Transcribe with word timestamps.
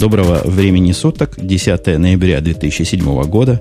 Доброго 0.00 0.40
времени 0.46 0.92
суток, 0.92 1.34
10 1.36 1.98
ноября 1.98 2.40
2007 2.40 3.22
года. 3.24 3.60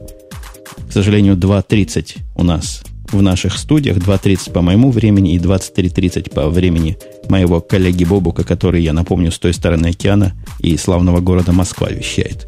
К 0.88 0.94
сожалению, 0.94 1.36
2.30 1.36 2.20
у 2.36 2.44
нас 2.44 2.82
в 3.12 3.22
наших 3.22 3.58
студиях, 3.58 3.98
2.30 3.98 4.54
по 4.54 4.62
моему 4.62 4.90
времени 4.90 5.34
и 5.34 5.38
23.30 5.38 6.34
по 6.34 6.48
времени 6.48 6.98
моего 7.28 7.60
коллеги 7.60 8.06
Бобука, 8.06 8.46
который, 8.46 8.82
я 8.82 8.94
напомню, 8.94 9.34
с 9.34 9.38
той 9.38 9.54
стороны 9.54 9.88
океана 9.88 10.32
и 10.60 10.78
славного 10.78 11.20
города 11.20 11.52
Москва 11.52 11.90
вещает. 11.90 12.48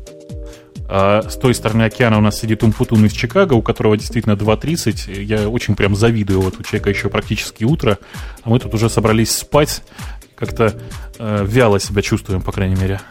А 0.88 1.24
с 1.30 1.36
той 1.36 1.54
стороны 1.54 1.84
океана 1.84 2.18
у 2.18 2.22
нас 2.22 2.40
сидит 2.40 2.64
Умпутун 2.64 3.06
из 3.06 3.12
Чикаго, 3.12 3.56
у 3.56 3.62
которого 3.62 3.98
действительно 3.98 4.36
2.30. 4.36 5.22
Я 5.22 5.50
очень 5.50 5.76
прям 5.76 5.98
завидую. 5.98 6.40
Вот 6.40 6.58
у 6.58 6.64
человека 6.64 6.90
еще 6.90 7.10
практически 7.10 7.66
утро, 7.66 8.00
а 8.44 8.52
мы 8.52 8.58
тут 8.58 8.74
уже 8.74 8.90
собрались 8.90 9.32
спать. 9.32 9.84
Как-то 10.38 10.80
э, 11.20 11.46
вяло 11.46 11.78
себя 11.82 12.02
чувствуем, 12.02 12.42
по 12.42 12.54
крайней 12.54 12.76
мере. 12.76 13.02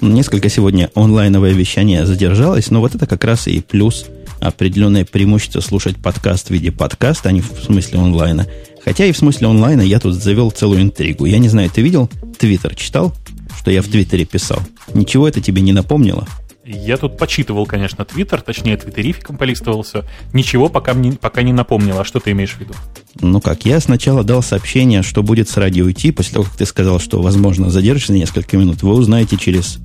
Несколько 0.00 0.48
сегодня 0.48 0.90
онлайновое 0.94 1.52
вещание 1.52 2.06
задержалось, 2.06 2.70
но 2.70 2.78
вот 2.78 2.94
это 2.94 3.04
как 3.06 3.24
раз 3.24 3.48
и 3.48 3.60
плюс 3.60 4.06
определенное 4.40 5.04
преимущество 5.04 5.60
слушать 5.60 5.96
подкаст 5.96 6.48
в 6.48 6.50
виде 6.50 6.70
подкаста, 6.70 7.30
а 7.30 7.32
не 7.32 7.40
в 7.40 7.52
смысле 7.64 7.98
онлайна. 7.98 8.46
Хотя 8.84 9.06
и 9.06 9.12
в 9.12 9.18
смысле 9.18 9.48
онлайна 9.48 9.80
я 9.80 9.98
тут 9.98 10.14
завел 10.14 10.52
целую 10.52 10.82
интригу. 10.82 11.26
Я 11.26 11.38
не 11.38 11.48
знаю, 11.48 11.68
ты 11.68 11.82
видел 11.82 12.08
Твиттер, 12.38 12.76
читал, 12.76 13.12
что 13.58 13.72
я 13.72 13.82
в 13.82 13.88
Твиттере 13.88 14.24
писал? 14.24 14.60
Ничего 14.94 15.26
это 15.26 15.40
тебе 15.40 15.62
не 15.62 15.72
напомнило? 15.72 16.28
Я 16.70 16.98
тут 16.98 17.16
почитывал, 17.16 17.64
конечно, 17.64 18.04
Твиттер, 18.04 18.42
точнее, 18.42 18.76
твиттерификом 18.76 19.38
полистывался. 19.38 20.04
Ничего 20.34 20.68
пока, 20.68 20.92
мне, 20.92 21.12
пока 21.12 21.40
не 21.40 21.54
напомнило. 21.54 22.02
А 22.02 22.04
что 22.04 22.20
ты 22.20 22.32
имеешь 22.32 22.52
в 22.52 22.60
виду? 22.60 22.74
Ну 23.22 23.40
как, 23.40 23.64
я 23.64 23.80
сначала 23.80 24.22
дал 24.22 24.42
сообщение, 24.42 25.02
что 25.02 25.22
будет 25.22 25.48
с 25.48 25.56
радио 25.56 25.90
идти, 25.90 26.10
после 26.10 26.34
того, 26.34 26.44
как 26.44 26.56
ты 26.56 26.66
сказал, 26.66 27.00
что, 27.00 27.22
возможно, 27.22 27.70
задержишься 27.70 28.12
на 28.12 28.16
несколько 28.16 28.58
минут, 28.58 28.82
вы 28.82 28.92
узнаете 28.92 29.38
через 29.38 29.78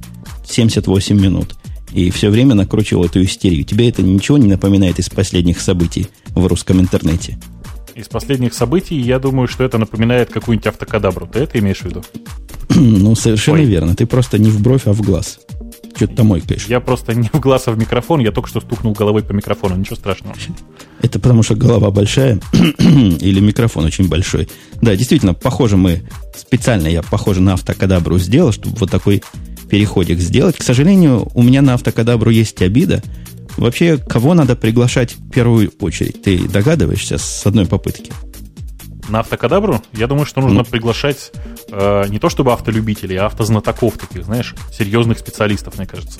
78 0.45 1.17
минут. 1.17 1.55
И 1.94 2.11
все 2.11 2.30
время 2.30 2.53
накручивал 2.53 3.05
эту 3.05 3.23
истерию. 3.23 3.63
Тебе 3.63 3.88
это 3.88 4.02
ничего 4.02 4.38
не 4.38 4.50
напоминает 4.50 5.00
из 5.00 5.09
последних 5.09 5.61
событий 5.61 6.09
в 6.35 6.45
русском 6.47 6.81
интернете? 6.81 7.39
Из 7.95 8.09
последних 8.09 8.53
событий, 8.53 9.00
я 9.00 9.19
думаю, 9.19 9.47
что 9.47 9.63
это 9.63 9.77
напоминает 9.77 10.33
какую-нибудь 10.33 10.67
автокадабру. 10.67 11.27
Ты 11.27 11.39
это 11.39 11.59
имеешь 11.59 11.79
в 11.79 11.85
виду? 11.85 12.03
ну, 12.75 13.16
совершенно 13.16 13.59
Ой. 13.59 13.66
верно. 13.66 13.95
Ты 13.95 14.05
просто 14.05 14.38
не 14.38 14.50
в 14.50 14.61
бровь, 14.61 14.85
а 14.85 14.91
в 14.91 15.02
глаз. 15.02 15.39
Что-то 15.95 16.16
там 16.16 16.27
мойкаешь. 16.27 16.66
Я 16.66 16.80
просто 16.80 17.13
не 17.13 17.30
в 17.31 17.39
глаз, 17.39 17.67
а 17.67 17.72
в 17.72 17.77
микрофон. 17.77 18.19
Я 18.19 18.31
только 18.31 18.49
что 18.49 18.61
стукнул 18.61 18.94
головой 18.94 19.23
по 19.23 19.31
микрофону. 19.31 19.75
Ничего 19.75 19.95
страшного. 19.95 20.35
Это 21.02 21.19
потому 21.19 21.44
что 21.44 21.55
голова 21.55 21.91
большая 21.91 22.39
или 22.80 23.39
микрофон 23.39 23.85
очень 23.85 24.08
большой. 24.08 24.50
Да, 24.81 24.95
действительно, 24.95 25.33
похоже 25.33 25.77
мы... 25.77 26.03
Специально 26.35 26.88
я, 26.88 27.03
похоже, 27.03 27.41
на 27.41 27.53
автокадабру 27.53 28.17
сделал, 28.17 28.52
чтобы 28.52 28.75
вот 28.77 28.89
такой 28.89 29.23
переходик 29.69 30.19
сделать. 30.19 30.58
К 30.58 30.63
сожалению, 30.63 31.30
у 31.33 31.44
меня 31.44 31.61
на 31.61 31.75
автокадабру 31.75 32.31
есть 32.31 32.61
обида. 32.61 33.03
Вообще, 33.57 33.97
кого 33.97 34.33
надо 34.33 34.55
приглашать 34.55 35.16
в 35.16 35.30
первую 35.30 35.72
очередь? 35.80 36.23
Ты 36.23 36.39
догадываешься 36.47 37.19
с 37.19 37.45
одной 37.45 37.67
попытки? 37.67 38.11
на 39.09 39.19
автокадабру, 39.19 39.81
я 39.94 40.07
думаю, 40.07 40.25
что 40.25 40.41
нужно 40.41 40.59
ну. 40.59 40.66
приглашать 40.66 41.31
э, 41.73 42.05
не 42.09 42.19
то 42.19 42.29
чтобы 42.29 42.53
автолюбителей, 42.53 43.17
а 43.17 43.25
автознатоков 43.25 43.97
таких, 43.97 44.25
знаешь, 44.25 44.55
серьезных 44.71 45.19
специалистов, 45.19 45.77
мне 45.77 45.88
кажется. 45.88 46.19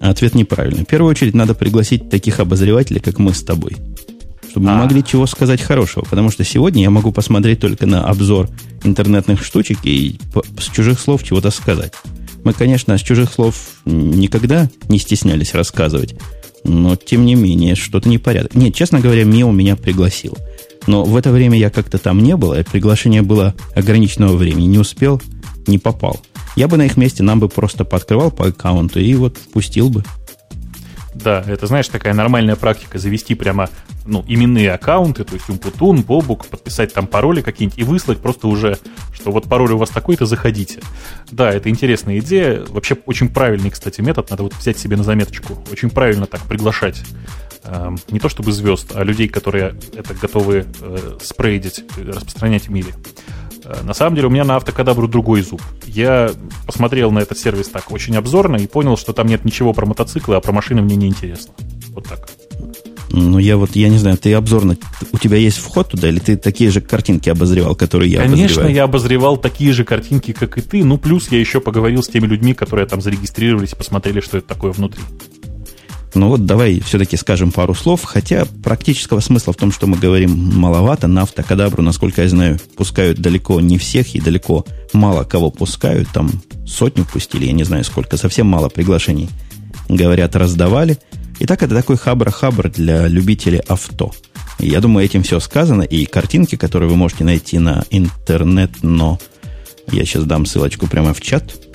Ответ 0.00 0.34
неправильный. 0.34 0.84
В 0.84 0.86
первую 0.86 1.10
очередь 1.10 1.34
надо 1.34 1.54
пригласить 1.54 2.08
таких 2.10 2.40
обозревателей, 2.40 3.00
как 3.00 3.18
мы 3.18 3.34
с 3.34 3.42
тобой. 3.42 3.76
Чтобы 4.50 4.66
мы 4.66 4.72
а. 4.72 4.76
могли 4.78 5.04
чего 5.04 5.26
сказать 5.26 5.60
хорошего. 5.60 6.04
Потому 6.04 6.30
что 6.30 6.42
сегодня 6.42 6.82
я 6.82 6.90
могу 6.90 7.12
посмотреть 7.12 7.60
только 7.60 7.86
на 7.86 8.04
обзор 8.06 8.48
интернетных 8.82 9.44
штучек 9.44 9.78
и 9.84 10.18
с 10.58 10.64
чужих 10.70 10.98
слов 10.98 11.22
чего-то 11.22 11.50
сказать. 11.50 11.92
Мы, 12.44 12.54
конечно, 12.54 12.96
с 12.96 13.02
чужих 13.02 13.30
слов 13.30 13.54
никогда 13.84 14.70
не 14.88 14.98
стеснялись 14.98 15.54
рассказывать. 15.54 16.14
Но, 16.64 16.96
тем 16.96 17.24
не 17.24 17.34
менее, 17.34 17.74
что-то 17.74 18.08
непорядок. 18.08 18.54
Нет, 18.54 18.74
честно 18.74 19.00
говоря, 19.00 19.24
Мио 19.24 19.50
меня 19.50 19.76
пригласил. 19.76 20.36
Но 20.86 21.04
в 21.04 21.16
это 21.16 21.30
время 21.30 21.58
я 21.58 21.70
как-то 21.70 21.98
там 21.98 22.22
не 22.22 22.36
был, 22.36 22.54
и 22.54 22.62
приглашение 22.62 23.22
было 23.22 23.54
ограниченного 23.74 24.36
времени. 24.36 24.66
Не 24.66 24.78
успел, 24.78 25.20
не 25.66 25.78
попал. 25.78 26.20
Я 26.56 26.68
бы 26.68 26.76
на 26.76 26.86
их 26.86 26.96
месте 26.96 27.22
нам 27.22 27.40
бы 27.40 27.48
просто 27.48 27.84
подкрывал 27.84 28.30
по 28.30 28.46
аккаунту 28.46 29.00
и 29.00 29.14
вот 29.14 29.36
впустил 29.36 29.88
бы. 29.90 30.04
Да, 31.14 31.44
это, 31.46 31.66
знаешь, 31.66 31.88
такая 31.88 32.14
нормальная 32.14 32.56
практика 32.56 32.98
завести 32.98 33.34
прямо 33.34 33.68
ну, 34.06 34.24
именные 34.26 34.72
аккаунты, 34.72 35.24
то 35.24 35.34
есть 35.34 35.48
Умпутун, 35.48 36.02
Бобук, 36.02 36.46
подписать 36.46 36.94
там 36.94 37.06
пароли 37.06 37.42
какие-нибудь 37.42 37.78
и 37.78 37.84
выслать 37.84 38.18
просто 38.20 38.48
уже, 38.48 38.78
что 39.12 39.30
вот 39.30 39.44
пароль 39.44 39.72
у 39.72 39.78
вас 39.78 39.90
такой-то, 39.90 40.24
заходите. 40.24 40.80
Да, 41.30 41.50
это 41.50 41.68
интересная 41.68 42.18
идея. 42.20 42.64
Вообще 42.68 42.96
очень 43.06 43.28
правильный, 43.28 43.70
кстати, 43.70 44.00
метод. 44.00 44.30
Надо 44.30 44.44
вот 44.44 44.54
взять 44.54 44.78
себе 44.78 44.96
на 44.96 45.02
заметочку. 45.02 45.62
Очень 45.70 45.90
правильно 45.90 46.26
так 46.26 46.40
приглашать 46.42 47.02
э, 47.64 47.90
не 48.10 48.20
то 48.20 48.28
чтобы 48.28 48.52
звезд, 48.52 48.92
а 48.94 49.04
людей, 49.04 49.28
которые 49.28 49.74
это 49.94 50.14
готовы 50.14 50.66
э, 50.80 51.18
спрейдить, 51.22 51.84
распространять 51.96 52.68
в 52.68 52.70
мире. 52.70 52.94
Э, 53.64 53.82
на 53.82 53.94
самом 53.94 54.16
деле 54.16 54.28
у 54.28 54.30
меня 54.30 54.44
на 54.44 54.56
автокадабру 54.56 55.08
другой 55.08 55.42
зуб. 55.42 55.62
Я 55.86 56.32
посмотрел 56.66 57.10
на 57.10 57.20
этот 57.20 57.38
сервис 57.38 57.68
так 57.68 57.90
очень 57.92 58.16
обзорно 58.16 58.56
и 58.56 58.66
понял, 58.66 58.96
что 58.96 59.12
там 59.12 59.26
нет 59.26 59.44
ничего 59.44 59.72
про 59.72 59.86
мотоциклы, 59.86 60.36
а 60.36 60.40
про 60.40 60.52
машины 60.52 60.82
мне 60.82 60.96
не 60.96 61.08
интересно. 61.08 61.52
Вот 61.90 62.08
так. 62.08 62.28
Ну, 63.12 63.38
я 63.38 63.56
вот, 63.56 63.74
я 63.74 63.88
не 63.88 63.98
знаю, 63.98 64.16
ты 64.16 64.32
обзорно, 64.34 64.76
у 65.10 65.18
тебя 65.18 65.36
есть 65.36 65.58
вход 65.58 65.88
туда, 65.88 66.08
или 66.08 66.20
ты 66.20 66.36
такие 66.36 66.70
же 66.70 66.80
картинки 66.80 67.28
обозревал, 67.28 67.74
которые 67.74 68.10
я 68.12 68.20
Конечно, 68.20 68.44
обозреваю? 68.44 68.74
я 68.74 68.84
обозревал 68.84 69.36
такие 69.36 69.72
же 69.72 69.84
картинки, 69.84 70.32
как 70.32 70.58
и 70.58 70.60
ты, 70.60 70.84
ну, 70.84 70.96
плюс 70.96 71.28
я 71.32 71.40
еще 71.40 71.60
поговорил 71.60 72.04
с 72.04 72.08
теми 72.08 72.26
людьми, 72.26 72.54
которые 72.54 72.86
там 72.86 73.00
зарегистрировались 73.00 73.72
и 73.72 73.76
посмотрели, 73.76 74.20
что 74.20 74.38
это 74.38 74.46
такое 74.46 74.70
внутри. 74.70 75.02
Ну 76.14 76.28
вот 76.28 76.44
давай 76.44 76.80
все-таки 76.80 77.16
скажем 77.16 77.52
пару 77.52 77.74
слов, 77.74 78.02
хотя 78.04 78.44
практического 78.64 79.20
смысла 79.20 79.52
в 79.52 79.56
том, 79.56 79.70
что 79.70 79.86
мы 79.86 79.96
говорим, 79.96 80.32
маловато. 80.58 81.06
На 81.06 81.22
автокадабру, 81.22 81.82
насколько 81.82 82.22
я 82.22 82.28
знаю, 82.28 82.58
пускают 82.76 83.18
далеко 83.18 83.60
не 83.60 83.78
всех 83.78 84.14
и 84.14 84.20
далеко 84.20 84.64
мало 84.92 85.24
кого 85.24 85.50
пускают. 85.50 86.08
Там 86.12 86.30
сотню 86.66 87.04
пустили, 87.04 87.46
я 87.46 87.52
не 87.52 87.64
знаю 87.64 87.84
сколько, 87.84 88.16
совсем 88.16 88.46
мало 88.46 88.68
приглашений. 88.68 89.28
Говорят, 89.88 90.34
раздавали. 90.34 90.98
Итак, 91.38 91.62
это 91.62 91.74
такой 91.74 91.96
хабр-хабр 91.96 92.70
для 92.70 93.06
любителей 93.06 93.60
авто. 93.60 94.12
Я 94.58 94.80
думаю, 94.80 95.06
этим 95.06 95.22
все 95.22 95.40
сказано. 95.40 95.82
И 95.82 96.04
картинки, 96.04 96.56
которые 96.56 96.90
вы 96.90 96.96
можете 96.96 97.24
найти 97.24 97.58
на 97.58 97.84
интернет, 97.90 98.70
но 98.82 99.18
я 99.90 100.04
сейчас 100.04 100.24
дам 100.24 100.44
ссылочку 100.44 100.86
прямо 100.86 101.14
в 101.14 101.20
чат– 101.20 101.54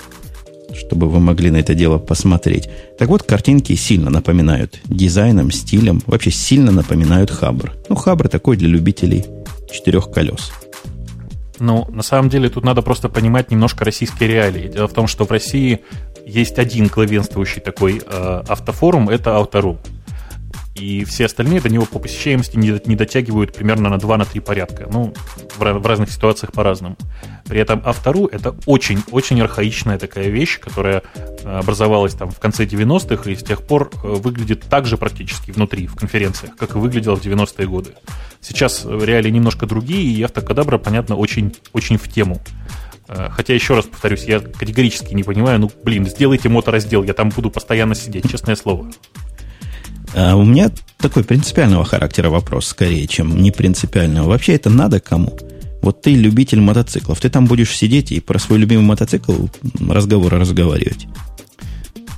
чтобы 0.78 1.08
вы 1.08 1.20
могли 1.20 1.50
на 1.50 1.56
это 1.56 1.74
дело 1.74 1.98
посмотреть. 1.98 2.68
Так 2.98 3.08
вот, 3.08 3.22
картинки 3.22 3.74
сильно 3.74 4.10
напоминают 4.10 4.80
дизайном, 4.84 5.50
стилем, 5.50 6.02
вообще 6.06 6.30
сильно 6.30 6.72
напоминают 6.72 7.30
Хабр. 7.30 7.72
Ну, 7.88 7.96
Хабр 7.96 8.28
такой 8.28 8.56
для 8.56 8.68
любителей 8.68 9.24
четырех 9.70 10.10
колес. 10.10 10.52
Ну, 11.58 11.86
на 11.90 12.02
самом 12.02 12.28
деле, 12.28 12.48
тут 12.48 12.64
надо 12.64 12.82
просто 12.82 13.08
понимать 13.08 13.50
немножко 13.50 13.84
российские 13.84 14.28
реалии. 14.28 14.68
Дело 14.68 14.88
в 14.88 14.92
том, 14.92 15.06
что 15.06 15.24
в 15.24 15.30
России 15.30 15.80
есть 16.26 16.58
один 16.58 16.88
главенствующий 16.88 17.62
такой 17.62 18.02
э, 18.04 18.42
автофорум, 18.48 19.08
это 19.08 19.36
Автору 19.36 19.78
и 20.78 21.04
все 21.04 21.26
остальные 21.26 21.60
до 21.60 21.68
него 21.68 21.86
по 21.86 21.98
посещаемости 21.98 22.56
не, 22.56 22.80
не 22.86 22.96
дотягивают 22.96 23.54
примерно 23.54 23.88
на 23.88 23.94
2-3 23.94 24.40
порядка. 24.40 24.88
Ну, 24.90 25.14
в, 25.56 25.60
в 25.60 25.86
разных 25.86 26.10
ситуациях 26.10 26.52
по-разному. 26.52 26.96
При 27.46 27.60
этом 27.60 27.82
автору 27.84 28.26
это 28.26 28.54
очень-очень 28.66 29.40
архаичная 29.40 29.98
такая 29.98 30.28
вещь, 30.28 30.58
которая 30.58 31.02
э, 31.14 31.58
образовалась 31.58 32.14
там 32.14 32.30
в 32.30 32.38
конце 32.38 32.64
90-х 32.64 33.30
и 33.30 33.36
с 33.36 33.42
тех 33.42 33.62
пор 33.62 33.90
э, 33.94 34.08
выглядит 34.08 34.62
так 34.68 34.86
же 34.86 34.96
практически 34.96 35.50
внутри, 35.50 35.86
в 35.86 35.94
конференциях, 35.94 36.56
как 36.56 36.74
и 36.74 36.78
выглядела 36.78 37.16
в 37.16 37.24
90-е 37.24 37.66
годы. 37.66 37.94
Сейчас 38.40 38.84
реалии 38.84 39.30
немножко 39.30 39.66
другие, 39.66 40.12
и 40.12 40.22
автокадабра, 40.22 40.78
понятно, 40.78 41.16
очень, 41.16 41.54
очень 41.72 41.98
в 41.98 42.08
тему. 42.08 42.40
Э, 43.08 43.28
хотя, 43.30 43.54
еще 43.54 43.74
раз 43.74 43.86
повторюсь, 43.86 44.24
я 44.24 44.40
категорически 44.40 45.14
не 45.14 45.22
понимаю, 45.22 45.60
ну, 45.60 45.70
блин, 45.84 46.06
сделайте 46.06 46.48
мотораздел, 46.48 47.02
я 47.04 47.14
там 47.14 47.30
буду 47.30 47.50
постоянно 47.50 47.94
сидеть, 47.94 48.30
честное 48.30 48.56
слово. 48.56 48.90
А 50.14 50.36
у 50.36 50.44
меня 50.44 50.70
такой 50.98 51.24
принципиального 51.24 51.84
характера 51.84 52.30
вопрос, 52.30 52.66
скорее, 52.66 53.06
чем 53.06 53.36
не 53.40 53.50
принципиального. 53.50 54.28
Вообще 54.28 54.54
это 54.54 54.70
надо 54.70 55.00
кому? 55.00 55.36
Вот 55.82 56.02
ты 56.02 56.14
любитель 56.14 56.60
мотоциклов, 56.60 57.20
ты 57.20 57.30
там 57.30 57.46
будешь 57.46 57.76
сидеть 57.76 58.10
и 58.10 58.20
про 58.20 58.38
свой 58.38 58.58
любимый 58.58 58.82
мотоцикл 58.82 59.46
разговоры 59.88 60.38
разговаривать. 60.38 61.06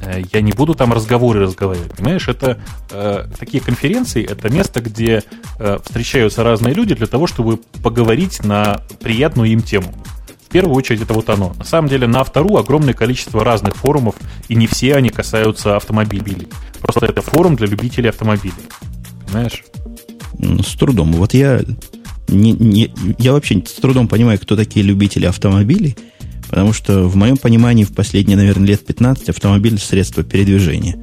Э, 0.01 0.23
я 0.33 0.41
не 0.41 0.53
буду 0.53 0.75
там 0.75 0.93
разговоры 0.93 1.41
разговаривать. 1.41 1.93
Понимаешь, 1.93 2.29
это 2.29 2.59
э, 2.91 3.27
такие 3.39 3.63
конференции, 3.63 4.25
это 4.25 4.49
место, 4.49 4.81
где 4.81 5.23
э, 5.59 5.79
встречаются 5.85 6.43
разные 6.43 6.75
люди 6.75 6.95
для 6.95 7.07
того, 7.07 7.27
чтобы 7.27 7.59
поговорить 7.83 8.45
на 8.45 8.81
приятную 9.01 9.51
им 9.51 9.61
тему. 9.61 9.93
В 10.47 10.51
первую 10.51 10.75
очередь 10.77 11.03
это 11.03 11.13
вот 11.13 11.29
оно. 11.29 11.53
На 11.59 11.65
самом 11.65 11.89
деле 11.89 12.07
на 12.07 12.21
Автору 12.21 12.57
огромное 12.57 12.95
количество 12.95 13.45
разных 13.45 13.77
форумов, 13.77 14.15
и 14.49 14.55
не 14.55 14.67
все 14.67 14.95
они 14.95 15.11
касаются 15.11 15.77
автомобилей. 15.77 16.49
Просто 16.81 17.07
это 17.07 17.23
форум 17.23 17.57
для 17.57 17.67
любителей 17.67 18.11
автомобилей. 18.11 18.55
Понимаешь? 19.27 19.65
Ну, 20.39 20.63
с 20.63 20.75
трудом. 20.75 21.13
Вот 21.13 21.35
я, 21.35 21.63
не, 22.29 22.53
не, 22.53 22.93
я 23.19 23.33
вообще 23.33 23.63
с 23.67 23.73
трудом 23.75 24.09
понимаю, 24.09 24.39
кто 24.39 24.57
такие 24.57 24.85
любители 24.85 25.27
автомобилей, 25.27 25.97
Потому 26.49 26.73
что, 26.73 27.07
в 27.07 27.17
моем 27.17 27.37
понимании, 27.37 27.85
в 27.85 27.93
последние, 27.93 28.37
наверное, 28.37 28.69
лет 28.69 28.85
15 28.85 29.29
автомобиль– 29.29 29.79
средство 29.81 30.25
передвижения. 30.25 30.99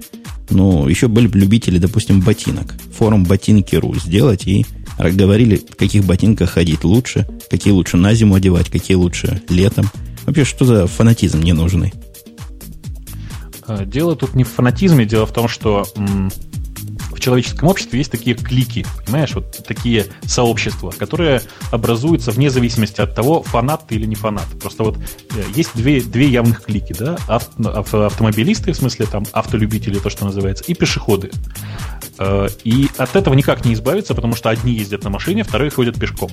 Ну, 0.50 0.88
еще 0.88 1.07
были 1.07 1.27
бы 1.27 1.38
любители, 1.39 1.78
допустим, 1.78 2.21
ботинок. 2.21 2.74
Форум 2.98 3.25
ботинки.ру 3.25 3.95
сделать 3.95 4.48
и 4.48 4.66
говорили, 4.98 5.57
в 5.57 5.75
каких 5.75 6.04
ботинках 6.04 6.51
ходить 6.51 6.83
лучше, 6.83 7.28
какие 7.50 7.74
лучше 7.74 7.98
на 7.98 8.13
зиму 8.13 8.36
одевать, 8.36 8.69
какие 8.69 8.95
лучше 8.95 9.42
летом. 9.50 9.89
Вообще, 10.25 10.45
что 10.45 10.66
за 10.66 10.88
фанатизм 10.88 11.42
ненужный? 11.42 11.94
Э, 13.67 13.85
дело 13.85 14.15
тут 14.15 14.35
не 14.35 14.44
в 14.44 14.50
фанатизме, 14.50 15.06
дело 15.06 15.25
в 15.25 15.33
том, 15.33 15.47
что 15.47 15.85
в 17.15 17.19
человеческом 17.19 17.69
обществе 17.69 18.00
есть 18.00 18.12
такие 18.12 18.35
клики, 18.35 18.85
понимаешь, 19.06 19.33
вот 19.33 19.63
такие 19.65 20.06
сообщества, 20.23 20.91
которые 20.91 21.41
образуются 21.71 22.31
вне 22.31 22.50
зависимости 22.50 23.01
от 23.01 23.15
того, 23.15 23.41
фанат 23.41 23.88
ты 23.88 23.95
или 23.95 24.06
не 24.06 24.15
фанат. 24.15 24.45
Просто 24.62 24.83
вот 24.83 24.97
э, 24.97 25.44
есть 25.56 25.71
две, 25.75 26.01
две 26.01 26.27
явных 26.27 26.63
клики, 26.63 26.94
да, 26.97 27.17
Ав, 27.27 27.50
автомобилисты, 27.94 28.73
в 28.73 28.75
смысле 28.75 29.06
там 29.06 29.25
автолюбители, 29.31 29.97
то, 30.00 30.09
что 30.09 30.25
называется, 30.25 30.63
и 30.65 30.73
пешеходы. 30.73 31.31
Э, 32.19 32.47
и 32.63 32.89
от 32.97 33.15
этого 33.15 33.33
никак 33.33 33.65
не 33.65 33.73
избавиться, 33.73 34.13
потому 34.13 34.35
что 34.35 34.50
одни 34.50 34.73
ездят 34.73 35.03
на 35.03 35.09
машине, 35.09 35.44
вторые 35.44 35.71
ходят 35.71 36.00
пешком 36.00 36.31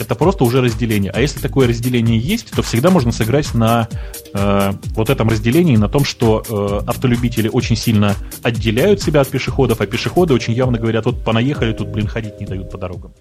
это 0.00 0.14
просто 0.14 0.44
уже 0.44 0.60
разделение. 0.60 1.10
А 1.10 1.20
если 1.20 1.40
такое 1.40 1.68
разделение 1.68 2.18
есть, 2.18 2.50
то 2.50 2.62
всегда 2.62 2.90
можно 2.90 3.12
сыграть 3.12 3.54
на 3.54 3.88
э, 4.34 4.72
вот 4.94 5.10
этом 5.10 5.28
разделении, 5.28 5.76
на 5.76 5.88
том, 5.88 6.04
что 6.04 6.42
э, 6.48 6.86
автолюбители 6.86 7.48
очень 7.48 7.76
сильно 7.76 8.14
отделяют 8.42 9.02
себя 9.02 9.20
от 9.20 9.28
пешеходов, 9.28 9.80
а 9.80 9.86
пешеходы 9.86 10.34
очень 10.34 10.52
явно 10.52 10.78
говорят, 10.78 11.04
вот 11.04 11.24
понаехали, 11.24 11.72
тут, 11.72 11.88
блин, 11.88 12.06
ходить 12.06 12.40
не 12.40 12.46
дают 12.46 12.70
по 12.70 12.78
дорогам. 12.78 13.12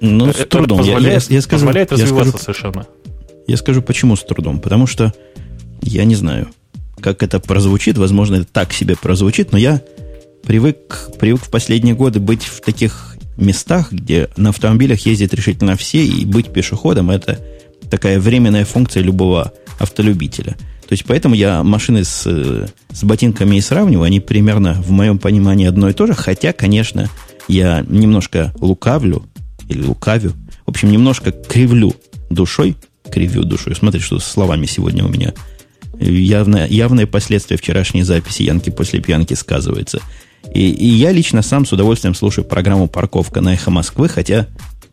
ну, 0.00 0.32
с 0.32 0.46
трудом. 0.46 0.78
Позволяет, 0.78 1.28
я, 1.30 1.36
я, 1.36 1.42
скажу, 1.42 1.60
позволяет 1.60 1.92
развиваться 1.92 2.24
я 2.24 2.30
скажу, 2.30 2.44
совершенно. 2.44 2.86
Я 3.46 3.56
скажу, 3.56 3.82
почему 3.82 4.16
с 4.16 4.22
трудом. 4.22 4.60
Потому 4.60 4.86
что 4.86 5.12
я 5.82 6.04
не 6.04 6.14
знаю, 6.14 6.48
как 7.00 7.22
это 7.22 7.40
прозвучит. 7.40 7.98
Возможно, 7.98 8.36
это 8.36 8.46
так 8.46 8.72
себе 8.72 8.96
прозвучит, 8.96 9.52
но 9.52 9.58
я 9.58 9.82
привык, 10.44 11.10
привык 11.18 11.42
в 11.42 11.50
последние 11.50 11.94
годы 11.94 12.20
быть 12.20 12.44
в 12.44 12.60
таких 12.60 13.15
местах, 13.36 13.92
где 13.92 14.28
на 14.36 14.50
автомобилях 14.50 15.00
ездят 15.06 15.34
решительно 15.34 15.76
все, 15.76 16.04
и 16.04 16.24
быть 16.24 16.52
пешеходом– 16.52 17.10
это 17.10 17.40
такая 17.90 18.18
временная 18.18 18.64
функция 18.64 19.02
любого 19.02 19.52
автолюбителя. 19.78 20.52
То 20.52 20.92
есть, 20.92 21.04
поэтому 21.04 21.34
я 21.34 21.62
машины 21.62 22.04
с, 22.04 22.24
с 22.24 23.04
ботинками 23.04 23.56
и 23.56 23.60
сравниваю, 23.60 24.04
они 24.04 24.20
примерно, 24.20 24.74
в 24.74 24.90
моем 24.90 25.18
понимании, 25.18 25.66
одно 25.66 25.88
и 25.88 25.92
то 25.92 26.06
же, 26.06 26.14
хотя, 26.14 26.52
конечно, 26.52 27.10
я 27.48 27.84
немножко 27.88 28.54
лукавлю, 28.60 29.24
или 29.68 29.82
лукавю, 29.82 30.32
в 30.64 30.70
общем, 30.70 30.90
немножко 30.90 31.32
кривлю 31.32 31.94
душой, 32.30 32.76
кривю 33.10 33.42
душой. 33.42 33.74
Смотри, 33.74 34.00
что 34.00 34.18
с 34.18 34.24
словами 34.24 34.66
сегодня 34.66 35.04
у 35.04 35.08
меня 35.08 35.34
явное, 35.98 36.68
явное 36.68 37.06
последствие 37.06 37.58
вчерашней 37.58 38.02
записи 38.02 38.42
Янки 38.42 38.70
после 38.70 39.00
пьянки 39.00 39.34
сказывается– 39.34 40.00
и, 40.56 40.70
и 40.70 40.86
я 40.86 41.12
лично 41.12 41.42
сам 41.42 41.66
с 41.66 41.72
удовольствием 41.72 42.14
слушаю 42.14 42.46
программу 42.46 42.88
«Парковка» 42.88 43.42
на 43.42 43.52
«Эхо 43.52 43.70
Москвы», 43.70 44.08
хотя 44.08 44.46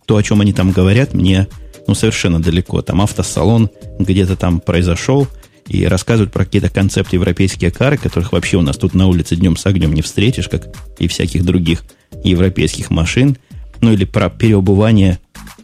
то, 0.05 0.17
о 0.17 0.23
чем 0.23 0.41
они 0.41 0.51
там 0.51 0.71
говорят, 0.71 1.13
мне 1.13 1.47
ну, 1.87 1.95
совершенно 1.95 2.41
далеко. 2.41 2.81
Там 2.81 3.01
автосалон 3.01 3.69
где-то 3.97 4.35
там 4.35 4.59
произошел, 4.59 5.25
и 5.69 5.85
рассказывают 5.85 6.33
про 6.33 6.43
какие-то 6.43 6.69
концепты 6.69 7.15
европейские 7.15 7.71
кары, 7.71 7.97
которых 7.97 8.33
вообще 8.33 8.57
у 8.57 8.61
нас 8.61 8.75
тут 8.75 8.93
на 8.93 9.07
улице 9.07 9.37
днем 9.37 9.55
с 9.55 9.65
огнем 9.65 9.93
не 9.93 10.01
встретишь, 10.01 10.49
как 10.49 10.67
и 10.99 11.07
всяких 11.07 11.45
других 11.45 11.85
европейских 12.25 12.89
машин. 12.89 13.37
Ну 13.79 13.93
или 13.93 14.03
про 14.03 14.29
переобувание 14.29 15.19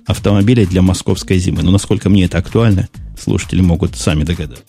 автомобилей 0.05 0.65
для 0.65 0.81
московской 0.81 1.39
зимы. 1.39 1.61
Но 1.61 1.71
насколько 1.71 2.09
мне 2.09 2.23
это 2.23 2.37
актуально, 2.37 2.87
слушатели 3.21 3.59
могут 3.59 3.97
сами 3.97 4.23
догадаться. 4.23 4.63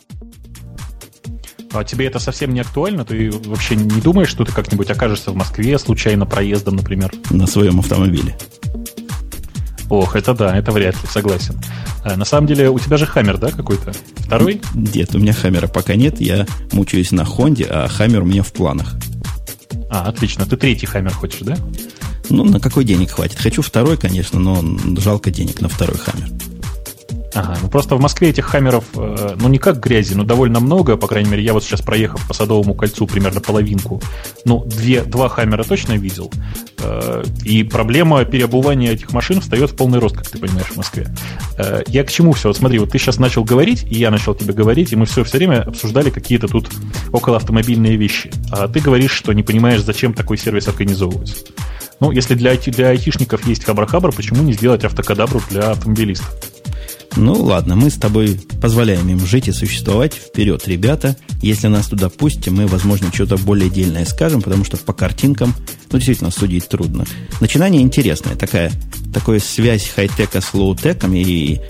А 1.72 1.84
тебе 1.84 2.06
это 2.06 2.19
совсем 2.19 2.52
не 2.52 2.61
актуально? 2.61 3.05
Ты 3.05 3.31
вообще 3.31 3.76
не 3.76 4.00
думаешь, 4.00 4.28
что 4.28 4.44
ты 4.44 4.52
как-нибудь 4.52 4.90
окажешься 4.90 5.31
в 5.31 5.37
Москве 5.37 5.78
случайно 5.78 6.26
проездом, 6.26 6.76
например? 6.76 7.12
На 7.31 7.46
своем 7.46 7.78
автомобиле. 7.78 8.37
Ох, 9.88 10.17
это 10.17 10.34
да, 10.34 10.56
это 10.56 10.72
вряд 10.72 10.94
ли, 10.94 11.08
согласен. 11.08 11.56
А, 12.05 12.17
на 12.17 12.25
самом 12.25 12.46
деле, 12.46 12.70
у 12.70 12.78
тебя 12.78 12.96
же 12.96 13.06
Хаммер, 13.06 13.38
да, 13.38 13.50
какой-то? 13.50 13.93
Второй? 14.17 14.61
Нет, 14.75 15.14
у 15.14 15.19
меня 15.19 15.32
Хаммера 15.32 15.69
пока 15.69 15.94
нет. 15.94 16.20
Я 16.20 16.46
мучаюсь 16.72 17.12
на 17.12 17.25
Хонде, 17.25 17.67
а 17.69 17.88
Хаммер 17.88 18.22
у 18.22 18.26
меня 18.26 18.43
в 18.43 18.52
планах. 18.52 18.94
А, 19.90 20.08
отлично. 20.08 20.46
Ты 20.46 20.56
третий 20.56 20.87
Хаммер 20.87 21.12
хочешь, 21.12 21.40
да? 21.40 21.56
Ну, 22.31 22.44
на 22.44 22.61
какой 22.61 22.84
денег 22.84 23.11
хватит? 23.11 23.38
Хочу 23.38 23.62
второй, 23.62 23.96
конечно, 23.96 24.38
но 24.38 24.62
жалко 25.00 25.31
денег 25.31 25.61
на 25.61 25.69
второй 25.69 25.99
Хаммер. 25.99 26.28
Ага, 27.32 27.56
ну 27.62 27.69
просто 27.69 27.94
в 27.94 28.00
Москве 28.00 28.31
этих 28.31 28.44
хаммеров, 28.47 28.85
э, 28.97 29.37
ну 29.41 29.49
не 29.49 29.59
как 29.59 29.79
грязи, 29.79 30.15
но 30.15 30.25
довольно 30.25 30.59
много, 30.59 30.97
по 30.97 31.06
крайней 31.06 31.31
мере, 31.31 31.44
я 31.44 31.53
вот 31.53 31.62
сейчас 31.62 31.81
проехав 31.81 32.27
по 32.27 32.35
Садовому 32.35 32.75
кольцу 32.75 33.06
примерно 33.06 33.41
половинку, 33.41 34.03
ну 34.44 34.65
две, 34.65 35.05
два 35.05 35.29
хаммера 35.29 35.62
точно 35.62 35.93
видел, 35.93 36.31
э, 36.79 37.23
и 37.44 37.62
проблема 37.62 38.25
переобувания 38.25 38.91
этих 38.91 39.12
машин 39.12 39.41
встает 39.41 39.71
в 39.71 39.77
полный 39.77 40.00
рост, 40.00 40.17
как 40.17 40.29
ты 40.29 40.38
понимаешь, 40.38 40.67
в 40.67 40.77
Москве. 40.77 41.06
Э, 41.56 41.82
я 41.87 42.03
к 42.03 42.11
чему 42.11 42.32
все? 42.32 42.49
Вот 42.49 42.56
смотри, 42.56 42.81
вот 42.81 42.91
ты 42.91 42.99
сейчас 42.99 43.19
начал 43.19 43.44
говорить, 43.44 43.85
и 43.85 43.94
я 43.94 44.11
начал 44.11 44.35
тебе 44.35 44.53
говорить, 44.53 44.93
и 44.93 44.97
мы 44.97 45.06
все 45.06 45.23
все 45.23 45.38
время 45.38 45.62
обсуждали 45.62 46.11
какие-то 46.11 46.49
тут 46.49 46.69
около 47.12 47.37
автомобильные 47.37 47.97
вещи. 47.97 48.32
А 48.50 48.67
ты 48.67 48.81
говоришь, 48.81 49.12
что 49.12 49.32
не 49.32 49.44
понимаешь, 49.44 49.82
зачем 49.82 50.15
такой 50.15 50.37
сервис 50.37 50.67
организовывать. 50.67 51.44
Ну, 52.00 52.11
если 52.11 52.35
для, 52.35 52.56
для 52.56 52.88
айтишников 52.88 53.47
есть 53.47 53.65
хабр-хабр, 53.65 54.11
почему 54.12 54.43
не 54.43 54.55
сделать 54.55 54.85
автокадабру 54.85 55.43
для 55.50 55.71
автомобилистов? 55.73 56.35
Ну, 57.20 57.34
ладно, 57.34 57.76
мы 57.76 57.90
с 57.90 57.96
тобой 57.96 58.40
позволяем 58.62 59.06
им 59.11 59.20
жить 59.20 59.46
и 59.46 59.52
существовать. 59.52 60.14
Вперед, 60.14 60.67
ребята. 60.67 61.19
Если 61.43 61.67
нас 61.67 61.88
туда 61.88 62.08
пустите, 62.08 62.50
мы, 62.50 62.67
возможно, 62.67 63.12
что-то 63.12 63.37
более 63.37 63.69
дельное 63.69 64.06
скажем, 64.06 64.40
потому 64.40 64.64
что 64.64 64.78
по 64.78 64.94
картинкам, 64.94 65.55
ну, 65.93 65.99
действительно, 65.99 66.31
судить 66.31 66.67
трудно. 66.69 67.05
Начинание 67.40 67.82
интересное. 67.82 68.37
Такая, 68.37 68.72
такая 69.12 69.38
связь 69.38 69.87
хай-тека 69.94 70.40
с 70.40 70.55
лоу-теком 70.55 71.12
и, 71.14 71.61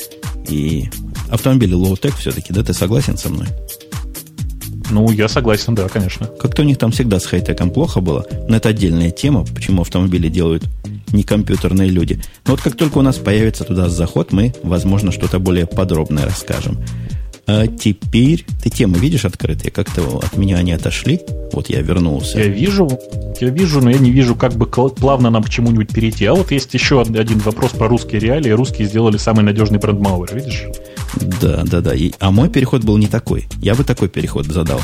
и 0.49 0.89
автомобили 1.29 1.75
low-tech 1.75 2.15
все-таки, 2.15 2.53
да? 2.53 2.63
Ты 2.63 2.73
согласен 2.73 3.19
со 3.19 3.29
мной? 3.29 3.49
Ну, 4.93 5.11
я 5.11 5.29
согласен, 5.29 5.75
да, 5.75 5.89
конечно. 5.89 6.27
Как-то 6.27 6.63
у 6.63 6.65
них 6.65 6.79
там 6.79 6.93
всегда 6.93 7.19
с 7.19 7.27
хай-теком 7.27 7.73
плохо 7.73 8.01
было. 8.01 8.25
Но 8.49 8.57
это 8.57 8.69
отдельная 8.69 9.11
тема, 9.11 9.45
почему 9.45 9.83
автомобили 9.83 10.29
делают 10.29 10.63
не 11.13 11.23
компьютерные 11.23 11.91
люди. 11.91 12.21
Но 12.47 12.53
вот 12.53 12.61
как 12.61 12.77
только 12.77 12.99
у 12.99 13.03
нас 13.03 13.17
появится 13.17 13.65
туда 13.65 13.89
заход, 13.89 14.33
мы, 14.33 14.55
возможно, 14.63 15.13
что-то 15.13 15.39
более 15.39 15.67
подробное 15.67 16.25
расскажем. 16.25 16.79
А 17.47 17.67
теперь 17.67 18.45
ты 18.63 18.71
темы 18.71 18.99
видишь 18.99 19.25
открытые? 19.25 19.73
Как-то 19.73 20.19
от 20.19 20.37
меня 20.37 20.59
они 20.59 20.71
отошли. 20.71 21.21
Вот 21.53 21.69
я 21.69 21.81
вернулся. 21.81 22.39
Я 22.39 22.47
вижу, 22.47 22.89
я 23.41 23.49
вижу, 23.49 23.81
но 23.81 23.91
я 23.91 23.99
не 23.99 24.13
вижу, 24.13 24.37
как 24.37 24.53
бы 24.55 24.67
плавно 24.67 25.31
нам 25.31 25.43
к 25.43 25.51
чему-нибудь 25.51 25.89
перейти. 25.89 26.27
А 26.27 26.35
вот 26.35 26.53
есть 26.53 26.73
еще 26.75 27.01
один 27.01 27.41
вопрос 27.41 27.73
про 27.73 27.89
русские 27.89 28.21
реалии. 28.21 28.51
Русские 28.51 28.87
сделали 28.87 29.17
самый 29.17 29.43
надежный 29.43 29.81
бренд 29.81 29.99
Malware, 29.99 30.33
видишь? 30.33 30.67
Да, 31.41 31.65
да, 31.65 31.81
да. 31.81 31.93
И, 31.93 32.13
а 32.21 32.31
мой 32.31 32.49
переход 32.49 32.85
был 32.85 32.97
не 32.99 33.09
такой. 33.09 33.47
Я 33.61 33.75
бы 33.75 33.83
такой 33.83 34.09
переход 34.09 34.47
задал. 34.47 34.81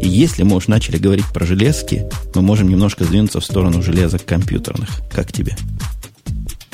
И 0.00 0.08
если 0.08 0.42
мы 0.42 0.56
уж 0.56 0.68
начали 0.68 0.98
говорить 0.98 1.26
про 1.32 1.44
железки, 1.44 2.08
мы 2.34 2.42
можем 2.42 2.68
немножко 2.68 3.04
сдвинуться 3.04 3.40
в 3.40 3.44
сторону 3.44 3.82
железок 3.82 4.24
компьютерных. 4.24 4.88
Как 5.12 5.32
тебе? 5.32 5.56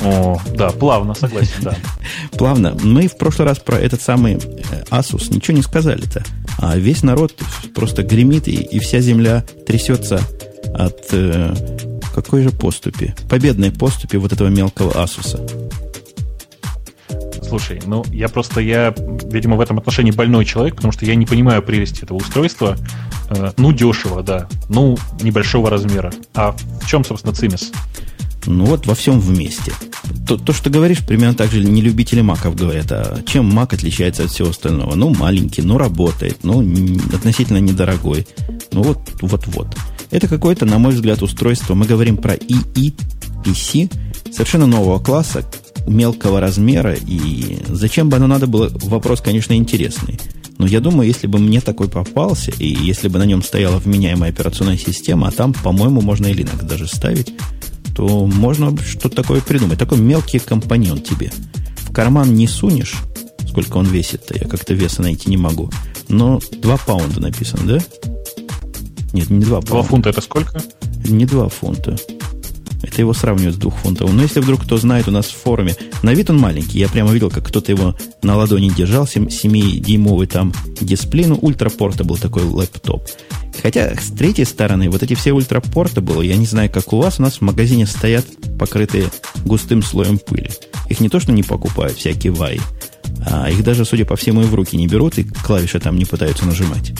О, 0.01 0.39
да, 0.55 0.69
плавно, 0.69 1.15
согласен, 1.15 1.53
да. 1.61 1.75
Плавно. 2.37 2.77
Мы 2.83 3.07
в 3.07 3.17
прошлый 3.17 3.47
раз 3.47 3.59
про 3.59 3.79
этот 3.79 4.01
самый 4.01 4.35
э, 4.35 4.37
Asus 4.91 5.33
ничего 5.33 5.57
не 5.57 5.63
сказали-то. 5.63 6.23
А 6.59 6.77
весь 6.77 7.01
народ 7.01 7.33
просто 7.73 8.03
гремит, 8.03 8.47
и, 8.47 8.55
и 8.55 8.79
вся 8.79 8.99
земля 8.99 9.43
трясется 9.65 10.21
от 10.73 11.07
э, 11.11 11.55
какой 12.13 12.43
же 12.43 12.51
поступи? 12.51 13.13
Победной 13.29 13.71
поступи 13.71 14.17
вот 14.17 14.31
этого 14.31 14.47
мелкого 14.47 14.91
Asus. 14.91 15.39
Слушай, 17.47 17.81
ну 17.85 18.03
я 18.11 18.27
просто, 18.27 18.59
я, 18.59 18.93
видимо, 19.31 19.55
в 19.55 19.61
этом 19.61 19.77
отношении 19.77 20.11
больной 20.11 20.45
человек, 20.45 20.75
потому 20.75 20.91
что 20.91 21.05
я 21.05 21.15
не 21.15 21.25
понимаю 21.25 21.61
прелести 21.61 22.03
этого 22.03 22.17
устройства. 22.17 22.75
Э, 23.29 23.51
ну, 23.57 23.71
дешево, 23.71 24.23
да. 24.23 24.47
Ну, 24.69 24.97
небольшого 25.21 25.69
размера. 25.69 26.11
А 26.33 26.51
в 26.51 26.87
чем, 26.87 27.03
собственно, 27.03 27.33
цимис? 27.33 27.71
Ну 28.47 28.65
вот 28.65 28.85
во 28.85 28.95
всем 28.95 29.19
вместе. 29.19 29.73
То, 30.27 30.37
то, 30.37 30.53
что 30.53 30.65
ты 30.65 30.69
говоришь, 30.69 31.05
примерно 31.05 31.35
так 31.35 31.51
же 31.51 31.63
не 31.63 31.81
любители 31.81 32.21
маков 32.21 32.55
говорят. 32.55 32.91
А 32.91 33.21
чем 33.25 33.45
мак 33.45 33.73
отличается 33.73 34.23
от 34.23 34.31
всего 34.31 34.49
остального? 34.49 34.95
Ну, 34.95 35.13
маленький, 35.13 35.61
ну, 35.61 35.77
работает, 35.77 36.39
ну, 36.43 36.61
относительно 37.13 37.57
недорогой. 37.57 38.27
Ну, 38.71 38.83
вот, 38.83 38.99
вот, 39.21 39.47
вот. 39.47 39.75
Это 40.11 40.27
какое-то, 40.27 40.65
на 40.65 40.77
мой 40.77 40.93
взгляд, 40.93 41.21
устройство. 41.23 41.73
Мы 41.73 41.85
говорим 41.85 42.17
про 42.17 42.35
ИИ, 42.35 42.93
PC, 43.43 43.91
совершенно 44.31 44.67
нового 44.67 44.99
класса, 44.99 45.43
мелкого 45.87 46.39
размера. 46.39 46.95
И 46.95 47.59
зачем 47.67 48.09
бы 48.09 48.17
оно 48.17 48.27
надо 48.27 48.47
было, 48.47 48.69
вопрос, 48.83 49.21
конечно, 49.21 49.53
интересный. 49.53 50.19
Но 50.57 50.65
я 50.67 50.79
думаю, 50.79 51.07
если 51.07 51.27
бы 51.27 51.37
мне 51.37 51.59
такой 51.59 51.89
попался, 51.89 52.51
и 52.51 52.65
если 52.65 53.09
бы 53.09 53.19
на 53.19 53.25
нем 53.25 53.43
стояла 53.43 53.77
вменяемая 53.77 54.31
операционная 54.31 54.77
система, 54.77 55.27
а 55.27 55.31
там, 55.31 55.53
по-моему, 55.53 56.01
можно 56.01 56.27
и 56.27 56.33
Linux 56.33 56.65
даже 56.65 56.87
ставить, 56.87 57.33
то 57.93 58.25
можно 58.25 58.75
что-то 58.77 59.17
такое 59.17 59.41
придумать. 59.41 59.79
Такой 59.79 59.97
мелкий 59.97 60.39
компаньон 60.39 60.99
тебе. 60.99 61.31
В 61.77 61.91
карман 61.91 62.33
не 62.33 62.47
сунешь, 62.47 62.95
сколько 63.47 63.77
он 63.77 63.85
весит-то. 63.85 64.37
Я 64.37 64.47
как-то 64.47 64.73
веса 64.73 65.01
найти 65.01 65.29
не 65.29 65.37
могу. 65.37 65.69
Но 66.07 66.39
2 66.61 66.77
паунда 66.77 67.19
написано, 67.19 67.63
да? 67.65 67.79
Нет, 69.13 69.29
не 69.29 69.39
2 69.39 69.61
паунда. 69.61 69.67
2 69.67 69.83
фунта 69.83 70.09
это 70.09 70.21
сколько? 70.21 70.61
Не 71.05 71.25
2 71.25 71.49
фунта. 71.49 71.97
Это 72.85 73.01
его 73.01 73.13
сравнивают 73.13 73.55
с 73.55 73.59
двухфунтовым. 73.59 74.15
Но 74.15 74.23
если 74.23 74.39
вдруг 74.39 74.63
кто 74.63 74.77
знает 74.77 75.07
у 75.07 75.11
нас 75.11 75.25
в 75.25 75.35
форуме, 75.35 75.75
на 76.03 76.13
вид 76.13 76.29
он 76.29 76.37
маленький. 76.37 76.79
Я 76.79 76.87
прямо 76.87 77.11
видел, 77.11 77.29
как 77.29 77.47
кто-то 77.47 77.71
его 77.71 77.95
на 78.21 78.35
ладони 78.35 78.69
держал, 78.69 79.05
7-дюймовый 79.05 80.27
там 80.27 80.53
дисплей, 80.79 81.25
ну, 81.25 81.35
ультрапорта 81.35 82.03
был 82.03 82.17
такой 82.17 82.43
лэптоп. 82.43 83.07
Хотя, 83.61 83.95
с 83.95 84.11
третьей 84.11 84.45
стороны, 84.45 84.89
вот 84.89 85.01
эти 85.01 85.15
все 85.15 85.31
ультрапорта 85.31 86.01
было, 86.01 86.21
я 86.21 86.35
не 86.35 86.45
знаю, 86.45 86.69
как 86.69 86.93
у 86.93 86.97
вас, 86.97 87.19
у 87.19 87.23
нас 87.23 87.37
в 87.37 87.41
магазине 87.41 87.87
стоят 87.87 88.25
покрытые 88.59 89.09
густым 89.45 89.81
слоем 89.81 90.19
пыли. 90.19 90.51
Их 90.89 90.99
не 90.99 91.09
то, 91.09 91.19
что 91.19 91.31
не 91.31 91.43
покупают, 91.43 91.97
всякие 91.97 92.33
ваи, 92.33 92.59
а 93.25 93.49
их 93.49 93.63
даже, 93.63 93.85
судя 93.85 94.05
по 94.05 94.15
всему, 94.15 94.41
и 94.41 94.45
в 94.45 94.53
руки 94.53 94.77
не 94.77 94.87
берут, 94.87 95.17
и 95.17 95.23
клавиши 95.23 95.79
там 95.79 95.97
не 95.97 96.05
пытаются 96.05 96.45
нажимать. 96.45 96.93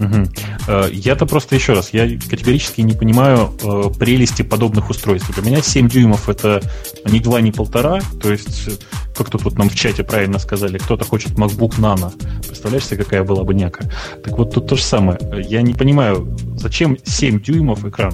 Угу. 0.00 0.86
Я-то 0.92 1.26
просто 1.26 1.54
еще 1.54 1.74
раз, 1.74 1.90
я 1.92 2.08
категорически 2.08 2.80
не 2.80 2.94
понимаю 2.94 3.52
э, 3.62 3.90
прелести 3.98 4.42
подобных 4.42 4.88
устройств. 4.88 5.30
Для 5.34 5.50
меня 5.50 5.62
7 5.62 5.88
дюймов 5.88 6.28
это 6.28 6.62
не 7.04 7.20
2, 7.20 7.40
не 7.42 7.52
полтора. 7.52 8.00
То 8.20 8.32
есть, 8.32 8.80
как 9.14 9.28
тут 9.28 9.42
вот 9.44 9.58
нам 9.58 9.68
в 9.68 9.74
чате 9.74 10.02
правильно 10.02 10.38
сказали, 10.38 10.78
кто-то 10.78 11.04
хочет 11.04 11.32
MacBook 11.32 11.78
Nano. 11.78 12.12
Представляешь 12.46 12.86
себе, 12.86 13.04
какая 13.04 13.24
была 13.24 13.44
бы 13.44 13.52
няка? 13.52 13.84
Так 14.24 14.38
вот 14.38 14.54
тут 14.54 14.68
то 14.68 14.76
же 14.76 14.82
самое. 14.82 15.18
Я 15.46 15.60
не 15.60 15.74
понимаю, 15.74 16.34
зачем 16.56 16.96
7 17.04 17.42
дюймов 17.42 17.84
экран? 17.84 18.12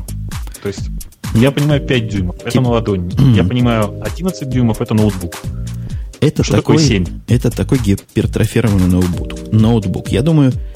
То 0.62 0.69
есть, 0.69 0.88
я 1.35 1.52
понимаю 1.52 1.81
5 1.87 2.09
дюймов, 2.09 2.37
это 2.45 2.61
на 2.61 2.71
ладони. 2.71 3.12
Я 3.37 3.45
понимаю 3.45 4.02
11 4.05 4.49
дюймов, 4.49 4.81
это 4.81 4.95
ноутбук. 4.95 5.35
Это 6.21 6.43
Что 6.43 6.57
такой, 6.57 6.76
такое 6.76 6.88
7? 6.88 7.07
Это 7.28 7.50
такой 7.50 7.78
гипертрофированный 7.78 8.88
ноутбук. 8.88 9.52
ноутбук. 9.52 10.09
Я 10.09 10.23
думаю, 10.23 10.52
Э, 10.52 10.75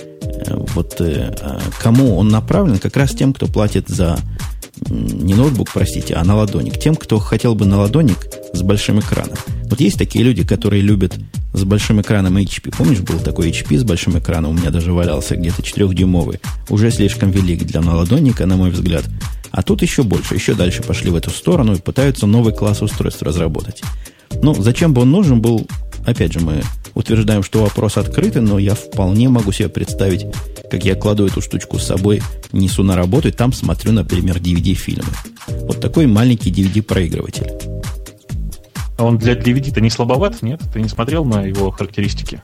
вот 0.74 1.00
э, 1.00 1.34
а 1.40 1.60
кому 1.80 2.16
он 2.16 2.28
направлен, 2.28 2.78
как 2.78 2.96
раз 2.96 3.10
тем, 3.10 3.32
кто 3.32 3.46
платит 3.46 3.88
за 3.88 4.18
не 4.88 5.34
ноутбук, 5.34 5.70
простите, 5.72 6.14
а 6.14 6.24
на 6.24 6.36
ладоник. 6.36 6.78
Тем, 6.78 6.96
кто 6.96 7.18
хотел 7.18 7.54
бы 7.54 7.66
на 7.66 7.78
ладоник 7.78 8.26
с 8.52 8.62
большим 8.62 9.00
экраном. 9.00 9.36
Вот 9.64 9.80
есть 9.80 9.98
такие 9.98 10.24
люди, 10.24 10.44
которые 10.44 10.82
любят 10.82 11.18
с 11.52 11.64
большим 11.64 12.00
экраном 12.00 12.38
HP. 12.38 12.74
Помнишь, 12.76 13.00
был 13.00 13.18
такой 13.18 13.50
HP 13.50 13.78
с 13.78 13.84
большим 13.84 14.18
экраном? 14.18 14.52
У 14.52 14.54
меня 14.54 14.70
даже 14.70 14.92
валялся 14.92 15.36
где-то 15.36 15.62
4-дюймовый. 15.62 16.40
Уже 16.68 16.90
слишком 16.90 17.30
велик 17.30 17.64
для 17.64 17.80
наладонника, 17.80 18.46
на 18.46 18.56
мой 18.56 18.70
взгляд. 18.70 19.04
А 19.50 19.62
тут 19.62 19.82
еще 19.82 20.02
больше, 20.02 20.34
еще 20.34 20.54
дальше 20.54 20.82
пошли 20.82 21.10
в 21.10 21.16
эту 21.16 21.30
сторону 21.30 21.74
и 21.74 21.80
пытаются 21.80 22.26
новый 22.26 22.54
класс 22.54 22.82
устройств 22.82 23.22
разработать. 23.22 23.82
Ну, 24.42 24.54
зачем 24.54 24.94
бы 24.94 25.02
он 25.02 25.10
нужен 25.10 25.40
был, 25.40 25.66
опять 26.04 26.32
же, 26.32 26.40
мы 26.40 26.62
утверждаем, 26.94 27.42
что 27.42 27.62
вопрос 27.62 27.96
открытый, 27.96 28.42
но 28.42 28.58
я 28.58 28.74
вполне 28.74 29.28
могу 29.28 29.52
себе 29.52 29.68
представить, 29.68 30.26
как 30.70 30.84
я 30.84 30.94
кладу 30.94 31.26
эту 31.26 31.40
штучку 31.40 31.78
с 31.78 31.86
собой, 31.86 32.22
несу 32.52 32.82
на 32.82 32.96
работу, 32.96 33.28
и 33.28 33.32
там 33.32 33.52
смотрю, 33.52 33.92
например, 33.92 34.38
DVD-фильмы. 34.38 35.12
Вот 35.48 35.80
такой 35.80 36.06
маленький 36.06 36.50
DVD-проигрыватель. 36.50 37.50
А 39.00 39.04
он 39.04 39.16
для 39.16 39.32
DVD-то 39.32 39.80
не 39.80 39.88
слабоват, 39.88 40.42
нет? 40.42 40.60
Ты 40.74 40.82
не 40.82 40.88
смотрел 40.88 41.24
на 41.24 41.42
его 41.42 41.70
характеристики? 41.70 42.42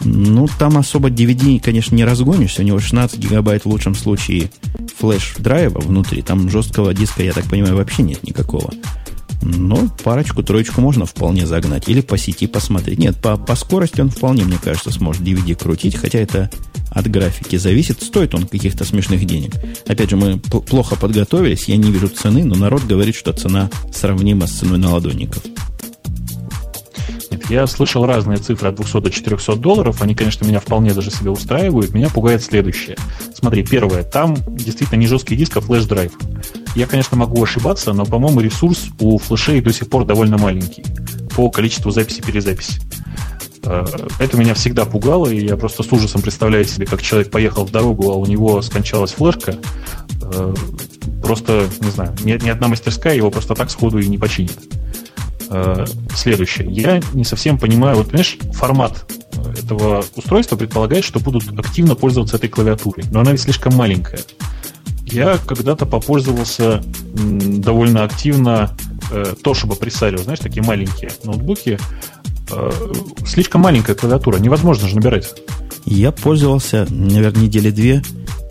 Ну, 0.00 0.46
там 0.58 0.78
особо 0.78 1.10
DVD, 1.10 1.58
конечно, 1.58 1.96
не 1.96 2.04
разгонишься. 2.04 2.62
У 2.62 2.64
него 2.64 2.78
16 2.78 3.18
гигабайт 3.18 3.64
в 3.64 3.68
лучшем 3.68 3.96
случае 3.96 4.50
флеш-драйва 5.00 5.80
внутри. 5.80 6.22
Там 6.22 6.48
жесткого 6.48 6.94
диска, 6.94 7.24
я 7.24 7.32
так 7.32 7.46
понимаю, 7.46 7.76
вообще 7.76 8.02
нет 8.02 8.22
никакого. 8.22 8.70
Но 9.54 9.88
парочку-троечку 10.02 10.80
можно 10.80 11.06
вполне 11.06 11.46
загнать. 11.46 11.88
Или 11.88 12.00
по 12.00 12.18
сети 12.18 12.46
посмотреть. 12.46 12.98
Нет, 12.98 13.16
по, 13.16 13.36
по 13.36 13.54
скорости 13.54 14.00
он 14.00 14.10
вполне, 14.10 14.44
мне 14.44 14.58
кажется, 14.62 14.90
сможет 14.90 15.22
DVD 15.22 15.54
крутить, 15.54 15.96
хотя 15.96 16.18
это 16.18 16.50
от 16.90 17.08
графики 17.08 17.56
зависит. 17.56 18.02
Стоит 18.02 18.34
он 18.34 18.46
каких-то 18.46 18.84
смешных 18.84 19.24
денег. 19.24 19.52
Опять 19.86 20.10
же, 20.10 20.16
мы 20.16 20.38
плохо 20.38 20.96
подготовились, 20.96 21.68
я 21.68 21.76
не 21.76 21.92
вижу 21.92 22.08
цены, 22.08 22.44
но 22.44 22.56
народ 22.56 22.84
говорит, 22.84 23.14
что 23.14 23.32
цена 23.32 23.70
сравнима 23.94 24.46
с 24.46 24.52
ценой 24.52 24.78
наладонников. 24.78 25.42
Я 27.48 27.68
слышал 27.68 28.04
разные 28.04 28.38
цифры 28.38 28.70
от 28.70 28.74
200 28.74 29.00
до 29.00 29.10
400 29.10 29.54
долларов. 29.56 30.02
Они, 30.02 30.16
конечно, 30.16 30.44
меня 30.44 30.58
вполне 30.58 30.92
даже 30.92 31.12
себя 31.12 31.30
устраивают. 31.30 31.94
Меня 31.94 32.08
пугает 32.08 32.42
следующее. 32.42 32.96
Смотри, 33.34 33.64
первое. 33.64 34.02
Там 34.02 34.36
действительно 34.48 34.98
не 34.98 35.06
жесткий 35.06 35.36
диск, 35.36 35.56
а 35.56 35.60
флеш-драйв. 35.60 36.12
Я, 36.76 36.86
конечно, 36.86 37.16
могу 37.16 37.42
ошибаться, 37.42 37.94
но, 37.94 38.04
по-моему, 38.04 38.40
ресурс 38.40 38.88
у 39.00 39.16
флешей 39.16 39.62
до 39.62 39.72
сих 39.72 39.88
пор 39.88 40.04
довольно 40.04 40.36
маленький 40.36 40.84
по 41.34 41.50
количеству 41.50 41.90
записи-перезаписи. 41.90 42.82
Э, 43.62 43.86
это 44.18 44.36
меня 44.36 44.52
всегда 44.52 44.84
пугало, 44.84 45.26
и 45.26 45.42
я 45.42 45.56
просто 45.56 45.82
с 45.82 45.90
ужасом 45.90 46.20
представляю 46.20 46.66
себе, 46.66 46.84
как 46.84 47.00
человек 47.00 47.30
поехал 47.30 47.64
в 47.64 47.70
дорогу, 47.70 48.10
а 48.10 48.16
у 48.16 48.26
него 48.26 48.60
скончалась 48.60 49.12
флешка. 49.12 49.56
Э, 50.20 50.54
просто, 51.22 51.66
не 51.80 51.90
знаю, 51.90 52.14
ни, 52.22 52.32
ни 52.44 52.50
одна 52.50 52.68
мастерская 52.68 53.16
его 53.16 53.30
просто 53.30 53.54
так 53.54 53.70
сходу 53.70 53.98
и 53.98 54.06
не 54.06 54.18
починит 54.18 54.58
э, 55.48 55.86
следующее. 56.14 56.68
Я 56.70 57.00
не 57.14 57.24
совсем 57.24 57.58
понимаю, 57.58 57.96
вот, 57.96 58.08
понимаешь, 58.08 58.36
формат 58.52 59.10
этого 59.62 60.04
устройства 60.14 60.56
предполагает, 60.56 61.06
что 61.06 61.20
будут 61.20 61.58
активно 61.58 61.94
пользоваться 61.94 62.36
этой 62.36 62.50
клавиатурой, 62.50 63.06
но 63.10 63.20
она 63.20 63.32
ведь 63.32 63.40
слишком 63.40 63.74
маленькая. 63.74 64.20
Я 65.06 65.38
когда-то 65.38 65.86
попользовался 65.86 66.82
довольно 67.14 68.02
активно 68.02 68.76
э, 69.10 69.34
Toshiba 69.42 69.78
Presario, 69.78 70.18
знаешь, 70.18 70.40
такие 70.40 70.62
маленькие 70.62 71.10
ноутбуки. 71.24 71.78
Э, 72.50 72.70
слишком 73.24 73.60
маленькая 73.60 73.94
клавиатура, 73.94 74.38
невозможно 74.38 74.88
же 74.88 74.96
набирать. 74.96 75.32
Я 75.84 76.10
пользовался, 76.10 76.86
наверное, 76.90 77.44
недели 77.44 77.70
две 77.70 78.02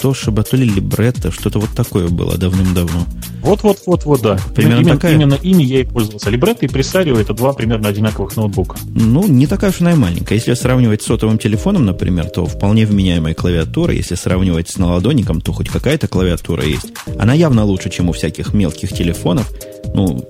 Toshiba, 0.01 0.43
то 0.43 0.55
ли 0.55 0.67
Libretto, 0.67 1.31
что-то 1.31 1.59
вот 1.59 1.71
такое 1.71 2.07
было 2.07 2.37
давным-давно. 2.37 3.05
Вот-вот-вот-вот, 3.41 4.21
да. 4.21 4.39
Примерно 4.55 4.81
именно, 4.81 4.95
такая... 4.95 5.13
именно 5.13 5.33
ими 5.35 5.63
я 5.63 5.81
и 5.81 5.83
пользовался. 5.83 6.29
Libretto 6.29 6.59
и 6.61 6.67
Presario 6.67 7.19
это 7.19 7.33
два 7.33 7.53
примерно 7.53 7.89
одинаковых 7.89 8.35
ноутбука. 8.35 8.77
Ну, 8.93 9.27
не 9.27 9.47
такая 9.47 9.71
уж 9.71 9.81
она 9.81 9.93
и 9.93 9.95
маленькая. 9.95 10.35
Если 10.35 10.53
сравнивать 10.53 11.01
с 11.01 11.05
сотовым 11.05 11.37
телефоном, 11.37 11.85
например, 11.85 12.29
то 12.29 12.45
вполне 12.45 12.85
вменяемая 12.85 13.33
клавиатура. 13.33 13.93
Если 13.93 14.15
сравнивать 14.15 14.69
с 14.69 14.77
наладонником, 14.77 15.41
то 15.41 15.53
хоть 15.53 15.69
какая-то 15.69 16.07
клавиатура 16.07 16.63
есть. 16.63 16.93
Она 17.17 17.33
явно 17.33 17.63
лучше, 17.65 17.89
чем 17.89 18.09
у 18.09 18.13
всяких 18.13 18.53
мелких 18.53 18.89
телефонов. 18.89 19.51
Ну, 19.93 20.27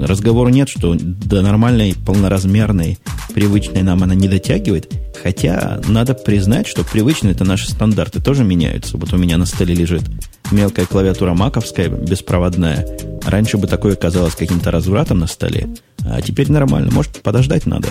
разговора 0.00 0.50
нет, 0.50 0.68
что 0.68 0.94
до 0.94 1.42
нормальной, 1.42 1.94
полноразмерной, 1.94 2.98
привычной 3.34 3.82
нам 3.82 4.02
она 4.02 4.14
не 4.14 4.28
дотягивает. 4.28 4.92
Хотя 5.22 5.80
надо 5.88 6.14
признать, 6.14 6.66
что 6.66 6.84
привычные 6.84 7.32
это 7.32 7.44
наши 7.44 7.70
стандарты 7.70 8.20
тоже 8.20 8.44
меняются. 8.44 8.96
Вот 8.96 9.12
у 9.12 9.16
меня 9.16 9.36
на 9.38 9.46
столе 9.46 9.74
лежит 9.74 10.02
мелкая 10.50 10.86
клавиатура 10.86 11.34
маковская, 11.34 11.88
беспроводная. 11.88 12.86
Раньше 13.24 13.56
бы 13.56 13.66
такое 13.66 13.94
казалось 13.94 14.34
каким-то 14.34 14.70
развратом 14.70 15.20
на 15.20 15.26
столе. 15.26 15.68
А 16.04 16.20
теперь 16.20 16.50
нормально. 16.50 16.90
Может, 16.90 17.22
подождать 17.22 17.66
надо. 17.66 17.88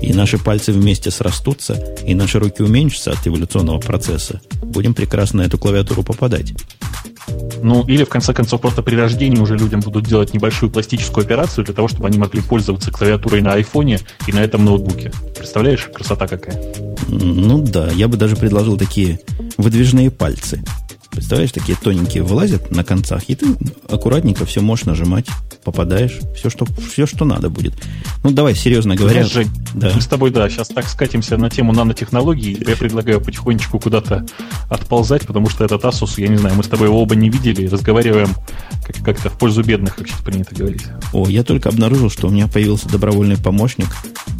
И 0.00 0.12
наши 0.12 0.38
пальцы 0.38 0.72
вместе 0.72 1.10
срастутся, 1.10 1.74
и 2.04 2.14
наши 2.14 2.38
руки 2.38 2.62
уменьшатся 2.62 3.12
от 3.12 3.26
эволюционного 3.26 3.78
процесса. 3.78 4.40
Будем 4.62 4.94
прекрасно 4.94 5.42
на 5.42 5.46
эту 5.46 5.58
клавиатуру 5.58 6.02
попадать. 6.02 6.52
Ну, 7.62 7.86
или, 7.86 8.02
в 8.04 8.08
конце 8.08 8.34
концов, 8.34 8.60
просто 8.60 8.82
при 8.82 8.96
рождении 8.96 9.38
уже 9.38 9.56
людям 9.56 9.80
будут 9.80 10.04
делать 10.06 10.34
небольшую 10.34 10.70
пластическую 10.70 11.24
операцию 11.24 11.64
для 11.64 11.74
того, 11.74 11.86
чтобы 11.86 12.08
они 12.08 12.18
могли 12.18 12.40
пользоваться 12.40 12.90
клавиатурой 12.90 13.40
на 13.40 13.52
айфоне 13.52 14.00
и 14.26 14.32
на 14.32 14.40
этом 14.40 14.64
ноутбуке. 14.64 15.12
Представляешь, 15.36 15.88
красота 15.94 16.26
какая? 16.26 16.60
Ну 17.08 17.62
да, 17.62 17.90
я 17.90 18.08
бы 18.08 18.16
даже 18.16 18.34
предложил 18.34 18.76
такие 18.76 19.20
выдвижные 19.56 20.10
пальцы. 20.10 20.62
Представляешь, 21.12 21.52
такие 21.52 21.76
тоненькие 21.76 22.22
вылазят 22.22 22.70
на 22.70 22.84
концах, 22.84 23.24
и 23.28 23.34
ты 23.34 23.46
аккуратненько 23.88 24.46
все 24.46 24.62
можешь 24.62 24.86
нажимать, 24.86 25.26
попадаешь, 25.62 26.18
все, 26.34 26.48
что, 26.48 26.66
все, 26.90 27.06
что 27.06 27.26
надо 27.26 27.50
будет. 27.50 27.74
Ну, 28.24 28.30
давай, 28.30 28.54
серьезно 28.54 28.96
говоря. 28.96 29.24
Знаешь, 29.26 29.32
Жень, 29.32 29.50
да. 29.74 29.92
мы 29.94 30.00
с 30.00 30.06
тобой, 30.06 30.30
да, 30.30 30.48
сейчас 30.48 30.68
так 30.68 30.88
скатимся 30.88 31.36
на 31.36 31.50
тему 31.50 31.74
нанотехнологий. 31.74 32.56
Я 32.66 32.76
предлагаю 32.76 33.20
потихонечку 33.20 33.78
куда-то 33.78 34.24
отползать, 34.70 35.26
потому 35.26 35.50
что 35.50 35.64
этот 35.64 35.84
Asus, 35.84 36.14
я 36.16 36.28
не 36.28 36.38
знаю, 36.38 36.56
мы 36.56 36.64
с 36.64 36.68
тобой 36.68 36.88
его 36.88 37.00
оба 37.02 37.14
не 37.14 37.28
видели, 37.28 37.66
разговариваем 37.66 38.30
как- 38.86 39.04
как-то 39.04 39.28
в 39.28 39.38
пользу 39.38 39.62
бедных, 39.62 39.94
как 39.96 40.08
сейчас 40.08 40.22
принято 40.22 40.54
говорить. 40.54 40.84
О, 41.12 41.28
я 41.28 41.44
только 41.44 41.68
обнаружил, 41.68 42.08
что 42.08 42.28
у 42.28 42.30
меня 42.30 42.48
появился 42.48 42.88
добровольный 42.88 43.36
помощник, 43.36 43.88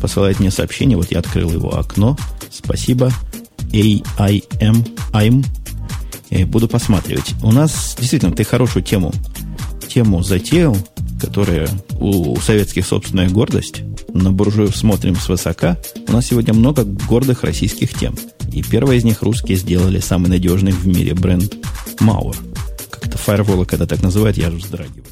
посылает 0.01 0.41
мне 0.41 0.51
сообщение, 0.51 0.97
вот 0.97 1.11
я 1.11 1.19
открыл 1.19 1.53
его 1.53 1.79
окно, 1.79 2.17
спасибо, 2.51 3.13
AIM, 3.73 4.89
I'm, 5.13 5.45
буду 6.47 6.69
посматривать. 6.69 7.35
У 7.43 7.53
нас 7.53 7.95
действительно 7.99 8.33
ты 8.33 8.45
хорошую 8.45 8.83
тему, 8.83 9.13
тему 9.89 10.23
затеял, 10.23 10.77
которая 11.21 11.69
у, 12.01 12.33
у 12.33 12.37
советских 12.41 12.87
собственная 12.87 13.29
гордость. 13.29 13.83
На 14.13 14.33
буржуев 14.33 14.77
смотрим 14.77 15.17
свысока. 15.17 15.79
У 16.09 16.13
нас 16.13 16.27
сегодня 16.27 16.55
много 16.55 16.85
гордых 16.85 17.45
российских 17.45 17.95
тем. 17.95 18.15
И 18.53 18.63
первая 18.63 18.99
из 18.99 19.05
них 19.05 19.23
русские 19.23 19.57
сделали 19.57 20.01
самый 20.01 20.29
надежный 20.29 20.73
в 20.73 20.87
мире 20.87 21.15
бренд 21.15 21.55
Mauer. 22.01 22.37
Как-то 22.91 23.17
фаерволы, 23.19 23.65
когда 23.65 23.87
так 23.87 24.03
называют, 24.03 24.37
я 24.37 24.51
же 24.51 24.57
вздрагиваю. 24.57 25.05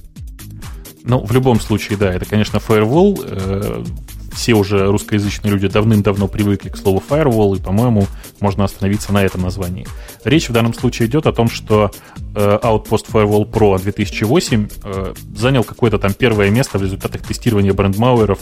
Ну, 1.05 1.25
в 1.25 1.33
любом 1.33 1.61
случае, 1.61 1.97
да, 1.97 2.13
это, 2.13 2.25
конечно, 2.27 2.59
firewall. 2.59 3.87
Все 4.33 4.55
уже 4.55 4.87
русскоязычные 4.87 5.53
люди 5.53 5.69
давным-давно 5.69 6.29
привыкли 6.29 6.69
к 6.69 6.77
слову 6.77 7.03
firewall, 7.07 7.57
и, 7.57 7.61
по-моему, 7.61 8.07
можно 8.41 8.65
остановиться 8.65 9.13
на 9.13 9.23
этом 9.25 9.43
названии. 9.43 9.87
Речь 10.25 10.49
в 10.49 10.53
данном 10.53 10.75
случае 10.75 11.09
идет 11.09 11.27
о 11.27 11.33
том, 11.33 11.49
что 11.49 11.91
э, 12.35 12.59
Outpost 12.63 13.07
Firewall 13.13 13.51
Pro 13.51 13.81
2008 13.81 14.69
э, 14.85 15.15
занял 15.37 15.65
какое-то 15.65 15.99
там 15.99 16.15
первое 16.15 16.51
место 16.51 16.79
в 16.79 16.83
результатах 16.83 17.23
тестирования 17.23 17.73
брендмауэров, 17.73 18.39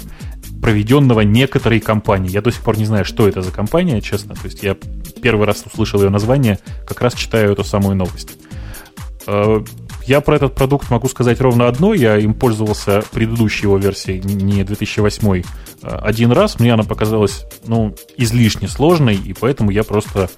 проведенного 0.61 1.21
некоторой 1.21 1.81
компанией. 1.81 2.33
Я 2.33 2.43
до 2.43 2.51
сих 2.51 2.63
пор 2.63 2.79
не 2.79 2.85
знаю, 2.85 3.05
что 3.05 3.29
это 3.29 3.43
за 3.43 3.51
компания, 3.51 4.01
честно. 4.01 4.35
То 4.35 4.45
есть 4.45 4.63
я 4.63 4.77
первый 5.23 5.47
раз 5.47 5.65
услышал 5.67 6.03
ее 6.03 6.11
название, 6.11 6.59
как 6.87 7.01
раз 7.01 7.15
читаю 7.15 7.53
эту 7.53 7.65
самую 7.65 7.97
новость. 7.97 8.37
Э, 9.29 9.61
я 10.07 10.23
про 10.23 10.37
этот 10.37 10.55
продукт 10.55 10.91
могу 10.91 11.07
сказать 11.09 11.41
ровно 11.41 11.69
одно. 11.69 11.93
Я 11.93 12.17
им 12.17 12.33
пользовался 12.33 13.03
предыдущей 13.13 13.65
его 13.65 13.77
версией, 13.77 14.21
не 14.21 14.65
2008, 14.65 15.43
а 15.83 15.99
один 15.99 16.33
раз. 16.33 16.59
Мне 16.59 16.73
она 16.73 16.83
показалась, 16.83 17.45
ну, 17.67 17.95
излишне 18.17 18.69
сложной, 18.69 19.17
и 19.17 19.35
поэтому 19.35 19.71
я 19.71 19.85
просто, 19.85 20.31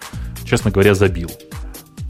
честно 0.44 0.73
говоря, 0.73 0.94
забил. 0.94 1.30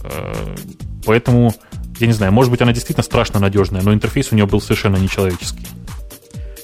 Э, 0.05 0.57
поэтому, 1.05 1.55
я 1.99 2.07
не 2.07 2.15
знаю, 2.15 2.33
может 2.33 2.51
быть, 2.51 2.63
она 2.63 2.73
действительно 2.73 3.05
страшно 3.05 3.41
надежная, 3.41 3.83
но 3.83 3.93
интерфейс 3.93 4.33
у 4.33 4.35
нее 4.35 4.47
был 4.47 4.63
совершенно 4.63 4.97
нечеловеческий. 4.97 5.67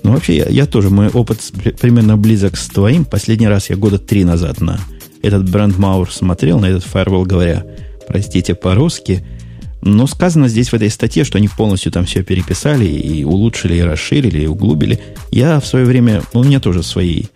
Ну, 0.02 0.12
вообще, 0.12 0.36
я, 0.36 0.46
я 0.46 0.66
тоже, 0.66 0.88
мой 0.88 1.08
опыт 1.08 1.40
примерно 1.78 2.16
близок 2.16 2.56
с 2.56 2.68
твоим. 2.68 3.04
Последний 3.04 3.48
раз 3.48 3.68
я 3.68 3.76
года 3.76 3.98
три 3.98 4.24
назад 4.24 4.62
на 4.62 4.80
этот 5.22 5.50
бренд 5.50 5.76
Маур 5.76 6.10
смотрел, 6.10 6.58
на 6.58 6.66
этот 6.66 6.84
фаервол, 6.84 7.26
говоря, 7.26 7.66
простите 8.08 8.54
по-русски– 8.54 9.22
но 9.82 10.06
сказано 10.06 10.48
здесь 10.48 10.70
в 10.70 10.74
этой 10.74 10.90
статье, 10.90 11.24
что 11.24 11.38
они 11.38 11.48
полностью 11.48 11.92
там 11.92 12.04
все 12.04 12.22
переписали 12.22 12.86
и 12.86 13.24
улучшили, 13.24 13.74
и 13.74 13.82
расширили, 13.82 14.42
и 14.42 14.46
углубили. 14.46 15.00
Я 15.30 15.60
в 15.60 15.66
свое 15.66 15.84
время, 15.84 16.22
ну, 16.32 16.42
меня 16.42 16.60
тоже 16.60 16.82
своей 16.82 17.28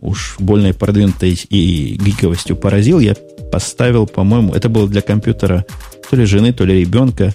уж 0.00 0.36
больной 0.38 0.74
продвинутой 0.74 1.38
и 1.50 1.98
гиковостью 2.00 2.56
поразил. 2.56 3.00
Я 3.00 3.14
поставил, 3.50 4.06
по-моему, 4.06 4.54
это 4.54 4.68
было 4.68 4.88
для 4.88 5.02
компьютера 5.02 5.64
то 6.08 6.16
ли 6.16 6.24
жены, 6.24 6.52
то 6.52 6.64
ли 6.64 6.80
ребенка, 6.80 7.34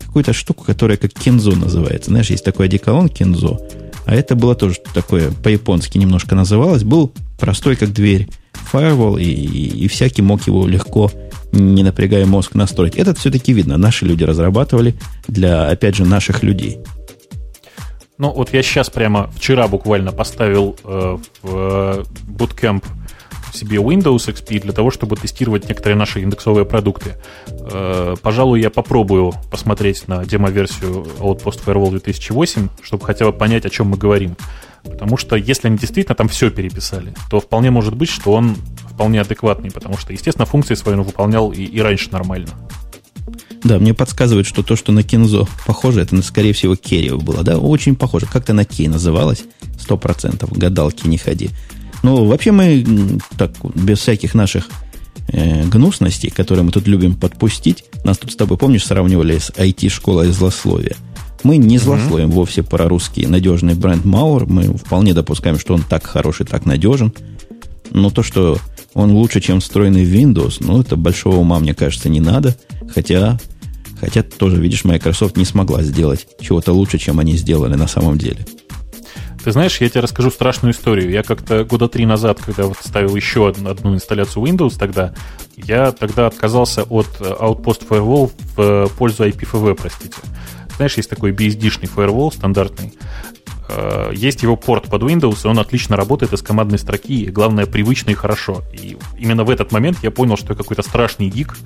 какую-то 0.00 0.32
штуку, 0.32 0.64
которая 0.64 0.96
как 0.96 1.12
кинзо 1.12 1.52
называется. 1.52 2.10
Знаешь, 2.10 2.30
есть 2.30 2.44
такой 2.44 2.66
одеколон 2.66 3.08
кинзо, 3.08 3.60
а 4.06 4.14
это 4.14 4.34
было 4.34 4.54
тоже 4.54 4.76
такое 4.94 5.30
по-японски 5.30 5.98
немножко 5.98 6.34
называлось. 6.34 6.84
Был 6.84 7.12
простой, 7.38 7.76
как 7.76 7.92
дверь, 7.92 8.28
firewall, 8.72 9.20
и, 9.20 9.24
и, 9.24 9.84
и 9.84 9.88
всякий 9.88 10.22
мог 10.22 10.46
его 10.46 10.66
легко 10.66 11.10
не 11.52 11.82
напрягая 11.82 12.26
мозг, 12.26 12.54
настроить. 12.54 12.96
Этот 12.96 13.18
все-таки 13.18 13.52
видно. 13.52 13.76
Наши 13.78 14.04
люди 14.04 14.24
разрабатывали 14.24 14.94
для, 15.28 15.68
опять 15.68 15.94
же, 15.94 16.04
наших 16.04 16.42
людей. 16.42 16.78
Ну, 18.18 18.32
вот 18.32 18.52
я 18.52 18.62
сейчас 18.62 18.88
прямо 18.88 19.30
вчера 19.36 19.68
буквально 19.68 20.12
поставил 20.12 20.76
э, 20.84 21.18
в 21.42 21.56
э, 21.56 22.04
Bootcamp 22.26 22.82
себе 23.52 23.78
Windows 23.78 24.28
XP 24.28 24.60
для 24.60 24.72
того, 24.72 24.90
чтобы 24.90 25.16
тестировать 25.16 25.68
некоторые 25.68 25.96
наши 25.96 26.20
индексовые 26.22 26.64
продукты. 26.64 27.16
Э, 27.46 28.14
пожалуй, 28.22 28.60
я 28.60 28.70
попробую 28.70 29.34
посмотреть 29.50 30.08
на 30.08 30.24
демо-версию 30.24 31.06
Outpost 31.18 31.60
Firewall 31.64 31.90
2008, 31.90 32.68
чтобы 32.82 33.04
хотя 33.04 33.26
бы 33.26 33.32
понять, 33.32 33.66
о 33.66 33.70
чем 33.70 33.88
мы 33.88 33.98
говорим. 33.98 34.36
Потому 34.90 35.16
что 35.16 35.36
если 35.36 35.68
они 35.68 35.78
действительно 35.78 36.14
там 36.14 36.28
все 36.28 36.50
переписали, 36.50 37.14
то 37.30 37.40
вполне 37.40 37.70
может 37.70 37.94
быть, 37.94 38.08
что 38.08 38.32
он 38.32 38.56
вполне 38.90 39.20
адекватный, 39.20 39.70
потому 39.70 39.98
что, 39.98 40.12
естественно, 40.12 40.46
функции 40.46 40.74
свои 40.74 40.94
он 40.94 41.02
выполнял 41.02 41.52
и, 41.52 41.62
и 41.62 41.80
раньше 41.80 42.10
нормально. 42.10 42.48
Да, 43.62 43.78
мне 43.78 43.94
подсказывает, 43.94 44.46
что 44.46 44.62
то, 44.62 44.76
что 44.76 44.92
на 44.92 45.02
Кинзо 45.02 45.48
похоже, 45.66 46.02
это, 46.02 46.20
скорее 46.22 46.52
всего, 46.52 46.76
Керрио 46.76 47.18
было, 47.18 47.42
да? 47.42 47.58
Очень 47.58 47.96
похоже. 47.96 48.26
Как-то 48.26 48.52
на 48.52 48.64
Кей 48.64 48.88
называлось. 48.88 49.44
Сто 49.78 49.96
процентов. 49.98 50.52
Гадалки 50.52 51.06
не 51.08 51.18
ходи. 51.18 51.50
Ну, 52.02 52.26
вообще 52.26 52.52
мы 52.52 52.84
так, 53.36 53.52
без 53.74 53.98
всяких 53.98 54.34
наших 54.34 54.68
э, 55.28 55.64
гнусностей, 55.64 56.30
которые 56.30 56.64
мы 56.64 56.70
тут 56.70 56.86
любим 56.86 57.16
подпустить, 57.16 57.84
нас 58.04 58.18
тут 58.18 58.32
с 58.32 58.36
тобой, 58.36 58.56
помнишь, 58.56 58.86
сравнивали 58.86 59.38
с 59.38 59.50
IT-школой 59.50 60.30
злословия. 60.30 60.96
Мы 61.46 61.58
не 61.58 61.78
злословим 61.78 62.30
mm-hmm. 62.30 62.32
вовсе 62.32 62.64
про 62.64 62.88
русский 62.88 63.24
надежный 63.24 63.74
бренд 63.74 64.04
Мауэр. 64.04 64.46
Мы 64.46 64.64
вполне 64.76 65.14
допускаем, 65.14 65.60
что 65.60 65.74
он 65.74 65.82
так 65.82 66.04
хороший, 66.04 66.44
так 66.44 66.66
надежен. 66.66 67.14
Но 67.92 68.10
то, 68.10 68.24
что 68.24 68.58
он 68.94 69.12
лучше, 69.12 69.40
чем 69.40 69.60
встроенный 69.60 70.04
в 70.04 70.12
Windows, 70.12 70.56
ну, 70.58 70.80
это 70.80 70.96
большого 70.96 71.36
ума, 71.36 71.60
мне 71.60 71.72
кажется, 71.72 72.08
не 72.08 72.18
надо. 72.18 72.56
Хотя, 72.92 73.38
хотя 74.00 74.24
тоже, 74.24 74.60
видишь, 74.60 74.82
Microsoft 74.82 75.36
не 75.36 75.44
смогла 75.44 75.84
сделать 75.84 76.26
чего-то 76.40 76.72
лучше, 76.72 76.98
чем 76.98 77.20
они 77.20 77.36
сделали 77.36 77.76
на 77.76 77.86
самом 77.86 78.18
деле. 78.18 78.44
Ты 79.44 79.52
знаешь, 79.52 79.80
я 79.80 79.88
тебе 79.88 80.00
расскажу 80.00 80.32
страшную 80.32 80.74
историю. 80.74 81.12
Я 81.12 81.22
как-то 81.22 81.62
года 81.62 81.86
три 81.86 82.06
назад, 82.06 82.40
когда 82.44 82.64
вот 82.64 82.78
ставил 82.84 83.14
еще 83.14 83.48
одну, 83.48 83.70
одну 83.70 83.94
инсталляцию 83.94 84.44
Windows 84.44 84.76
тогда, 84.76 85.14
я 85.56 85.92
тогда 85.92 86.26
отказался 86.26 86.82
от 86.82 87.06
Outpost 87.20 87.86
Firewall 87.88 88.32
в 88.56 88.90
пользу 88.98 89.28
IPFV, 89.28 89.76
простите. 89.76 90.16
Знаешь, 90.76 90.96
есть 90.96 91.10
такой 91.10 91.32
BSD-шный 91.32 91.90
firewall 91.94 92.32
стандартный. 92.32 92.92
Э, 93.68 94.10
есть 94.14 94.42
его 94.42 94.56
порт 94.56 94.84
под 94.84 95.02
Windows, 95.02 95.40
и 95.44 95.48
он 95.48 95.58
отлично 95.58 95.96
работает 95.96 96.32
из 96.32 96.42
командной 96.42 96.78
строки, 96.78 97.24
и, 97.24 97.30
главное, 97.30 97.66
привычно 97.66 98.10
и 98.10 98.14
хорошо. 98.14 98.62
И 98.72 98.96
именно 99.18 99.44
в 99.44 99.50
этот 99.50 99.72
момент 99.72 99.98
я 100.02 100.10
понял, 100.10 100.36
что 100.36 100.52
я 100.52 100.56
какой-то 100.56 100.82
страшный 100.82 101.28
гик, 101.28 101.56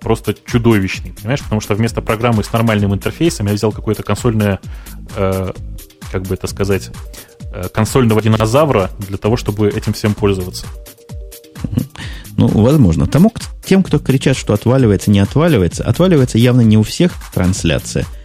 просто 0.00 0.34
чудовищный, 0.34 1.12
понимаешь? 1.12 1.42
Потому 1.42 1.60
что 1.60 1.74
вместо 1.74 2.00
программы 2.02 2.44
с 2.44 2.52
нормальным 2.52 2.94
интерфейсом 2.94 3.46
я 3.46 3.54
взял 3.54 3.72
какое-то 3.72 4.02
консольное, 4.02 4.60
э, 5.16 5.52
как 6.12 6.22
бы 6.22 6.34
это 6.34 6.46
сказать, 6.46 6.90
э, 7.52 7.68
консольного 7.68 8.22
динозавра 8.22 8.90
для 8.98 9.18
того, 9.18 9.36
чтобы 9.36 9.68
этим 9.68 9.92
всем 9.92 10.14
пользоваться. 10.14 10.66
Ну, 12.36 12.48
возможно. 12.48 13.06
Тому, 13.06 13.32
тем, 13.64 13.82
кто 13.82 13.98
кричат, 13.98 14.36
что 14.36 14.54
отваливается, 14.54 15.10
не 15.10 15.20
отваливается, 15.20 15.84
отваливается 15.84 16.36
явно 16.36 16.62
не 16.62 16.76
у 16.76 16.82
всех 16.82 17.12
трансляция– 17.32 18.06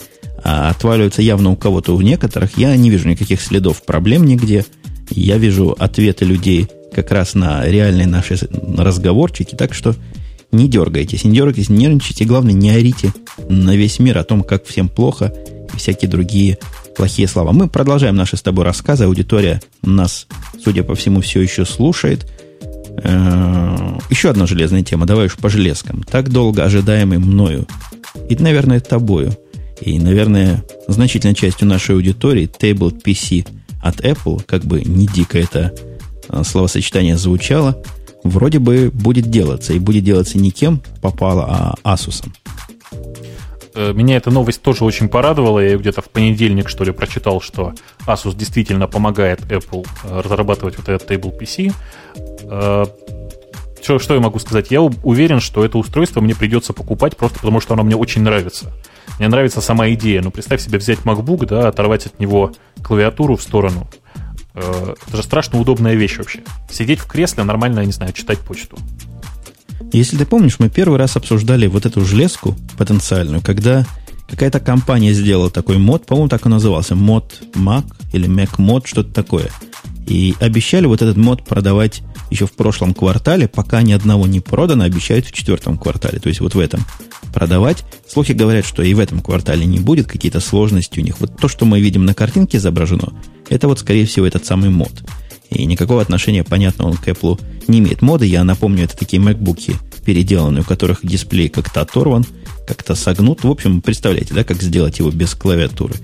а 0.43 0.69
отваливаются 0.69 1.21
явно 1.21 1.51
у 1.51 1.55
кого-то, 1.55 1.95
у 1.95 2.01
некоторых, 2.01 2.57
я 2.57 2.75
не 2.75 2.89
вижу 2.89 3.07
никаких 3.07 3.41
следов 3.41 3.83
проблем 3.83 4.25
нигде. 4.25 4.65
Я 5.09 5.37
вижу 5.37 5.75
ответы 5.77 6.25
людей 6.25 6.67
как 6.93 7.11
раз 7.11 7.33
на 7.33 7.65
реальные 7.65 8.07
наши 8.07 8.37
разговорчики, 8.77 9.55
так 9.55 9.73
что 9.73 9.95
не 10.51 10.67
дергайтесь, 10.67 11.23
не 11.23 11.33
дергайтесь, 11.33 11.69
не 11.69 11.77
нервничайте, 11.77 12.25
главное, 12.25 12.53
не 12.53 12.71
орите 12.71 13.13
на 13.47 13.75
весь 13.75 13.99
мир 13.99 14.17
о 14.17 14.23
том, 14.23 14.43
как 14.43 14.65
всем 14.65 14.89
плохо 14.89 15.33
и 15.73 15.77
всякие 15.77 16.09
другие 16.09 16.57
плохие 16.95 17.27
слова. 17.27 17.51
Мы 17.51 17.67
продолжаем 17.67 18.15
наши 18.15 18.37
с 18.37 18.41
тобой 18.41 18.65
рассказы, 18.65 19.05
аудитория 19.05 19.61
нас, 19.83 20.27
судя 20.63 20.83
по 20.83 20.95
всему, 20.95 21.21
все 21.21 21.41
еще 21.41 21.65
слушает. 21.65 22.27
Э, 23.03 23.97
еще 24.09 24.31
одна 24.31 24.47
железная 24.47 24.83
тема, 24.83 25.05
давай 25.05 25.27
уж 25.27 25.35
по 25.35 25.49
железкам. 25.49 26.03
Так 26.03 26.29
долго 26.29 26.63
ожидаемый 26.63 27.19
мною 27.19 27.67
и, 28.29 28.35
наверное, 28.35 28.79
тобою– 28.79 29.37
и, 29.81 29.99
наверное, 29.99 30.63
значительной 30.87 31.35
частью 31.35 31.67
нашей 31.67 31.95
аудитории 31.95 32.49
Table 32.49 32.91
PC 32.91 33.47
от 33.81 34.01
Apple, 34.01 34.43
как 34.45 34.65
бы 34.65 34.81
не 34.81 35.07
дико 35.07 35.39
это 35.39 35.73
а, 36.27 36.43
словосочетание 36.43 37.17
звучало, 37.17 37.81
вроде 38.23 38.59
бы 38.59 38.91
будет 38.93 39.29
делаться. 39.29 39.73
И 39.73 39.79
будет 39.79 40.03
делаться 40.03 40.37
не 40.37 40.51
кем 40.51 40.81
попало, 41.01 41.75
а 41.83 41.95
Asus. 41.95 42.25
Э, 43.75 43.93
меня 43.93 44.17
эта 44.17 44.31
новость 44.31 44.61
тоже 44.61 44.83
очень 44.83 45.07
порадовала. 45.07 45.59
Я 45.59 45.77
где-то 45.77 46.01
в 46.01 46.09
понедельник, 46.09 46.69
что 46.69 46.83
ли, 46.83 46.91
прочитал, 46.91 47.41
что 47.41 47.73
Asus 48.05 48.35
действительно 48.35 48.87
помогает 48.87 49.41
Apple 49.41 49.87
э, 50.03 50.21
разрабатывать 50.21 50.77
вот 50.77 50.89
этот 50.89 51.09
Table 51.09 51.37
PC. 51.37 51.73
Э, 52.43 52.85
что, 53.81 53.99
что 53.99 54.13
я 54.13 54.19
могу 54.19 54.39
сказать? 54.39 54.71
Я 54.71 54.81
уверен, 54.81 55.39
что 55.39 55.63
это 55.63 55.77
устройство 55.77 56.19
мне 56.19 56.35
придется 56.35 56.73
покупать 56.73 57.15
просто 57.15 57.39
потому, 57.39 57.61
что 57.61 57.75
оно 57.75 57.83
мне 57.83 57.95
очень 57.95 58.21
нравится. 58.21 58.73
Мне 59.19 59.27
нравится 59.27 59.59
сама 59.61 59.89
идея. 59.91 60.21
Ну, 60.21 60.31
представь 60.31 60.61
себе 60.61 60.79
взять 60.79 60.99
MacBook, 60.99 61.45
да, 61.45 61.67
оторвать 61.67 62.05
от 62.05 62.19
него 62.19 62.53
клавиатуру 62.81 63.35
в 63.35 63.41
сторону. 63.41 63.87
Э, 64.55 64.95
это 65.07 65.17
же 65.17 65.23
страшно 65.23 65.59
удобная 65.59 65.95
вещь 65.95 66.17
вообще. 66.17 66.39
Сидеть 66.71 66.99
в 66.99 67.05
кресле 67.05 67.43
нормально, 67.43 67.79
я 67.79 67.85
не 67.85 67.91
знаю, 67.91 68.13
читать 68.13 68.39
почту. 68.39 68.77
Если 69.91 70.17
ты 70.17 70.25
помнишь, 70.25 70.59
мы 70.59 70.69
первый 70.69 70.97
раз 70.97 71.15
обсуждали 71.17 71.67
вот 71.67 71.85
эту 71.85 72.05
железку 72.05 72.55
потенциальную, 72.77 73.41
когда 73.41 73.85
какая-то 74.29 74.59
компания 74.59 75.13
сделала 75.13 75.49
такой 75.49 75.77
мод, 75.77 76.05
по-моему, 76.05 76.29
так 76.29 76.45
и 76.45 76.49
назывался, 76.49 76.95
мод 76.95 77.41
Mac 77.55 77.85
или 78.13 78.29
Mac 78.29 78.55
мод, 78.57 78.87
что-то 78.87 79.11
такое. 79.11 79.49
И 80.07 80.35
обещали 80.39 80.85
вот 80.85 81.01
этот 81.01 81.17
мод 81.17 81.43
продавать 81.43 82.03
еще 82.29 82.45
в 82.45 82.53
прошлом 82.53 82.93
квартале, 82.93 83.47
пока 83.47 83.81
ни 83.81 83.91
одного 83.91 84.27
не 84.27 84.39
продано, 84.39 84.83
обещают 84.83 85.25
в 85.25 85.31
четвертом 85.31 85.77
квартале, 85.77 86.19
то 86.19 86.29
есть 86.29 86.41
вот 86.41 86.55
в 86.55 86.59
этом 86.59 86.85
продавать. 87.33 87.83
Слухи 88.07 88.33
говорят, 88.33 88.65
что 88.65 88.83
и 88.83 88.93
в 88.93 88.99
этом 88.99 89.21
квартале 89.21 89.65
не 89.65 89.79
будет, 89.79 90.07
какие-то 90.07 90.39
сложности 90.39 90.99
у 90.99 91.03
них. 91.03 91.19
Вот 91.19 91.37
то, 91.37 91.47
что 91.47 91.65
мы 91.65 91.79
видим 91.79 92.05
на 92.05 92.13
картинке 92.13 92.57
изображено, 92.57 93.13
это 93.49 93.67
вот, 93.67 93.79
скорее 93.79 94.05
всего, 94.05 94.25
этот 94.25 94.45
самый 94.45 94.69
мод. 94.69 94.91
И 95.49 95.65
никакого 95.65 96.01
отношения, 96.01 96.43
понятно, 96.43 96.85
он 96.85 96.97
к 96.97 97.07
Apple 97.07 97.41
не 97.67 97.79
имеет. 97.79 98.01
Моды, 98.01 98.25
я 98.25 98.43
напомню, 98.43 98.83
это 98.83 98.95
такие 98.95 99.21
MacBook 99.21 99.75
переделанные, 100.05 100.61
у 100.61 100.65
которых 100.65 100.99
дисплей 101.03 101.49
как-то 101.49 101.81
оторван, 101.81 102.25
как-то 102.67 102.95
согнут. 102.95 103.43
В 103.43 103.49
общем, 103.49 103.81
представляете, 103.81 104.33
да, 104.33 104.43
как 104.43 104.61
сделать 104.61 104.99
его 104.99 105.09
без 105.09 105.33
клавиатуры. 105.33 105.95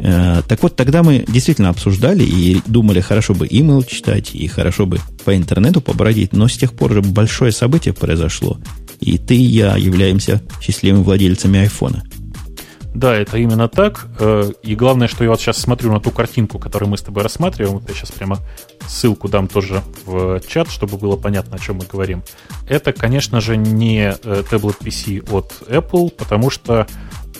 Э, 0.00 0.42
так 0.46 0.62
вот, 0.62 0.76
тогда 0.76 1.02
мы 1.02 1.24
действительно 1.26 1.70
обсуждали 1.70 2.22
и 2.22 2.60
думали, 2.66 3.00
хорошо 3.00 3.34
бы 3.34 3.46
email 3.46 3.84
читать, 3.86 4.34
и 4.34 4.46
хорошо 4.46 4.86
бы 4.86 4.98
по 5.24 5.36
интернету 5.36 5.80
побродить, 5.80 6.32
но 6.32 6.48
с 6.48 6.56
тех 6.56 6.72
пор 6.74 6.92
же 6.92 7.02
большое 7.02 7.52
событие 7.52 7.94
произошло, 7.94 8.58
и 9.00 9.18
ты 9.18 9.34
и 9.36 9.42
я 9.42 9.76
являемся 9.76 10.42
счастливыми 10.60 11.02
владельцами 11.02 11.60
айфона. 11.60 12.04
Да, 12.96 13.14
это 13.14 13.36
именно 13.36 13.68
так. 13.68 14.06
Э, 14.18 14.50
и 14.62 14.74
главное, 14.74 15.06
что 15.06 15.22
я 15.22 15.28
вот 15.28 15.38
сейчас 15.38 15.58
смотрю 15.58 15.92
на 15.92 16.00
ту 16.00 16.10
картинку, 16.10 16.58
которую 16.58 16.88
мы 16.88 16.96
с 16.96 17.02
тобой 17.02 17.22
рассматриваем. 17.22 17.74
Вот 17.74 17.88
я 17.88 17.94
сейчас 17.94 18.10
прямо 18.10 18.38
ссылку 18.86 19.28
дам 19.28 19.48
тоже 19.48 19.82
в 20.06 20.40
чат, 20.48 20.70
чтобы 20.70 20.96
было 20.96 21.16
понятно, 21.16 21.56
о 21.56 21.58
чем 21.58 21.76
мы 21.76 21.84
говорим. 21.84 22.22
Это, 22.66 22.94
конечно 22.94 23.42
же, 23.42 23.58
не 23.58 24.14
таблет 24.50 24.76
э, 24.80 24.86
PC 24.86 25.30
от 25.30 25.52
Apple, 25.68 26.10
потому 26.10 26.48
что 26.48 26.86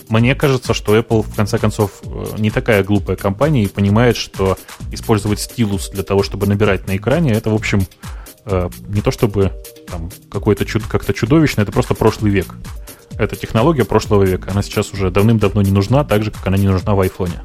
мне 0.09 0.35
кажется, 0.35 0.73
что 0.73 0.97
Apple, 0.97 1.23
в 1.23 1.35
конце 1.35 1.57
концов, 1.57 2.01
э, 2.03 2.25
не 2.37 2.49
такая 2.49 2.83
глупая 2.83 3.15
компания 3.15 3.63
и 3.63 3.67
понимает, 3.67 4.17
что 4.17 4.57
использовать 4.91 5.39
стилус 5.39 5.89
для 5.89 6.03
того, 6.03 6.23
чтобы 6.23 6.47
набирать 6.47 6.87
на 6.87 6.95
экране, 6.97 7.33
это, 7.33 7.49
в 7.49 7.55
общем, 7.55 7.85
не 8.87 9.01
то 9.01 9.11
чтобы 9.11 9.51
там, 9.91 10.09
какое-то 10.29 10.65
чудо, 10.65 10.85
как-то 10.87 11.13
чудовищно, 11.13 11.61
это 11.61 11.73
просто 11.73 11.95
прошлый 11.95 12.31
век. 12.31 12.55
Это 13.17 13.35
технология 13.35 13.83
прошлого 13.83 14.23
века. 14.23 14.51
Она 14.51 14.61
сейчас 14.61 14.93
уже 14.93 15.09
давным-давно 15.09 15.61
не 15.61 15.71
нужна, 15.71 16.03
так 16.03 16.23
же, 16.23 16.31
как 16.31 16.47
она 16.47 16.57
не 16.57 16.67
нужна 16.67 16.93
в 16.93 17.01
айфоне. 17.01 17.41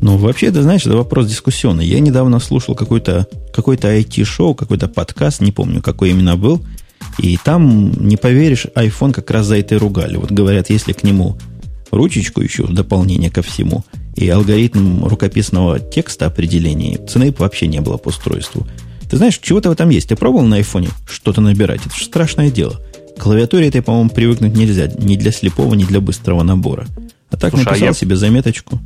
Ну, 0.00 0.16
вообще, 0.16 0.52
ты 0.52 0.62
знаешь, 0.62 0.86
это 0.86 0.96
вопрос 0.96 1.26
дискуссионный. 1.26 1.84
Я 1.84 1.98
недавно 1.98 2.38
слушал 2.38 2.76
какой-то 2.76 3.26
какой 3.52 3.76
IT-шоу, 3.76 4.54
какой-то 4.54 4.86
подкаст, 4.86 5.40
не 5.40 5.50
помню, 5.50 5.82
какой 5.82 6.10
именно 6.10 6.36
был, 6.36 6.64
и 7.18 7.38
там, 7.42 7.92
не 7.92 8.16
поверишь, 8.16 8.66
iPhone 8.74 9.12
как 9.12 9.30
раз 9.30 9.46
за 9.46 9.58
это 9.58 9.74
и 9.74 9.78
ругали. 9.78 10.16
Вот 10.16 10.30
говорят, 10.30 10.70
если 10.70 10.92
к 10.92 11.02
нему 11.02 11.38
ручечку 11.90 12.40
еще 12.40 12.64
в 12.64 12.74
дополнение 12.74 13.30
ко 13.30 13.42
всему, 13.42 13.84
и 14.14 14.28
алгоритм 14.28 15.04
рукописного 15.04 15.78
текста 15.78 16.26
определения, 16.26 16.98
цены 17.06 17.34
вообще 17.38 17.66
не 17.66 17.80
было 17.80 17.96
по 17.96 18.08
устройству. 18.08 18.66
Ты 19.08 19.16
знаешь, 19.16 19.38
чего-то 19.38 19.70
в 19.70 19.72
этом 19.72 19.88
есть. 19.88 20.08
Ты 20.08 20.16
пробовал 20.16 20.44
на 20.44 20.56
айфоне 20.56 20.88
что-то 21.08 21.40
набирать? 21.40 21.80
Это 21.86 21.96
же 21.96 22.04
страшное 22.04 22.50
дело. 22.50 22.80
К 23.16 23.22
клавиатуре 23.22 23.68
этой, 23.68 23.80
по-моему, 23.80 24.10
привыкнуть 24.10 24.54
нельзя. 24.54 24.86
Ни 24.86 25.16
для 25.16 25.32
слепого, 25.32 25.74
ни 25.74 25.84
для 25.84 26.00
быстрого 26.00 26.42
набора. 26.42 26.86
А 27.30 27.36
так 27.36 27.50
Слушай, 27.50 27.64
а 27.64 27.70
написал 27.70 27.88
а 27.88 27.90
я... 27.90 27.94
себе 27.94 28.16
заметочку. 28.16 28.78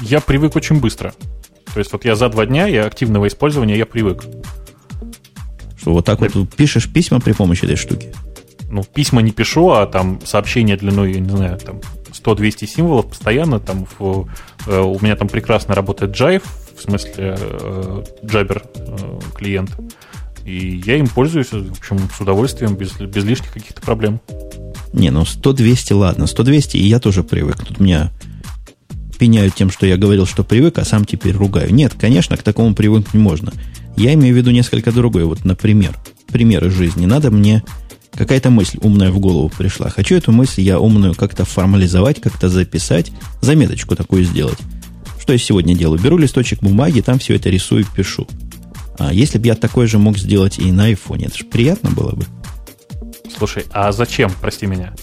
Я 0.00 0.20
привык 0.20 0.54
очень 0.56 0.80
быстро. 0.80 1.14
То 1.72 1.80
есть 1.80 1.92
вот 1.92 2.04
я 2.04 2.14
за 2.14 2.28
два 2.28 2.46
дня 2.46 2.66
я 2.66 2.86
активного 2.86 3.26
использования 3.26 3.76
я 3.76 3.86
привык. 3.86 4.24
Вот 5.84 6.04
так 6.04 6.20
вот 6.20 6.54
пишешь 6.54 6.90
письма 6.92 7.20
при 7.20 7.32
помощи 7.32 7.64
этой 7.64 7.76
штуки? 7.76 8.12
Ну, 8.70 8.82
письма 8.82 9.22
не 9.22 9.30
пишу, 9.30 9.70
а 9.70 9.86
там 9.86 10.20
сообщения 10.24 10.76
длиной, 10.76 11.12
я 11.12 11.20
не 11.20 11.28
знаю, 11.28 11.58
там 11.58 11.80
100-200 12.12 12.66
символов 12.66 13.06
постоянно. 13.06 13.60
Там 13.60 13.86
в, 13.98 14.28
э, 14.66 14.80
у 14.80 14.98
меня 15.00 15.16
там 15.16 15.28
прекрасно 15.28 15.74
работает 15.74 16.18
Jive, 16.18 16.42
в 16.76 16.82
смысле 16.82 17.36
э, 17.38 18.02
Jabber 18.22 18.62
э, 18.74 19.20
клиент. 19.36 19.70
И 20.44 20.82
я 20.84 20.96
им 20.96 21.06
пользуюсь, 21.06 21.52
в 21.52 21.78
общем, 21.78 21.98
с 22.10 22.20
удовольствием, 22.20 22.74
без, 22.74 22.92
без 22.92 23.24
лишних 23.24 23.52
каких-то 23.52 23.80
проблем. 23.80 24.20
Не, 24.92 25.10
ну 25.10 25.22
100-200, 25.22 25.94
ладно, 25.94 26.24
100-200, 26.24 26.76
и 26.76 26.86
я 26.86 27.00
тоже 27.00 27.22
привык. 27.22 27.64
Тут 27.64 27.80
меня 27.80 28.10
пеняют 29.18 29.54
тем, 29.54 29.70
что 29.70 29.86
я 29.86 29.96
говорил, 29.96 30.26
что 30.26 30.44
привык, 30.44 30.78
а 30.78 30.84
сам 30.84 31.04
теперь 31.04 31.34
ругаю. 31.34 31.72
Нет, 31.74 31.94
конечно, 31.98 32.36
к 32.36 32.42
такому 32.42 32.74
привыкнуть 32.74 33.14
можно. 33.14 33.52
Я 33.96 34.14
имею 34.14 34.34
в 34.34 34.36
виду 34.36 34.50
несколько 34.50 34.92
другое. 34.92 35.24
Вот, 35.24 35.44
например, 35.44 35.96
примеры 36.26 36.70
жизни. 36.70 37.06
Надо 37.06 37.30
мне 37.30 37.62
какая-то 38.12 38.50
мысль 38.50 38.78
умная 38.82 39.10
в 39.10 39.18
голову 39.18 39.50
пришла. 39.56 39.88
Хочу 39.90 40.14
эту 40.16 40.32
мысль 40.32 40.62
я 40.62 40.78
умную 40.78 41.14
как-то 41.14 41.44
формализовать, 41.44 42.20
как-то 42.20 42.48
записать, 42.48 43.12
заметочку 43.40 43.96
такую 43.96 44.24
сделать. 44.24 44.58
Что 45.20 45.32
я 45.32 45.38
сегодня 45.38 45.74
делаю? 45.74 46.00
Беру 46.00 46.18
листочек 46.18 46.60
бумаги, 46.60 47.00
там 47.00 47.18
все 47.18 47.34
это 47.34 47.48
рисую, 47.50 47.86
пишу. 47.86 48.26
А 48.98 49.12
если 49.12 49.38
бы 49.38 49.46
я 49.46 49.54
такой 49.54 49.86
же 49.86 49.98
мог 49.98 50.18
сделать 50.18 50.58
и 50.58 50.70
на 50.70 50.84
айфоне, 50.84 51.26
это 51.26 51.38
же 51.38 51.44
приятно 51.44 51.90
было 51.90 52.12
бы. 52.12 52.26
Слушай, 53.36 53.64
а 53.72 53.90
зачем, 53.90 54.30
прости 54.40 54.66
меня? 54.66 54.94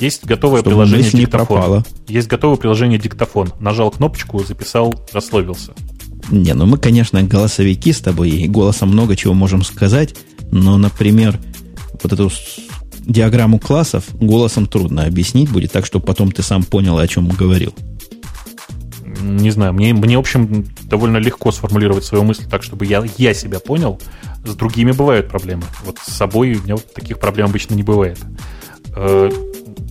Есть 0.00 0.24
готовое 0.24 0.60
Чтобы 0.60 0.70
приложение 0.70 1.10
диктофон. 1.10 1.84
Есть 2.08 2.28
готовое 2.28 2.56
приложение 2.56 2.98
диктофон. 2.98 3.52
Нажал 3.60 3.90
кнопочку, 3.90 4.42
записал, 4.44 4.94
расслабился. 5.12 5.72
Не, 6.30 6.54
ну 6.54 6.66
мы, 6.66 6.78
конечно, 6.78 7.22
голосовики 7.22 7.92
с 7.92 8.00
тобой, 8.00 8.30
и 8.30 8.48
голосом 8.48 8.90
много 8.90 9.16
чего 9.16 9.34
можем 9.34 9.62
сказать, 9.62 10.14
но, 10.52 10.78
например, 10.78 11.38
вот 12.02 12.12
эту 12.12 12.30
диаграмму 13.00 13.58
классов 13.58 14.04
голосом 14.12 14.66
трудно 14.66 15.04
объяснить 15.04 15.50
будет, 15.50 15.72
так, 15.72 15.86
чтобы 15.86 16.06
потом 16.06 16.30
ты 16.30 16.42
сам 16.42 16.62
понял, 16.62 16.98
о 16.98 17.08
чем 17.08 17.28
говорил 17.28 17.74
не 19.22 19.50
знаю, 19.50 19.72
мне, 19.72 19.92
мне, 19.92 20.16
в 20.16 20.20
общем, 20.20 20.66
довольно 20.84 21.18
легко 21.18 21.52
сформулировать 21.52 22.04
свою 22.04 22.24
мысль 22.24 22.44
так, 22.48 22.62
чтобы 22.62 22.86
я, 22.86 23.04
я 23.18 23.34
себя 23.34 23.60
понял. 23.60 24.00
С 24.44 24.54
другими 24.54 24.92
бывают 24.92 25.28
проблемы. 25.28 25.64
Вот 25.84 25.98
с 25.98 26.12
собой 26.12 26.54
у 26.54 26.62
меня 26.62 26.76
вот 26.76 26.92
таких 26.94 27.18
проблем 27.18 27.48
обычно 27.48 27.74
не 27.74 27.82
бывает. 27.82 28.18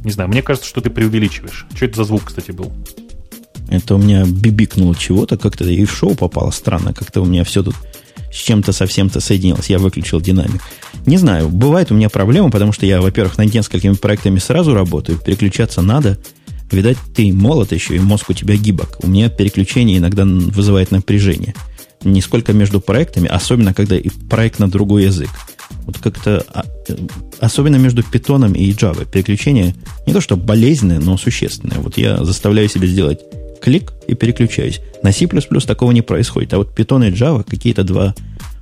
Не 0.03 0.11
знаю, 0.11 0.29
мне 0.29 0.41
кажется, 0.41 0.67
что 0.67 0.81
ты 0.81 0.89
преувеличиваешь. 0.89 1.65
Что 1.75 1.85
это 1.85 1.95
за 1.97 2.03
звук, 2.05 2.25
кстати, 2.25 2.51
был? 2.51 2.71
Это 3.69 3.95
у 3.95 3.97
меня 3.97 4.25
бибикнуло 4.25 4.95
чего-то, 4.95 5.37
как-то 5.37 5.65
и 5.65 5.85
в 5.85 5.91
шоу 5.91 6.15
попало 6.15 6.51
странно. 6.51 6.93
Как-то 6.93 7.21
у 7.21 7.25
меня 7.25 7.43
все 7.43 7.61
тут 7.63 7.75
с 8.31 8.35
чем-то 8.35 8.71
совсем-то 8.71 9.19
соединилось. 9.19 9.69
Я 9.69 9.79
выключил 9.79 10.21
динамик. 10.21 10.61
Не 11.05 11.17
знаю, 11.17 11.49
бывает 11.49 11.91
у 11.91 11.95
меня 11.95 12.09
проблема, 12.09 12.49
потому 12.49 12.71
что 12.71 12.85
я, 12.85 13.01
во-первых, 13.01 13.37
над 13.37 13.53
несколькими 13.53 13.93
проектами 13.93 14.39
сразу 14.39 14.73
работаю, 14.73 15.19
переключаться 15.19 15.81
надо– 15.81 16.17
Видать, 16.71 16.97
ты 17.15 17.33
молод 17.33 17.71
еще, 17.71 17.95
и 17.95 17.99
мозг 17.99 18.29
у 18.29 18.33
тебя 18.33 18.55
гибок. 18.55 18.97
У 19.01 19.07
меня 19.07 19.29
переключение 19.29 19.97
иногда 19.97 20.23
вызывает 20.23 20.91
напряжение. 20.91 21.55
Не 22.03 22.21
сколько 22.21 22.53
между 22.53 22.79
проектами, 22.79 23.27
особенно 23.27 23.73
когда 23.73 23.97
и 23.97 24.09
проект 24.09 24.59
на 24.59 24.69
другой 24.69 25.05
язык. 25.05 25.29
Вот 25.85 25.97
как-то, 25.97 26.45
а, 26.53 26.65
особенно 27.39 27.77
между 27.77 28.03
питоном 28.03 28.53
и 28.53 28.71
Java, 28.71 29.09
переключение 29.09 29.75
не 30.05 30.13
то 30.13 30.21
что 30.21 30.35
болезненное, 30.35 30.99
но 30.99 31.17
существенное. 31.17 31.79
Вот 31.79 31.97
я 31.97 32.23
заставляю 32.23 32.69
себя 32.69 32.87
сделать 32.87 33.19
клик 33.61 33.93
и 34.07 34.15
переключаюсь. 34.15 34.81
На 35.03 35.11
C++ 35.11 35.27
такого 35.27 35.91
не 35.91 36.01
происходит. 36.01 36.53
А 36.53 36.57
вот 36.57 36.77
Python 36.77 37.07
и 37.07 37.11
Java 37.11 37.43
какие-то 37.43 37.83
два 37.83 38.15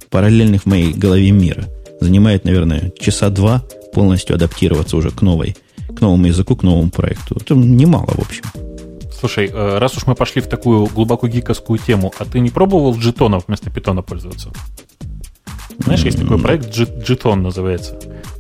параллельных 0.10 0.64
в 0.64 0.66
моей 0.66 0.94
голове 0.94 1.32
мира. 1.32 1.66
Занимает, 2.00 2.46
наверное, 2.46 2.92
часа 3.00 3.30
два 3.30 3.64
полностью 3.94 4.36
адаптироваться 4.36 4.98
уже 4.98 5.12
к 5.12 5.22
новой 5.22 5.56
к 5.98 6.02
новому 6.02 6.28
языку, 6.28 6.56
к 6.56 6.64
новому 6.64 6.92
проекту. 6.92 7.36
Это 7.40 7.56
немало, 7.56 8.12
в 8.14 8.20
общем. 8.20 8.44
Слушай, 9.20 9.50
э, 9.52 9.78
раз 9.80 9.98
уж 9.98 10.06
мы 10.06 10.16
пошли 10.16 10.42
в 10.42 10.48
такую 10.48 10.86
глубоко 10.88 11.28
гиковскую 11.28 11.80
тему, 11.80 12.14
а 12.20 12.26
ты 12.26 12.40
не 12.40 12.52
пробовал 12.52 12.96
джетонов 12.96 13.46
вместо 13.48 13.72
питона 13.72 14.04
пользоваться? 14.04 14.52
Знаешь, 15.80 16.04
есть 16.04 16.20
такой 16.20 16.40
проект 16.40 16.70
Джетон 16.70 17.44
называется. 17.44 17.98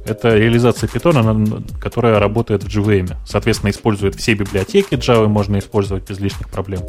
Это 0.07 0.35
реализация 0.35 0.87
питона, 0.87 1.35
которая 1.79 2.19
работает 2.19 2.63
в 2.63 2.67
JVM. 2.67 3.15
Соответственно, 3.25 3.71
использует 3.71 4.15
все 4.15 4.33
библиотеки 4.33 4.95
Java, 4.95 5.27
можно 5.27 5.59
использовать 5.59 6.07
без 6.09 6.19
лишних 6.19 6.49
проблем. 6.49 6.81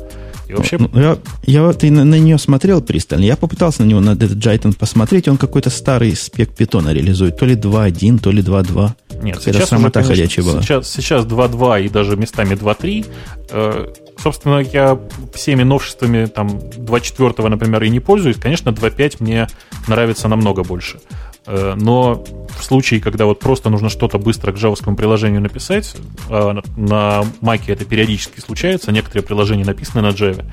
И 0.49 0.55
вообще... 0.55 0.79
Ну, 0.79 0.89
я, 0.95 1.19
я, 1.43 1.73
ты 1.73 1.91
на, 1.91 2.05
на 2.05 2.19
нее 2.19 2.39
смотрел 2.39 2.81
пристально. 2.81 3.25
Я 3.25 3.37
попытался 3.37 3.83
на 3.83 3.89
него, 3.89 4.01
на 4.01 4.11
этот 4.11 4.33
Джайтон 4.33 4.73
посмотреть. 4.73 5.29
Он 5.29 5.37
какой-то 5.37 5.71
старый 5.71 6.15
спек 6.17 6.55
питона 6.55 6.93
реализует. 6.93 7.37
То 7.37 7.45
ли 7.45 7.55
2.1, 7.55 8.19
то 8.21 8.31
ли 8.31 8.43
2.2. 8.43 8.91
Нет, 9.23 9.43
сейчас 9.43 9.73
уже, 9.73 9.91
конечно, 9.91 10.43
была. 10.45 10.63
Сейчас, 10.63 10.91
сейчас 10.91 11.25
2.2 11.27 11.85
и 11.85 11.89
даже 11.89 12.17
местами 12.17 12.55
2.3. 12.55 13.07
Э, 13.51 13.93
собственно, 14.23 14.59
я 14.61 14.99
всеми 15.35 15.65
новшествами 15.65 16.27
там 16.27 16.49
2.4, 16.49 17.49
например, 17.49 17.83
и 17.83 17.91
не 17.91 18.01
пользуюсь. 18.01 18.37
Конечно, 18.37 18.71
2.5 18.71 19.17
мне 19.21 19.49
нравится 19.87 20.29
намного 20.29 20.63
больше. 20.63 21.01
Э, 21.49 21.75
но 21.77 22.23
в 22.59 22.63
случае, 22.63 23.01
когда 23.01 23.25
вот 23.25 23.41
просто 23.41 23.71
нужно 23.71 23.89
что-то 23.89 24.19
быстро 24.19 24.53
к 24.53 24.57
джавовскому 24.57 24.97
приложению 24.97 25.41
написать, 25.41 25.97
э, 26.29 26.55
на 26.77 27.25
Mac 27.41 27.63
это 27.69 27.87
периодически 27.87 28.41
случается, 28.41 28.93
некоторые 28.93 29.25
приложения 29.25 29.65
написаны 29.65 30.03
на 30.03 30.13
Java. 30.13 30.45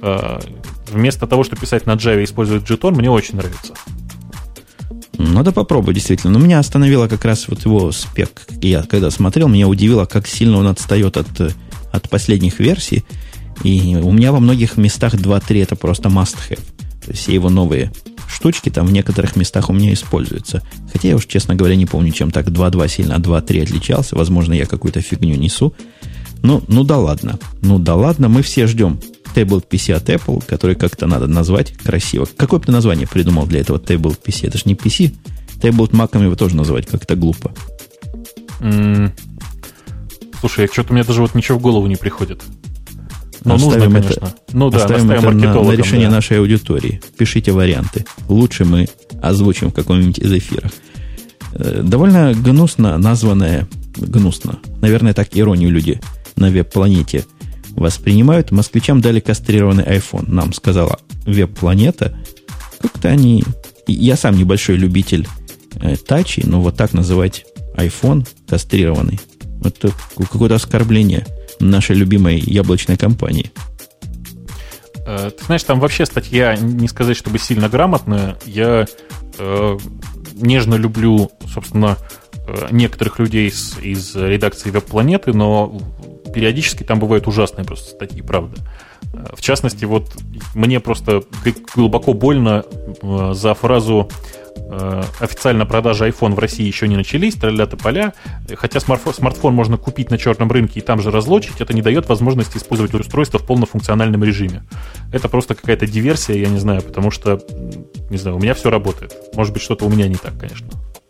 Э, 0.00 0.40
вместо 0.88 1.26
того, 1.26 1.44
чтобы 1.44 1.60
писать 1.60 1.84
на 1.84 1.92
Java 1.92 2.24
использовать 2.24 2.64
Jeton, 2.64 2.94
мне 2.94 3.10
очень 3.10 3.36
нравится. 3.36 3.74
Надо 5.18 5.52
попробовать, 5.52 5.96
действительно. 5.96 6.32
Но 6.32 6.38
меня 6.38 6.58
остановило 6.58 7.06
как 7.06 7.26
раз 7.26 7.46
вот 7.46 7.62
его 7.66 7.92
спек. 7.92 8.46
Я 8.62 8.82
когда 8.82 9.10
смотрел, 9.10 9.48
меня 9.48 9.68
удивило, 9.68 10.06
как 10.06 10.26
сильно 10.26 10.56
он 10.56 10.66
отстает 10.66 11.18
от, 11.18 11.28
от 11.92 12.08
последних 12.08 12.58
версий. 12.58 13.04
И 13.62 13.98
у 14.02 14.10
меня 14.10 14.32
во 14.32 14.40
многих 14.40 14.78
местах 14.78 15.14
2.3 15.14 15.62
это 15.62 15.76
просто 15.76 16.08
must-have. 16.08 16.56
То 16.56 16.60
есть 16.60 16.79
все 17.12 17.34
его 17.34 17.50
новые 17.50 17.92
штучки 18.28 18.70
там 18.70 18.86
в 18.86 18.92
некоторых 18.92 19.36
местах 19.36 19.68
у 19.70 19.72
меня 19.72 19.92
используются. 19.92 20.62
Хотя 20.92 21.08
я 21.08 21.16
уж, 21.16 21.26
честно 21.26 21.54
говоря, 21.54 21.76
не 21.76 21.86
помню, 21.86 22.12
чем 22.12 22.30
так 22.30 22.48
2.2 22.48 22.88
сильно 22.88 23.16
от 23.16 23.22
2.3 23.22 23.62
отличался. 23.64 24.16
Возможно, 24.16 24.52
я 24.52 24.66
какую-то 24.66 25.00
фигню 25.00 25.36
несу. 25.36 25.74
Ну, 26.42 26.62
ну 26.68 26.84
да 26.84 26.98
ладно. 26.98 27.38
Ну 27.60 27.78
да 27.78 27.94
ладно, 27.94 28.28
мы 28.28 28.42
все 28.42 28.66
ждем 28.66 28.98
Table 29.34 29.62
PC 29.68 29.94
от 29.94 30.08
Apple, 30.08 30.44
который 30.46 30.74
как-то 30.76 31.06
надо 31.06 31.26
назвать 31.26 31.72
красиво. 31.72 32.26
Какое 32.36 32.60
бы 32.60 32.66
ты 32.66 32.72
название 32.72 33.06
придумал 33.06 33.46
для 33.46 33.60
этого 33.60 33.78
Table 33.78 34.16
PC? 34.18 34.48
Это 34.48 34.58
же 34.58 34.64
не 34.66 34.74
PC. 34.74 35.14
Table 35.60 35.90
Mac 35.90 36.22
его 36.22 36.34
тоже 36.36 36.56
называть 36.56 36.86
как-то 36.86 37.16
глупо. 37.16 37.52
Mm. 38.60 39.12
Слушай, 40.40 40.68
что-то 40.72 40.94
меня 40.94 41.04
даже 41.04 41.20
вот 41.20 41.34
ничего 41.34 41.58
в 41.58 41.62
голову 41.62 41.86
не 41.86 41.96
приходит. 41.96 42.42
Но 43.44 43.54
оставим 43.54 43.92
нужно, 43.92 44.00
конечно. 44.00 44.26
Это, 44.26 44.34
ну 44.52 44.70
да, 44.70 44.78
оставим 44.78 45.10
это 45.10 45.30
на, 45.30 45.62
на 45.62 45.72
решение 45.72 46.08
да. 46.08 46.16
нашей 46.16 46.38
аудитории. 46.38 47.00
Пишите 47.16 47.52
варианты. 47.52 48.04
Лучше 48.28 48.64
мы 48.64 48.88
озвучим 49.22 49.70
в 49.70 49.74
каком-нибудь 49.74 50.18
из 50.18 50.32
эфиров. 50.32 50.72
Э, 51.54 51.82
довольно 51.82 52.34
гнусно 52.34 52.98
названное, 52.98 53.68
гнусно, 53.96 54.58
наверное, 54.80 55.14
так 55.14 55.28
иронию 55.32 55.70
люди 55.70 56.00
на 56.36 56.50
веб-планете 56.50 57.24
воспринимают. 57.70 58.50
Москвичам 58.50 59.00
дали 59.00 59.20
кастрированный 59.20 59.84
iPhone. 59.84 60.30
Нам 60.30 60.52
сказала 60.52 60.98
веб-планета. 61.24 62.16
Как-то 62.80 63.08
они... 63.08 63.44
Я 63.86 64.16
сам 64.16 64.36
небольшой 64.36 64.76
любитель 64.76 65.26
э, 65.80 65.96
тачей, 65.96 66.44
но 66.46 66.60
вот 66.60 66.76
так 66.76 66.92
называть 66.92 67.46
iPhone 67.74 68.26
кастрированный, 68.48 69.18
это 69.64 69.92
какое-то 70.16 70.56
оскорбление 70.56 71.26
нашей 71.60 71.96
любимой 71.96 72.38
яблочной 72.38 72.96
компании. 72.96 73.50
Э, 75.06 75.30
ты 75.36 75.44
знаешь, 75.44 75.64
там 75.64 75.80
вообще 75.80 76.06
статья, 76.06 76.56
не 76.56 76.88
сказать, 76.88 77.16
чтобы 77.16 77.38
сильно 77.38 77.68
грамотная. 77.68 78.36
Я 78.44 78.86
э, 79.38 79.78
нежно 80.34 80.74
люблю, 80.74 81.30
собственно, 81.52 81.96
э, 82.46 82.68
некоторых 82.70 83.18
людей 83.18 83.48
из, 83.48 83.78
из 83.78 84.14
редакции 84.16 84.70
веб-планеты, 84.70 85.32
но 85.32 85.80
периодически 86.34 86.82
там 86.82 86.98
бывают 86.98 87.26
ужасные 87.26 87.64
просто 87.64 87.90
статьи, 87.90 88.22
правда. 88.22 88.56
Э, 88.58 88.89
в 89.12 89.40
частности, 89.40 89.84
вот 89.84 90.16
мне 90.54 90.80
просто 90.80 91.22
глубоко 91.74 92.12
больно 92.12 92.64
за 93.32 93.54
фразу 93.54 94.08
Э, 94.72 95.02
официально 95.18 95.66
продажи 95.66 96.08
iPhone 96.08 96.34
в 96.34 96.38
России 96.38 96.64
еще 96.64 96.86
не 96.86 96.96
начались, 96.96 97.34
тролля 97.34 97.66
поля. 97.66 98.12
Хотя 98.54 98.78
смартфон, 98.78 99.14
смартфон 99.14 99.54
можно 99.54 99.76
купить 99.76 100.10
на 100.10 100.18
черном 100.18 100.50
рынке 100.50 100.78
и 100.78 100.82
там 100.82 101.00
же 101.00 101.10
разлочить, 101.10 101.60
это 101.60 101.72
не 101.72 101.82
дает 101.82 102.08
возможности 102.08 102.56
использовать 102.56 102.94
устройство 102.94 103.38
в 103.38 103.46
полнофункциональном 103.46 104.22
режиме. 104.22 104.62
Это 105.12 105.28
просто 105.28 105.54
какая-то 105.54 105.86
диверсия, 105.86 106.36
я 106.36 106.48
не 106.48 106.58
знаю, 106.58 106.82
потому 106.82 107.10
что, 107.10 107.40
не 108.10 108.18
знаю, 108.18 108.36
у 108.36 108.40
меня 108.40 108.54
все 108.54 108.70
работает. 108.70 109.14
Может 109.34 109.52
быть, 109.52 109.62
что-то 109.62 109.86
у 109.86 109.90
меня 109.90 110.06
не 110.06 110.16
так, 110.16 110.38
конечно. 110.38 110.68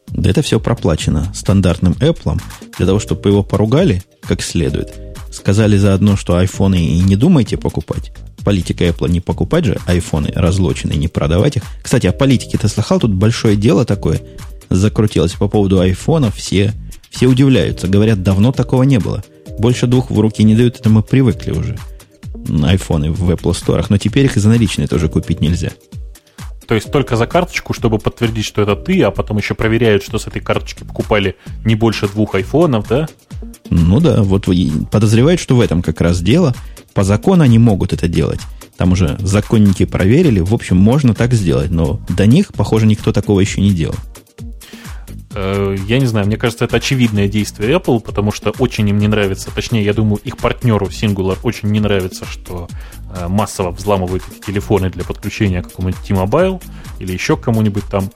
Да 0.09 0.31
это 0.31 0.43
все 0.43 0.59
проплачено 0.59 1.31
стандартным 1.35 1.93
Apple 1.93 2.41
для 2.79 2.87
того, 2.87 2.99
чтобы 2.99 3.29
его 3.29 3.43
поругали 3.43 4.03
как 4.23 4.43
следует. 4.43 5.10
Сказали 5.31 5.77
заодно, 5.77 6.17
что 6.17 6.37
айфоны 6.37 6.85
и 6.85 7.01
не 7.01 7.17
думайте 7.17 7.57
покупать 7.57 8.13
политика 8.41 8.85
Apple 8.85 9.11
не 9.11 9.21
покупать 9.21 9.65
же 9.65 9.79
айфоны 9.87 10.33
разлоченные, 10.35 10.99
не 10.99 11.09
продавать 11.09 11.57
их. 11.57 11.63
Кстати, 11.83 12.07
о 12.07 12.13
политике 12.13 12.59
ты 12.59 12.69
слыхал? 12.69 12.99
Тут 12.99 13.13
большое 13.13 13.57
дело 13.57 13.85
такое 13.85 14.21
закрутилось 14.71 15.33
по 15.33 15.49
поводу 15.49 15.81
айфонов. 15.81 16.37
Все, 16.37 16.73
все 17.11 17.27
удивляются. 17.27 17.89
Говорят, 17.89 18.23
давно 18.23 18.53
такого 18.53 18.85
не 18.85 18.99
было. 18.99 19.23
Больше 19.59 19.87
двух 19.87 20.11
в 20.11 20.19
руки 20.19 20.43
не 20.43 20.55
дают, 20.55 20.79
это 20.79 20.89
мы 20.89 21.03
привыкли 21.03 21.51
уже. 21.51 21.77
Айфоны 22.63 23.11
в 23.11 23.31
Apple 23.31 23.53
Store. 23.53 23.85
Но 23.89 23.99
теперь 23.99 24.27
их 24.27 24.37
и 24.37 24.41
за 24.41 24.49
наличные 24.49 24.89
тоже 24.89 25.09
купить 25.09 25.41
нельзя. 25.41 25.71
То 26.71 26.77
есть 26.77 26.93
только 26.93 27.17
за 27.17 27.27
карточку, 27.27 27.73
чтобы 27.73 27.99
подтвердить, 27.99 28.45
что 28.45 28.63
это 28.63 28.77
ты, 28.77 29.03
а 29.03 29.11
потом 29.11 29.39
еще 29.39 29.57
проверяют, 29.57 30.05
что 30.05 30.21
с 30.21 30.29
этой 30.29 30.41
карточки 30.41 30.85
покупали 30.85 31.35
не 31.65 31.75
больше 31.75 32.07
двух 32.07 32.37
айфонов, 32.37 32.87
да? 32.87 33.09
Ну 33.71 33.99
да, 33.99 34.23
вот 34.23 34.47
подозревают, 34.89 35.41
что 35.41 35.57
в 35.57 35.61
этом 35.61 35.83
как 35.83 36.01
раз 36.01 36.21
дело. 36.21 36.55
По 36.95 37.03
закону 37.03 37.43
они 37.43 37.59
могут 37.59 37.93
это 37.93 38.07
делать. 38.07 38.39
Там 38.77 38.93
уже 38.93 39.17
законники 39.19 39.85
проверили. 39.85 40.39
В 40.39 40.55
общем, 40.55 40.77
можно 40.77 41.13
так 41.13 41.33
сделать. 41.33 41.73
Но 41.73 42.01
до 42.09 42.29
них, 42.29 42.53
похоже, 42.53 42.87
никто 42.87 43.13
такого 43.13 43.41
еще 43.41 43.61
не 43.61 43.73
делал. 43.73 43.97
Э, 45.33 45.77
я 45.87 45.99
не 45.99 46.07
знаю, 46.07 46.27
мне 46.27 46.37
кажется, 46.37 46.65
это 46.65 46.77
очевидное 46.77 47.29
действие 47.29 47.77
Apple, 47.77 48.01
потому 48.01 48.33
что 48.33 48.51
очень 48.59 48.89
им 48.89 48.99
не 48.99 49.09
нравится, 49.09 49.51
точнее, 49.55 49.85
я 49.85 49.95
думаю, 49.95 50.21
их 50.25 50.37
партнеру 50.37 50.87
Singular 50.87 51.39
очень 51.43 51.71
не 51.71 51.81
нравится, 51.81 52.25
что 52.25 52.69
э, 53.15 53.29
массово 53.29 53.71
взламывают 53.71 54.25
эти 54.31 54.47
телефоны 54.47 54.91
для 54.91 55.05
подключения 55.05 55.63
к 55.63 55.69
какому-нибудь 55.69 56.03
T-Mobile 56.03 56.63
или 56.99 57.13
еще 57.13 57.37
кому-нибудь 57.37 57.85
там. 57.85 58.11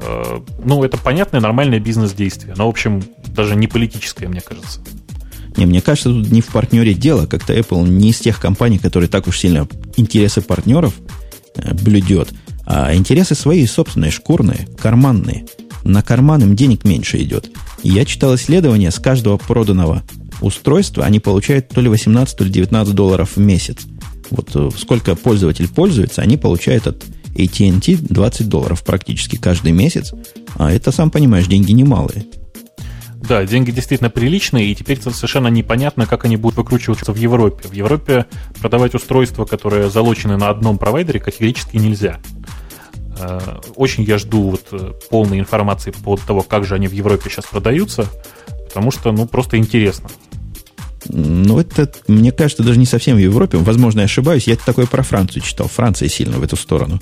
Э, 0.00 0.40
ну, 0.64 0.84
это 0.84 0.98
понятное, 0.98 1.40
нормальное 1.40 1.80
бизнес-действие, 1.80 2.54
но, 2.56 2.66
в 2.66 2.70
общем, 2.70 3.02
даже 3.28 3.56
не 3.56 3.66
политическое, 3.66 4.28
мне 4.28 4.40
кажется. 4.40 4.80
Не, 5.56 5.66
мне 5.66 5.82
кажется, 5.82 6.10
тут 6.10 6.30
не 6.30 6.40
в 6.40 6.46
партнере 6.46 6.94
дело. 6.94 7.26
Как-то 7.26 7.52
Apple 7.54 7.86
не 7.86 8.10
из 8.10 8.20
тех 8.20 8.40
компаний, 8.40 8.78
которые 8.78 9.10
так 9.10 9.26
уж 9.26 9.38
сильно 9.38 9.68
интересы 9.96 10.40
партнеров 10.40 10.94
блюдет, 11.82 12.30
а 12.64 12.94
интересы 12.94 13.34
свои 13.34 13.66
собственные, 13.66 14.12
шкурные, 14.12 14.66
карманные. 14.80 15.44
На 15.84 16.02
карман 16.02 16.42
им 16.42 16.56
денег 16.56 16.84
меньше 16.84 17.22
идет. 17.22 17.50
Я 17.82 18.04
читал 18.04 18.34
исследование, 18.34 18.90
с 18.90 18.98
каждого 18.98 19.36
проданного 19.36 20.02
устройства 20.40 21.04
они 21.04 21.20
получают 21.20 21.68
то 21.68 21.80
ли 21.80 21.88
18, 21.88 22.36
то 22.36 22.44
ли 22.44 22.50
19 22.50 22.94
долларов 22.94 23.36
в 23.36 23.40
месяц. 23.40 23.78
Вот 24.30 24.50
э, 24.54 24.70
сколько 24.76 25.14
пользователь 25.14 25.68
пользуется, 25.68 26.22
они 26.22 26.36
получают 26.36 26.86
от 26.86 27.04
AT&T 27.34 27.96
20 27.96 28.48
долларов 28.48 28.82
практически 28.84 29.36
каждый 29.36 29.72
месяц. 29.72 30.12
А 30.56 30.72
это, 30.72 30.92
сам 30.92 31.10
понимаешь, 31.10 31.46
деньги 31.46 31.72
немалые. 31.72 32.26
Да, 33.16 33.44
деньги 33.44 33.70
действительно 33.70 34.10
приличные, 34.10 34.72
и 34.72 34.74
теперь 34.74 35.00
совершенно 35.00 35.46
непонятно, 35.46 36.06
как 36.06 36.24
они 36.24 36.36
будут 36.36 36.58
выкручиваться 36.58 37.12
в 37.12 37.16
Европе. 37.16 37.68
В 37.68 37.72
Европе 37.72 38.26
продавать 38.60 38.94
устройства, 38.94 39.44
которые 39.44 39.90
залочены 39.90 40.36
на 40.36 40.48
одном 40.48 40.76
провайдере, 40.76 41.20
категорически 41.20 41.76
нельзя. 41.76 42.18
Э, 43.22 43.60
очень 43.76 44.04
я 44.04 44.18
жду 44.18 44.50
вот 44.50 44.66
э, 44.72 44.92
полной 45.10 45.38
информации 45.38 45.92
по 46.04 46.16
того, 46.16 46.42
как 46.42 46.64
же 46.64 46.74
они 46.74 46.88
в 46.88 46.92
Европе 46.92 47.30
сейчас 47.30 47.46
продаются, 47.46 48.06
потому 48.66 48.90
что, 48.90 49.12
ну, 49.12 49.26
просто 49.26 49.56
интересно. 49.56 50.08
Ну, 51.06 51.58
это, 51.58 51.90
мне 52.06 52.32
кажется, 52.32 52.62
даже 52.62 52.78
не 52.78 52.86
совсем 52.86 53.16
в 53.16 53.20
Европе. 53.20 53.58
Возможно, 53.58 54.00
я 54.00 54.04
ошибаюсь. 54.04 54.46
Я 54.46 54.56
такое 54.56 54.86
про 54.86 55.02
Францию 55.02 55.42
читал. 55.42 55.66
Франция 55.68 56.08
сильно 56.08 56.38
в 56.38 56.42
эту 56.42 56.56
сторону 56.56 57.00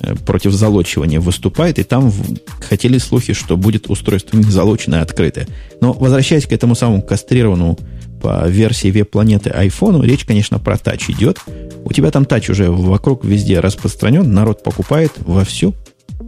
Э, 0.00 0.14
против 0.14 0.52
залочивания 0.52 1.18
выступает, 1.18 1.78
и 1.78 1.82
там 1.82 2.12
хотели 2.60 2.98
слухи, 2.98 3.32
что 3.32 3.56
будет 3.56 3.90
устройство 3.90 4.36
не 4.36 4.44
залоченное, 4.44 5.00
а 5.00 5.02
открытое. 5.02 5.48
Но 5.80 5.92
возвращаясь 5.92 6.46
к 6.46 6.52
этому 6.52 6.76
самому 6.76 7.02
кастрированному 7.02 7.78
по 8.20 8.48
версии 8.48 8.90
веб-планеты 8.90 9.50
iPhone, 9.50 10.04
речь, 10.04 10.24
конечно, 10.24 10.58
про 10.58 10.76
тач 10.76 11.10
идет. 11.10 11.38
У 11.84 11.92
тебя 11.92 12.10
там 12.10 12.24
тач 12.24 12.50
уже 12.50 12.70
вокруг 12.70 13.24
везде 13.24 13.60
распространен, 13.60 14.32
народ 14.32 14.62
покупает 14.62 15.12
вовсю. 15.18 15.74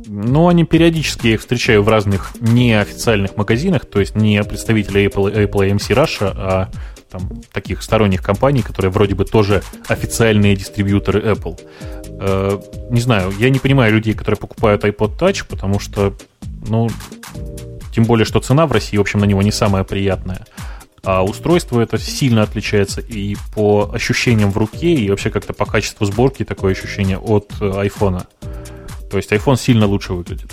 Ну, 0.07 0.49
они 0.49 0.65
периодически, 0.65 1.29
я 1.29 1.35
их 1.35 1.41
встречаю 1.41 1.83
в 1.83 1.89
разных 1.89 2.33
неофициальных 2.41 3.37
магазинах, 3.37 3.87
то 3.87 4.01
есть 4.01 4.17
не 4.17 4.43
представители 4.43 5.07
Apple, 5.07 5.33
Apple 5.33 5.71
AMC 5.71 5.95
Russia, 5.95 6.33
а 6.35 6.71
там, 7.11 7.43
таких 7.53 7.83
сторонних 7.83 8.23
компаний, 8.23 8.63
которые 8.63 8.91
вроде 8.91 9.15
бы 9.15 9.25
тоже 9.25 9.63
официальные 9.89 10.57
дистрибьюторы 10.57 11.21
Apple. 11.21 11.61
Э, 12.21 12.61
не 12.91 13.01
знаю, 13.01 13.33
я 13.39 13.51
не 13.51 13.59
понимаю 13.59 13.93
людей, 13.93 14.15
которые 14.15 14.39
покупают 14.39 14.85
iPod 14.85 15.19
Touch, 15.19 15.45
потому 15.49 15.81
что, 15.81 16.15
ну, 16.69 16.89
тем 17.95 18.05
более, 18.05 18.25
что 18.25 18.41
цена 18.41 18.67
в 18.67 18.73
России, 18.73 18.97
в 18.97 19.01
общем, 19.01 19.21
на 19.21 19.25
него 19.25 19.43
не 19.43 19.53
самая 19.53 19.85
приятная. 19.85 20.47
А 21.03 21.25
устройство 21.25 21.81
это 21.81 21.99
сильно 21.99 22.43
отличается 22.43 23.01
и 23.01 23.37
по 23.55 23.91
ощущениям 23.93 24.51
в 24.51 24.59
руке, 24.59 24.95
и 24.95 25.09
вообще 25.09 25.31
как-то 25.31 25.53
по 25.55 25.65
качеству 25.65 26.05
сборки 26.07 26.45
такое 26.45 26.73
ощущение 26.73 27.19
от 27.19 27.53
iPhone. 27.61 28.25
То 29.11 29.17
есть 29.17 29.33
iPhone 29.33 29.59
сильно 29.59 29.87
лучше 29.87 30.13
выглядит. 30.13 30.53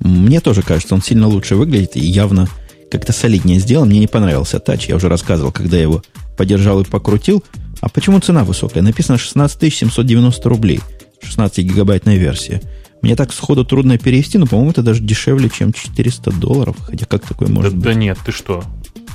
Мне 0.00 0.40
тоже 0.40 0.62
кажется, 0.62 0.94
он 0.94 1.02
сильно 1.02 1.26
лучше 1.26 1.56
выглядит 1.56 1.96
и 1.96 2.00
явно 2.00 2.48
как-то 2.90 3.12
солиднее 3.12 3.58
сделан. 3.58 3.88
Мне 3.88 4.00
не 4.00 4.06
понравился 4.06 4.60
тач. 4.60 4.88
Я 4.88 4.96
уже 4.96 5.08
рассказывал, 5.08 5.50
когда 5.50 5.76
я 5.76 5.84
его 5.84 6.02
подержал 6.36 6.80
и 6.80 6.84
покрутил. 6.84 7.42
А 7.80 7.88
почему 7.88 8.20
цена 8.20 8.44
высокая? 8.44 8.82
Написано 8.82 9.18
16 9.18 9.74
790 9.74 10.48
рублей. 10.48 10.80
16-гигабайтная 11.22 12.16
версия. 12.16 12.60
Мне 13.02 13.16
так 13.16 13.32
сходу 13.32 13.64
трудно 13.64 13.98
перевести, 13.98 14.38
но, 14.38 14.46
по-моему, 14.46 14.70
это 14.70 14.82
даже 14.82 15.02
дешевле, 15.02 15.50
чем 15.50 15.72
400 15.72 16.32
долларов. 16.32 16.76
Хотя 16.80 17.06
как 17.06 17.26
такое 17.26 17.48
может 17.48 17.72
да, 17.72 17.76
быть? 17.76 17.84
Да 17.84 17.94
нет, 17.94 18.18
ты 18.24 18.32
что? 18.32 18.64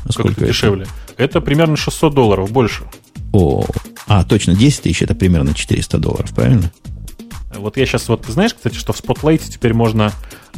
Сколько 0.09 0.41
это? 0.41 0.45
дешевле? 0.47 0.87
Это 1.17 1.41
примерно 1.41 1.77
600 1.77 2.13
долларов, 2.13 2.51
больше. 2.51 2.83
О, 3.33 3.65
а, 4.07 4.23
точно, 4.23 4.55
10 4.55 4.83
тысяч 4.83 5.01
это 5.01 5.15
примерно 5.15 5.53
400 5.53 5.97
долларов, 5.97 6.33
правильно? 6.33 6.71
Вот 7.55 7.77
я 7.77 7.85
сейчас, 7.85 8.07
вот 8.09 8.23
ты 8.25 8.31
знаешь, 8.31 8.53
кстати, 8.53 8.75
что 8.75 8.93
в 8.93 9.01
Spotlight 9.01 9.43
теперь 9.49 9.73
можно 9.73 10.13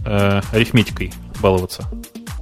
э, 0.05 0.41
арифметикой 0.51 1.11
баловаться? 1.41 1.83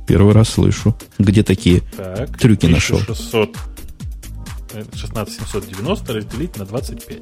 Первый 0.08 0.34
раз 0.34 0.50
слышу. 0.50 0.96
Где 1.20 1.44
такие 1.44 1.82
так, 1.96 2.38
трюки 2.38 2.66
1600, 2.66 3.50
нашел? 3.50 3.54
16790 4.94 6.14
разделить 6.14 6.58
на 6.58 6.66
25. 6.66 7.18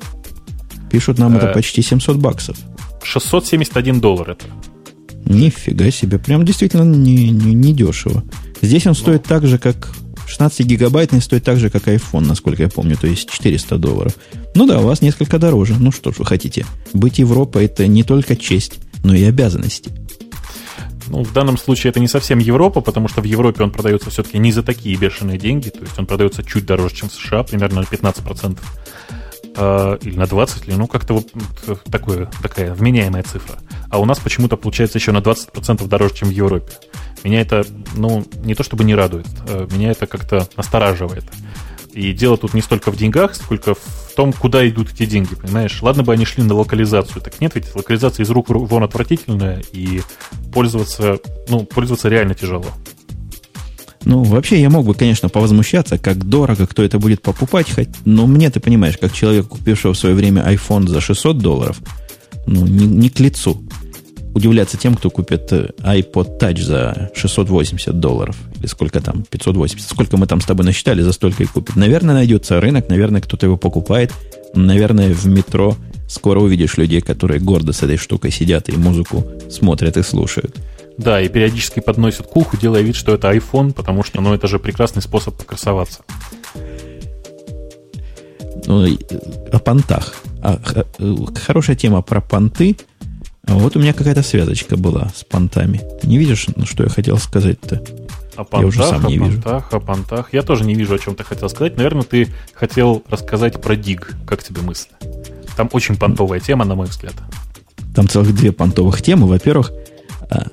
Пишут 0.89 1.19
нам, 1.19 1.37
это 1.37 1.47
э, 1.47 1.53
почти 1.53 1.81
700 1.81 2.17
баксов. 2.17 2.57
671 3.03 4.01
доллар 4.01 4.31
это. 4.31 4.45
Нифига 5.25 5.91
себе. 5.91 6.19
Прям 6.19 6.45
действительно 6.45 6.83
не, 6.83 7.29
не, 7.29 7.53
не 7.53 7.73
дешево. 7.73 8.23
Здесь 8.61 8.87
он 8.87 8.95
стоит 8.95 9.23
ну. 9.23 9.29
так 9.29 9.47
же, 9.47 9.57
как 9.57 9.93
16 10.27 10.65
гигабайтный 10.65 11.21
стоит 11.21 11.43
так 11.43 11.59
же, 11.59 11.69
как 11.69 11.87
iPhone, 11.87 12.25
насколько 12.25 12.63
я 12.63 12.69
помню, 12.69 12.97
то 12.97 13.07
есть 13.07 13.29
400 13.29 13.77
долларов. 13.77 14.15
Ну 14.55 14.67
да, 14.67 14.79
у 14.79 14.83
вас 14.83 15.01
несколько 15.01 15.39
дороже. 15.39 15.75
Ну 15.79 15.91
что 15.91 16.11
ж 16.11 16.19
вы 16.19 16.25
хотите. 16.25 16.65
Быть 16.93 17.19
Европой 17.19 17.65
это 17.65 17.87
не 17.87 18.03
только 18.03 18.35
честь, 18.35 18.79
но 19.03 19.13
и 19.13 19.23
обязанности. 19.23 19.91
Ну, 21.07 21.23
в 21.23 21.33
данном 21.33 21.57
случае 21.57 21.89
это 21.89 21.99
не 21.99 22.07
совсем 22.07 22.37
Европа, 22.37 22.81
потому 22.81 23.07
что 23.07 23.21
в 23.21 23.23
Европе 23.23 23.63
он 23.63 23.71
продается 23.71 24.11
все-таки 24.11 24.37
не 24.37 24.51
за 24.51 24.61
такие 24.61 24.95
бешеные 24.95 25.39
деньги, 25.39 25.69
то 25.69 25.81
есть 25.81 25.97
он 25.97 26.05
продается 26.05 26.43
чуть 26.43 26.65
дороже, 26.65 26.95
чем 26.95 27.09
в 27.09 27.13
США, 27.13 27.43
примерно 27.43 27.81
на 27.81 27.85
15%. 27.85 28.59
Э, 29.55 29.97
или 30.01 30.17
на 30.17 30.27
20, 30.27 30.67
или 30.67 30.75
ну 30.75 30.87
как-то 30.87 31.15
вот 31.15 31.27
такое, 31.91 32.29
такая 32.41 32.73
вменяемая 32.73 33.23
цифра. 33.23 33.59
А 33.89 33.99
у 33.99 34.05
нас 34.05 34.19
почему-то 34.19 34.57
получается 34.57 34.97
еще 34.97 35.11
на 35.11 35.19
20% 35.19 35.87
дороже, 35.87 36.15
чем 36.15 36.29
в 36.29 36.31
Европе. 36.31 36.71
Меня 37.23 37.41
это, 37.41 37.65
ну, 37.95 38.25
не 38.43 38.55
то 38.55 38.63
чтобы 38.63 38.83
не 38.83 38.95
радует, 38.95 39.27
э, 39.47 39.67
меня 39.71 39.91
это 39.91 40.07
как-то 40.07 40.47
настораживает. 40.55 41.25
И 41.91 42.13
дело 42.13 42.37
тут 42.37 42.53
не 42.53 42.61
столько 42.61 42.91
в 42.91 42.97
деньгах, 42.97 43.35
сколько 43.35 43.73
в 43.73 44.13
том, 44.15 44.31
куда 44.31 44.67
идут 44.67 44.93
эти 44.93 45.05
деньги, 45.05 45.35
понимаешь? 45.35 45.81
Ладно 45.81 46.03
бы 46.03 46.13
они 46.13 46.25
шли 46.25 46.43
на 46.43 46.53
локализацию, 46.53 47.21
так 47.21 47.41
нет, 47.41 47.55
ведь 47.55 47.75
локализация 47.75 48.23
из 48.23 48.29
рук 48.29 48.49
вон 48.49 48.83
отвратительная, 48.83 49.63
и 49.71 50.01
пользоваться, 50.53 51.19
ну, 51.47 51.65
пользоваться 51.65 52.09
реально 52.09 52.35
тяжело. 52.35 52.67
Ну, 54.05 54.23
вообще, 54.23 54.61
я 54.61 54.69
мог 54.69 54.85
бы, 54.85 54.93
конечно, 54.93 55.29
повозмущаться, 55.29 55.97
как 55.97 56.23
дорого, 56.23 56.67
кто 56.67 56.83
это 56.83 56.99
будет 56.99 57.21
покупать, 57.21 57.69
хоть, 57.69 57.89
но 58.05 58.27
мне, 58.27 58.49
ты 58.49 58.59
понимаешь, 58.59 58.97
как 58.97 59.13
человек, 59.13 59.47
купившего 59.47 59.93
в 59.93 59.97
свое 59.97 60.15
время 60.15 60.41
iPhone 60.41 60.87
за 60.87 61.01
600 61.01 61.37
долларов, 61.37 61.77
ну, 62.45 62.65
не, 62.65 62.85
не 62.85 63.09
к 63.09 63.19
лицу 63.19 63.61
удивляться 64.33 64.77
тем, 64.77 64.95
кто 64.95 65.09
купит 65.09 65.51
э, 65.51 65.69
iPod 65.79 66.39
Touch 66.39 66.61
за 66.61 67.11
680 67.15 67.99
долларов. 67.99 68.37
Или 68.59 68.67
сколько 68.67 69.01
там, 69.01 69.23
580. 69.29 69.89
Сколько 69.89 70.17
мы 70.17 70.27
там 70.27 70.41
с 70.41 70.45
тобой 70.45 70.65
насчитали, 70.65 71.01
за 71.01 71.11
столько 71.11 71.43
и 71.43 71.45
купит. 71.45 71.75
Наверное, 71.75 72.15
найдется 72.15 72.59
рынок, 72.61 72.89
наверное, 72.89 73.21
кто-то 73.21 73.45
его 73.45 73.57
покупает. 73.57 74.13
Наверное, 74.53 75.13
в 75.13 75.25
метро 75.25 75.75
скоро 76.07 76.39
увидишь 76.39 76.77
людей, 76.77 77.01
которые 77.01 77.39
гордо 77.39 77.73
с 77.73 77.83
этой 77.83 77.97
штукой 77.97 78.31
сидят 78.31 78.69
и 78.69 78.73
музыку 78.73 79.25
смотрят 79.49 79.97
и 79.97 80.03
слушают. 80.03 80.55
Да, 80.99 81.19
и 81.21 81.29
периодически 81.29 81.79
подносят 81.79 82.27
к 82.27 82.35
уху, 82.35 82.57
делая 82.57 82.81
вид, 82.81 82.95
что 82.95 83.13
это 83.13 83.31
iPhone, 83.31 83.73
потому 83.73 84.03
что, 84.03 84.21
ну, 84.21 84.33
это 84.33 84.47
же 84.47 84.59
прекрасный 84.59 85.01
способ 85.01 85.35
покрасоваться. 85.35 86.01
Ну, 88.65 88.85
о 89.51 89.59
понтах. 89.59 90.13
А, 90.41 90.59
э, 90.99 91.15
хорошая 91.43 91.75
тема 91.75 92.01
про 92.01 92.21
понты– 92.21 92.77
вот 93.49 93.75
у 93.75 93.79
меня 93.79 93.93
какая-то 93.93 94.21
связочка 94.21 94.77
была 94.77 95.09
с 95.15 95.23
понтами. 95.23 95.81
Ты 96.01 96.07
не 96.07 96.17
видишь, 96.17 96.47
ну, 96.55 96.65
что 96.65 96.83
я 96.83 96.89
хотел 96.89 97.17
сказать-то? 97.17 97.81
О 98.35 98.43
понтах, 98.43 98.61
я 98.61 98.67
уже 98.67 98.83
сам 98.83 99.05
не 99.07 99.17
о 99.17 99.25
вижу. 99.25 99.41
понтах, 99.41 99.73
о 99.73 99.79
понтах. 99.79 100.33
Я 100.33 100.43
тоже 100.43 100.65
не 100.65 100.75
вижу, 100.75 100.93
о 100.93 100.99
чем 100.99 101.15
ты 101.15 101.23
хотел 101.23 101.49
сказать. 101.49 101.75
Наверное, 101.75 102.03
ты 102.03 102.27
хотел 102.53 103.03
рассказать 103.09 103.59
про 103.59 103.75
Диг. 103.75 104.15
Как 104.27 104.43
тебе 104.43 104.61
мысль? 104.61 104.89
Там 105.57 105.69
очень 105.73 105.97
понтовая 105.97 106.39
тема, 106.39 106.63
на 106.63 106.75
мой 106.75 106.87
взгляд. 106.87 107.15
Там 107.95 108.07
целых 108.07 108.33
две 108.35 108.51
понтовых 108.51 109.01
темы. 109.01 109.27
Во-первых, 109.27 109.71
а, 110.29 110.45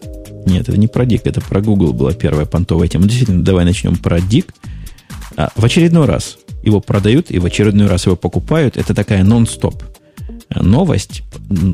нет, 0.47 0.69
это 0.69 0.79
не 0.79 0.87
про 0.87 1.05
Диг, 1.05 1.27
это 1.27 1.41
про 1.41 1.61
Google 1.61 1.93
была 1.93 2.13
первая 2.13 2.47
понтовая 2.47 2.89
тема. 2.89 3.05
Действительно, 3.05 3.45
давай 3.45 3.65
начнем 3.65 3.97
про 3.97 4.21
Диг. 4.21 4.55
А, 5.37 5.51
в 5.55 5.65
очередной 5.65 6.07
раз 6.07 6.39
его 6.63 6.81
продают 6.81 7.31
и 7.31 7.39
в 7.39 7.45
очередной 7.45 7.87
раз 7.89 8.07
его 8.07 8.17
покупают. 8.17 8.77
Это 8.77 8.95
такая 8.95 9.23
нон-стоп 9.25 9.83
новость 10.55 11.23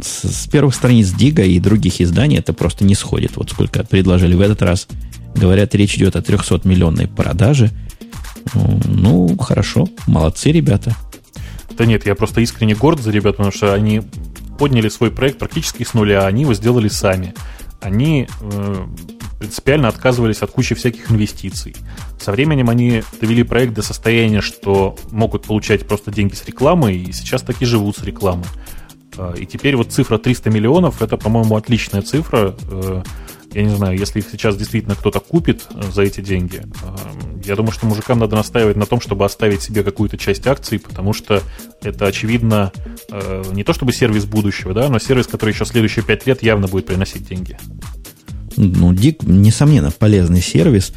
с, 0.03 0.29
с 0.29 0.49
первых 0.49 0.75
страниц 0.75 1.11
Дига 1.11 1.43
и 1.43 1.59
других 1.61 2.01
изданий 2.01 2.39
это 2.39 2.53
просто 2.53 2.85
не 2.85 2.95
сходит. 2.95 3.37
Вот 3.37 3.51
сколько 3.51 3.85
предложили 3.85 4.35
в 4.35 4.41
этот 4.41 4.63
раз. 4.63 4.89
Говорят, 5.35 5.75
речь 5.75 5.97
идет 5.97 6.17
о 6.17 6.23
300 6.23 6.61
миллионной 6.65 7.09
продаже. 7.09 7.71
Ну, 8.55 9.37
хорошо, 9.39 9.89
молодцы 10.07 10.53
ребята. 10.53 10.97
Да 11.77 11.87
нет, 11.87 12.07
я 12.07 12.15
просто 12.15 12.41
искренне 12.41 12.75
горд 12.75 13.01
за 13.01 13.11
ребят, 13.11 13.37
потому 13.37 13.53
что 13.53 13.73
они 13.73 14.03
подняли 14.59 14.89
свой 14.89 15.11
проект 15.11 15.39
практически 15.39 15.85
с 15.85 15.95
нуля, 15.95 16.27
они 16.27 16.43
его 16.43 16.53
сделали 16.53 16.89
сами. 16.89 17.35
Они 17.83 18.29
э, 18.41 18.87
принципиально 19.39 19.89
отказывались 19.89 20.41
от 20.43 20.53
кучи 20.53 20.75
всяких 20.75 21.11
инвестиций. 21.11 21.75
Со 22.21 22.31
временем 22.31 22.71
они 22.71 23.03
довели 23.21 23.43
проект 23.43 23.75
до 23.75 23.83
состояния, 23.83 24.41
что 24.41 24.97
могут 25.11 25.43
получать 25.43 25.87
просто 25.87 26.13
деньги 26.13 26.35
с 26.35 26.45
рекламы, 26.47 26.95
и 26.95 27.13
сейчас 27.13 27.43
так 27.43 27.61
и 27.61 27.65
живут 27.65 27.97
с 27.97 28.05
рекламы. 28.05 28.45
А, 29.19 29.33
и 29.33 29.45
теперь 29.45 29.77
вот 29.77 29.93
цифра 29.93 30.19
300 30.19 30.51
миллионов, 30.51 31.03
это, 31.03 31.17
по-моему, 31.17 31.57
отличная 31.57 32.03
цифра. 32.03 32.55
Э, 33.53 33.59
я 33.59 33.65
не 33.65 33.75
знаю, 33.75 33.99
если 33.99 34.21
их 34.21 34.27
сейчас 34.31 34.57
действительно 34.57 34.95
кто-то 34.95 35.21
купит 35.21 35.63
э, 35.71 35.83
за 35.93 36.03
эти 36.03 36.21
деньги, 36.21 36.63
э, 36.63 36.97
я 37.45 37.57
думаю, 37.57 37.73
что 37.73 37.87
мужикам 37.87 38.19
надо 38.19 38.37
настаивать 38.37 38.77
на 38.77 38.87
том, 38.87 39.01
чтобы 39.01 39.25
оставить 39.25 39.63
себе 39.63 39.83
какую-то 39.83 40.17
часть 40.17 40.47
акций, 40.47 40.79
потому 40.79 41.13
что 41.13 41.43
это, 41.83 42.07
очевидно, 42.07 42.73
не 43.53 43.65
то 43.65 43.73
чтобы 43.73 43.93
сервис 43.93 44.25
будущего, 44.25 44.73
да, 44.73 44.89
но 44.89 44.99
сервис, 44.99 45.27
который 45.27 45.51
еще 45.51 45.65
следующие 45.65 46.05
пять 46.05 46.27
лет 46.27 46.43
явно 46.43 46.69
будет 46.69 46.87
приносить 46.87 47.29
деньги. 47.29 47.59
Ну, 48.57 48.93
Дик, 48.95 49.23
несомненно, 49.25 49.91
полезный 49.91 50.41
сервис. 50.41 50.93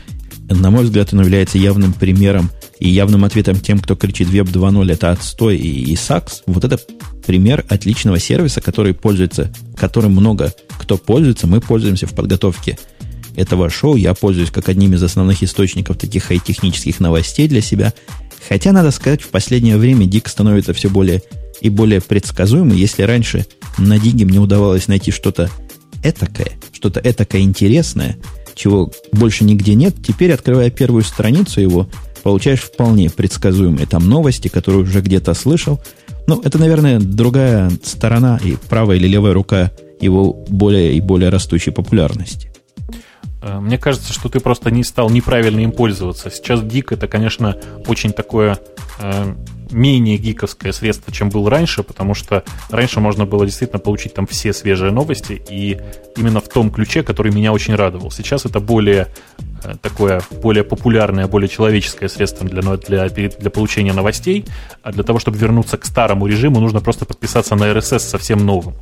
На 0.49 0.69
мой 0.69 0.83
взгляд, 0.83 1.13
он 1.13 1.21
является 1.21 1.57
явным 1.57 1.93
примером 1.93 2.51
и 2.79 2.89
явным 2.89 3.23
ответом 3.23 3.59
тем, 3.59 3.79
кто 3.79 3.95
кричит 3.95 4.29
Web 4.29 4.51
2.0 4.51 4.91
это 4.91 5.11
отстой 5.11 5.57
и, 5.57 5.91
и 5.91 5.95
сакс. 5.95 6.43
Вот 6.45 6.63
это 6.63 6.79
пример 7.25 7.65
отличного 7.69 8.19
сервиса, 8.19 8.61
который 8.61 8.93
пользуется, 8.93 9.51
которым 9.75 10.11
много 10.11 10.53
кто 10.77 10.97
пользуется. 10.97 11.47
Мы 11.47 11.61
пользуемся 11.61 12.07
в 12.07 12.13
подготовке 12.13 12.77
этого 13.35 13.69
шоу. 13.69 13.95
Я 13.95 14.13
пользуюсь 14.13 14.51
как 14.51 14.69
одним 14.69 14.93
из 14.93 15.03
основных 15.03 15.41
источников 15.43 15.97
таких 15.97 16.23
хай-технических 16.25 16.99
новостей 16.99 17.47
для 17.47 17.61
себя. 17.61 17.93
Хотя, 18.47 18.71
надо 18.71 18.91
сказать, 18.91 19.21
в 19.21 19.29
последнее 19.29 19.77
время 19.77 20.05
Дик 20.05 20.27
становится 20.27 20.73
все 20.73 20.89
более 20.89 21.21
и 21.61 21.69
более 21.69 22.01
предсказуемый. 22.01 22.77
Если 22.77 23.03
раньше 23.03 23.45
на 23.77 23.97
Диге 23.97 24.25
мне 24.25 24.39
удавалось 24.39 24.87
найти 24.87 25.11
что-то 25.11 25.49
этакое, 26.03 26.51
что-то 26.71 26.99
этакое 27.03 27.41
интересное, 27.41 28.17
чего 28.53 28.91
больше 29.11 29.43
нигде 29.43 29.73
нет, 29.73 29.95
теперь, 30.05 30.31
открывая 30.31 30.69
первую 30.69 31.03
страницу 31.03 31.59
его, 31.59 31.89
получаешь 32.25 32.61
вполне 32.61 33.11
предсказуемые 33.11 33.85
там 33.85 34.09
новости, 34.09 34.47
которые 34.47 34.81
уже 34.81 35.01
где-то 35.01 35.35
слышал. 35.35 35.79
Ну, 36.25 36.41
это, 36.43 36.57
наверное, 36.57 36.99
другая 36.99 37.69
сторона 37.83 38.39
и 38.43 38.55
правая 38.67 38.97
или 38.97 39.07
левая 39.07 39.33
рука 39.33 39.71
его 40.01 40.33
более 40.49 40.95
и 40.95 41.01
более 41.01 41.29
растущей 41.29 41.69
популярности. 41.69 42.51
Э, 43.43 43.59
мне 43.59 43.77
кажется, 43.77 44.11
что 44.11 44.27
ты 44.27 44.39
просто 44.39 44.71
не 44.71 44.83
стал 44.83 45.11
неправильно 45.11 45.59
им 45.59 45.71
пользоваться. 45.71 46.31
Сейчас 46.31 46.63
Дик 46.63 46.93
это, 46.93 47.07
конечно, 47.07 47.57
очень 47.85 48.11
такое 48.11 48.57
э, 48.99 49.35
менее 49.75 50.17
гиковское 50.17 50.71
средство, 50.71 51.13
чем 51.13 51.29
был 51.29 51.49
раньше, 51.49 51.83
потому 51.83 52.13
что 52.13 52.43
раньше 52.69 52.99
можно 52.99 53.25
было 53.25 53.45
действительно 53.45 53.79
получить 53.79 54.13
там 54.13 54.25
все 54.25 54.53
свежие 54.53 54.91
новости, 54.91 55.41
и 55.49 55.77
именно 56.15 56.39
в 56.39 56.47
том 56.47 56.71
ключе, 56.71 57.03
который 57.03 57.31
меня 57.31 57.51
очень 57.51 57.75
радовал. 57.75 58.09
Сейчас 58.09 58.45
это 58.45 58.59
более 58.59 59.07
э, 59.63 59.75
такое 59.81 60.21
более 60.41 60.63
популярное, 60.63 61.27
более 61.27 61.49
человеческое 61.49 62.07
средство 62.07 62.47
для, 62.47 62.61
для, 62.77 63.09
для 63.09 63.49
получения 63.49 63.93
новостей, 63.93 64.45
а 64.81 64.91
для 64.91 65.03
того, 65.03 65.19
чтобы 65.19 65.37
вернуться 65.37 65.77
к 65.77 65.85
старому 65.85 66.25
режиму, 66.25 66.59
нужно 66.59 66.79
просто 66.79 67.05
подписаться 67.05 67.55
на 67.55 67.65
RSS 67.65 67.99
совсем 67.99 68.45
новым 68.45 68.75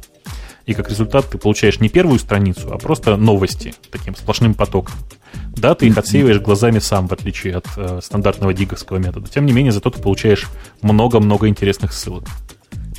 и 0.65 0.73
как 0.73 0.89
результат 0.89 1.29
ты 1.29 1.37
получаешь 1.37 1.79
не 1.79 1.89
первую 1.89 2.19
страницу, 2.19 2.71
а 2.71 2.77
просто 2.77 3.17
новости 3.17 3.73
таким 3.91 4.15
сплошным 4.15 4.53
потоком. 4.53 4.95
Да, 5.55 5.75
ты 5.75 5.87
их 5.87 5.97
отсеиваешь 5.97 6.39
глазами 6.39 6.79
сам, 6.79 7.07
в 7.07 7.13
отличие 7.13 7.57
от 7.57 7.65
э, 7.75 7.99
стандартного 8.03 8.53
диговского 8.53 8.97
метода. 8.97 9.29
Тем 9.29 9.45
не 9.45 9.53
менее, 9.53 9.71
зато 9.71 9.89
ты 9.89 10.01
получаешь 10.01 10.47
много-много 10.81 11.47
интересных 11.47 11.93
ссылок. 11.93 12.25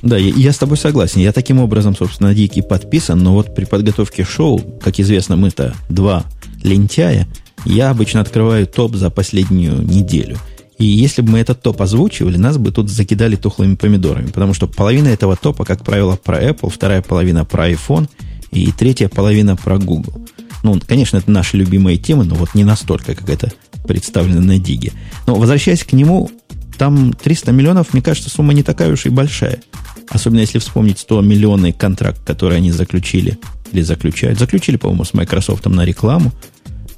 Да, 0.02 0.16
я, 0.16 0.32
я 0.34 0.52
с 0.52 0.58
тобой 0.58 0.76
согласен. 0.76 1.20
Я 1.20 1.32
таким 1.32 1.58
образом, 1.60 1.96
собственно, 1.96 2.30
на 2.30 2.34
Дики 2.34 2.60
подписан, 2.60 3.18
но 3.18 3.34
вот 3.34 3.54
при 3.54 3.64
подготовке 3.64 4.24
шоу, 4.24 4.58
как 4.82 5.00
известно, 5.00 5.36
мы-то 5.36 5.74
два 5.88 6.24
лентяя, 6.62 7.26
я 7.64 7.90
обычно 7.90 8.20
открываю 8.20 8.66
топ 8.66 8.94
за 8.94 9.10
последнюю 9.10 9.82
неделю– 9.82 10.36
и 10.78 10.84
если 10.84 11.22
бы 11.22 11.32
мы 11.32 11.38
этот 11.38 11.62
топ 11.62 11.80
озвучивали, 11.80 12.36
нас 12.36 12.58
бы 12.58 12.72
тут 12.72 12.90
закидали 12.90 13.36
тухлыми 13.36 13.76
помидорами, 13.76 14.26
потому 14.26 14.54
что 14.54 14.66
половина 14.66 15.08
этого 15.08 15.36
топа, 15.36 15.64
как 15.64 15.84
правило, 15.84 16.16
про 16.16 16.42
Apple, 16.42 16.70
вторая 16.70 17.00
половина 17.00 17.44
про 17.44 17.70
iPhone 17.70 18.08
и 18.50 18.72
третья 18.72 19.08
половина 19.08 19.56
про 19.56 19.78
Google. 19.78 20.26
Ну, 20.62 20.80
конечно, 20.86 21.18
это 21.18 21.30
наши 21.30 21.56
любимые 21.56 21.98
темы, 21.98 22.24
но 22.24 22.34
вот 22.34 22.54
не 22.54 22.64
настолько, 22.64 23.14
как 23.14 23.28
это 23.28 23.52
представлено 23.86 24.40
на 24.40 24.58
Диге. 24.58 24.92
Но 25.26 25.36
возвращаясь 25.36 25.84
к 25.84 25.92
нему, 25.92 26.30
там 26.78 27.12
300 27.12 27.52
миллионов, 27.52 27.92
мне 27.92 28.02
кажется, 28.02 28.30
сумма 28.30 28.52
не 28.54 28.62
такая 28.62 28.92
уж 28.92 29.06
и 29.06 29.10
большая. 29.10 29.60
Особенно 30.08 30.40
если 30.40 30.58
вспомнить 30.58 30.98
100 30.98 31.20
миллионный 31.20 31.72
контракт, 31.72 32.20
который 32.24 32.56
они 32.56 32.72
заключили, 32.72 33.38
или 33.72 33.82
заключают. 33.82 34.38
Заключили, 34.38 34.76
по-моему, 34.76 35.04
с 35.04 35.14
Microsoft 35.14 35.66
на 35.66 35.84
рекламу. 35.84 36.32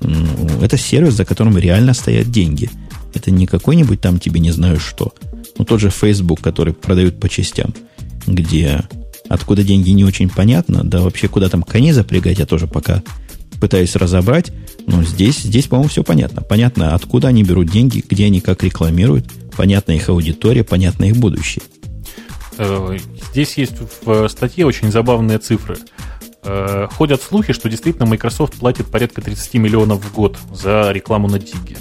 Ну, 0.01 0.27
это 0.62 0.79
сервис, 0.79 1.14
за 1.14 1.24
которым 1.24 1.59
реально 1.59 1.93
стоят 1.93 2.31
деньги– 2.31 2.70
это 3.15 3.31
не 3.31 3.47
какой-нибудь 3.47 4.01
там 4.01 4.19
тебе 4.19 4.41
не 4.41 4.51
знаю 4.51 4.79
что. 4.79 5.15
Ну, 5.59 5.65
тот 5.65 5.81
же 5.81 5.91
Facebook, 5.91 6.41
который 6.41 6.75
продают 6.75 7.19
по 7.19 7.29
частям, 7.29 7.75
где 8.27 8.83
откуда 9.29 9.63
деньги 9.63 9.91
не 9.91 10.05
очень 10.05 10.29
понятно, 10.29 10.85
да 10.85 11.01
вообще 11.01 11.29
куда 11.29 11.49
там 11.49 11.63
коней 11.63 11.93
запрягать, 11.93 12.39
я 12.39 12.47
тоже 12.47 12.67
пока 12.67 13.03
пытаюсь 13.61 13.97
разобрать. 13.97 14.53
Но 14.87 15.03
здесь, 15.03 15.39
здесь 15.39 15.67
по-моему, 15.67 15.89
все 15.89 16.05
понятно. 16.05 16.43
Понятно, 16.43 16.95
откуда 16.95 17.29
они 17.29 17.43
берут 17.43 17.71
деньги, 17.71 18.05
где 18.07 18.27
они 18.27 18.41
как 18.41 18.63
рекламируют, 18.63 19.27
понятна 19.57 19.93
их 19.93 20.09
аудитория, 20.09 20.63
понятно 20.63 21.05
их 21.05 21.17
будущее. 21.17 21.65
Э, 22.59 22.97
здесь 23.31 23.57
есть 23.57 23.75
в 24.05 24.29
статье 24.29 24.67
очень 24.67 24.93
забавные 24.93 25.39
цифры. 25.39 25.79
Э, 26.45 26.87
ходят 26.93 27.23
слухи, 27.23 27.53
что 27.53 27.69
действительно 27.69 28.07
Microsoft 28.07 28.55
платит 28.55 28.87
порядка 28.87 29.21
30 29.21 29.55
миллионов 29.55 30.05
в 30.05 30.15
год 30.15 30.39
за 30.53 30.93
рекламу 30.93 31.29
на 31.29 31.39
Диге. 31.39 31.77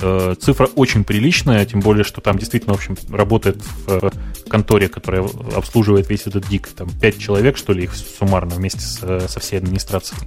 Э, 0.00 0.34
цифра 0.38 0.66
очень 0.76 1.04
приличная, 1.04 1.64
тем 1.66 1.80
более, 1.80 2.04
что 2.04 2.20
там 2.20 2.38
действительно, 2.38 2.74
в 2.74 2.76
общем, 2.76 2.96
работает 3.10 3.62
в 3.86 4.10
конторе, 4.48 4.88
которая 4.88 5.28
обслуживает 5.54 6.08
весь 6.08 6.26
этот 6.26 6.48
дик. 6.48 6.68
Там 6.68 6.88
5 6.90 7.18
человек, 7.18 7.56
что 7.56 7.72
ли, 7.72 7.84
их 7.84 7.94
суммарно 7.94 8.54
вместе 8.54 8.80
с, 8.80 9.28
со 9.28 9.40
всей 9.40 9.58
администрацией. 9.58 10.20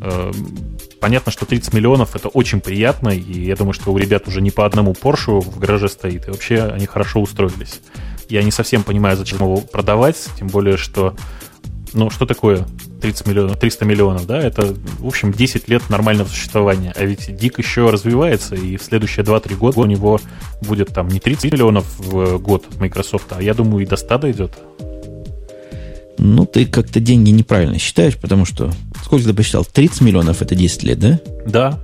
Э, 0.00 0.32
понятно, 1.00 1.32
что 1.32 1.46
30 1.46 1.72
миллионов 1.74 2.16
это 2.16 2.28
очень 2.28 2.60
приятно, 2.60 3.10
и 3.10 3.44
я 3.46 3.56
думаю, 3.56 3.72
что 3.72 3.92
у 3.92 3.98
ребят 3.98 4.26
уже 4.28 4.40
не 4.40 4.50
по 4.50 4.66
одному 4.66 4.92
Porsche 4.92 5.40
в 5.40 5.58
гараже 5.58 5.88
стоит, 5.88 6.26
и 6.28 6.30
вообще 6.30 6.62
они 6.62 6.86
хорошо 6.86 7.20
устроились. 7.20 7.80
Я 8.28 8.42
не 8.42 8.50
совсем 8.50 8.82
понимаю, 8.82 9.16
зачем 9.16 9.38
его 9.38 9.58
продавать, 9.58 10.28
тем 10.38 10.48
более, 10.48 10.76
что 10.76 11.14
ну, 11.94 12.10
что 12.10 12.26
такое 12.26 12.66
30 13.00 13.26
миллионов, 13.26 13.58
300 13.58 13.84
миллионов, 13.84 14.26
да? 14.26 14.38
Это, 14.38 14.74
в 14.98 15.06
общем, 15.06 15.32
10 15.32 15.68
лет 15.68 15.88
нормального 15.88 16.28
существования. 16.28 16.92
А 16.96 17.04
ведь 17.04 17.34
Дик 17.36 17.58
еще 17.58 17.90
развивается, 17.90 18.54
и 18.54 18.76
в 18.76 18.82
следующие 18.82 19.24
2-3 19.24 19.56
года 19.56 19.80
у 19.80 19.86
него 19.86 20.20
будет 20.60 20.88
там 20.88 21.08
не 21.08 21.20
30 21.20 21.52
миллионов 21.52 21.86
в 21.98 22.38
год 22.38 22.66
от 22.68 22.80
Microsoft, 22.80 23.26
а 23.30 23.42
я 23.42 23.54
думаю, 23.54 23.84
и 23.84 23.86
до 23.86 23.96
100 23.96 24.18
дойдет. 24.18 24.52
Ну, 26.18 26.46
ты 26.46 26.66
как-то 26.66 27.00
деньги 27.00 27.30
неправильно 27.30 27.78
считаешь, 27.78 28.16
потому 28.16 28.44
что... 28.44 28.70
Сколько 29.04 29.26
ты 29.26 29.34
посчитал? 29.34 29.64
30 29.64 30.00
миллионов 30.00 30.42
это 30.42 30.54
10 30.54 30.82
лет, 30.82 30.98
да? 30.98 31.20
Да. 31.46 31.80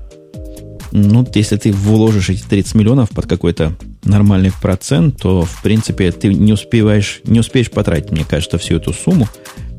Ну, 0.92 1.26
если 1.34 1.56
ты 1.56 1.72
вложишь 1.72 2.30
эти 2.30 2.42
30 2.42 2.74
миллионов 2.74 3.10
под 3.10 3.26
какой-то 3.26 3.74
нормальный 4.02 4.50
процент, 4.60 5.20
то, 5.20 5.42
в 5.42 5.62
принципе, 5.62 6.10
ты 6.10 6.32
не 6.32 6.52
успеваешь, 6.52 7.20
не 7.24 7.40
успеешь 7.40 7.70
потратить, 7.70 8.10
мне 8.10 8.24
кажется, 8.24 8.58
всю 8.58 8.76
эту 8.76 8.92
сумму. 8.92 9.28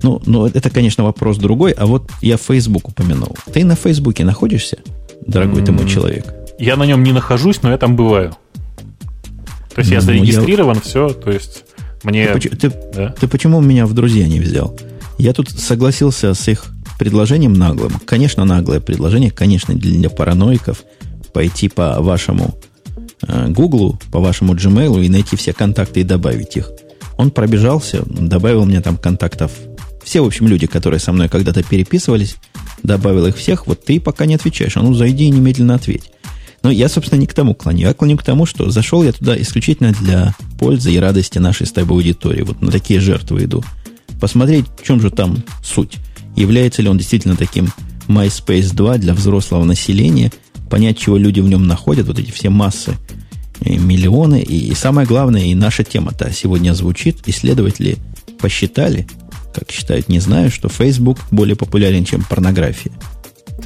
Ну, 0.04 0.22
ну, 0.26 0.48
это, 0.48 0.70
конечно, 0.70 1.04
вопрос 1.04 1.38
другой, 1.38 1.72
а 1.72 1.86
вот 1.86 2.10
я 2.22 2.38
Facebook 2.38 2.90
упомянул. 2.90 3.36
Ты 3.54 3.64
на 3.64 3.76
Фейсбуке 3.76 4.24
находишься, 4.24 4.80
дорогой 5.26 5.62
mm-hmm. 5.62 5.66
ты 5.66 5.72
мой 5.72 5.90
человек? 5.90 6.34
Я 6.58 6.76
на 6.76 6.84
нем 6.84 7.04
не 7.04 7.12
нахожусь, 7.12 7.62
но 7.62 7.72
я 7.72 7.78
там 7.78 7.96
бываю. 7.96 8.36
То 9.74 9.80
есть 9.80 9.90
ну, 9.90 9.96
я 9.96 10.02
зарегистрирован, 10.02 10.76
я... 10.76 10.82
все, 10.82 11.10
то 11.10 11.32
есть 11.32 11.64
мне... 12.04 12.28
Ты, 12.28 12.50
ты, 12.50 12.74
да? 12.94 13.10
ты 13.20 13.28
почему 13.28 13.62
меня 13.62 13.86
в 13.86 13.94
друзья 13.94 14.28
не 14.28 14.40
взял? 14.40 14.76
Я 15.18 15.34
тут 15.34 15.50
согласился 15.50 16.34
с 16.34 16.48
их 16.48 16.66
предложением 16.98 17.54
наглым. 17.54 17.94
Конечно, 18.06 18.46
наглое 18.46 18.80
предложение, 18.80 19.32
конечно, 19.32 19.74
для 19.74 20.10
параноиков 20.10 20.84
пойти 21.34 21.70
по 21.70 22.02
вашему 22.02 22.56
э, 23.28 23.54
по 24.12 24.20
вашему 24.20 24.54
Gmail 24.54 25.04
и 25.04 25.10
найти 25.10 25.36
все 25.36 25.54
контакты 25.54 26.02
и 26.02 26.04
добавить 26.04 26.58
их. 26.58 26.72
Он 27.18 27.32
пробежался, 27.32 28.04
добавил 28.06 28.66
мне 28.66 28.82
там 28.82 28.98
контактов 28.98 29.52
все, 30.04 30.22
в 30.22 30.26
общем, 30.26 30.48
люди, 30.48 30.68
которые 30.68 31.00
со 31.00 31.12
мной 31.12 31.30
когда-то 31.30 31.64
переписывались, 31.64 32.38
добавил 32.84 33.28
их 33.28 33.38
всех, 33.38 33.68
вот 33.68 33.84
ты 33.84 34.00
пока 34.00 34.26
не 34.26 34.36
отвечаешь. 34.36 34.78
А 34.78 34.82
ну, 34.82 34.94
зайди 34.94 35.26
и 35.26 35.30
немедленно 35.30 35.76
ответь. 35.76 36.12
Но 36.64 36.70
я, 36.70 36.90
собственно, 36.90 37.20
не 37.20 37.28
к 37.28 37.34
тому 37.34 37.56
клоню. 37.56 37.88
Я 37.88 37.94
клоню 37.94 38.18
к 38.18 38.24
тому, 38.24 38.46
что 38.46 38.70
зашел 38.70 39.04
я 39.04 39.12
туда 39.12 39.40
исключительно 39.40 39.94
для 39.94 40.36
пользы 40.60 40.94
и 40.94 41.00
радости 41.00 41.40
нашей 41.40 41.66
с 41.66 41.72
тобой 41.72 41.98
аудитории. 41.98 42.44
Вот 42.44 42.62
на 42.62 42.72
такие 42.72 43.00
жертвы 43.00 43.46
иду. 43.46 43.64
Посмотреть, 44.20 44.66
в 44.80 44.86
чем 44.86 45.02
же 45.02 45.10
там 45.10 45.44
суть. 45.64 45.98
Является 46.36 46.82
ли 46.82 46.90
он 46.90 46.98
действительно 46.98 47.36
таким 47.36 47.70
MySpace 48.08 48.74
2 48.76 48.98
для 49.00 49.14
взрослого 49.14 49.64
населения, 49.64 50.32
понять, 50.70 50.98
чего 50.98 51.18
люди 51.18 51.40
в 51.40 51.48
нем 51.48 51.68
находят, 51.68 52.08
вот 52.08 52.20
эти 52.20 52.32
все 52.32 52.50
массы, 52.50 52.96
и 53.62 53.78
миллионы. 53.78 54.42
И, 54.42 54.70
и 54.70 54.76
самое 54.76 55.08
главное, 55.08 55.44
и 55.44 55.56
наша 55.56 55.84
тема-то 55.84 56.32
сегодня 56.32 56.74
звучит, 56.74 57.18
исследователи 57.26 57.98
посчитали, 58.40 59.08
как 59.54 59.72
считают, 59.72 60.10
не 60.10 60.20
знаю, 60.20 60.52
что 60.52 60.70
Facebook 60.70 61.18
более 61.32 61.56
популярен, 61.56 62.06
чем 62.06 62.24
порнография. 62.24 62.92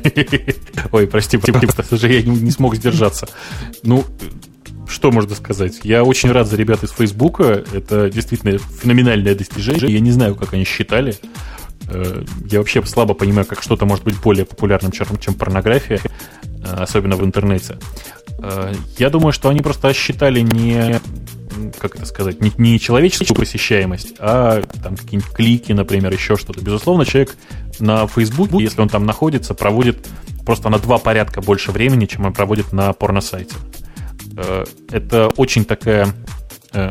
Ой, 0.91 1.07
прости, 1.07 1.37
прости, 1.37 2.07
я 2.07 2.21
не 2.21 2.51
смог 2.51 2.75
сдержаться. 2.75 3.27
Ну, 3.83 4.05
что 4.87 5.11
можно 5.11 5.35
сказать? 5.35 5.79
Я 5.83 6.03
очень 6.03 6.31
рад 6.31 6.47
за 6.47 6.55
ребят 6.57 6.83
из 6.83 6.91
Фейсбука. 6.91 7.63
Это 7.73 8.09
действительно 8.09 8.57
феноменальное 8.57 9.35
достижение. 9.35 9.91
Я 9.91 9.99
не 9.99 10.11
знаю, 10.11 10.35
как 10.35 10.53
они 10.53 10.63
считали. 10.63 11.15
Э, 11.87 12.23
я 12.49 12.59
вообще 12.59 12.83
слабо 12.85 13.13
понимаю, 13.13 13.45
как 13.45 13.61
что-то 13.61 13.85
может 13.85 14.03
быть 14.03 14.19
более 14.19 14.45
популярным, 14.45 14.91
чем 14.91 15.33
порнография, 15.35 15.99
э, 16.43 16.63
особенно 16.63 17.15
в 17.15 17.23
интернете. 17.23 17.77
Э, 18.39 18.73
я 18.97 19.09
думаю, 19.09 19.31
что 19.31 19.49
они 19.49 19.61
просто 19.61 19.93
считали 19.93 20.41
не 20.41 20.99
как 21.79 21.95
это 21.95 22.05
сказать, 22.05 22.41
не, 22.41 22.51
не 22.57 22.77
человеческую 22.81 23.37
посещаемость, 23.37 24.15
а 24.19 24.61
там 24.83 24.97
какие-нибудь 24.97 25.31
клики, 25.31 25.71
например, 25.71 26.11
еще 26.11 26.35
что-то. 26.35 26.59
Безусловно, 26.59 27.05
человек 27.05 27.37
на 27.79 28.07
Фейсбуке, 28.07 28.61
если 28.61 28.81
он 28.81 28.89
там 28.89 29.05
находится, 29.05 29.53
проводит 29.53 30.05
просто 30.45 30.67
на 30.67 30.79
два 30.79 30.97
порядка 30.97 31.41
больше 31.41 31.71
времени, 31.71 32.07
чем 32.07 32.25
он 32.25 32.33
проводит 32.33 32.73
на 32.73 32.91
порносайте. 32.91 33.55
Это 34.91 35.29
очень 35.37 35.63
такая 35.63 36.13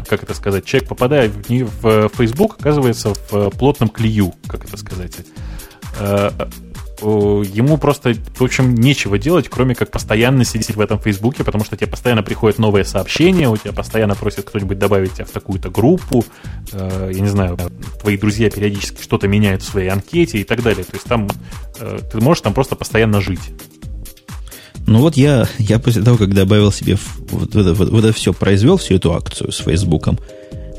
как 0.09 0.23
это 0.23 0.35
сказать, 0.35 0.65
человек, 0.65 0.89
попадая 0.89 1.29
в, 1.29 1.49
в 1.49 2.11
Facebook, 2.17 2.57
оказывается 2.59 3.15
в 3.31 3.51
плотном 3.51 3.89
клею, 3.89 4.35
как 4.47 4.65
это 4.65 4.77
сказать. 4.77 5.17
Э, 5.99 6.31
ему 7.01 7.77
просто, 7.77 8.15
в 8.15 8.43
общем, 8.43 8.75
нечего 8.75 9.19
делать, 9.19 9.49
кроме 9.49 9.75
как 9.75 9.91
постоянно 9.91 10.45
сидеть 10.45 10.77
в 10.77 10.81
этом 10.81 10.99
Фейсбуке, 10.99 11.45
потому 11.45 11.65
что 11.65 11.77
тебе 11.77 11.89
постоянно 11.89 12.23
приходят 12.23 12.59
новые 12.59 12.85
сообщения, 12.85 13.49
у 13.49 13.57
тебя 13.57 13.73
постоянно 13.73 14.15
просит 14.15 14.45
кто-нибудь 14.45 14.79
добавить 14.79 15.15
тебя 15.15 15.25
в 15.25 15.31
такую-то 15.31 15.71
группу, 15.71 16.25
э, 16.73 17.11
я 17.13 17.21
не 17.21 17.29
знаю, 17.29 17.59
твои 18.01 18.17
друзья 18.17 18.51
периодически 18.51 19.03
что-то 19.03 19.29
меняют 19.29 19.63
в 19.63 19.67
своей 19.67 19.89
анкете 19.89 20.39
и 20.39 20.45
так 20.45 20.63
далее. 20.63 20.85
То 20.85 20.95
есть 20.95 21.05
там 21.05 21.29
э, 21.81 21.99
ты 22.11 22.21
можешь 22.21 22.43
там 22.43 22.55
просто 22.55 22.77
постоянно 22.77 23.21
жить. 23.21 23.53
Ну 24.87 25.01
вот 25.01 25.17
я, 25.17 25.49
я 25.59 25.79
после 25.79 26.03
того, 26.03 26.19
как 26.19 26.35
добавил 26.35 26.71
себе 26.71 26.99
вот, 27.31 27.55
вот, 27.55 27.77
вот, 27.77 27.91
вот 27.91 28.05
это 28.05 28.13
все, 28.13 28.33
произвел 28.33 28.77
всю 28.77 28.95
эту 28.95 29.15
акцию 29.15 29.51
с 29.51 29.59
Фейсбуком, 29.59 30.19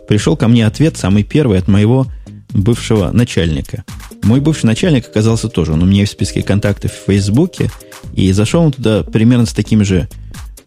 пришел 0.07 0.37
ко 0.37 0.47
мне 0.47 0.65
ответ, 0.65 0.97
самый 0.97 1.23
первый 1.23 1.57
от 1.57 1.67
моего 1.67 2.07
бывшего 2.49 3.11
начальника. 3.11 3.83
Мой 4.23 4.39
бывший 4.39 4.65
начальник 4.65 5.07
оказался 5.07 5.49
тоже. 5.49 5.73
Он 5.73 5.83
у 5.83 5.85
меня 5.85 6.05
в 6.05 6.09
списке 6.09 6.41
контактов 6.41 6.91
в 6.91 7.05
Фейсбуке. 7.05 7.69
И 8.13 8.31
зашел 8.31 8.63
он 8.63 8.71
туда 8.71 9.03
примерно 9.03 9.45
с 9.45 9.53
таким 9.53 9.83
же, 9.83 10.07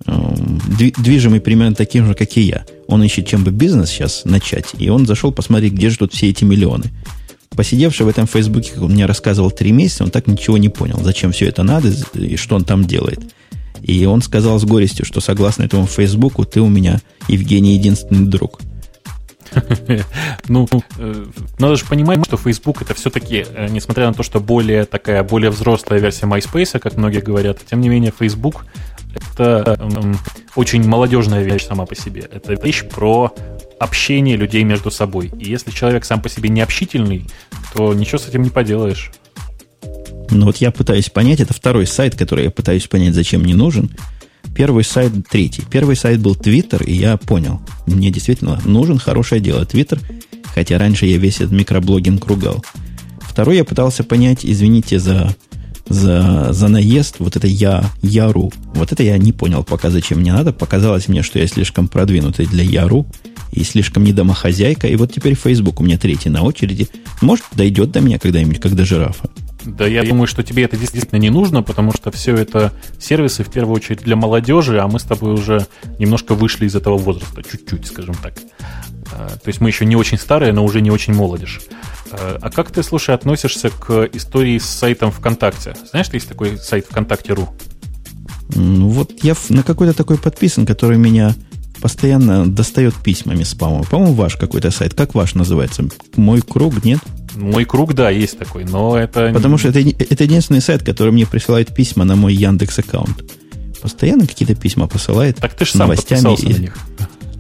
э, 0.07 0.13
движимый 0.99 1.41
примерно 1.41 1.75
таким 1.75 2.07
же, 2.07 2.15
как 2.15 2.37
и 2.37 2.43
я. 2.43 2.67
Он 2.87 3.03
ищет, 3.03 3.27
чем 3.27 3.45
бы 3.45 3.51
бизнес 3.51 3.91
сейчас 3.91 4.25
начать. 4.25 4.75
И 4.79 4.89
он 4.91 5.07
зашел 5.07 5.33
посмотреть, 5.33 5.73
где 5.73 5.91
же 5.91 5.99
тут 5.99 6.13
все 6.13 6.29
эти 6.29 6.45
миллионы. 6.45 6.85
Посидевший 7.51 8.07
в 8.07 8.09
этом 8.09 8.27
Фейсбуке, 8.27 8.73
он 8.81 8.93
мне 8.93 9.07
рассказывал 9.07 9.51
три 9.51 9.73
месяца, 9.73 10.05
он 10.05 10.11
так 10.11 10.27
ничего 10.27 10.59
не 10.59 10.69
понял, 10.69 11.01
зачем 11.03 11.33
все 11.33 11.47
это 11.47 11.63
надо 11.63 11.93
и 12.15 12.37
что 12.37 12.57
он 12.57 12.65
там 12.65 12.85
делает. 12.85 13.21
И 13.83 14.05
он 14.07 14.23
сказал 14.23 14.59
с 14.59 14.65
горестью, 14.65 15.05
что 15.05 15.21
согласно 15.21 15.63
этому 15.63 15.87
Фейсбуку, 15.87 16.45
ты 16.45 16.61
у 16.61 16.69
меня, 16.69 17.01
Евгений, 17.29 17.75
единственный 17.75 18.27
друг– 18.27 18.61
Ну, 20.49 20.69
э, 20.99 21.25
надо 21.59 21.77
же 21.77 21.85
понимать, 21.85 22.25
что 22.25 22.37
Facebook 22.37 22.83
это 22.83 22.95
все-таки, 22.95 23.45
э, 23.49 23.69
несмотря 23.69 24.07
на 24.07 24.15
то, 24.15 24.23
что 24.23 24.41
более 24.41 24.85
такая, 24.85 25.23
более 25.23 25.51
взрослая 25.51 26.01
версия 26.01 26.27
MySpace, 26.27 26.79
как 26.79 26.97
многие 26.97 27.21
говорят, 27.21 27.59
тем 27.69 27.81
не 27.81 27.89
менее 27.89 28.13
Facebook 28.17 28.67
это 29.15 29.79
очень 30.55 30.87
молодежная 30.87 31.43
вещь 31.43 31.67
сама 31.67 31.87
по 31.87 31.95
себе. 31.95 32.29
Это 32.31 32.55
вещь 32.55 32.85
про 32.85 33.35
общение 33.79 34.37
людей 34.37 34.65
между 34.65 34.91
собой. 34.91 35.31
И 35.39 35.49
если 35.49 35.71
человек 35.71 36.05
сам 36.05 36.21
по 36.21 36.29
себе 36.29 36.49
не 36.49 36.61
общительный, 36.61 37.27
то 37.75 37.95
ничего 37.95 38.19
с 38.19 38.29
этим 38.29 38.43
не 38.43 38.51
поделаешь. 38.51 39.13
Ну 40.31 40.47
вот 40.47 40.59
я 40.59 40.71
пытаюсь 40.71 41.09
понять, 41.09 41.41
это 41.41 41.55
второй 41.55 41.87
сайт, 41.87 42.15
который 42.15 42.45
я 42.45 42.51
пытаюсь 42.51 42.87
понять, 42.87 43.15
зачем 43.15 43.45
не 43.45 43.55
нужен. 43.55 43.91
Первый 44.55 44.85
сайт 44.85 45.13
третий. 45.31 45.63
Первый 45.71 45.97
сайт 45.97 46.21
был 46.21 46.35
Twitter, 46.35 46.85
и 46.85 46.93
я 46.93 47.17
понял. 47.17 47.61
Мне 47.87 48.11
действительно 48.11 48.61
нужен 48.65 48.99
хорошее 48.99 49.41
дело 49.41 49.63
Twitter, 49.63 50.01
хотя 50.55 50.79
раньше 50.79 51.07
я 51.07 51.17
весь 51.17 51.37
этот 51.37 51.53
микроблогинг 51.53 52.27
ругал. 52.27 52.65
Второй 53.21 53.57
я 53.57 53.65
пытался 53.65 54.05
понять, 54.05 54.45
извините 54.45 54.99
за, 54.99 55.35
за, 55.89 56.53
за 56.53 56.69
наезд, 56.69 57.17
вот 57.19 57.37
это 57.37 57.47
я, 57.47 57.85
Яру. 58.03 58.53
Вот 58.75 58.93
это 58.93 59.03
я 59.03 59.19
не 59.19 59.33
понял 59.33 59.65
пока, 59.65 59.91
зачем 59.91 60.21
мне 60.21 60.33
надо. 60.33 60.53
Показалось 60.53 61.09
мне, 61.09 61.23
что 61.23 61.39
я 61.39 61.47
слишком 61.47 61.89
продвинутый 61.89 62.47
для 62.47 62.63
Яру 62.63 63.07
и 63.53 63.65
слишком 63.65 64.05
не 64.05 64.13
домохозяйка. 64.13 64.87
И 64.87 64.97
вот 64.97 65.13
теперь 65.13 65.35
Facebook 65.35 65.81
у 65.81 65.85
меня 65.85 65.99
третий 65.99 66.31
на 66.31 66.43
очереди. 66.43 66.89
Может, 67.21 67.47
дойдет 67.53 67.91
до 67.91 68.01
меня 68.01 68.19
когда-нибудь, 68.19 68.61
как 68.61 68.75
до 68.75 68.85
жирафа. 68.85 69.31
Да, 69.65 69.87
я 69.87 70.03
думаю, 70.03 70.27
что 70.27 70.43
тебе 70.43 70.65
это 70.65 70.77
действительно 70.77 71.19
не 71.19 71.31
нужно, 71.31 71.63
потому 71.63 71.93
что 71.93 72.11
все 72.11 72.35
это 72.35 72.73
сервисы 72.99 73.45
в 73.45 73.51
первую 73.51 73.77
очередь 73.77 74.01
для 74.01 74.17
молодежи, 74.17 74.79
а 74.79 74.87
мы 74.87 74.99
с 74.99 75.03
тобой 75.03 75.35
уже 75.35 75.67
немножко 75.99 76.35
вышли 76.35 76.67
из 76.67 76.75
этого 76.75 76.97
возраста, 76.97 77.43
чуть-чуть, 77.43 77.87
скажем 77.87 78.15
так. 78.23 78.35
То 79.27 79.49
есть 79.49 79.61
мы 79.61 79.69
еще 79.69 79.85
не 79.85 79.97
очень 79.97 80.19
старые, 80.19 80.53
но 80.53 80.65
уже 80.65 80.81
не 80.81 80.91
очень 80.91 81.15
молодежь. 81.15 81.61
А, 82.11 82.39
а 82.41 82.51
как 82.51 82.71
ты, 82.71 82.83
слушай, 82.83 83.15
относишься 83.15 83.71
к 83.71 84.09
истории 84.13 84.59
с 84.59 84.65
сайтом 84.65 85.11
ВКонтакте? 85.11 85.75
Знаешь, 85.91 86.07
что 86.07 86.17
есть 86.17 86.29
такой 86.29 86.57
сайт 86.59 86.87
ВКонтакте.ру? 86.87 87.49
Ну 88.55 88.89
вот 88.89 89.13
я 89.23 89.35
на 89.49 89.63
какой-то 89.63 89.93
такой 89.93 90.19
подписан, 90.19 90.67
который 90.67 90.99
меня 90.99 91.35
постоянно 91.81 92.47
достает 92.47 92.95
письмами 92.95 93.43
спамом. 93.43 93.85
По-моему, 93.85 94.15
ваш 94.15 94.37
какой-то 94.37 94.71
сайт. 94.71 94.95
Как 94.95 95.15
ваш 95.15 95.35
называется? 95.35 95.85
Мой 96.17 96.41
круг, 96.41 96.85
нет? 96.85 96.99
Мой 97.35 97.65
круг, 97.65 97.95
да, 97.95 98.11
есть 98.11 98.39
такой, 98.39 98.65
но 98.65 98.99
это... 98.99 99.31
Потому 99.33 99.59
что 99.59 99.69
это, 99.69 99.79
это 99.79 100.25
единственный 100.25 100.61
сайт, 100.61 100.83
который 100.83 101.13
мне 101.13 101.27
присылает 101.27 101.75
письма 101.75 102.05
на 102.05 102.17
мой 102.17 102.35
Яндекс 102.35 102.81
аккаунт. 102.81 103.23
Постоянно 103.81 104.27
какие-то 104.27 104.57
письма 104.57 104.89
посылает. 104.89 105.37
Так 105.37 105.55
ты 105.55 105.65
же 105.65 105.73
сам 105.73 105.89
новостями 105.89 106.35
и... 106.41 106.53
на 106.53 106.59
них. 106.59 106.77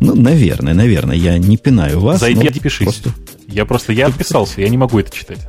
Ну, 0.00 0.14
наверное, 0.14 0.74
наверное. 0.74 1.16
Я 1.16 1.38
не 1.38 1.56
пинаю 1.56 2.00
вас. 2.00 2.20
Зайди, 2.20 2.50
но 2.54 2.60
пишись. 2.60 2.84
Просто... 2.84 3.10
Я 3.48 3.64
просто, 3.64 3.92
я 3.92 4.06
отписался, 4.06 4.60
я 4.60 4.68
не 4.68 4.76
могу 4.76 4.98
это 4.98 5.10
читать 5.10 5.40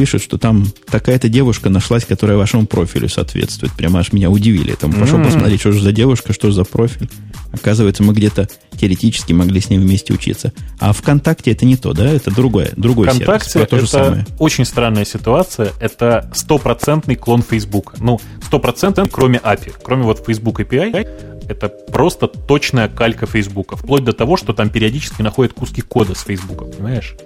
пишут, 0.00 0.22
что 0.22 0.38
там 0.38 0.66
такая-то 0.90 1.28
девушка 1.28 1.68
нашлась, 1.68 2.06
которая 2.06 2.38
вашему 2.38 2.66
профилю 2.66 3.10
соответствует. 3.10 3.72
Прямо 3.74 4.00
аж 4.00 4.14
меня 4.14 4.30
удивили. 4.30 4.72
Там 4.72 4.92
пошел 4.92 5.18
mm-hmm. 5.18 5.24
посмотреть, 5.24 5.60
что 5.60 5.72
же 5.72 5.82
за 5.82 5.92
девушка, 5.92 6.32
что 6.32 6.50
за 6.50 6.64
профиль. 6.64 7.10
Оказывается, 7.52 8.02
мы 8.02 8.14
где-то 8.14 8.48
теоретически 8.78 9.34
могли 9.34 9.60
с 9.60 9.68
ней 9.68 9.78
вместе 9.78 10.14
учиться. 10.14 10.54
А 10.78 10.94
ВКонтакте 10.94 11.52
это 11.52 11.66
не 11.66 11.76
то, 11.76 11.92
да? 11.92 12.08
Это 12.08 12.30
другое, 12.30 12.70
другой 12.76 13.08
ВКонтакте 13.08 13.50
сервис. 13.50 13.68
То 13.68 13.76
это 13.76 13.84
же 13.84 13.90
самое. 13.90 14.26
очень 14.38 14.64
странная 14.64 15.04
ситуация. 15.04 15.72
Это 15.80 16.30
стопроцентный 16.34 17.16
клон 17.16 17.42
Facebook. 17.42 17.96
Ну, 17.98 18.18
стопроцентный, 18.46 19.06
кроме 19.06 19.38
API. 19.38 19.74
Кроме 19.82 20.04
вот 20.04 20.24
Facebook 20.26 20.60
API, 20.60 21.39
это 21.50 21.68
просто 21.68 22.28
точная 22.28 22.88
калька 22.88 23.26
Фейсбука. 23.26 23.76
Вплоть 23.76 24.04
до 24.04 24.12
того, 24.12 24.36
что 24.36 24.52
там 24.52 24.70
периодически 24.70 25.20
находят 25.22 25.52
куски 25.52 25.82
кода 25.82 26.14
с 26.14 26.22
Фейсбука, 26.22 26.64
понимаешь? 26.64 27.16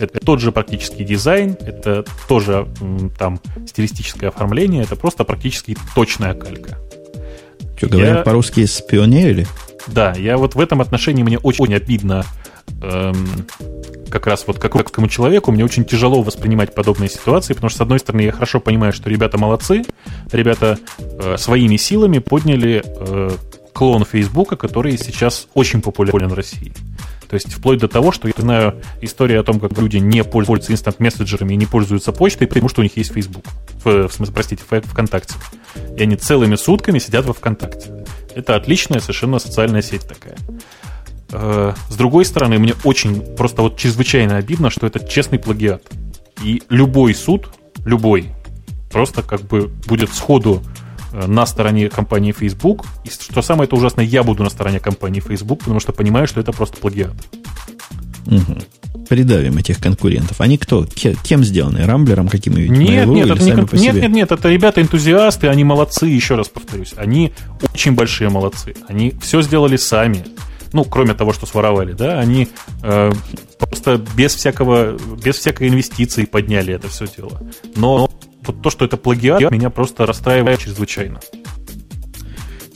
Это 0.00 0.18
тот 0.20 0.40
же 0.40 0.52
практически 0.52 1.04
дизайн, 1.04 1.56
это 1.60 2.04
тоже 2.26 2.66
там 3.18 3.40
стилистическое 3.66 4.30
оформление, 4.30 4.84
это 4.84 4.96
просто 4.96 5.24
практически 5.24 5.76
точная 5.94 6.34
калька. 6.34 6.78
Что, 7.76 7.88
говорят 7.88 8.18
я... 8.18 8.22
по-русски 8.22 8.64
спионерили? 8.64 9.46
Да, 9.86 10.14
я 10.16 10.38
вот 10.38 10.54
в 10.54 10.60
этом 10.60 10.80
отношении 10.80 11.22
мне 11.22 11.38
очень 11.38 11.74
обидно 11.74 12.24
эм, 12.80 13.28
как 14.14 14.28
раз 14.28 14.44
вот 14.46 14.58
как 14.58 14.76
русскому 14.76 15.08
человеку 15.08 15.50
мне 15.50 15.64
очень 15.64 15.84
тяжело 15.84 16.22
воспринимать 16.22 16.72
подобные 16.72 17.10
ситуации, 17.10 17.52
потому 17.52 17.68
что, 17.68 17.78
с 17.78 17.80
одной 17.80 17.98
стороны, 17.98 18.22
я 18.22 18.32
хорошо 18.32 18.60
понимаю, 18.60 18.92
что 18.92 19.10
ребята 19.10 19.38
молодцы, 19.38 19.82
ребята 20.30 20.78
э, 20.98 21.36
своими 21.36 21.76
силами 21.76 22.20
подняли 22.20 22.84
э, 22.84 23.30
клон 23.74 24.04
Фейсбука, 24.04 24.56
который 24.56 24.96
сейчас 24.96 25.48
очень 25.52 25.82
популярен 25.82 26.28
в 26.28 26.34
России. 26.34 26.72
То 27.28 27.34
есть 27.34 27.52
вплоть 27.52 27.80
до 27.80 27.88
того, 27.88 28.12
что 28.12 28.28
я 28.28 28.34
знаю 28.36 28.80
историю 29.02 29.40
о 29.40 29.42
том, 29.42 29.58
как 29.58 29.76
люди 29.76 29.96
не 29.96 30.22
пользуются 30.22 30.72
инстант-мессенджерами 30.72 31.54
и 31.54 31.56
не 31.56 31.66
пользуются 31.66 32.12
почтой, 32.12 32.46
потому 32.46 32.68
что 32.68 32.80
у 32.80 32.84
них 32.84 32.96
есть 32.96 33.12
Facebook. 33.12 33.44
В, 33.82 34.08
в 34.08 34.12
смысле, 34.12 34.34
простите, 34.34 34.62
ВКонтакте. 34.64 35.34
И 35.96 36.02
они 36.02 36.16
целыми 36.16 36.54
сутками 36.54 37.00
сидят 37.00 37.26
во 37.26 37.32
ВКонтакте. 37.32 38.04
Это 38.34 38.54
отличная 38.54 39.00
совершенно 39.00 39.40
социальная 39.40 39.82
сеть 39.82 40.06
такая. 40.06 40.36
Э, 41.32 41.74
с 41.88 41.96
другой 41.96 42.24
стороны, 42.24 42.58
мне 42.58 42.74
очень, 42.84 43.20
просто 43.34 43.62
вот 43.62 43.76
чрезвычайно 43.76 44.36
обидно, 44.36 44.70
что 44.70 44.86
это 44.86 45.04
честный 45.04 45.40
плагиат. 45.40 45.82
И 46.44 46.62
любой 46.68 47.14
суд, 47.14 47.50
любой, 47.84 48.28
просто 48.92 49.22
как 49.22 49.40
бы 49.42 49.68
будет 49.88 50.12
сходу 50.12 50.62
на 51.26 51.46
стороне 51.46 51.88
компании 51.88 52.32
Facebook. 52.32 52.84
И 53.04 53.10
что 53.10 53.42
самое 53.42 53.66
это 53.66 53.76
ужасное, 53.76 54.04
я 54.04 54.22
буду 54.22 54.42
на 54.42 54.50
стороне 54.50 54.80
компании 54.80 55.20
Facebook, 55.20 55.60
потому 55.60 55.80
что 55.80 55.92
понимаю, 55.92 56.26
что 56.26 56.40
это 56.40 56.52
просто 56.52 56.78
плагиат. 56.78 57.14
Угу. 58.26 59.06
Придавим 59.08 59.58
этих 59.58 59.78
конкурентов. 59.80 60.40
Они 60.40 60.56
кто? 60.56 60.86
Кем 60.86 61.44
сделаны? 61.44 61.84
Рамблером 61.84 62.28
каким 62.28 62.54
Нет, 62.54 63.06
нет, 63.06 63.30
это 63.30 63.42
не 63.42 63.52
кон... 63.52 63.68
нет, 63.72 63.94
нет, 63.94 64.10
нет, 64.10 64.32
это 64.32 64.48
ребята-энтузиасты, 64.48 65.48
они 65.48 65.62
молодцы, 65.62 66.06
еще 66.06 66.36
раз 66.36 66.48
повторюсь. 66.48 66.94
Они 66.96 67.32
очень 67.74 67.94
большие 67.94 68.30
молодцы. 68.30 68.74
Они 68.88 69.14
все 69.20 69.42
сделали 69.42 69.76
сами. 69.76 70.24
Ну, 70.72 70.84
кроме 70.84 71.14
того, 71.14 71.32
что 71.32 71.46
своровали, 71.46 71.92
да, 71.92 72.18
они 72.18 72.48
э, 72.82 73.12
просто 73.60 74.00
без 74.16 74.34
всякого, 74.34 74.98
без 75.22 75.36
всякой 75.36 75.68
инвестиции 75.68 76.24
подняли 76.24 76.74
это 76.74 76.88
все 76.88 77.06
дело. 77.06 77.40
Но 77.76 78.10
вот 78.46 78.62
то, 78.62 78.70
что 78.70 78.84
это 78.84 78.96
плагиат, 78.96 79.50
меня 79.50 79.70
просто 79.70 80.06
расстраивает 80.06 80.60
чрезвычайно. 80.60 81.20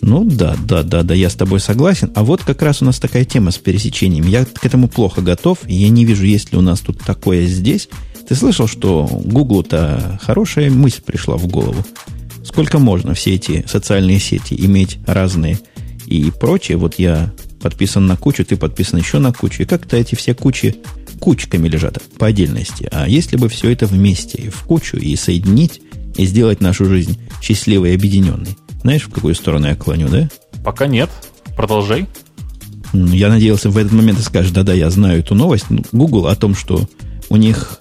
Ну 0.00 0.24
да, 0.24 0.56
да, 0.64 0.82
да, 0.82 1.02
да, 1.02 1.14
я 1.14 1.28
с 1.28 1.34
тобой 1.34 1.60
согласен. 1.60 2.10
А 2.14 2.24
вот 2.24 2.42
как 2.42 2.62
раз 2.62 2.80
у 2.82 2.84
нас 2.84 2.98
такая 2.98 3.24
тема 3.24 3.50
с 3.50 3.58
пересечением. 3.58 4.26
Я 4.26 4.44
к 4.44 4.64
этому 4.64 4.88
плохо 4.88 5.20
готов, 5.20 5.58
я 5.66 5.88
не 5.88 6.04
вижу, 6.04 6.24
есть 6.24 6.52
ли 6.52 6.58
у 6.58 6.62
нас 6.62 6.80
тут 6.80 7.00
такое 7.00 7.46
здесь. 7.46 7.88
Ты 8.26 8.34
слышал, 8.34 8.66
что 8.66 9.06
Гуглу-то 9.06 10.18
хорошая 10.22 10.70
мысль 10.70 11.02
пришла 11.02 11.36
в 11.36 11.46
голову? 11.46 11.84
Сколько 12.44 12.78
можно 12.78 13.14
все 13.14 13.34
эти 13.34 13.66
социальные 13.66 14.20
сети 14.20 14.54
иметь 14.54 14.98
разные 15.06 15.58
и 16.06 16.30
прочее? 16.30 16.78
Вот 16.78 16.98
я 16.98 17.32
подписан 17.60 18.06
на 18.06 18.16
кучу, 18.16 18.44
ты 18.44 18.56
подписан 18.56 18.98
еще 18.98 19.18
на 19.18 19.32
кучу. 19.32 19.62
И 19.62 19.66
как-то 19.66 19.96
эти 19.96 20.14
все 20.14 20.34
кучи 20.34 20.76
кучками 21.18 21.68
лежат 21.68 22.02
по 22.18 22.26
отдельности. 22.26 22.88
А 22.92 23.08
если 23.08 23.36
бы 23.36 23.48
все 23.48 23.70
это 23.70 23.86
вместе, 23.86 24.50
в 24.50 24.62
кучу, 24.62 24.96
и 24.96 25.14
соединить, 25.16 25.80
и 26.16 26.26
сделать 26.26 26.60
нашу 26.60 26.84
жизнь 26.86 27.18
счастливой 27.40 27.92
и 27.92 27.94
объединенной. 27.94 28.56
Знаешь, 28.82 29.04
в 29.04 29.10
какую 29.10 29.34
сторону 29.34 29.68
я 29.68 29.76
клоню, 29.76 30.08
да? 30.08 30.28
Пока 30.64 30.86
нет. 30.86 31.10
Продолжай. 31.56 32.06
Я 32.92 33.28
надеялся, 33.28 33.70
в 33.70 33.76
этот 33.76 33.92
момент 33.92 34.18
ты 34.18 34.24
скажешь, 34.24 34.52
да-да, 34.52 34.72
я 34.72 34.90
знаю 34.90 35.20
эту 35.20 35.34
новость. 35.34 35.66
Ну, 35.68 35.84
Google 35.92 36.26
о 36.26 36.36
том, 36.36 36.54
что 36.54 36.88
у 37.28 37.36
них, 37.36 37.80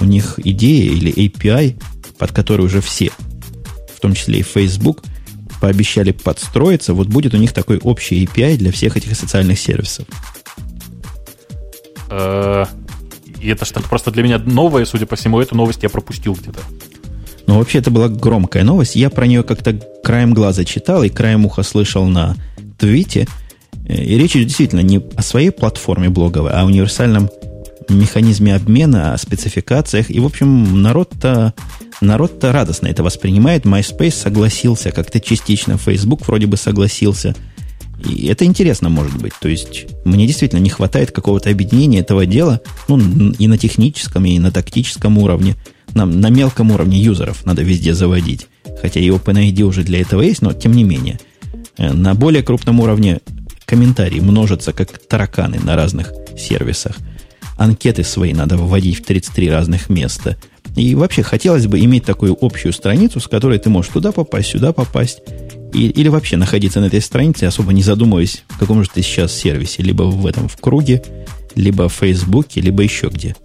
у 0.00 0.04
них 0.04 0.38
идея 0.42 0.92
или 0.92 1.12
API, 1.12 1.80
под 2.18 2.32
которой 2.32 2.62
уже 2.62 2.80
все, 2.80 3.10
в 3.94 4.00
том 4.00 4.14
числе 4.14 4.40
и 4.40 4.42
Facebook, 4.42 5.02
пообещали 5.60 6.12
подстроиться, 6.12 6.94
вот 6.94 7.08
будет 7.08 7.34
у 7.34 7.38
них 7.38 7.52
такой 7.52 7.78
общий 7.78 8.24
API 8.24 8.56
для 8.56 8.72
всех 8.72 8.96
этих 8.96 9.16
социальных 9.16 9.58
сервисов. 9.58 10.06
Э, 12.10 12.64
и 13.40 13.48
это 13.48 13.64
что-то 13.64 13.88
просто 13.88 14.10
для 14.10 14.22
меня 14.22 14.38
новое, 14.38 14.84
судя 14.84 15.06
по 15.06 15.16
всему, 15.16 15.40
эту 15.40 15.56
новость 15.56 15.82
я 15.82 15.88
пропустил 15.88 16.34
где-то. 16.34 16.60
Ну, 17.46 17.58
вообще, 17.58 17.78
это 17.78 17.90
была 17.90 18.08
громкая 18.08 18.64
новость. 18.64 18.96
Я 18.96 19.10
про 19.10 19.26
нее 19.26 19.42
как-то 19.42 19.78
краем 20.02 20.34
глаза 20.34 20.64
читал 20.64 21.02
и 21.04 21.08
краем 21.08 21.46
уха 21.46 21.62
слышал 21.62 22.06
на 22.06 22.36
твите. 22.78 23.26
Э, 23.86 23.94
и 23.94 24.18
речь 24.18 24.32
действительно 24.32 24.80
не 24.80 25.02
о 25.16 25.22
своей 25.22 25.50
платформе 25.50 26.08
блоговой, 26.08 26.52
а 26.52 26.62
о 26.62 26.66
универсальном 26.66 27.30
механизме 27.88 28.54
обмена, 28.54 29.14
о 29.14 29.18
спецификациях. 29.18 30.10
И, 30.10 30.18
в 30.18 30.26
общем, 30.26 30.82
народ-то 30.82 31.54
народ-то 32.00 32.52
радостно 32.52 32.88
это 32.88 33.02
воспринимает. 33.02 33.64
MySpace 33.64 34.10
согласился, 34.10 34.90
как-то 34.90 35.18
частично 35.18 35.78
Facebook 35.78 36.26
вроде 36.26 36.46
бы 36.46 36.56
согласился– 36.56 37.34
и 38.04 38.26
это 38.26 38.44
интересно 38.44 38.88
может 38.88 39.16
быть. 39.20 39.32
То 39.40 39.48
есть 39.48 39.86
мне 40.04 40.26
действительно 40.26 40.60
не 40.60 40.70
хватает 40.70 41.12
какого-то 41.12 41.50
объединения 41.50 42.00
этого 42.00 42.26
дела, 42.26 42.60
ну, 42.88 42.98
и 43.32 43.46
на 43.48 43.58
техническом, 43.58 44.24
и 44.26 44.38
на 44.38 44.50
тактическом 44.50 45.18
уровне. 45.18 45.56
Нам 45.94 46.20
на 46.20 46.28
мелком 46.28 46.72
уровне 46.72 46.98
юзеров 46.98 47.46
надо 47.46 47.62
везде 47.62 47.94
заводить. 47.94 48.48
Хотя 48.82 49.00
и 49.00 49.08
OpenID 49.08 49.62
уже 49.62 49.82
для 49.82 50.00
этого 50.00 50.22
есть, 50.22 50.42
но 50.42 50.52
тем 50.52 50.72
не 50.72 50.84
менее. 50.84 51.18
Э, 51.78 51.92
на 51.92 52.14
более 52.14 52.42
крупном 52.42 52.80
уровне 52.80 53.20
комментарии 53.64 54.20
множатся, 54.20 54.72
как 54.72 54.98
тараканы 54.98 55.58
на 55.58 55.74
разных 55.76 56.12
сервисах. 56.38 56.96
Анкеты 57.56 58.04
свои 58.04 58.34
надо 58.34 58.56
вводить 58.58 58.98
в 58.98 59.04
33 59.04 59.50
разных 59.50 59.88
места. 59.88 60.36
И 60.76 60.94
вообще 60.94 61.22
хотелось 61.22 61.66
бы 61.66 61.80
иметь 61.80 62.04
такую 62.04 62.36
общую 62.38 62.72
страницу, 62.74 63.18
с 63.18 63.26
которой 63.26 63.58
ты 63.58 63.70
можешь 63.70 63.92
туда 63.92 64.12
попасть, 64.12 64.50
сюда 64.50 64.72
попасть, 64.72 65.20
и, 65.76 65.90
или 65.90 66.08
вообще 66.08 66.38
находиться 66.38 66.80
на 66.80 66.86
этой 66.86 67.02
странице, 67.02 67.44
особо 67.44 67.72
не 67.74 67.82
задумываясь, 67.82 68.44
в 68.48 68.58
каком 68.58 68.82
же 68.82 68.88
ты 68.88 69.02
сейчас 69.02 69.32
сервисе, 69.32 69.82
либо 69.82 70.04
в 70.04 70.26
этом 70.26 70.48
в 70.48 70.56
круге, 70.56 71.02
либо 71.54 71.88
в 71.88 71.92
Фейсбуке, 71.92 72.62
либо 72.62 72.82
еще 72.82 73.08
где. 73.08 73.36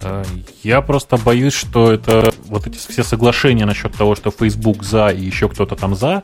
Э, 0.00 0.24
я 0.62 0.80
просто 0.80 1.18
боюсь, 1.18 1.52
что 1.52 1.92
это 1.92 2.32
вот 2.46 2.66
эти 2.66 2.78
все 2.78 3.04
соглашения 3.04 3.66
насчет 3.66 3.94
того, 3.94 4.14
что 4.14 4.30
Facebook 4.30 4.82
за 4.82 5.08
и 5.08 5.22
еще 5.22 5.50
кто-то 5.50 5.76
там 5.76 5.94
за, 5.94 6.22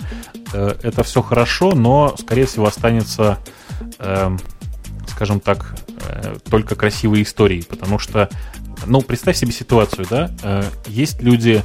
э, 0.53 0.75
это 0.83 1.03
все 1.03 1.21
хорошо, 1.21 1.73
но, 1.75 2.17
скорее 2.19 2.47
всего, 2.47 2.67
останется, 2.67 3.39
эм, 3.99 4.41
скажем 5.09 5.41
так, 5.41 5.77
э, 6.09 6.37
только 6.49 6.75
красивые 6.75 7.25
истории, 7.25 7.63
потому 7.69 7.99
что, 7.99 8.31
ну, 8.87 9.03
представь 9.03 9.37
себе 9.37 9.53
ситуацию, 9.53 10.07
да, 10.09 10.31
есть 10.87 11.23
люди 11.23 11.63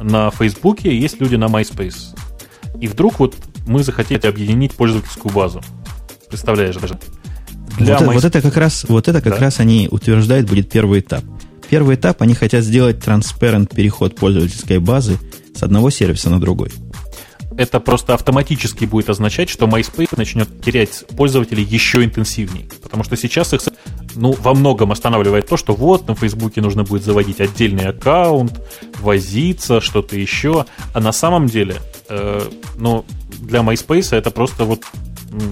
на 0.00 0.32
Фейсбуке, 0.32 0.96
есть 0.96 1.20
люди 1.20 1.36
на 1.36 1.44
MySpace. 1.44 2.16
И 2.80 2.88
вдруг 2.88 3.18
вот 3.18 3.36
мы 3.66 3.82
захотели 3.82 4.26
объединить 4.26 4.72
пользовательскую 4.74 5.32
базу. 5.32 5.62
Представляешь 6.28 6.76
даже? 6.76 6.98
Для 7.78 7.98
вот, 7.98 8.08
My... 8.08 8.14
вот 8.14 8.24
это 8.24 8.40
как 8.40 8.56
раз, 8.56 8.84
вот 8.88 9.08
это 9.08 9.20
как 9.20 9.34
да. 9.34 9.40
раз 9.40 9.60
они 9.60 9.88
утверждают 9.90 10.48
будет 10.48 10.70
первый 10.70 11.00
этап. 11.00 11.24
Первый 11.68 11.96
этап 11.96 12.22
они 12.22 12.34
хотят 12.34 12.64
сделать 12.64 13.00
транспарент 13.00 13.74
переход 13.74 14.14
пользовательской 14.16 14.78
базы 14.78 15.18
с 15.54 15.62
одного 15.62 15.90
сервиса 15.90 16.30
на 16.30 16.40
другой. 16.40 16.70
Это 17.58 17.80
просто 17.80 18.14
автоматически 18.14 18.84
будет 18.84 19.08
означать, 19.08 19.48
что 19.48 19.66
MySpace 19.66 20.16
начнет 20.16 20.62
терять 20.62 21.04
пользователей 21.16 21.62
еще 21.62 22.04
интенсивнее. 22.04 22.68
Потому 22.82 23.02
что 23.02 23.16
сейчас 23.16 23.52
их 23.54 23.62
ну, 24.14 24.32
во 24.32 24.54
многом 24.54 24.92
останавливает 24.92 25.48
то, 25.48 25.56
что 25.56 25.74
вот 25.74 26.08
на 26.08 26.14
Фейсбуке 26.14 26.60
нужно 26.60 26.84
будет 26.84 27.02
заводить 27.02 27.40
отдельный 27.40 27.86
аккаунт, 27.86 28.52
возиться, 29.00 29.80
что-то 29.80 30.16
еще. 30.16 30.66
А 30.94 31.00
на 31.00 31.12
самом 31.12 31.46
деле 31.46 31.76
э, 32.08 32.48
ну, 32.76 33.04
для 33.40 33.60
MySpace 33.60 34.16
это 34.16 34.30
просто 34.30 34.64
вот 34.64 34.84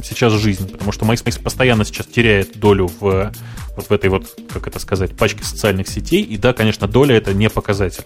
сейчас 0.02 0.32
жизнь, 0.32 0.68
потому 0.70 0.92
что 0.92 1.04
MySpace 1.04 1.42
постоянно 1.42 1.84
сейчас 1.84 2.06
теряет 2.06 2.58
долю 2.58 2.90
в 3.00 3.32
вот 3.76 3.86
в 3.88 3.92
этой 3.92 4.08
вот, 4.08 4.38
как 4.52 4.66
это 4.68 4.78
сказать, 4.78 5.16
пачке 5.16 5.42
социальных 5.42 5.88
сетей, 5.88 6.22
и 6.22 6.36
да, 6.36 6.52
конечно, 6.52 6.86
доля 6.86 7.16
это 7.16 7.34
не 7.34 7.50
показатель. 7.50 8.04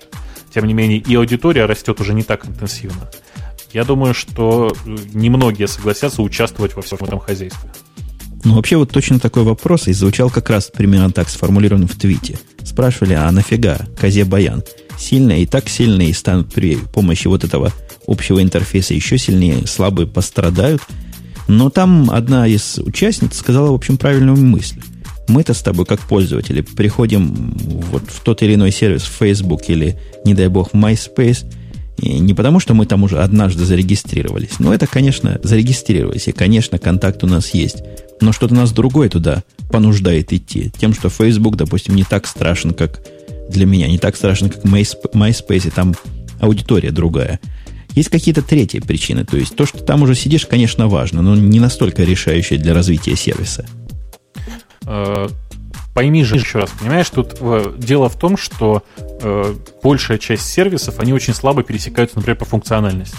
Тем 0.52 0.64
не 0.64 0.72
менее, 0.72 0.98
и 0.98 1.14
аудитория 1.14 1.66
растет 1.66 2.00
уже 2.00 2.14
не 2.14 2.22
так 2.22 2.46
интенсивно. 2.46 3.10
Я 3.72 3.84
думаю, 3.84 4.14
что 4.14 4.72
немногие 5.12 5.68
согласятся 5.68 6.22
участвовать 6.22 6.74
во 6.74 6.82
всем 6.82 6.98
этом 7.00 7.18
хозяйстве. 7.18 7.70
Ну, 8.44 8.54
вообще, 8.54 8.76
вот 8.76 8.90
точно 8.90 9.18
такой 9.18 9.42
вопрос 9.42 9.88
и 9.88 9.92
звучал 9.92 10.30
как 10.30 10.48
раз 10.50 10.70
примерно 10.72 11.10
так, 11.10 11.28
сформулирован 11.28 11.86
в 11.88 11.96
твите. 11.96 12.38
Спрашивали, 12.62 13.14
а 13.14 13.30
нафига 13.30 13.80
козе 13.98 14.24
баян? 14.24 14.62
Сильные 14.96 15.42
и 15.42 15.46
так 15.46 15.68
сильные 15.68 16.14
станут 16.14 16.52
при 16.52 16.76
помощи 16.76 17.26
вот 17.26 17.44
этого 17.44 17.72
общего 18.06 18.42
интерфейса 18.42 18.94
еще 18.94 19.18
сильнее, 19.18 19.66
слабые 19.66 20.06
пострадают. 20.06 20.82
Но 21.46 21.70
там 21.70 22.10
одна 22.10 22.46
из 22.46 22.78
участниц 22.78 23.36
сказала, 23.36 23.70
в 23.70 23.74
общем, 23.74 23.96
правильную 23.96 24.36
мысль. 24.36 24.80
Мы-то 25.28 25.52
с 25.52 25.60
тобой, 25.60 25.84
как 25.84 26.00
пользователи, 26.00 26.62
приходим 26.62 27.54
вот 27.90 28.04
в 28.06 28.20
тот 28.20 28.42
или 28.42 28.54
иной 28.54 28.70
сервис 28.70 29.02
в 29.02 29.12
Facebook 29.12 29.68
или, 29.68 29.98
не 30.24 30.34
дай 30.34 30.48
бог, 30.48 30.70
в 30.70 30.74
MySpace, 30.74 31.44
и 31.98 32.18
не 32.18 32.34
потому, 32.34 32.60
что 32.60 32.74
мы 32.74 32.86
там 32.86 33.02
уже 33.02 33.18
однажды 33.18 33.64
зарегистрировались. 33.64 34.58
Но 34.58 34.72
это, 34.72 34.86
конечно, 34.86 35.40
зарегистрировались, 35.42 36.28
и, 36.28 36.32
конечно, 36.32 36.78
контакт 36.78 37.22
у 37.24 37.26
нас 37.26 37.54
есть 37.54 37.82
но 38.20 38.32
что-то 38.32 38.54
нас 38.54 38.72
другое 38.72 39.08
туда 39.08 39.42
понуждает 39.70 40.32
идти. 40.32 40.70
Тем, 40.78 40.94
что 40.94 41.08
Facebook, 41.08 41.56
допустим, 41.56 41.94
не 41.94 42.04
так 42.04 42.26
страшен, 42.26 42.72
как 42.72 43.00
для 43.48 43.66
меня, 43.66 43.88
не 43.88 43.98
так 43.98 44.16
страшен, 44.16 44.50
как 44.50 44.64
MySpace, 44.64 45.68
и 45.68 45.70
там 45.70 45.94
аудитория 46.40 46.90
другая. 46.90 47.40
Есть 47.90 48.10
какие-то 48.10 48.42
третьи 48.42 48.80
причины. 48.80 49.24
То 49.24 49.36
есть 49.36 49.56
то, 49.56 49.66
что 49.66 49.78
там 49.78 50.02
уже 50.02 50.14
сидишь, 50.14 50.46
конечно, 50.46 50.88
важно, 50.88 51.22
но 51.22 51.34
не 51.34 51.60
настолько 51.60 52.04
решающее 52.04 52.58
для 52.58 52.74
развития 52.74 53.16
сервиса. 53.16 53.66
Пойми 55.98 56.22
же 56.22 56.36
еще 56.36 56.60
раз, 56.60 56.70
понимаешь, 56.70 57.10
тут 57.10 57.38
э, 57.40 57.72
дело 57.76 58.08
в 58.08 58.16
том, 58.16 58.36
что 58.36 58.84
э, 58.98 59.54
большая 59.82 60.18
часть 60.18 60.46
сервисов, 60.46 61.00
они 61.00 61.12
очень 61.12 61.34
слабо 61.34 61.64
пересекаются, 61.64 62.18
например, 62.18 62.36
по 62.36 62.44
функциональности. 62.44 63.18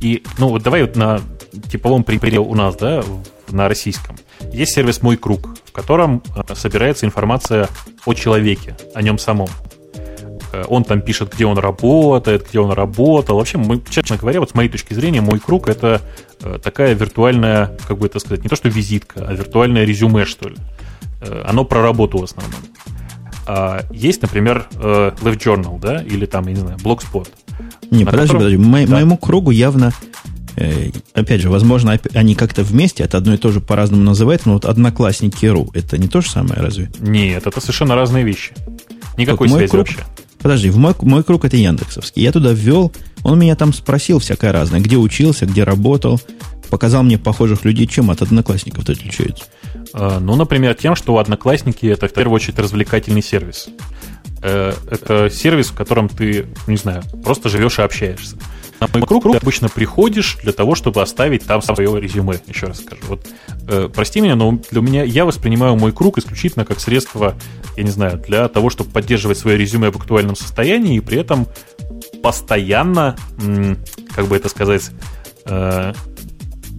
И, 0.00 0.24
ну, 0.36 0.48
вот 0.48 0.64
давай 0.64 0.82
вот 0.82 0.96
на 0.96 1.20
типовом 1.70 2.02
примере 2.02 2.40
у 2.40 2.56
нас, 2.56 2.74
да, 2.74 3.04
на 3.50 3.68
российском. 3.68 4.16
Есть 4.52 4.74
сервис 4.74 5.00
«Мой 5.00 5.16
круг», 5.16 5.50
в 5.64 5.70
котором 5.70 6.24
э, 6.34 6.56
собирается 6.56 7.06
информация 7.06 7.68
о 8.04 8.14
человеке, 8.14 8.76
о 8.94 9.02
нем 9.02 9.16
самом. 9.20 9.46
Э, 10.52 10.64
он 10.66 10.82
там 10.82 11.02
пишет, 11.02 11.32
где 11.32 11.46
он 11.46 11.56
работает, 11.56 12.48
где 12.48 12.58
он 12.58 12.72
работал. 12.72 13.36
Вообще, 13.36 13.58
мы, 13.58 13.80
честно 13.88 14.16
говоря, 14.16 14.40
вот 14.40 14.50
с 14.50 14.54
моей 14.54 14.68
точки 14.68 14.92
зрения, 14.92 15.20
«Мой 15.20 15.38
круг»— 15.38 15.68
это 15.70 16.00
э, 16.40 16.58
такая 16.60 16.94
виртуальная, 16.94 17.78
как 17.86 17.98
бы 17.98 18.06
это 18.06 18.18
сказать, 18.18 18.42
не 18.42 18.48
то 18.48 18.56
что 18.56 18.68
визитка, 18.68 19.24
а 19.24 19.32
виртуальное 19.32 19.84
резюме, 19.84 20.24
что 20.24 20.48
ли. 20.48 20.56
Оно 21.20 21.64
про 21.64 21.82
работу 21.82 22.18
в 22.18 22.24
основном. 22.24 22.60
А 23.46 23.82
есть, 23.90 24.22
например, 24.22 24.66
Live 24.74 25.38
Journal, 25.38 25.80
да, 25.80 26.02
или 26.02 26.26
там, 26.26 26.46
я 26.48 26.54
не 26.54 26.60
знаю, 26.60 26.78
Blogspot. 26.78 27.28
Не, 27.90 28.04
подожди, 28.04 28.34
котором... 28.34 28.38
подожди. 28.38 28.56
Мо- 28.58 28.86
да. 28.86 28.94
Моему 28.94 29.16
кругу 29.16 29.50
явно 29.50 29.92
Э, 30.60 30.90
опять 31.14 31.40
же, 31.40 31.50
возможно, 31.50 32.00
они 32.14 32.34
как-то 32.34 32.64
вместе, 32.64 33.04
это 33.04 33.18
одно 33.18 33.34
и 33.34 33.36
то 33.36 33.52
же 33.52 33.60
по-разному 33.60 34.02
называют, 34.02 34.44
но 34.44 34.54
вот 34.54 34.64
одноклассники.ру, 34.64 35.70
это 35.72 35.98
не 35.98 36.08
то 36.08 36.20
же 36.20 36.28
самое, 36.28 36.60
разве? 36.60 36.90
Нет, 36.98 37.46
это 37.46 37.60
совершенно 37.60 37.94
разные 37.94 38.24
вещи. 38.24 38.52
Никакой 39.16 39.46
вот 39.46 39.58
связи 39.58 39.70
круг, 39.70 39.86
вообще. 39.86 40.04
Подожди, 40.40 40.70
в 40.70 40.76
мой, 40.76 40.94
мой 41.02 41.22
круг 41.22 41.44
это 41.44 41.56
Яндексовский. 41.56 42.22
Я 42.22 42.32
туда 42.32 42.50
ввел, 42.50 42.92
он 43.22 43.38
меня 43.38 43.54
там 43.54 43.72
спросил 43.72 44.18
всякое 44.18 44.50
разное, 44.50 44.80
где 44.80 44.96
учился, 44.96 45.46
где 45.46 45.62
работал, 45.62 46.20
показал 46.70 47.04
мне 47.04 47.18
похожих 47.18 47.64
людей, 47.64 47.86
чем 47.86 48.10
от 48.10 48.22
одноклассников 48.22 48.88
отличаются. 48.88 49.44
А, 49.92 50.20
ну, 50.20 50.36
например, 50.36 50.74
тем, 50.74 50.94
что 50.94 51.18
одноклассники 51.18 51.86
это 51.86 52.08
в 52.08 52.12
первую 52.12 52.36
очередь 52.36 52.58
развлекательный 52.58 53.22
сервис. 53.22 53.68
Э, 54.42 54.72
это 54.90 55.30
сервис, 55.30 55.68
в 55.68 55.74
котором 55.74 56.08
ты, 56.08 56.46
не 56.66 56.76
знаю, 56.76 57.02
просто 57.24 57.48
живешь 57.48 57.78
и 57.78 57.82
общаешься. 57.82 58.36
На 58.80 58.88
мой 58.92 59.02
круг 59.02 59.24
ты 59.24 59.36
обычно 59.36 59.68
приходишь 59.68 60.38
для 60.42 60.52
того, 60.52 60.76
чтобы 60.76 61.02
оставить 61.02 61.44
там 61.44 61.62
свое 61.62 62.00
резюме. 62.00 62.40
Еще 62.46 62.66
раз 62.66 62.78
скажу. 62.78 63.02
Вот, 63.08 63.26
э, 63.66 63.88
прости 63.92 64.20
меня, 64.20 64.36
но 64.36 64.60
для 64.70 64.80
меня 64.80 65.02
я 65.02 65.24
воспринимаю 65.24 65.76
мой 65.76 65.92
круг 65.92 66.18
исключительно 66.18 66.64
как 66.64 66.78
средство, 66.78 67.36
я 67.76 67.82
не 67.82 67.90
знаю, 67.90 68.18
для 68.18 68.46
того, 68.48 68.70
чтобы 68.70 68.90
поддерживать 68.90 69.38
свое 69.38 69.56
резюме 69.58 69.90
в 69.90 69.96
актуальном 69.96 70.36
состоянии 70.36 70.96
и 70.96 71.00
при 71.00 71.18
этом 71.18 71.48
постоянно, 72.22 73.16
как 74.14 74.26
бы 74.26 74.36
это 74.36 74.48
сказать, 74.48 74.90
э, 75.46 75.92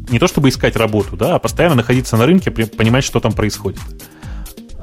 не 0.09 0.19
то 0.19 0.27
чтобы 0.27 0.49
искать 0.49 0.75
работу, 0.75 1.15
да, 1.15 1.35
а 1.35 1.39
постоянно 1.39 1.75
находиться 1.75 2.17
на 2.17 2.25
рынке, 2.25 2.51
понимать, 2.51 3.03
что 3.03 3.19
там 3.19 3.31
происходит. 3.31 3.79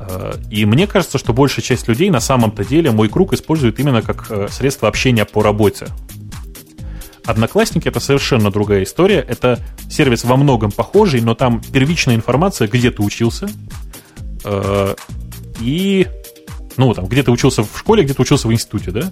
Э, 0.08 0.34
и 0.50 0.64
мне 0.64 0.86
кажется, 0.86 1.18
что 1.18 1.32
большая 1.32 1.64
часть 1.64 1.88
людей 1.88 2.10
на 2.10 2.20
самом-то 2.20 2.64
деле 2.64 2.90
мой 2.90 3.08
круг 3.08 3.32
использует 3.32 3.78
именно 3.78 4.02
как 4.02 4.30
э, 4.30 4.48
средство 4.50 4.88
общения 4.88 5.24
по 5.24 5.42
работе. 5.42 5.88
Одноклассники 7.24 7.88
это 7.88 7.98
совершенно 7.98 8.50
другая 8.50 8.84
история. 8.84 9.18
Это 9.18 9.58
сервис 9.90 10.24
во 10.24 10.36
многом 10.36 10.70
похожий, 10.70 11.20
но 11.20 11.34
там 11.34 11.60
первичная 11.60 12.14
информация, 12.14 12.68
где 12.68 12.90
ты 12.90 13.02
учился. 13.02 13.48
Э, 14.44 14.94
и, 15.60 16.06
ну, 16.76 16.94
там, 16.94 17.06
где 17.06 17.22
ты 17.22 17.30
учился 17.32 17.64
в 17.64 17.76
школе, 17.76 18.04
где 18.04 18.14
ты 18.14 18.22
учился 18.22 18.46
в 18.46 18.52
институте, 18.52 18.92
да? 18.92 19.10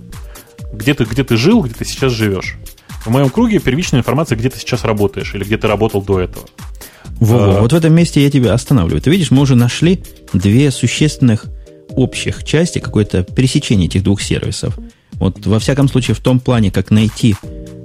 Где 0.72 0.94
ты, 0.94 1.04
где 1.04 1.24
ты 1.24 1.36
жил, 1.36 1.62
где 1.62 1.74
ты 1.74 1.84
сейчас 1.84 2.12
живешь. 2.12 2.56
В 3.04 3.10
моем 3.10 3.30
круге 3.30 3.58
первичная 3.58 4.00
информация, 4.00 4.36
где 4.36 4.48
ты 4.48 4.58
сейчас 4.58 4.84
работаешь 4.84 5.34
или 5.34 5.44
где 5.44 5.58
ты 5.58 5.66
работал 5.68 6.02
до 6.02 6.20
этого. 6.20 6.46
Во, 7.20 7.36
-во. 7.36 7.56
А, 7.56 7.60
вот 7.60 7.72
в 7.72 7.76
этом 7.76 7.92
месте 7.92 8.22
я 8.22 8.30
тебя 8.30 8.54
останавливаю. 8.54 9.00
Ты 9.00 9.10
видишь, 9.10 9.30
мы 9.30 9.42
уже 9.42 9.54
нашли 9.54 10.02
две 10.32 10.70
существенных 10.70 11.46
общих 11.90 12.44
части, 12.44 12.78
какое-то 12.78 13.22
пересечение 13.22 13.86
этих 13.86 14.02
двух 14.02 14.22
сервисов. 14.22 14.76
Вот 15.12 15.46
во 15.46 15.58
всяком 15.58 15.88
случае 15.88 16.14
в 16.14 16.20
том 16.20 16.40
плане, 16.40 16.70
как 16.70 16.90
найти 16.90 17.36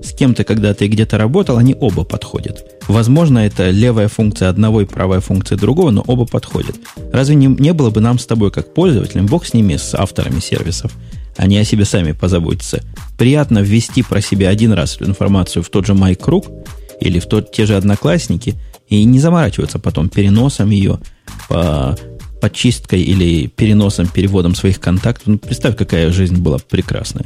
с 0.03 0.13
кем 0.13 0.33
то 0.33 0.43
когда 0.43 0.73
ты 0.73 0.87
где-то 0.87 1.17
работал, 1.17 1.57
они 1.57 1.75
оба 1.79 2.03
подходят. 2.03 2.65
Возможно, 2.87 3.39
это 3.39 3.69
левая 3.69 4.07
функция 4.07 4.49
одного 4.49 4.81
и 4.81 4.85
правая 4.85 5.19
функция 5.19 5.57
другого, 5.57 5.91
но 5.91 6.03
оба 6.07 6.25
подходят. 6.25 6.77
Разве 7.11 7.35
не, 7.35 7.47
не 7.47 7.73
было 7.73 7.89
бы 7.89 8.01
нам 8.01 8.17
с 8.17 8.25
тобой, 8.25 8.49
как 8.51 8.73
пользователям, 8.73 9.25
бог 9.25 9.45
с 9.45 9.53
ними, 9.53 9.75
с 9.75 9.93
авторами 9.93 10.39
сервисов, 10.39 10.91
они 11.39 11.57
о 11.57 11.63
себе 11.63 11.85
сами 11.85 12.11
позаботятся, 12.11 12.83
приятно 13.17 13.59
ввести 13.59 14.03
про 14.03 14.19
себя 14.19 14.49
один 14.49 14.73
раз 14.73 14.97
информацию 14.99 15.63
в 15.63 15.69
тот 15.69 15.85
же 15.85 15.93
MyKруг 15.93 16.67
или 16.99 17.19
в 17.19 17.27
тот, 17.27 17.53
те 17.53 17.65
же 17.65 17.77
Одноклассники 17.77 18.55
и 18.89 19.05
не 19.05 19.19
заморачиваться 19.19 19.79
потом 19.79 20.09
переносом 20.09 20.69
ее 20.69 20.99
по 21.47 21.97
подчисткой 22.41 23.03
или 23.03 23.47
переносом, 23.47 24.07
переводом 24.07 24.53
своих 24.53 24.81
контактов. 24.81 25.27
Ну, 25.27 25.37
представь, 25.37 25.77
какая 25.77 26.11
жизнь 26.11 26.41
была 26.41 26.57
прекрасная. 26.57 27.25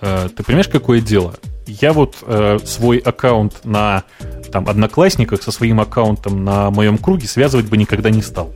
Э, 0.00 0.28
ты 0.34 0.44
понимаешь, 0.44 0.68
какое 0.68 1.00
дело? 1.00 1.34
Я 1.66 1.92
вот 1.92 2.18
э, 2.22 2.58
свой 2.64 2.98
аккаунт 2.98 3.64
на 3.64 4.04
там, 4.52 4.68
Одноклассниках 4.68 5.42
со 5.42 5.50
своим 5.50 5.80
аккаунтом 5.80 6.44
на 6.44 6.70
моем 6.70 6.96
круге 6.96 7.26
связывать 7.26 7.66
бы 7.66 7.76
никогда 7.76 8.10
не 8.10 8.22
стал. 8.22 8.52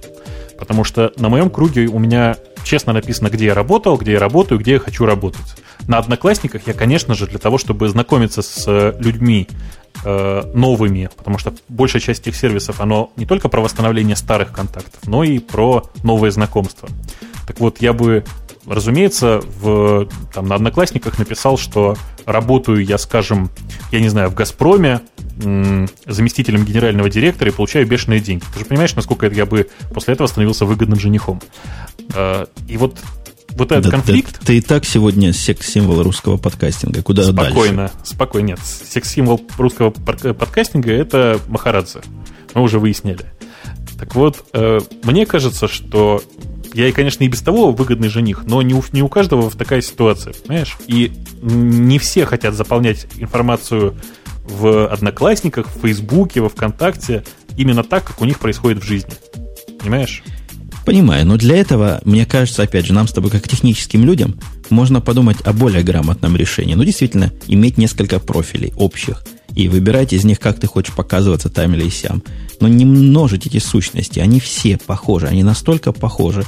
Потому 0.58 0.84
что 0.84 1.12
на 1.16 1.28
моем 1.28 1.50
круге 1.50 1.86
у 1.86 1.98
меня 1.98 2.36
честно 2.64 2.92
написано, 2.92 3.28
где 3.28 3.46
я 3.46 3.54
работал, 3.54 3.96
где 3.96 4.12
я 4.12 4.18
работаю, 4.18 4.58
где 4.60 4.72
я 4.72 4.78
хочу 4.78 5.06
работать. 5.06 5.56
На 5.88 5.98
Одноклассниках 5.98 6.66
я, 6.66 6.74
конечно 6.74 7.14
же, 7.14 7.26
для 7.26 7.38
того, 7.38 7.58
чтобы 7.58 7.88
знакомиться 7.88 8.42
с 8.42 8.64
э, 8.66 8.94
людьми 8.98 9.48
э, 10.04 10.42
новыми, 10.54 11.10
потому 11.16 11.38
что 11.38 11.54
большая 11.68 12.00
часть 12.00 12.22
этих 12.22 12.36
сервисов, 12.36 12.80
оно 12.80 13.12
не 13.16 13.26
только 13.26 13.48
про 13.48 13.60
восстановление 13.60 14.16
старых 14.16 14.52
контактов, 14.52 15.00
но 15.06 15.24
и 15.24 15.38
про 15.38 15.84
новые 16.02 16.30
знакомства. 16.30 16.88
Так 17.46 17.58
вот, 17.60 17.80
я 17.80 17.92
бы 17.92 18.24
разумеется, 18.66 19.40
в, 19.60 20.08
там, 20.32 20.46
на 20.46 20.54
Одноклассниках 20.54 21.18
написал, 21.18 21.58
что 21.58 21.96
работаю 22.26 22.84
я, 22.84 22.98
скажем, 22.98 23.50
я 23.90 24.00
не 24.00 24.08
знаю, 24.08 24.30
в 24.30 24.34
«Газпроме», 24.34 25.00
заместителем 26.06 26.64
генерального 26.64 27.08
директора 27.08 27.50
и 27.50 27.54
получаю 27.54 27.86
бешеные 27.86 28.20
деньги. 28.20 28.44
Ты 28.52 28.60
же 28.60 28.64
понимаешь, 28.64 28.94
насколько 28.94 29.26
я 29.26 29.46
бы 29.46 29.68
после 29.92 30.14
этого 30.14 30.26
становился 30.26 30.66
выгодным 30.66 31.00
женихом. 31.00 31.40
А, 32.14 32.46
и 32.68 32.76
вот 32.76 32.98
вот 33.56 33.70
этот 33.72 33.84
да, 33.84 33.90
конфликт... 33.90 34.38
Да, 34.40 34.46
ты 34.46 34.58
и 34.58 34.60
так 34.60 34.84
сегодня 34.84 35.32
секс-символ 35.32 36.02
русского 36.02 36.36
подкастинга. 36.36 37.02
Куда 37.02 37.22
спокойно, 37.22 37.76
дальше? 37.76 37.94
Спокойно, 38.04 38.46
нет. 38.46 38.60
Секс-символ 38.60 39.42
русского 39.58 39.90
подкастинга— 39.90 40.90
это 40.92 41.38
Махарадзе. 41.48 42.00
Мы 42.54 42.62
уже 42.62 42.78
выяснили. 42.78 43.26
Так 43.98 44.14
вот, 44.14 44.44
э, 44.52 44.80
мне 45.02 45.26
кажется, 45.26 45.68
что 45.68 46.22
я, 46.74 46.92
конечно, 46.92 47.24
и 47.24 47.28
без 47.28 47.42
того 47.42 47.72
выгодный 47.72 48.08
жених, 48.08 48.44
но 48.46 48.62
не 48.62 48.74
у, 48.74 48.82
не 48.92 49.02
у 49.02 49.08
каждого 49.08 49.50
в 49.50 49.56
такая 49.56 49.82
ситуация, 49.82 50.32
понимаешь? 50.32 50.76
И 50.86 51.12
не 51.42 51.98
все 51.98 52.24
хотят 52.24 52.54
заполнять 52.54 53.06
информацию 53.16 53.96
в 54.44 54.88
Одноклассниках, 54.88 55.68
в 55.68 55.80
Фейсбуке, 55.80 56.40
во 56.40 56.48
Вконтакте 56.48 57.24
именно 57.56 57.84
так, 57.84 58.04
как 58.04 58.20
у 58.20 58.24
них 58.24 58.38
происходит 58.38 58.82
в 58.82 58.86
жизни. 58.86 59.12
Понимаешь? 59.78 60.22
Понимаю, 60.84 61.24
но 61.26 61.36
для 61.36 61.56
этого, 61.56 62.00
мне 62.04 62.26
кажется, 62.26 62.62
опять 62.64 62.86
же, 62.86 62.92
нам 62.92 63.06
с 63.06 63.12
тобой, 63.12 63.30
как 63.30 63.46
техническим 63.46 64.04
людям, 64.04 64.40
можно 64.68 65.00
подумать 65.00 65.40
о 65.42 65.52
более 65.52 65.84
грамотном 65.84 66.36
решении. 66.36 66.74
Ну, 66.74 66.82
действительно, 66.82 67.32
иметь 67.46 67.78
несколько 67.78 68.18
профилей 68.18 68.72
общих 68.76 69.22
и 69.54 69.68
выбирать 69.68 70.12
из 70.12 70.24
них, 70.24 70.40
как 70.40 70.58
ты 70.58 70.66
хочешь 70.66 70.94
показываться 70.94 71.48
там 71.48 71.74
или 71.74 71.88
сям. 71.88 72.22
Но 72.60 72.68
не 72.68 72.84
множить 72.84 73.46
эти 73.46 73.58
сущности, 73.58 74.18
они 74.20 74.40
все 74.40 74.78
похожи, 74.78 75.26
они 75.26 75.42
настолько 75.42 75.92
похожи, 75.92 76.44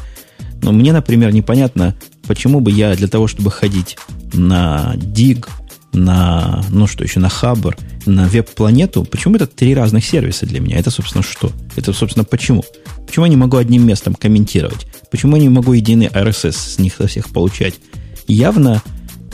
но 0.63 0.73
мне, 0.73 0.93
например, 0.93 1.33
непонятно, 1.33 1.95
почему 2.27 2.61
бы 2.61 2.71
я 2.71 2.95
для 2.95 3.09
того, 3.09 3.27
чтобы 3.27 3.51
ходить 3.51 3.99
на 4.33 4.95
Dig, 4.97 5.47
на, 5.93 6.65
ну 6.71 6.87
что 6.87 7.05
еще, 7.05 7.21
на 7.21 7.29
Хабр, 7.29 7.77
на 8.07 8.27
веб-планету, 8.27 9.05
почему 9.05 9.37
это 9.37 9.47
три 9.47 9.75
разных 9.75 10.05
сервиса 10.05 10.47
для 10.47 10.61
меня? 10.61 10.79
Это, 10.79 10.91
собственно, 10.91 11.23
что? 11.23 11.53
Это, 11.77 11.93
собственно, 11.93 12.25
почему? 12.25 12.65
Почему 13.07 13.27
я 13.27 13.31
не 13.31 13.37
могу 13.37 13.59
одним 13.59 13.87
местом 13.87 14.15
комментировать? 14.15 14.87
Почему 15.11 15.37
я 15.37 15.43
не 15.43 15.49
могу 15.51 15.75
единый 15.75 16.07
RSS 16.07 16.53
с 16.53 16.79
них 16.79 16.95
со 16.97 17.07
всех 17.07 17.29
получать? 17.29 17.75
Явно, 18.27 18.83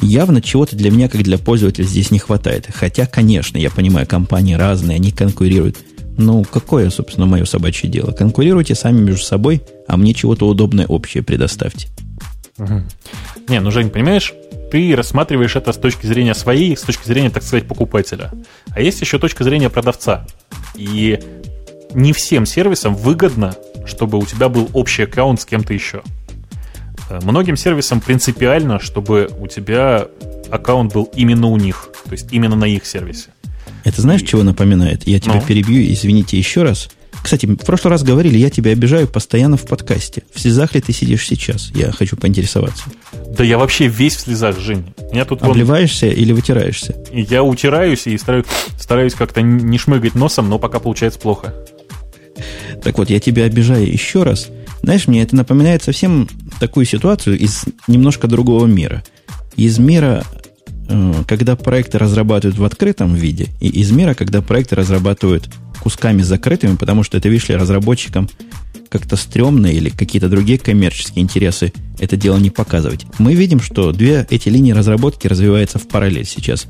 явно 0.03 0.40
чего-то 0.40 0.76
для 0.76 0.90
меня, 0.90 1.09
как 1.09 1.22
для 1.22 1.38
пользователя, 1.38 1.84
здесь 1.84 2.11
не 2.11 2.18
хватает. 2.18 2.68
Хотя, 2.72 3.07
конечно, 3.07 3.59
я 3.59 3.70
понимаю, 3.70 4.07
компании 4.07 4.55
разные, 4.55 4.96
они 4.96 5.11
конкурируют. 5.11 5.78
Ну, 6.16 6.44
какое, 6.44 6.90
собственно, 6.90 7.26
мое 7.26 7.44
собачье 7.44 7.88
дело? 7.88 8.12
Конкурируйте 8.12 8.74
сами 8.74 9.01
между 9.01 9.22
собой, 9.22 9.62
а 9.86 9.96
мне 9.96 10.12
чего-то 10.12 10.46
удобное 10.46 10.86
общее 10.86 11.22
предоставьте. 11.22 11.88
Угу. 12.59 12.82
Не, 13.48 13.61
ну, 13.61 13.70
Жень, 13.70 13.90
понимаешь, 13.90 14.34
ты 14.70 14.94
рассматриваешь 14.94 15.57
это 15.57 15.72
с 15.72 15.76
точки 15.76 16.07
зрения 16.07 16.34
своей, 16.34 16.76
с 16.76 16.82
точки 16.82 17.07
зрения, 17.07 17.30
так 17.30 17.42
сказать, 17.42 17.66
покупателя. 17.66 18.30
А 18.70 18.80
есть 18.80 19.01
еще 19.01 19.18
точка 19.18 19.44
зрения 19.44 19.70
продавца. 19.70 20.26
И 20.76 21.18
не 21.94 22.12
всем 22.12 22.46
сервисам 22.46 22.94
выгодно, 22.94 23.55
чтобы 23.86 24.18
у 24.18 24.26
тебя 24.26 24.48
был 24.48 24.68
общий 24.72 25.03
аккаунт 25.03 25.40
с 25.40 25.46
кем-то 25.46 25.72
еще. 25.72 26.03
Многим 27.22 27.56
сервисам 27.56 28.00
принципиально, 28.00 28.80
чтобы 28.80 29.30
у 29.38 29.46
тебя 29.46 30.06
аккаунт 30.50 30.92
был 30.92 31.11
именно 31.14 31.48
у 31.48 31.56
них, 31.56 31.90
то 32.04 32.12
есть 32.12 32.32
именно 32.32 32.56
на 32.56 32.64
их 32.64 32.86
сервисе. 32.86 33.30
Это 33.84 34.02
знаешь, 34.02 34.22
чего 34.22 34.42
напоминает? 34.42 35.06
Я 35.06 35.20
тебя 35.20 35.36
ну? 35.36 35.42
перебью, 35.42 35.82
извините 35.92 36.36
еще 36.36 36.62
раз. 36.62 36.88
Кстати, 37.22 37.46
в 37.46 37.66
прошлый 37.66 37.90
раз 37.90 38.02
говорили, 38.02 38.38
я 38.38 38.50
тебя 38.50 38.72
обижаю 38.72 39.06
постоянно 39.06 39.56
в 39.56 39.66
подкасте. 39.66 40.22
В 40.32 40.40
слезах 40.40 40.74
ли 40.74 40.80
ты 40.80 40.92
сидишь 40.92 41.26
сейчас? 41.26 41.70
Я 41.74 41.92
хочу 41.92 42.16
поинтересоваться. 42.16 42.84
Да 43.36 43.44
я 43.44 43.58
вообще 43.58 43.88
весь 43.88 44.16
в 44.16 44.20
слезах, 44.20 44.58
Жень. 44.58 44.94
Меня 45.12 45.24
тут 45.24 45.42
Обливаешься 45.42 46.06
вон... 46.06 46.14
или 46.14 46.32
вытираешься? 46.32 46.96
Я 47.12 47.42
утираюсь 47.42 48.06
и 48.06 48.16
стараюсь, 48.16 48.46
стараюсь 48.78 49.14
как-то 49.14 49.42
не 49.42 49.76
шмыгать 49.76 50.14
носом, 50.14 50.48
но 50.48 50.58
пока 50.58 50.78
получается 50.78 51.20
плохо. 51.20 51.54
Так 52.82 52.96
вот, 52.96 53.11
я 53.11 53.20
тебя 53.20 53.44
обижаю 53.44 53.90
еще 53.90 54.22
раз. 54.22 54.48
Знаешь, 54.82 55.06
мне 55.06 55.22
это 55.22 55.36
напоминает 55.36 55.82
совсем 55.82 56.26
такую 56.61 56.86
ситуацию 56.86 57.38
из 57.38 57.64
немножко 57.88 58.28
другого 58.28 58.66
мира. 58.66 59.02
Из 59.56 59.78
мира, 59.78 60.24
э, 60.88 61.14
когда 61.26 61.56
проекты 61.56 61.98
разрабатывают 61.98 62.58
в 62.58 62.64
открытом 62.64 63.14
виде, 63.14 63.48
и 63.61 63.68
из 63.68 63.90
мира, 63.90 64.14
когда 64.14 64.42
проекты 64.42 64.76
разрабатывают 64.76 65.48
кусками 65.82 66.22
закрытыми, 66.22 66.76
потому 66.76 67.02
что 67.02 67.16
это, 67.16 67.28
видишь 67.28 67.48
ли, 67.48 67.56
разработчикам 67.56 68.28
как-то 68.90 69.16
стрёмно 69.16 69.68
или 69.68 69.88
какие-то 69.88 70.28
другие 70.28 70.58
коммерческие 70.58 71.22
интересы 71.22 71.72
это 71.98 72.16
дело 72.16 72.38
не 72.38 72.50
показывать. 72.50 73.06
Мы 73.18 73.34
видим, 73.34 73.61
что 73.61 73.92
две 73.92 74.26
эти 74.28 74.48
линии 74.48 74.72
разработки 74.72 75.26
развиваются 75.26 75.78
в 75.78 75.88
параллель 75.88 76.26
сейчас. 76.26 76.66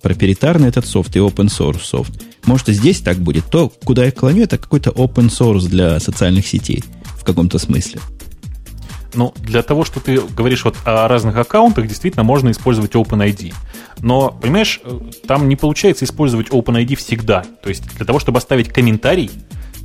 Проприетарный 0.00 0.68
этот 0.68 0.86
софт 0.86 1.16
и 1.16 1.18
open 1.18 1.46
source 1.46 1.82
софт. 1.82 2.22
Может, 2.46 2.68
и 2.68 2.72
здесь 2.72 3.00
так 3.00 3.18
будет. 3.18 3.46
То, 3.46 3.70
куда 3.84 4.04
я 4.04 4.12
клоню, 4.12 4.44
это 4.44 4.56
какой-то 4.56 4.90
open 4.90 5.30
source 5.30 5.66
для 5.68 5.98
социальных 5.98 6.46
сетей 6.46 6.84
в 7.18 7.24
каком-то 7.24 7.58
смысле. 7.58 8.00
Ну, 9.14 9.32
для 9.36 9.62
того, 9.62 9.84
что 9.84 10.00
ты 10.00 10.20
говоришь 10.20 10.64
вот 10.64 10.76
о 10.84 11.06
разных 11.08 11.36
аккаунтах, 11.36 11.86
действительно 11.86 12.24
можно 12.24 12.50
использовать 12.50 12.92
OpenID. 12.92 13.54
Но, 14.00 14.30
понимаешь, 14.30 14.80
э, 14.84 15.00
там 15.26 15.48
не 15.48 15.56
получается 15.56 16.04
использовать 16.04 16.48
OpenID 16.48 16.96
всегда. 16.96 17.44
То 17.62 17.68
есть 17.68 17.84
для 17.96 18.04
того, 18.04 18.18
чтобы 18.18 18.38
оставить 18.38 18.68
комментарий, 18.68 19.30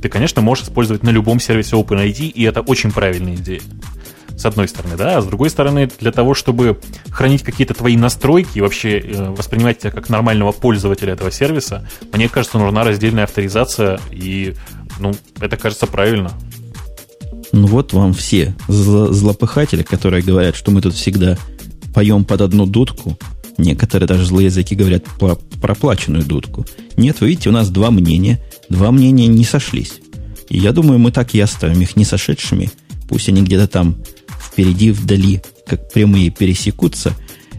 ты, 0.02 0.08
конечно, 0.08 0.42
можешь 0.42 0.64
использовать 0.64 1.02
на 1.02 1.10
любом 1.10 1.40
сервисе 1.40 1.76
OpenID, 1.76 2.28
и 2.28 2.42
это 2.42 2.60
очень 2.62 2.90
правильная 2.90 3.34
идея. 3.34 3.60
С 4.36 4.46
одной 4.46 4.68
стороны, 4.68 4.96
да, 4.96 5.18
а 5.18 5.20
с 5.20 5.26
другой 5.26 5.50
стороны, 5.50 5.90
для 5.98 6.12
того, 6.12 6.32
чтобы 6.32 6.80
хранить 7.10 7.42
какие-то 7.42 7.74
твои 7.74 7.96
настройки 7.96 8.56
и 8.56 8.60
вообще 8.62 8.98
э, 8.98 9.30
воспринимать 9.30 9.80
тебя 9.80 9.90
как 9.90 10.08
нормального 10.08 10.52
пользователя 10.52 11.12
этого 11.12 11.30
сервиса, 11.30 11.86
мне 12.12 12.28
кажется, 12.28 12.58
нужна 12.58 12.82
раздельная 12.82 13.24
авторизация, 13.24 14.00
и, 14.10 14.54
ну, 14.98 15.12
это 15.40 15.58
кажется 15.58 15.86
правильно. 15.86 16.32
Ну 17.52 17.66
вот 17.66 17.92
вам 17.92 18.14
все 18.14 18.54
зло- 18.68 19.12
злопыхатели, 19.12 19.82
которые 19.82 20.22
говорят, 20.22 20.56
что 20.56 20.70
мы 20.70 20.80
тут 20.80 20.94
всегда 20.94 21.36
поем 21.94 22.24
под 22.24 22.40
одну 22.42 22.66
дудку. 22.66 23.18
Некоторые 23.58 24.06
даже 24.06 24.24
злые 24.24 24.46
языки 24.46 24.74
говорят 24.74 25.04
про 25.18 25.36
проплаченную 25.60 26.24
дудку. 26.24 26.64
Нет, 26.96 27.20
вы 27.20 27.28
видите, 27.28 27.50
у 27.50 27.52
нас 27.52 27.68
два 27.70 27.90
мнения. 27.90 28.40
Два 28.68 28.90
мнения 28.90 29.26
не 29.26 29.44
сошлись. 29.44 30.00
И 30.48 30.58
я 30.58 30.72
думаю, 30.72 30.98
мы 30.98 31.12
так 31.12 31.34
и 31.34 31.40
оставим 31.40 31.80
их 31.80 31.96
не 31.96 32.04
сошедшими. 32.04 32.70
Пусть 33.08 33.28
они 33.28 33.42
где-то 33.42 33.66
там 33.66 33.96
впереди, 34.40 34.92
вдали, 34.92 35.42
как 35.66 35.92
прямые 35.92 36.30
пересекутся 36.30 37.14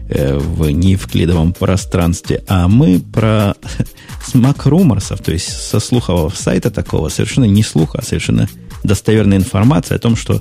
э, 0.08 0.36
в 0.36 0.68
неевклидовом 0.70 1.52
пространстве. 1.52 2.42
А 2.48 2.68
мы 2.68 2.98
про 3.00 3.54
смак 4.26 4.66
руморсов, 4.66 5.20
то 5.20 5.32
есть 5.32 5.48
со 5.48 5.80
слухового 5.80 6.30
сайта 6.30 6.70
такого, 6.70 7.08
совершенно 7.08 7.44
не 7.44 7.62
слуха, 7.62 7.98
а 7.98 8.04
совершенно 8.04 8.48
достоверная 8.84 9.38
информация 9.38 9.96
о 9.96 10.00
том, 10.00 10.16
что 10.16 10.40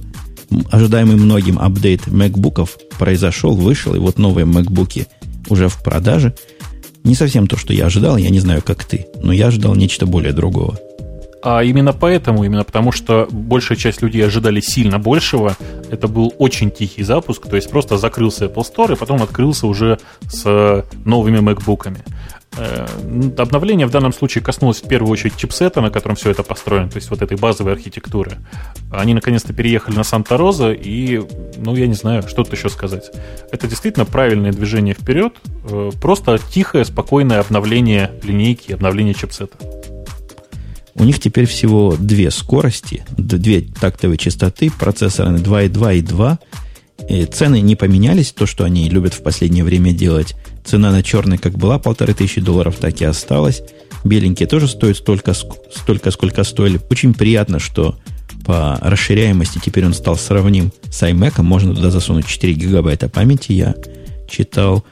ожидаемый 0.70 1.16
многим 1.16 1.60
апдейт 1.60 2.08
MacBook'ов 2.08 2.70
произошел, 3.00 3.56
вышел, 3.56 3.96
и 3.96 4.00
вот 4.00 4.18
новые 4.18 4.46
MacBook'и 4.46 5.08
уже 5.50 5.70
в 5.70 5.82
продаже. 5.84 6.34
Не 7.04 7.16
совсем 7.16 7.48
то, 7.48 7.58
что 7.58 7.74
я 7.74 7.86
ожидал, 7.88 8.18
я 8.18 8.30
не 8.30 8.40
знаю, 8.40 8.62
как 8.62 8.86
ты, 8.86 9.08
но 9.24 9.32
я 9.34 9.48
ожидал 9.48 9.76
нечто 9.76 10.06
более 10.06 10.34
другого. 10.34 10.78
А 11.44 11.64
именно 11.64 11.92
поэтому, 11.92 12.44
именно 12.44 12.64
потому 12.64 12.92
что 12.92 13.28
большая 13.32 13.78
часть 13.78 14.04
людей 14.04 14.24
ожидали 14.24 14.62
сильно 14.62 15.00
большего, 15.00 15.58
это 15.90 16.08
был 16.08 16.34
очень 16.38 16.70
тихий 16.70 17.02
запуск, 17.02 17.48
то 17.50 17.56
есть 17.56 17.70
просто 17.70 17.98
закрылся 17.98 18.46
Apple 18.46 18.64
Store 18.64 18.94
и 18.94 18.96
потом 18.96 19.24
открылся 19.24 19.66
уже 19.66 19.98
с 20.30 20.86
новыми 21.04 21.40
MacBook'ами. 21.40 22.02
Э, 22.58 22.86
обновление 23.38 23.88
в 23.88 23.92
данном 23.92 24.12
случае 24.12 24.44
коснулось 24.44 24.82
в 24.82 24.88
первую 24.88 25.12
очередь 25.12 25.38
чипсета, 25.38 25.80
на 25.80 25.90
котором 25.90 26.18
все 26.18 26.32
это 26.32 26.44
построено, 26.44 26.90
то 26.90 26.98
есть 26.98 27.10
вот 27.10 27.22
этой 27.22 27.38
базовой 27.38 27.74
архитектуры. 27.74 28.40
Они 28.92 29.14
наконец-то 29.14 29.54
переехали 29.54 29.96
на 29.96 30.04
Санта-Роза, 30.04 30.74
и, 30.74 31.22
ну, 31.58 31.76
я 31.76 31.88
не 31.88 31.94
знаю, 31.94 32.24
что 32.24 32.44
тут 32.44 32.54
еще 32.54 32.70
сказать. 32.70 33.10
Это 33.52 33.68
действительно 33.68 34.06
правильное 34.06 34.52
движение 34.52 34.94
вперед, 34.94 35.34
э, 35.64 35.92
просто 36.02 36.40
тихое, 36.52 36.84
спокойное 36.84 37.40
обновление 37.40 38.12
линейки, 38.22 38.74
обновление 38.74 39.14
чипсета. 39.14 39.58
У 40.96 41.06
них 41.06 41.20
теперь 41.20 41.46
всего 41.46 41.96
две 41.98 42.30
скорости, 42.32 43.06
две 43.18 43.62
тактовые 43.62 44.18
частоты, 44.18 44.70
процессоры 44.70 45.38
2.2 45.38 45.96
и 45.96 46.02
2. 46.02 46.40
И 47.10 47.26
цены 47.26 47.62
не 47.62 47.76
поменялись, 47.76 48.32
то, 48.32 48.46
что 48.46 48.64
они 48.64 48.90
любят 48.90 49.14
в 49.14 49.24
последнее 49.24 49.64
время 49.64 49.92
делать– 49.92 50.36
Цена 50.64 50.92
на 50.92 51.02
черный 51.02 51.38
как 51.38 51.58
была 51.58 51.80
полторы 51.80 52.14
тысячи 52.14 52.40
долларов, 52.40 52.76
так 52.80 53.02
и 53.02 53.06
осталась. 53.06 53.64
Беленькие 54.04 54.48
тоже 54.48 54.68
стоят 54.68 54.98
столько, 54.98 55.34
столько, 55.34 56.12
сколько 56.12 56.44
стоили. 56.44 56.80
Очень 56.90 57.14
приятно, 57.14 57.60
что 57.60 57.96
по 58.46 58.78
расширяемости 58.82 59.60
теперь 59.64 59.86
он 59.86 59.94
стал 59.94 60.18
сравним 60.18 60.72
с 60.90 61.02
iMac. 61.04 61.42
Можно 61.42 61.76
туда 61.76 61.90
засунуть 61.90 62.28
4 62.28 62.54
гигабайта 62.54 63.10
памяти, 63.10 63.54
я 63.54 63.76
читал. 64.30 64.84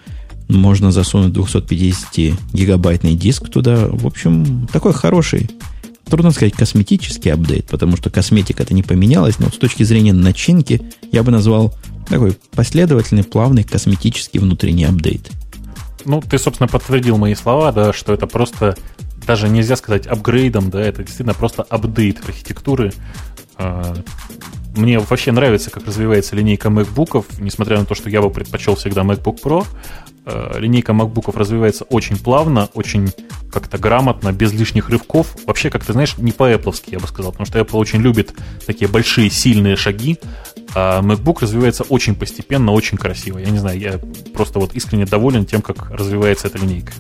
Можно 0.48 0.92
засунуть 0.92 1.34
250 1.34 2.40
гигабайтный 2.54 3.14
диск 3.14 3.50
туда. 3.50 3.88
В 3.88 4.08
общем, 4.08 4.68
такой 4.74 4.94
хороший, 4.94 5.50
трудно 6.10 6.32
сказать, 6.32 6.54
косметический 6.54 7.32
апдейт, 7.32 7.68
потому 7.68 7.98
что 7.98 8.10
косметика-то 8.10 8.74
не 8.74 8.84
поменялась, 8.84 9.40
но 9.40 9.50
с 9.50 9.58
точки 9.58 9.84
зрения 9.84 10.14
начинки 10.14 10.82
я 11.12 11.24
бы 11.24 11.32
назвал 11.32 11.74
такой 12.08 12.38
последовательный, 12.52 13.24
плавный 13.24 13.64
косметический 13.64 14.40
внутренний 14.40 14.86
апдейт. 14.86 15.30
Ну, 16.06 16.22
ты, 16.22 16.38
собственно, 16.40 16.68
подтвердил 16.68 17.18
мои 17.18 17.36
слова, 17.36 17.72
да, 17.72 17.94
что 17.94 18.14
это 18.14 18.26
просто 18.26 18.76
даже 19.26 19.48
нельзя 19.50 19.76
сказать 19.76 20.08
апгрейдом, 20.08 20.70
да, 20.70 20.82
это 20.82 21.04
действительно 21.04 21.34
просто 21.34 21.64
апдейт 21.64 22.24
архитектуры. 22.26 22.94
А, 23.58 23.96
мне 24.76 25.00
вообще 25.00 25.32
нравится, 25.32 25.70
как 25.70 25.86
развивается 25.86 26.36
линейка 26.36 26.70
MacBook'ов, 26.70 27.26
несмотря 27.40 27.78
на 27.78 27.86
то, 27.86 27.96
что 27.96 28.10
я 28.10 28.22
бы 28.22 28.30
предпочел 28.30 28.76
всегда 28.76 29.02
MacBook 29.02 29.42
Pro. 29.44 29.66
А, 30.30 30.60
линейка 30.60 30.92
MacBook'ов 30.92 31.38
развивается 31.38 31.84
очень 31.86 32.18
плавно, 32.18 32.70
очень 32.74 33.10
как-то 33.52 33.78
грамотно, 33.78 34.32
без 34.32 34.54
лишних 34.54 34.90
рывков. 34.90 35.36
Вообще, 35.46 35.70
как 35.70 35.84
ты 35.84 35.94
знаешь, 35.94 36.18
не 36.18 36.32
по-эпловски, 36.32 36.92
я 36.92 37.00
бы 37.00 37.08
сказал, 37.08 37.32
потому 37.32 37.48
что 37.48 37.60
Apple 37.60 37.78
очень 37.78 38.00
любит 38.00 38.34
такие 38.66 38.88
большие, 38.88 39.30
сильные 39.30 39.76
шаги, 39.76 40.20
а 40.76 41.02
MacBook 41.02 41.40
развивается 41.42 41.84
очень 41.84 42.16
постепенно, 42.16 42.72
очень 42.72 42.98
красиво. 42.98 43.40
Я 43.40 43.50
не 43.50 43.58
знаю, 43.58 43.80
я 43.80 44.00
просто 44.34 44.60
вот 44.60 44.76
искренне 44.76 45.06
доволен 45.06 45.46
тем, 45.46 45.62
как 45.62 45.90
развивается 45.90 46.48
эта 46.48 46.60
линейка. 46.60 46.94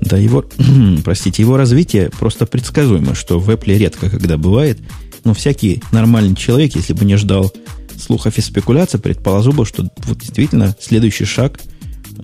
Да, 0.00 0.16
его, 0.16 0.44
простите, 1.04 1.42
его 1.42 1.56
развитие 1.56 2.10
просто 2.10 2.46
предсказуемо, 2.46 3.14
что 3.14 3.38
в 3.38 3.48
Apple 3.50 3.76
редко 3.78 4.10
когда 4.10 4.36
бывает. 4.36 4.78
Но 5.22 5.34
всякий 5.34 5.82
нормальный 5.92 6.34
человек, 6.34 6.74
если 6.74 6.94
бы 6.94 7.04
не 7.04 7.16
ждал 7.16 7.52
слухов 7.96 8.38
и 8.38 8.40
спекуляций, 8.40 8.98
предположил 8.98 9.52
бы, 9.52 9.66
что 9.66 9.86
вот 10.06 10.18
действительно 10.18 10.74
следующий 10.80 11.26
шаг 11.26 11.60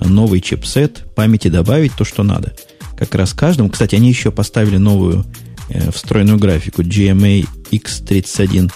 новый 0.00 0.40
чипсет, 0.40 1.04
памяти 1.14 1.48
добавить 1.48 1.92
то, 1.96 2.04
что 2.04 2.22
надо. 2.22 2.54
Как 2.96 3.14
раз 3.14 3.32
каждому. 3.32 3.70
Кстати, 3.70 3.94
они 3.94 4.08
еще 4.08 4.30
поставили 4.30 4.76
новую 4.76 5.24
э, 5.68 5.90
встроенную 5.90 6.38
графику 6.38 6.82
GMA 6.82 7.46
X31 7.70 8.70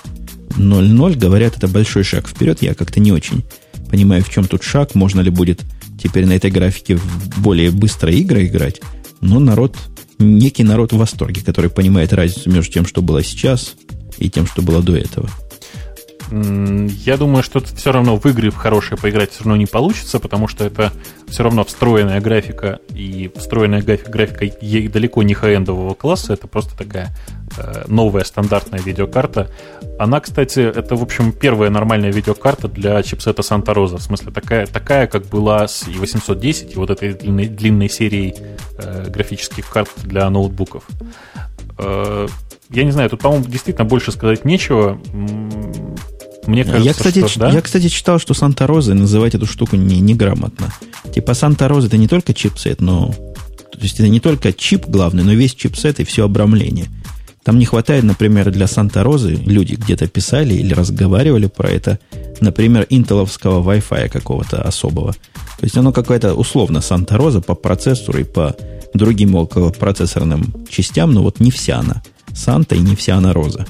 0.0, 0.50 1.16
говорят, 1.16 1.56
это 1.56 1.68
большой 1.68 2.04
шаг 2.04 2.28
вперед. 2.28 2.62
Я 2.62 2.74
как-то 2.74 3.00
не 3.00 3.12
очень 3.12 3.44
понимаю, 3.90 4.22
в 4.22 4.30
чем 4.30 4.46
тут 4.46 4.62
шаг. 4.62 4.94
Можно 4.94 5.20
ли 5.20 5.30
будет 5.30 5.62
теперь 6.02 6.26
на 6.26 6.32
этой 6.32 6.50
графике 6.50 6.96
в 6.96 7.40
более 7.40 7.70
быстрые 7.70 8.18
игры 8.18 8.46
играть, 8.46 8.80
но 9.20 9.38
народ, 9.38 9.76
некий 10.18 10.64
народ 10.64 10.92
в 10.92 10.96
восторге, 10.96 11.42
который 11.42 11.70
понимает 11.70 12.12
разницу 12.12 12.50
между 12.50 12.72
тем, 12.72 12.86
что 12.86 13.02
было 13.02 13.22
сейчас, 13.22 13.74
и 14.18 14.28
тем, 14.30 14.46
что 14.46 14.62
было 14.62 14.82
до 14.82 14.96
этого. 14.96 15.28
Я 16.30 17.16
думаю, 17.16 17.42
что 17.42 17.60
все 17.60 17.90
равно 17.90 18.16
в 18.16 18.24
игры 18.26 18.52
хорошие 18.52 18.96
поиграть 18.96 19.32
все 19.32 19.44
равно 19.44 19.56
не 19.56 19.66
получится, 19.66 20.20
потому 20.20 20.46
что 20.46 20.64
это 20.64 20.92
все 21.26 21.42
равно 21.42 21.64
встроенная 21.64 22.20
графика, 22.20 22.78
и 22.94 23.30
встроенная 23.34 23.82
графика 23.82 24.44
ей 24.60 24.88
далеко 24.88 25.22
не 25.24 25.34
хай-эндового 25.34 25.94
класса, 25.94 26.34
это 26.34 26.46
просто 26.46 26.76
такая 26.76 27.16
э, 27.56 27.84
новая 27.88 28.22
стандартная 28.22 28.80
видеокарта. 28.80 29.50
Она, 29.98 30.20
кстати, 30.20 30.60
это, 30.60 30.94
в 30.94 31.02
общем, 31.02 31.32
первая 31.32 31.70
нормальная 31.70 32.12
видеокарта 32.12 32.68
для 32.68 33.02
чипсета 33.02 33.42
Rosa. 33.42 33.96
В 33.96 34.02
смысле, 34.02 34.30
такая, 34.30 34.66
такая 34.66 35.08
как 35.08 35.26
была 35.26 35.66
с 35.66 35.88
i810 35.88 36.74
и 36.74 36.76
вот 36.76 36.90
этой 36.90 37.12
длинной, 37.14 37.46
длинной 37.48 37.88
серией 37.88 38.36
э, 38.78 39.08
графических 39.08 39.68
карт 39.68 39.90
для 40.04 40.30
ноутбуков. 40.30 40.84
Э, 41.78 42.28
я 42.70 42.84
не 42.84 42.92
знаю, 42.92 43.10
тут, 43.10 43.20
по-моему, 43.20 43.46
действительно 43.46 43.84
больше 43.84 44.12
сказать 44.12 44.44
нечего. 44.44 45.00
Мне 46.46 46.64
кажется, 46.64 46.86
я, 46.86 46.94
кстати, 46.94 47.26
что, 47.26 47.40
да? 47.40 47.50
я, 47.50 47.60
кстати, 47.60 47.88
читал, 47.88 48.18
что 48.18 48.34
Санта-Роза 48.34 48.94
называть 48.94 49.34
эту 49.34 49.46
штуку 49.46 49.76
не, 49.76 50.00
неграмотно. 50.00 50.72
Типа 51.14 51.34
Санта-Роза 51.34 51.88
это 51.88 51.96
не 51.96 52.08
только 52.08 52.34
чипсет, 52.34 52.80
но... 52.80 53.12
То 53.72 53.78
есть 53.80 54.00
это 54.00 54.08
не 54.08 54.20
только 54.20 54.52
чип 54.52 54.86
главный, 54.86 55.22
но 55.22 55.32
весь 55.32 55.54
чипсет 55.54 56.00
и 56.00 56.04
все 56.04 56.24
обрамление. 56.24 56.88
Там 57.42 57.58
не 57.58 57.64
хватает, 57.64 58.04
например, 58.04 58.50
для 58.50 58.66
Санта-Розы, 58.66 59.34
люди 59.34 59.74
где-то 59.74 60.06
писали 60.08 60.54
или 60.54 60.74
разговаривали 60.74 61.46
про 61.46 61.70
это, 61.70 61.98
например, 62.40 62.86
интеловского 62.90 63.62
Wi-Fi 63.62 64.08
какого-то 64.10 64.60
особого. 64.62 65.12
То 65.12 65.64
есть 65.64 65.76
оно 65.76 65.92
какое-то 65.92 66.34
условно 66.34 66.80
Санта-Роза 66.80 67.40
по 67.40 67.54
процессору 67.54 68.18
и 68.18 68.24
по 68.24 68.54
другим 68.92 69.34
околопроцессорным 69.34 70.54
частям, 70.68 71.12
но 71.12 71.22
вот 71.22 71.40
не 71.40 71.50
вся 71.50 71.78
она. 71.78 72.02
Санта 72.34 72.74
и 72.74 72.80
не 72.80 72.94
вся 72.94 73.16
она 73.16 73.32
Роза. 73.32 73.66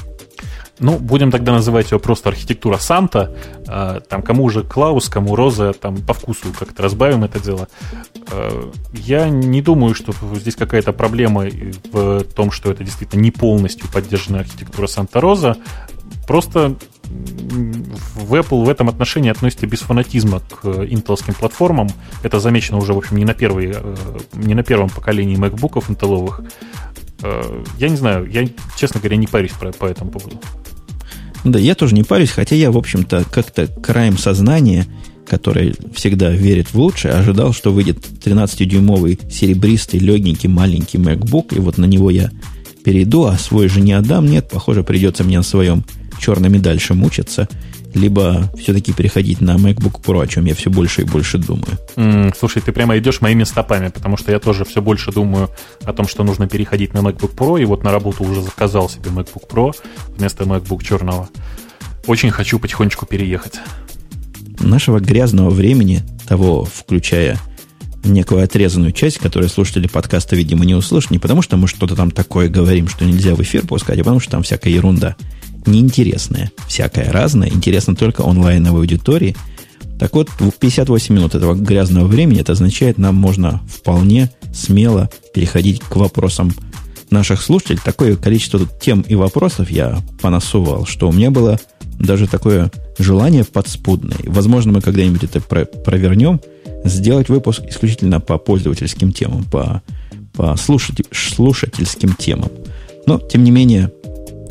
Ну, 0.81 0.99
будем 0.99 1.31
тогда 1.31 1.53
называть 1.53 1.93
ее 1.93 1.99
просто 1.99 2.31
архитектура 2.31 2.79
Санта. 2.79 3.37
А, 3.69 4.01
там 4.01 4.23
кому 4.23 4.45
уже 4.45 4.63
Клаус, 4.63 5.09
кому 5.09 5.37
Роза, 5.37 5.75
там 5.75 5.99
по 5.99 6.15
вкусу 6.15 6.47
как-то 6.59 6.83
разбавим 6.83 7.23
это 7.23 7.39
дело. 7.39 7.69
А, 8.33 8.71
я 8.95 9.29
не 9.29 9.61
думаю, 9.61 9.95
что 9.95 10.13
здесь 10.35 10.57
какая-то 10.57 10.93
проблема 10.93 11.45
в 11.93 12.25
том, 12.35 12.51
что 12.51 12.71
это 12.71 12.83
действительно 12.83 13.21
не 13.21 13.31
полностью 13.31 13.89
поддержанная 13.93 14.41
архитектура 14.41 14.87
Санта-Роза. 14.87 15.59
Просто 16.27 16.77
в 17.11 18.35
Apple 18.35 18.65
в 18.65 18.69
этом 18.69 18.89
отношении 18.89 19.31
относится 19.31 19.67
без 19.67 19.81
фанатизма 19.81 20.41
к 20.41 20.67
интелским 20.67 21.35
платформам. 21.35 21.89
Это 22.23 22.41
замечено 22.41 22.79
уже, 22.79 22.95
в 22.95 22.99
общем, 22.99 23.17
не 23.17 23.25
на, 23.25 23.35
первой, 23.35 23.73
э, 23.75 23.97
не 24.35 24.55
на 24.55 24.63
первом 24.63 24.89
поколении 24.89 25.37
MacBook'ов 25.37 25.91
интеловых. 25.91 26.41
А, 27.23 27.63
я 27.79 27.89
не 27.89 27.97
знаю, 27.97 28.31
я, 28.31 28.49
честно 28.77 29.01
говоря, 29.01 29.17
не 29.17 29.27
парюсь 29.27 29.53
по, 29.53 29.71
по 29.73 29.85
этому 29.87 30.11
поводу. 30.11 30.41
Да, 31.45 31.59
я 31.59 31.75
тоже 31.75 31.95
не 31.95 32.03
парюсь, 32.03 32.31
хотя 32.31 32.57
я, 32.57 32.71
в 32.71 32.77
общем-то, 32.77 33.25
как-то 33.31 33.67
краем 33.67 34.19
сознания, 34.19 34.87
который 35.27 35.75
всегда 35.95 36.31
верит 36.31 36.69
в 36.69 36.75
лучшее, 36.79 37.15
ожидал, 37.15 37.53
что 37.53 37.73
выйдет 37.73 37.99
13-дюймовый 38.25 39.19
серебристый, 39.31 40.01
легенький, 40.01 40.49
маленький 40.49 40.99
MacBook, 40.99 41.57
и 41.57 41.61
вот 41.61 41.79
на 41.79 41.87
него 41.87 42.11
я 42.11 42.31
перейду, 42.85 43.25
а 43.25 43.39
свой 43.39 43.69
же 43.69 43.81
не 43.81 43.93
отдам. 43.93 44.27
Нет, 44.27 44.49
похоже, 44.51 44.83
придется 44.83 45.25
мне 45.25 45.39
на 45.39 45.45
своем 45.45 45.85
черном 46.21 46.55
и 46.55 46.59
дальше 46.59 46.95
мучиться– 46.95 47.49
либо 47.95 48.51
все-таки 48.57 48.93
переходить 48.93 49.41
на 49.41 49.57
MacBook 49.57 50.03
Pro, 50.03 50.23
о 50.23 50.27
чем 50.27 50.45
я 50.45 50.55
все 50.55 50.71
больше 50.71 51.03
и 51.03 51.05
больше 51.05 51.39
думаю. 51.39 51.79
Mm, 51.97 52.35
слушай, 52.39 52.63
ты 52.63 52.73
прямо 52.73 52.97
идешь 52.99 53.21
моими 53.21 53.45
стопами, 53.45 53.89
потому 53.89 54.17
что 54.17 54.33
я 54.33 54.39
тоже 54.39 54.65
все 54.65 54.81
больше 54.81 55.13
думаю 55.13 55.51
о 55.85 55.93
том, 55.93 56.07
что 56.07 56.25
нужно 56.25 56.49
переходить 56.49 56.95
на 56.95 56.99
MacBook 56.99 57.35
Pro, 57.35 57.61
и 57.61 57.65
вот 57.65 57.85
на 57.85 57.91
работу 57.93 58.25
уже 58.25 58.43
заказал 58.43 58.89
себе 58.89 59.11
MacBook 59.11 59.49
Pro 59.49 59.75
вместо 60.17 60.45
MacBook 60.45 60.83
черного. 60.83 61.29
Очень 62.07 62.31
хочу 62.31 62.59
потихонечку 62.59 63.07
переехать. 63.07 63.61
Нашего 64.61 65.01
грязного 65.01 65.51
времени, 65.51 66.03
того, 66.29 66.65
включая 66.65 67.39
некую 68.05 68.43
отрезанную 68.43 68.93
часть, 68.93 69.19
которую 69.19 69.49
слушатели 69.49 69.87
подкаста, 69.87 70.37
видимо, 70.37 70.65
не 70.65 70.75
услышат, 70.75 71.11
не 71.11 71.19
потому 71.19 71.43
что 71.43 71.57
мы 71.57 71.69
что-то 71.69 71.97
там 71.97 72.11
такое 72.11 72.49
говорим, 72.49 72.89
что 72.89 73.05
нельзя 73.05 73.35
в 73.35 73.43
эфир 73.43 73.67
пускать, 73.67 73.99
а 73.99 74.05
потому 74.05 74.21
что 74.21 74.33
там 74.33 74.43
всякая 74.43 74.71
ерунда 74.71 75.17
неинтересное, 75.67 76.51
всякое 76.67 77.11
разное, 77.11 77.49
интересно 77.49 77.95
только 77.95 78.25
онлайновой 78.25 78.81
аудитории. 78.81 79.37
Так 79.99 80.15
вот, 80.15 80.31
58 80.59 81.15
минут 81.15 81.35
этого 81.35 81.55
грязного 81.55 82.07
времени, 82.07 82.41
это 82.41 82.53
означает, 82.53 82.97
нам 82.97 83.15
можно 83.17 83.61
вполне 83.69 84.31
смело 84.55 85.11
переходить 85.35 85.81
к 85.81 85.97
вопросам 85.97 86.53
наших 87.11 87.43
слушателей. 87.43 87.81
Такое 87.85 88.17
количество 88.17 88.61
тут 88.61 88.81
тем 88.81 89.03
и 89.03 89.15
вопросов 89.15 89.71
я 89.71 90.01
понасувал, 90.23 90.87
что 90.87 91.09
у 91.09 91.13
меня 91.13 91.31
было 91.31 91.61
даже 91.99 92.27
такое 92.27 92.71
желание 92.99 93.45
подспудное. 93.45 94.17
Возможно, 94.25 94.73
мы 94.73 94.81
когда-нибудь 94.81 95.25
это 95.25 95.41
про 95.41 95.67
провернем, 95.67 96.41
сделать 96.85 97.29
выпуск 97.29 97.63
исключительно 97.69 98.21
по 98.21 98.39
пользовательским 98.39 99.13
темам, 99.13 99.45
по, 99.45 99.83
по 100.33 100.57
слушатель, 100.57 101.07
слушательским 101.13 102.15
темам. 102.15 102.51
Но, 103.07 103.19
тем 103.19 103.45
не 103.45 103.51
менее, 103.51 103.93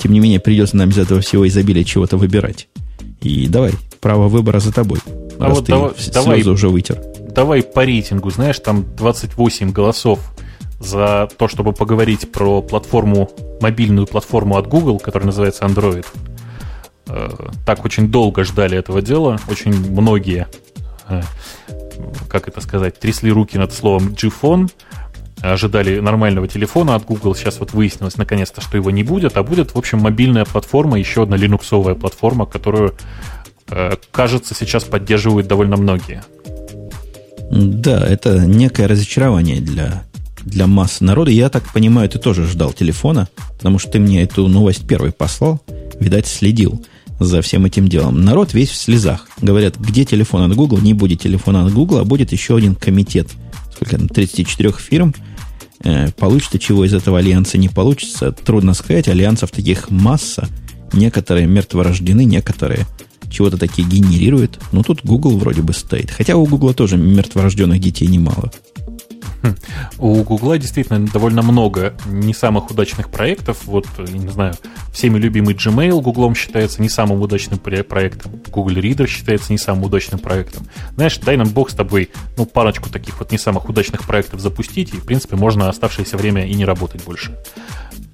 тем 0.02 0.14
не 0.14 0.20
менее, 0.20 0.40
придется 0.40 0.78
нам 0.78 0.90
из 0.90 0.98
этого 0.98 1.22
всего 1.22 1.48
изобилия 1.48 1.84
чего-то 1.84 2.18
выбирать. 2.18 2.68
И 3.22 3.48
давай, 3.48 3.74
право 4.00 4.28
выбора 4.28 4.60
за 4.60 4.74
тобой. 4.74 5.00
А 5.40 5.48
раз 5.48 5.58
вот 5.58 5.66
ты 5.66 5.72
давай, 5.72 5.94
слезы 5.96 6.12
давай, 6.12 6.42
уже 6.42 6.70
вытер. 6.70 7.02
Давай 7.34 7.64
по 7.64 7.84
рейтингу, 7.86 8.30
знаешь, 8.32 8.60
там 8.60 8.86
28 8.96 9.72
голосов 9.72 10.20
за 10.80 11.30
то, 11.38 11.48
чтобы 11.48 11.74
поговорить 11.74 12.32
про 12.32 12.62
платформу, 12.62 13.30
мобильную 13.62 14.08
платформу 14.08 14.58
от 14.58 14.68
Google, 14.68 15.00
которая 15.00 15.28
называется 15.28 15.66
Android. 15.66 16.06
Э, 17.08 17.30
так 17.66 17.84
очень 17.86 18.10
долго 18.10 18.44
ждали 18.44 18.78
этого 18.78 19.02
дела, 19.02 19.40
очень 19.50 19.74
многие, 19.92 20.48
э, 21.10 21.22
как 22.28 22.48
это 22.48 22.62
сказать, 22.62 23.00
трясли 23.00 23.32
руки 23.32 23.58
над 23.58 23.74
словом 23.74 24.14
G-Phone, 24.14 24.70
ожидали 25.42 26.00
нормального 26.00 26.48
телефона 26.48 26.96
от 26.96 27.06
Google. 27.06 27.36
Сейчас 27.36 27.60
вот 27.60 27.74
выяснилось 27.74 28.18
наконец-то, 28.18 28.62
что 28.62 28.78
его 28.78 28.92
не 28.92 29.04
будет, 29.04 29.38
а 29.38 29.44
будет, 29.44 29.74
в 29.74 29.78
общем, 29.78 30.00
мобильная 30.00 30.46
платформа, 30.46 31.00
еще 31.00 31.24
одна 31.24 31.38
линуксовая 31.38 31.96
платформа, 31.96 32.46
которую, 32.46 32.96
э, 33.70 33.96
кажется, 34.12 34.54
сейчас 34.54 34.84
поддерживают 34.84 35.48
довольно 35.48 35.78
многие. 35.78 36.24
Да, 37.52 38.06
это 38.06 38.46
некое 38.46 38.88
разочарование 38.88 39.60
для, 39.60 40.04
для 40.44 40.68
массы 40.68 41.04
народа. 41.04 41.32
Я 41.32 41.50
так 41.50 41.64
понимаю, 41.74 42.10
ты 42.10 42.20
тоже 42.20 42.46
ждал 42.46 42.74
телефона, 42.74 43.28
потому 43.58 43.80
что 43.80 43.92
ты 43.92 44.00
мне 44.00 44.24
эту 44.24 44.48
новость 44.48 44.88
первый 44.88 45.12
послал, 45.12 45.62
видать, 46.00 46.28
следил 46.28 46.84
за 47.20 47.42
всем 47.42 47.66
этим 47.66 47.88
делом. 47.88 48.24
Народ 48.24 48.54
весь 48.54 48.70
в 48.70 48.76
слезах. 48.76 49.28
Говорят, 49.42 49.78
где 49.78 50.06
телефон 50.06 50.50
от 50.50 50.56
Google? 50.56 50.80
Не 50.80 50.94
будет 50.94 51.22
телефона 51.22 51.66
от 51.66 51.74
Google, 51.74 52.00
а 52.00 52.04
будет 52.04 52.32
еще 52.32 52.56
один 52.56 52.76
комитет 52.76 53.28
сколько 53.74 53.98
там, 53.98 54.10
34 54.10 54.74
фирм, 54.74 55.14
Э, 55.84 56.12
получится 56.12 56.60
чего 56.60 56.86
из 56.86 56.94
этого 56.94 57.20
альянса, 57.20 57.58
не 57.58 57.70
получится, 57.70 58.32
трудно 58.32 58.74
сказать. 58.74 59.08
Альянсов 59.08 59.52
таких 59.52 59.90
масса. 59.90 60.48
Некоторые 60.92 61.48
мертворождены, 61.48 62.26
некоторые 62.26 62.86
чего-то 63.30 63.58
такие 63.58 63.88
генерируют. 63.88 64.60
Но 64.72 64.84
тут 64.84 65.02
Google 65.04 65.38
вроде 65.38 65.62
бы 65.62 65.74
стоит. 65.74 66.12
Хотя 66.12 66.36
у 66.36 66.46
Google 66.46 66.74
тоже 66.74 66.98
мертворожденных 66.98 67.80
детей 67.80 68.08
немало. 68.08 68.52
Хм. 69.42 69.56
У 70.00 70.24
Гугла 70.24 70.58
действительно 70.58 71.06
довольно 71.08 71.42
много 71.42 71.94
не 72.06 72.34
самых 72.34 72.70
удачных 72.72 73.10
проектов. 73.10 73.66
Вот, 73.66 73.88
не 73.98 74.30
знаю, 74.30 74.54
всеми 74.92 75.18
любимый 75.18 75.56
Gmail 75.56 76.02
Гуглом 76.02 76.36
считается 76.36 76.82
не 76.82 76.90
самым 76.90 77.22
удачным 77.22 77.60
проектом. 77.60 78.42
Google 78.52 78.76
Reader 78.76 79.08
считается 79.08 79.52
не 79.52 79.58
самым 79.58 79.86
удачным 79.86 80.20
проектом. 80.20 80.68
Знаешь, 80.96 81.18
дай 81.18 81.38
нам 81.38 81.50
бог 81.50 81.70
с 81.70 81.74
тобой 81.74 82.10
ну, 82.38 82.46
парочку 82.46 82.90
таких 82.90 83.20
вот 83.20 83.32
не 83.32 83.38
самых 83.38 83.70
удачных 83.70 84.06
проектов 84.06 84.42
запустить, 84.42 84.94
и, 84.94 84.98
в 84.98 85.06
принципе, 85.06 85.36
можно 85.36 85.70
оставшееся 85.70 86.18
время 86.18 86.46
и 86.46 86.54
не 86.54 86.66
работать 86.66 87.04
больше. 87.04 87.38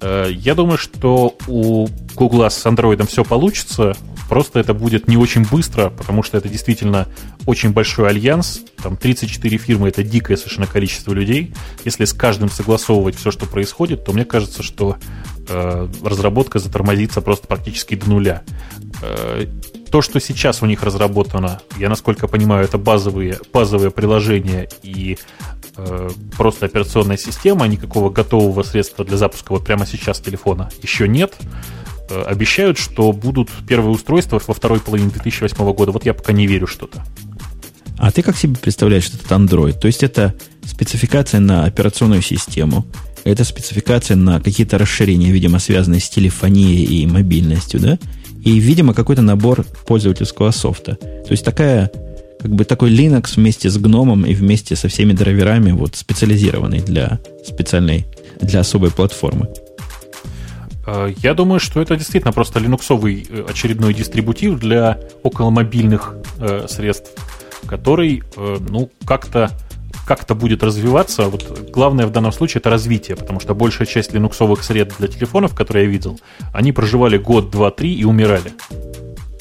Э, 0.00 0.28
я 0.30 0.54
думаю, 0.54 0.78
что 0.78 1.36
у 1.46 1.88
Google 2.14 2.44
с 2.44 2.64
Android 2.66 3.06
все 3.06 3.24
получится. 3.24 3.96
Просто 4.28 4.58
это 4.58 4.74
будет 4.74 5.06
не 5.06 5.16
очень 5.16 5.44
быстро, 5.44 5.90
потому 5.90 6.24
что 6.24 6.36
это 6.36 6.48
действительно 6.48 7.06
очень 7.46 7.70
большой 7.70 8.08
альянс. 8.08 8.60
Там 8.82 8.96
34 8.96 9.56
фирмы— 9.58 9.88
это 9.90 10.02
дикое 10.02 10.36
совершенно 10.36 10.66
количество 10.66 11.12
людей. 11.12 11.54
Если 11.84 12.04
с 12.04 12.12
каждым 12.12 12.50
согласовывать 12.50 13.14
все, 13.14 13.30
что 13.30 13.46
происходит, 13.46 14.04
то 14.04 14.12
мне 14.12 14.24
кажется, 14.24 14.64
что 14.64 14.96
э, 15.48 15.88
разработка 16.02 16.58
затормозится 16.58 17.20
просто 17.20 17.46
практически 17.46 17.94
до 17.94 18.10
нуля. 18.10 18.42
То, 19.90 20.02
что 20.02 20.20
сейчас 20.20 20.62
у 20.62 20.66
них 20.66 20.82
разработано, 20.82 21.60
я 21.78 21.88
насколько 21.88 22.28
понимаю, 22.28 22.64
это 22.64 22.78
базовые, 22.78 23.38
базовые 23.52 23.90
приложения 23.90 24.68
и 24.82 25.16
э, 25.76 26.10
просто 26.36 26.66
операционная 26.66 27.16
система, 27.16 27.66
никакого 27.66 28.10
готового 28.10 28.62
средства 28.62 29.04
для 29.04 29.16
запуска 29.16 29.52
вот 29.52 29.64
прямо 29.64 29.86
сейчас 29.86 30.20
телефона 30.20 30.70
еще 30.82 31.06
нет. 31.08 31.34
Э, 32.08 32.22
обещают, 32.22 32.78
что 32.78 33.12
будут 33.12 33.50
первые 33.66 33.92
устройства 33.92 34.40
во 34.46 34.54
второй 34.54 34.80
половине 34.80 35.10
2008 35.10 35.72
года. 35.72 35.92
Вот 35.92 36.04
я 36.04 36.14
пока 36.14 36.32
не 36.32 36.46
верю 36.46 36.66
что-то. 36.66 37.04
А 37.98 38.10
ты 38.10 38.22
как 38.22 38.36
себе 38.36 38.56
представляешь 38.56 39.08
этот 39.08 39.30
Android? 39.30 39.78
То 39.78 39.86
есть 39.86 40.02
это 40.02 40.34
спецификация 40.64 41.40
на 41.40 41.64
операционную 41.64 42.22
систему, 42.22 42.84
это 43.24 43.42
спецификация 43.44 44.16
на 44.16 44.40
какие-то 44.40 44.78
расширения, 44.78 45.32
видимо, 45.32 45.58
связанные 45.58 46.00
с 46.00 46.08
телефонией 46.08 46.84
и 46.84 47.06
мобильностью, 47.06 47.80
да? 47.80 47.98
И, 48.46 48.60
видимо, 48.60 48.94
какой-то 48.94 49.22
набор 49.22 49.64
пользовательского 49.88 50.52
софта. 50.52 50.94
То 50.94 51.30
есть 51.30 51.44
такая, 51.44 51.90
как 52.40 52.54
бы 52.54 52.64
такой 52.64 52.92
Linux 52.92 53.32
вместе 53.34 53.68
с 53.68 53.76
гномом 53.76 54.24
и 54.24 54.34
вместе 54.34 54.76
со 54.76 54.86
всеми 54.86 55.12
драйверами, 55.12 55.72
вот 55.72 55.96
специализированный 55.96 56.78
для 56.78 57.18
специальной, 57.44 58.06
для 58.40 58.60
особой 58.60 58.92
платформы. 58.92 59.48
Э, 60.86 61.12
я 61.24 61.34
думаю, 61.34 61.58
что 61.58 61.82
это 61.82 61.96
действительно 61.96 62.32
просто 62.32 62.60
линуксовый 62.60 63.26
э, 63.28 63.46
очередной 63.48 63.92
дистрибутив 63.92 64.60
для 64.60 65.00
околомобильных 65.24 66.14
э, 66.38 66.66
средств, 66.68 67.10
который, 67.66 68.22
э, 68.36 68.58
ну, 68.68 68.90
как-то 69.04 69.50
как-то 70.06 70.34
будет 70.34 70.62
развиваться. 70.62 71.24
Вот 71.28 71.70
главное 71.72 72.06
в 72.06 72.12
данном 72.12 72.32
случае 72.32 72.60
это 72.60 72.70
развитие, 72.70 73.16
потому 73.16 73.40
что 73.40 73.54
большая 73.54 73.86
часть 73.86 74.14
линуксовых 74.14 74.62
средств 74.64 74.98
для 74.98 75.08
телефонов, 75.08 75.54
которые 75.54 75.84
я 75.84 75.90
видел, 75.90 76.18
они 76.54 76.72
проживали 76.72 77.18
год, 77.18 77.50
два, 77.50 77.70
три 77.70 77.94
и 77.94 78.04
умирали. 78.04 78.52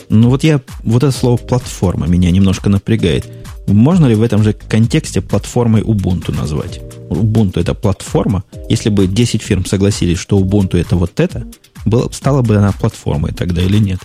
Ну 0.10 0.30
вот 0.30 0.44
я, 0.44 0.62
вот 0.84 1.04
это 1.04 1.12
слово 1.12 1.38
платформа 1.38 2.08
меня 2.08 2.32
немножко 2.32 2.70
напрягает. 2.70 3.26
Можно 3.68 4.06
ли 4.08 4.16
в 4.16 4.22
этом 4.22 4.44
же 4.44 4.54
контексте 4.54 5.22
платформой 5.22 5.82
Ubuntu 5.82 6.36
назвать? 6.36 6.80
Ubuntu 7.10 7.60
это 7.60 7.74
платформа. 7.74 8.44
Если 8.70 8.90
бы 8.90 9.08
10 9.08 9.42
фирм 9.42 9.66
согласились, 9.66 10.20
что 10.20 10.40
Ubuntu 10.40 10.78
это 10.80 10.96
вот 10.96 11.20
это, 11.20 11.48
было, 11.86 12.10
стала 12.12 12.42
бы 12.42 12.56
она 12.56 12.72
платформой 12.72 13.32
тогда 13.32 13.62
или 13.62 13.78
нет? 13.78 14.00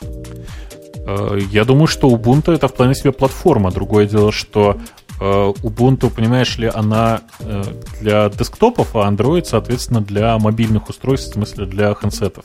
Э, 1.06 1.38
я 1.52 1.64
думаю, 1.64 1.86
что 1.86 2.08
Ubuntu 2.08 2.52
это 2.52 2.68
вполне 2.68 2.94
себе 2.94 3.12
платформа. 3.12 3.70
Другое 3.70 4.06
дело, 4.06 4.32
что 4.32 4.78
Ubuntu, 5.20 6.10
понимаешь 6.10 6.56
ли, 6.58 6.70
она 6.72 7.20
э, 7.40 7.62
для 8.00 8.28
десктопов, 8.30 8.96
а 8.96 9.10
Android, 9.10 9.44
соответственно, 9.44 10.00
для 10.00 10.38
мобильных 10.38 10.88
устройств, 10.88 11.30
в 11.30 11.34
смысле 11.34 11.66
для 11.66 11.94
хендсетов. 11.94 12.44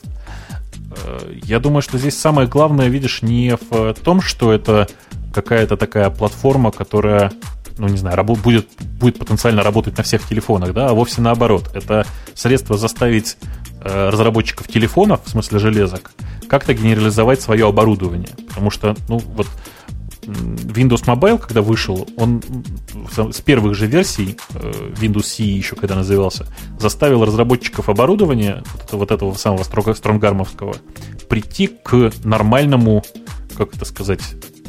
Я 1.42 1.58
думаю, 1.58 1.82
что 1.82 1.98
здесь 1.98 2.18
самое 2.18 2.48
главное, 2.48 2.88
видишь, 2.88 3.20
не 3.20 3.56
в 3.70 3.94
том, 3.94 4.22
что 4.22 4.50
это 4.50 4.88
какая-то 5.34 5.76
такая 5.76 6.08
платформа, 6.08 6.70
которая 6.70 7.32
ну, 7.78 7.88
не 7.88 7.98
знаю, 7.98 8.22
будет, 8.24 8.68
будет 8.98 9.18
потенциально 9.18 9.62
работать 9.62 9.96
на 9.98 10.02
всех 10.02 10.26
телефонах, 10.26 10.72
да, 10.72 10.88
а 10.88 10.94
вовсе 10.94 11.20
наоборот. 11.20 11.70
Это 11.74 12.06
средство 12.34 12.76
заставить 12.76 13.36
э, 13.82 14.08
разработчиков 14.08 14.68
телефонов, 14.68 15.20
в 15.24 15.28
смысле 15.28 15.58
железок, 15.58 16.12
как-то 16.48 16.74
генерализовать 16.74 17.40
свое 17.40 17.68
оборудование. 17.68 18.30
Потому 18.48 18.70
что, 18.70 18.96
ну, 19.08 19.18
вот 19.18 19.46
Windows 20.26 21.04
Mobile, 21.04 21.38
когда 21.38 21.62
вышел, 21.62 22.08
он 22.16 22.42
с 23.32 23.40
первых 23.40 23.74
же 23.74 23.86
версий, 23.86 24.36
э, 24.54 24.92
Windows 25.00 25.24
CE 25.24 25.44
еще 25.44 25.76
когда 25.76 25.94
назывался, 25.94 26.46
заставил 26.78 27.24
разработчиков 27.24 27.88
оборудования, 27.88 28.62
вот 28.90 29.10
этого 29.10 29.34
самого 29.34 29.62
стронгармовского, 29.62 30.76
прийти 31.28 31.68
к 31.68 32.12
нормальному, 32.24 33.04
как 33.56 33.74
это 33.74 33.84
сказать, 33.84 34.22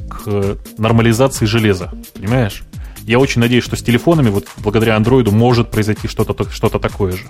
к 0.10 0.58
нормализации 0.78 1.46
железа, 1.46 1.92
понимаешь? 2.14 2.64
Я 3.04 3.20
очень 3.20 3.42
надеюсь, 3.42 3.64
что 3.64 3.76
с 3.76 3.82
телефонами, 3.82 4.30
вот 4.30 4.48
благодаря 4.58 4.96
андроиду, 4.96 5.32
может 5.32 5.72
произойти 5.72 6.08
что-то 6.08 6.50
что 6.50 6.70
такое 6.70 7.14
же. 7.14 7.24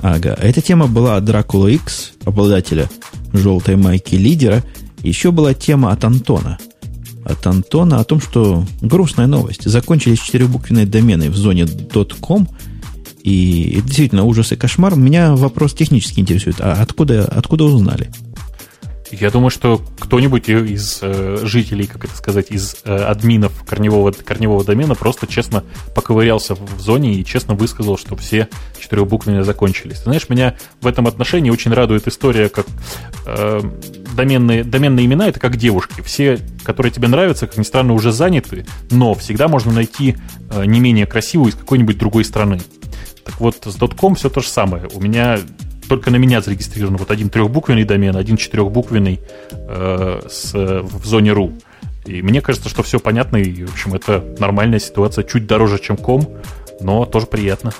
Ага, 0.00 0.36
эта 0.40 0.60
тема 0.60 0.86
была 0.86 1.16
от 1.16 1.24
Dracula 1.24 1.72
X, 1.72 2.12
обладателя 2.24 2.90
желтой 3.32 3.76
майки 3.76 4.16
лидера. 4.16 4.62
Еще 5.04 5.30
была 5.30 5.52
тема 5.54 5.92
от 5.92 6.02
Антона. 6.04 6.58
От 7.24 7.46
Антона 7.46 8.00
о 8.00 8.04
том, 8.04 8.20
что 8.20 8.64
грустная 8.80 9.26
новость. 9.26 9.64
Закончились 9.64 10.20
четырехбуквенные 10.20 10.86
домены 10.86 11.30
в 11.30 11.36
зоне 11.36 11.66
.com, 12.20 12.48
и 13.22 13.80
действительно 13.84 14.24
ужас 14.24 14.52
и 14.52 14.56
кошмар. 14.56 14.96
Меня 14.96 15.34
вопрос 15.36 15.74
технически 15.74 16.20
интересует. 16.20 16.56
А 16.60 16.72
откуда, 16.80 17.24
откуда 17.24 17.64
узнали? 17.64 18.10
Я 19.20 19.30
думаю, 19.30 19.50
что 19.50 19.80
кто-нибудь 19.98 20.48
из 20.48 20.98
э, 21.02 21.38
жителей, 21.42 21.86
как 21.86 22.04
это 22.04 22.16
сказать, 22.16 22.50
из 22.50 22.76
э, 22.84 22.94
админов 22.94 23.64
корневого, 23.64 24.12
корневого 24.12 24.64
домена 24.64 24.94
просто 24.94 25.26
честно 25.26 25.64
поковырялся 25.94 26.54
в 26.54 26.80
зоне 26.80 27.14
и 27.14 27.24
честно 27.24 27.54
высказал, 27.54 27.96
что 27.96 28.16
все 28.16 28.48
четырехбуквенные 28.78 29.44
закончились. 29.44 29.98
Ты 29.98 30.04
знаешь, 30.04 30.28
меня 30.28 30.56
в 30.80 30.86
этом 30.86 31.06
отношении 31.06 31.50
очень 31.50 31.72
радует 31.72 32.08
история, 32.08 32.48
как 32.48 32.66
э, 33.26 33.60
доменные, 34.16 34.64
доменные 34.64 35.06
имена— 35.06 35.28
это 35.28 35.40
как 35.40 35.56
девушки. 35.56 36.00
Все, 36.00 36.38
которые 36.64 36.92
тебе 36.92 37.08
нравятся, 37.08 37.46
как 37.46 37.56
ни 37.56 37.62
странно, 37.62 37.92
уже 37.92 38.12
заняты, 38.12 38.66
но 38.90 39.14
всегда 39.14 39.48
можно 39.48 39.72
найти 39.72 40.16
э, 40.50 40.64
не 40.64 40.80
менее 40.80 41.06
красивую 41.06 41.52
из 41.52 41.56
какой-нибудь 41.56 41.98
другой 41.98 42.24
страны. 42.24 42.60
Так 43.24 43.40
вот, 43.40 43.56
с 43.64 43.76
.com 43.96 44.14
все 44.14 44.28
то 44.28 44.40
же 44.40 44.48
самое. 44.48 44.88
У 44.92 45.00
меня 45.00 45.38
только 45.88 46.10
на 46.10 46.16
меня 46.16 46.40
зарегистрирован 46.40 46.96
вот 46.96 47.10
один 47.10 47.28
трехбуквенный 47.28 47.84
домен, 47.84 48.16
один 48.16 48.36
четырехбуквенный 48.36 49.20
э, 49.52 50.20
с, 50.28 50.52
в 50.54 51.04
зоне 51.06 51.30
.ru. 51.30 51.52
И 52.06 52.22
мне 52.22 52.40
кажется, 52.40 52.68
что 52.68 52.82
все 52.82 53.00
понятно, 53.00 53.38
и, 53.38 53.64
в 53.64 53.72
общем, 53.72 53.94
это 53.94 54.22
нормальная 54.38 54.78
ситуация, 54.78 55.24
чуть 55.24 55.46
дороже, 55.46 55.78
чем 55.78 55.96
ком, 55.96 56.28
но 56.80 57.06
тоже 57.06 57.26
приятно. 57.26 57.72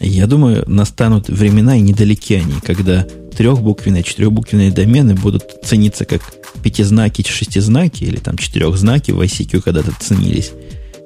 Я 0.00 0.26
думаю, 0.26 0.64
настанут 0.66 1.28
времена, 1.28 1.76
и 1.76 1.80
недалеки 1.80 2.34
они, 2.34 2.54
когда 2.64 3.06
трехбуквенные, 3.36 4.02
четырехбуквенные 4.02 4.72
домены 4.72 5.14
будут 5.14 5.64
цениться 5.64 6.04
как 6.04 6.22
пятизнаки, 6.62 7.26
шестизнаки 7.26 8.04
или 8.04 8.16
там 8.16 8.36
четырехзнаки 8.36 9.12
в 9.12 9.20
ICQ 9.20 9.60
когда-то 9.60 9.92
ценились. 10.00 10.52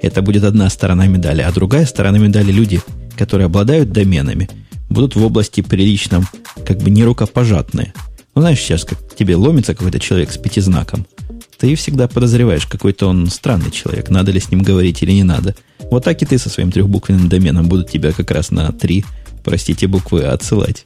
Это 0.03 0.21
будет 0.23 0.45
одна 0.45 0.69
сторона 0.69 1.07
медали. 1.07 1.43
А 1.43 1.53
другая 1.53 1.87
сторона 1.87 2.19
медали 2.19 2.51
люди, 2.51 2.81
которые 3.17 3.47
обладают 3.47 3.93
доменами– 3.93 4.49
будут 4.93 5.17
в 5.17 5.25
области 5.25 5.61
приличном, 5.61 6.27
как 6.67 6.79
бы 6.79 6.91
не 6.91 7.05
рукопожатные. 7.05 7.93
Ну, 8.35 8.43
знаешь, 8.43 8.61
сейчас 8.61 8.85
как 8.85 8.99
тебе 9.15 9.37
ломится 9.37 9.75
какой-то 9.75 10.01
человек 10.01 10.33
с 10.33 10.39
пятизнаком, 10.39 11.07
ты 11.59 11.75
всегда 11.77 12.09
подозреваешь, 12.09 12.67
какой-то 12.67 13.09
он 13.09 13.29
странный 13.29 13.71
человек, 13.71 14.11
надо 14.11 14.33
ли 14.33 14.41
с 14.41 14.51
ним 14.51 14.63
говорить 14.63 15.03
или 15.03 15.13
не 15.13 15.23
надо. 15.23 15.55
Вот 15.91 16.03
так 16.05 16.21
и 16.21 16.27
ты 16.27 16.39
со 16.39 16.49
своим 16.49 16.73
трехбуквенным 16.73 17.29
доменом 17.29 17.69
будут 17.69 17.91
тебя 17.91 18.13
как 18.13 18.31
раз 18.31 18.51
на 18.51 18.73
три, 18.73 19.05
простите, 19.45 19.87
буквы 19.87 20.25
отсылать. 20.25 20.85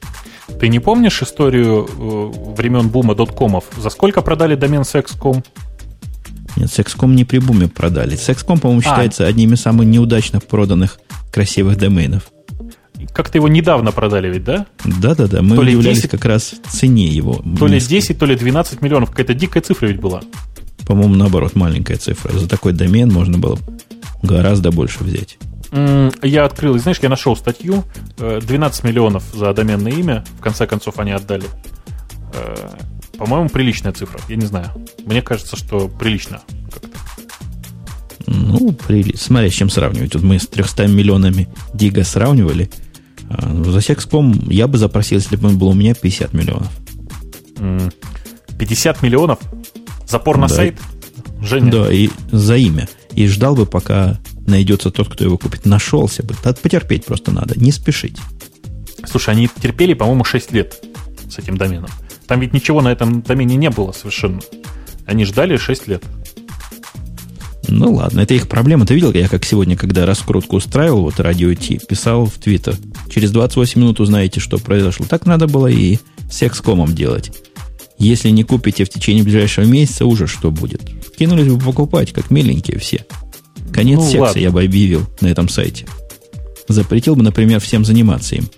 Ты 0.59 0.67
не 0.67 0.79
помнишь 0.79 1.21
историю 1.21 1.87
э, 1.87 2.53
времен 2.55 2.89
бума 2.89 3.15
доткомов? 3.15 3.65
За 3.77 3.89
сколько 3.89 4.21
продали 4.21 4.55
домен 4.55 4.81
Sexcom? 4.81 5.43
Нет, 6.55 6.69
Sexcom 6.69 7.13
не 7.13 7.25
при 7.25 7.39
буме 7.39 7.67
продали. 7.67 8.17
Sexcom, 8.17 8.59
по-моему, 8.59 8.81
а. 8.81 8.83
считается 8.83 9.25
а. 9.25 9.29
одним 9.29 9.53
из 9.53 9.61
самых 9.61 9.87
неудачных 9.87 10.45
проданных 10.45 10.99
красивых 11.31 11.77
доменов. 11.77 12.31
Как-то 13.13 13.37
его 13.37 13.47
недавно 13.47 13.91
продали 13.91 14.31
ведь, 14.31 14.43
да? 14.43 14.65
Да-да-да, 14.83 15.41
мы 15.41 15.55
то 15.55 15.61
удивлялись 15.61 15.97
10, 15.97 16.11
как 16.11 16.25
раз 16.25 16.55
цене 16.67 17.07
его. 17.07 17.43
То 17.57 17.67
ли 17.67 17.79
10, 17.79 18.17
то 18.17 18.25
ли 18.25 18.35
12 18.35 18.81
миллионов. 18.81 19.11
Какая-то 19.11 19.33
дикая 19.33 19.61
цифра 19.61 19.87
ведь 19.87 19.99
была. 19.99 20.21
По-моему, 20.85 21.15
наоборот, 21.15 21.55
маленькая 21.55 21.97
цифра. 21.97 22.31
За 22.31 22.47
такой 22.47 22.73
домен 22.73 23.11
можно 23.11 23.37
было 23.37 23.59
гораздо 24.23 24.71
больше 24.71 25.03
взять. 25.03 25.37
Я 26.23 26.45
открыл, 26.45 26.77
знаешь, 26.79 26.99
я 27.01 27.09
нашел 27.09 27.35
статью. 27.35 27.83
12 28.17 28.83
э, 28.83 28.87
миллионов 28.87 29.23
за 29.33 29.53
доменное 29.53 29.91
имя. 29.91 30.25
В 30.39 30.41
конце 30.41 30.65
концов, 30.65 30.97
они 30.99 31.11
отдали. 31.11 31.45
Э, 32.33 32.55
по-моему, 33.17 33.49
приличная 33.49 33.91
цифра. 33.91 34.19
Я 34.29 34.37
не 34.37 34.45
знаю. 34.45 34.69
Мне 35.05 35.21
кажется, 35.21 35.55
что 35.55 35.87
прилично 35.87 36.41
как-то. 36.71 36.97
Ну, 38.27 38.71
при... 38.71 39.15
смотря 39.15 39.49
с 39.49 39.53
чем 39.53 39.69
сравнивать. 39.69 40.13
Тут 40.13 40.23
мы 40.23 40.39
с 40.39 40.47
300 40.47 40.87
миллионами 40.87 41.47
Дига 41.73 42.03
сравнивали– 42.03 42.71
за 43.29 43.79
Sexcom 43.79 44.51
я 44.51 44.67
бы 44.67 44.77
запросил, 44.77 45.17
если 45.17 45.35
бы 45.35 45.49
он 45.49 45.57
был 45.57 45.69
у 45.69 45.73
меня 45.73 45.93
50 45.93 46.33
миллионов. 46.33 46.71
50 48.57 49.01
миллионов? 49.03 49.39
Запор 50.07 50.37
на 50.37 50.47
да. 50.47 50.55
сайт? 50.55 50.79
Женя? 51.41 51.71
Да, 51.71 51.91
и 51.91 52.09
за 52.31 52.55
имя. 52.57 52.87
И 53.11 53.27
ждал 53.27 53.55
бы, 53.55 53.65
пока 53.65 54.19
найдется 54.47 54.91
тот, 54.91 55.09
кто 55.09 55.23
его 55.23 55.37
купит. 55.37 55.65
Нашелся 55.65 56.23
бы. 56.23 56.35
Надо 56.43 56.59
потерпеть 56.59 57.05
просто 57.05 57.31
надо, 57.31 57.59
не 57.59 57.71
спешить. 57.71 58.17
Слушай, 59.05 59.35
они 59.35 59.49
терпели, 59.61 59.93
по-моему, 59.93 60.23
6 60.23 60.51
лет 60.53 60.83
с 61.29 61.37
этим 61.37 61.57
доменом. 61.57 61.89
Там 62.27 62.39
ведь 62.39 62.53
ничего 62.53 62.81
на 62.81 62.91
этом 62.91 63.21
домене 63.21 63.55
не 63.55 63.69
было 63.69 63.91
совершенно. 63.91 64.41
Они 65.05 65.25
ждали 65.25 65.57
6 65.57 65.87
лет. 65.87 66.03
Ну 67.67 67.93
ладно, 67.93 68.21
это 68.21 68.33
их 68.33 68.47
проблема. 68.47 68.85
Ты 68.85 68.93
видел, 68.95 69.13
я 69.13 69.27
как 69.27 69.45
сегодня, 69.45 69.75
когда 69.75 70.05
раскрутку 70.05 70.57
устраивал, 70.57 71.01
вот 71.01 71.19
радио 71.19 71.53
Ти, 71.53 71.79
писал 71.87 72.25
в 72.25 72.33
Твиттер. 72.33 72.75
Через 73.09 73.31
28 73.31 73.81
минут 73.81 73.99
узнаете, 73.99 74.39
что 74.39 74.57
произошло. 74.57 75.05
Так 75.07 75.25
надо 75.25 75.47
было 75.47 75.67
и 75.67 75.97
с 76.29 76.43
экскомом 76.43 76.95
делать. 76.95 77.31
Если 77.97 78.29
не 78.29 78.43
купите 78.43 78.85
в 78.85 78.89
течение 78.89 79.23
ближайшего 79.23 79.65
месяца, 79.65 80.05
уже 80.05 80.27
что 80.27 80.51
будет? 80.51 80.81
Кинулись 81.17 81.51
бы 81.51 81.59
покупать, 81.59 82.13
как 82.13 82.29
миленькие 82.29 82.79
все. 82.79 83.05
Конец 83.73 83.99
ну, 83.99 84.05
секса 84.05 84.21
ладно. 84.21 84.39
я 84.39 84.51
бы 84.51 84.63
объявил 84.63 85.05
на 85.19 85.27
этом 85.27 85.49
сайте. 85.49 85.87
Запретил 86.67 87.15
бы, 87.15 87.23
например, 87.23 87.59
всем 87.59 87.85
заниматься 87.85 88.35
им. 88.35 88.49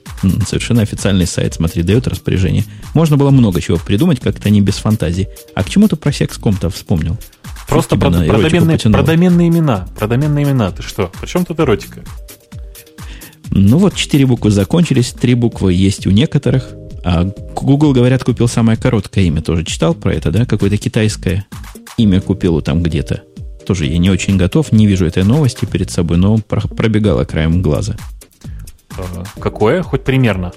Совершенно 0.47 0.81
официальный 0.81 1.27
сайт, 1.27 1.53
смотри, 1.53 1.83
дает 1.83 2.07
распоряжение. 2.07 2.65
Можно 2.93 3.17
было 3.17 3.29
много 3.29 3.61
чего 3.61 3.77
придумать, 3.77 4.19
как-то 4.19 4.49
не 4.49 4.61
без 4.61 4.75
фантазии. 4.75 5.29
А 5.55 5.63
к 5.63 5.69
чему 5.69 5.87
ты 5.87 5.95
про 5.95 6.11
секском-то 6.11 6.69
вспомнил? 6.69 7.17
Просто 7.69 7.95
про, 7.97 8.09
про, 8.09 8.41
доменные, 8.41 8.77
про 8.77 9.03
доменные 9.03 9.47
имена. 9.47 9.87
Про 9.97 10.07
доменные 10.07 10.45
имена. 10.45 10.71
Ты 10.71 10.81
что? 10.83 11.11
Причем 11.21 11.45
тут 11.45 11.59
эротика? 11.59 12.01
Ну 13.51 13.77
вот, 13.77 13.95
четыре 13.95 14.25
буквы 14.25 14.51
закончились, 14.51 15.11
три 15.11 15.33
буквы 15.33 15.73
есть 15.73 16.07
у 16.07 16.11
некоторых. 16.11 16.69
А 17.03 17.23
Google, 17.55 17.93
говорят, 17.93 18.23
купил 18.23 18.47
самое 18.47 18.77
короткое 18.77 19.25
имя. 19.25 19.41
Тоже 19.41 19.63
читал 19.63 19.93
про 19.93 20.13
это, 20.13 20.31
да? 20.31 20.45
Какое-то 20.45 20.77
китайское 20.77 21.45
имя 21.97 22.21
купил 22.21 22.61
там 22.61 22.83
где-то. 22.83 23.23
Тоже 23.65 23.85
я 23.85 23.97
не 23.97 24.09
очень 24.09 24.37
готов, 24.37 24.71
не 24.71 24.87
вижу 24.87 25.05
этой 25.05 25.23
новости 25.23 25.65
перед 25.65 25.91
собой, 25.91 26.17
но 26.17 26.37
пробегала 26.37 27.23
краем 27.23 27.61
глаза. 27.61 27.95
А, 28.97 29.23
какое? 29.39 29.83
Хоть 29.83 30.03
примерно. 30.03 30.51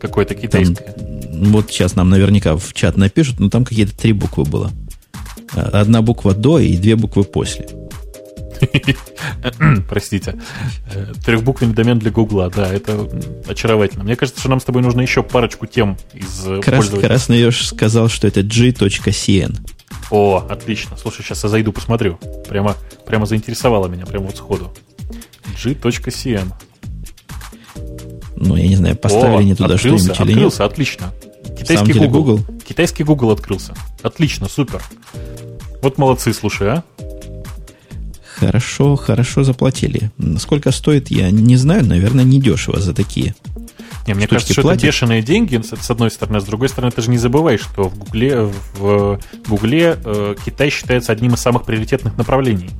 Какое-то 0.00 0.34
китайское. 0.34 0.92
Там, 0.92 1.52
вот 1.52 1.70
сейчас 1.70 1.96
нам 1.96 2.10
наверняка 2.10 2.56
в 2.56 2.72
чат 2.72 2.96
напишут, 2.96 3.40
но 3.40 3.50
там 3.50 3.64
какие-то 3.64 3.96
три 3.96 4.12
буквы 4.12 4.44
было. 4.44 4.70
Одна 5.54 6.02
буква 6.02 6.34
до 6.34 6.58
и 6.58 6.76
две 6.76 6.96
буквы 6.96 7.24
после. 7.24 7.66
Простите. 9.88 10.36
Трехбуквенный 11.24 11.74
домен 11.74 11.98
для 11.98 12.10
Гугла, 12.10 12.50
да, 12.54 12.72
это 12.72 13.08
очаровательно. 13.46 14.04
Мне 14.04 14.16
кажется, 14.16 14.40
что 14.40 14.48
нам 14.48 14.60
с 14.60 14.64
тобой 14.64 14.82
нужно 14.82 15.00
еще 15.00 15.22
парочку 15.22 15.66
тем 15.66 15.96
из 16.12 16.62
Крас, 16.62 16.88
Красноеж 16.88 17.66
сказал, 17.66 18.08
что 18.08 18.26
это 18.26 18.40
g.cn. 18.40 19.58
О, 20.10 20.46
отлично. 20.48 20.96
Слушай, 20.96 21.22
сейчас 21.22 21.42
я 21.44 21.50
зайду, 21.50 21.72
посмотрю. 21.72 22.18
Прямо, 22.48 22.76
прямо 23.06 23.26
заинтересовало 23.26 23.88
меня, 23.88 24.06
прямо 24.06 24.26
вот 24.26 24.36
сходу. 24.36 24.72
g.cn. 25.62 26.52
Ну, 28.36 28.56
я 28.56 28.68
не 28.68 28.76
знаю, 28.76 28.96
поставили 28.96 29.36
О, 29.36 29.42
не 29.42 29.54
туда 29.54 29.78
что-нибудь 29.78 30.02
или 30.02 30.10
нет. 30.10 30.20
Открылся, 30.20 30.64
отлично. 30.64 31.12
Китайский 31.58 31.92
Google. 31.92 32.08
Google. 32.08 32.40
Китайский 32.66 33.04
Google 33.04 33.30
открылся. 33.30 33.74
Отлично, 34.02 34.48
супер. 34.48 34.82
Вот 35.84 35.98
молодцы, 35.98 36.32
слушай, 36.32 36.66
а. 36.66 36.84
Хорошо, 38.36 38.96
хорошо 38.96 39.44
заплатили. 39.44 40.10
Сколько 40.38 40.70
стоит, 40.70 41.10
я 41.10 41.30
не 41.30 41.56
знаю, 41.56 41.84
наверное, 41.84 42.24
недешево 42.24 42.80
за 42.80 42.94
такие. 42.94 43.34
Не, 44.06 44.14
мне 44.14 44.26
кажется, 44.26 44.54
что 44.54 44.62
платят. 44.62 44.78
это 44.78 44.86
бешеные 44.86 45.20
деньги, 45.20 45.60
с 45.62 45.90
одной 45.90 46.10
стороны, 46.10 46.38
а 46.38 46.40
с 46.40 46.44
другой 46.44 46.70
стороны, 46.70 46.90
ты 46.90 47.02
же 47.02 47.10
не 47.10 47.18
забывай, 47.18 47.58
что 47.58 47.90
в 47.90 47.98
Гугле, 47.98 48.50
в 48.78 49.20
Гугле 49.46 49.98
э, 50.02 50.36
Китай 50.42 50.70
считается 50.70 51.12
одним 51.12 51.34
из 51.34 51.40
самых 51.40 51.64
приоритетных 51.64 52.16
направлений. 52.16 52.70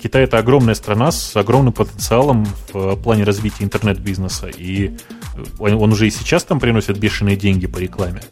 Китай 0.00 0.22
это 0.22 0.38
огромная 0.38 0.74
страна 0.74 1.10
с 1.10 1.34
огромным 1.34 1.72
потенциалом 1.72 2.46
в 2.72 2.94
плане 3.02 3.24
развития 3.24 3.64
интернет-бизнеса, 3.64 4.46
и 4.46 4.96
он, 5.58 5.72
он 5.72 5.92
уже 5.92 6.06
и 6.06 6.10
сейчас 6.12 6.44
там 6.44 6.60
приносит 6.60 7.00
бешеные 7.00 7.34
деньги 7.34 7.66
по 7.66 7.78
рекламе. 7.78 8.22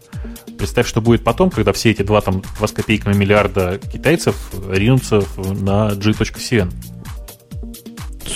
Представь, 0.59 0.89
что 0.89 1.01
будет 1.01 1.23
потом, 1.23 1.51
когда 1.51 1.73
все 1.73 1.91
эти 1.91 2.03
два, 2.03 2.21
там, 2.21 2.43
два 2.59 2.67
с 2.67 2.73
копейками 2.73 3.15
миллиарда 3.15 3.79
китайцев 3.93 4.37
ринутся 4.71 5.23
на 5.37 5.95
G.cn. 5.95 6.73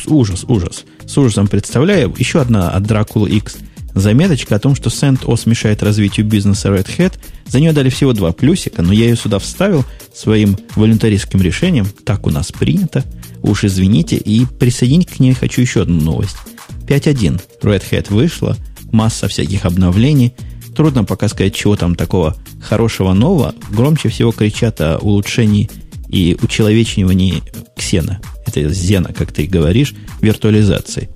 Ужас, 0.07 0.45
ужас. 0.49 0.85
С 1.07 1.19
ужасом 1.19 1.47
представляю. 1.47 2.15
Еще 2.17 2.41
одна 2.41 2.71
от 2.71 2.83
Dracula 2.85 3.29
X 3.29 3.59
заметочка 3.95 4.57
о 4.57 4.59
том, 4.59 4.75
что 4.75 4.89
CentOS 4.91 5.49
мешает 5.49 5.83
развитию 5.83 6.27
бизнеса 6.27 6.69
Red 6.69 6.89
Hat. 6.97 7.15
За 7.47 7.61
нее 7.61 7.73
дали 7.73 7.89
всего 7.89 8.13
два 8.13 8.33
плюсика, 8.33 8.83
но 8.83 8.93
я 8.93 9.07
ее 9.07 9.17
сюда 9.17 9.39
вставил 9.39 9.85
своим 10.15 10.57
волюнтаристским 10.77 11.41
решением. 11.41 11.87
Так 12.05 12.27
у 12.27 12.31
нас 12.31 12.53
принято. 12.53 13.05
Уж 13.43 13.65
извините. 13.65 14.17
И 14.17 14.45
присоединить 14.45 15.09
к 15.09 15.21
ней 15.21 15.35
хочу 15.35 15.61
еще 15.61 15.83
одну 15.83 16.01
новость. 16.01 16.37
5.1 16.87 17.41
Red 17.63 17.83
Hat 17.91 18.13
вышла. 18.13 18.57
Масса 18.93 19.29
всяких 19.29 19.65
обновлений– 19.65 20.35
Трудно 20.81 21.05
пока 21.05 21.29
сказать, 21.29 21.55
чего 21.55 21.77
там 21.77 21.95
такого 21.95 22.35
хорошего 22.63 23.13
нового. 23.13 23.55
Громче 23.71 24.09
всего 24.09 24.33
кричат 24.33 24.81
о 24.81 24.97
улучшении 24.97 25.69
и 26.09 26.39
учеловечивании 26.41 27.43
ксена. 27.77 28.23
Это 28.47 28.67
зена, 28.71 29.13
как 29.13 29.31
ты 29.31 29.47
говоришь, 29.47 29.93
виртуализации. 30.23 31.11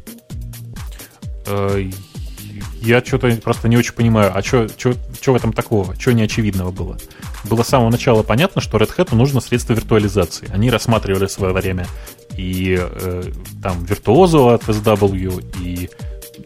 Э, 1.47 1.83
я 2.83 3.03
что-то 3.03 3.35
просто 3.37 3.69
не 3.69 3.79
очень 3.79 3.95
понимаю, 3.95 4.33
а 4.35 4.43
что 4.43 4.67
в 4.69 5.35
этом 5.35 5.55
такого? 5.55 5.99
Что 5.99 6.13
неочевидного 6.13 6.71
было? 6.71 6.99
Было 7.45 7.63
с 7.63 7.69
самого 7.69 7.89
начала 7.89 8.23
понятно, 8.23 8.61
что 8.61 8.77
Red 8.77 8.95
Hat 8.95 9.15
нужно 9.15 9.41
средства 9.41 9.73
виртуализации. 9.73 10.47
Они 10.53 10.69
рассматривали 10.69 11.25
в 11.25 11.33
свое 11.33 11.55
время 11.55 11.87
и 12.37 12.77
э, 12.79 13.23
там 13.63 13.83
виртуозу 13.87 14.49
от 14.49 14.65
SW, 14.65 15.43
и 15.63 15.89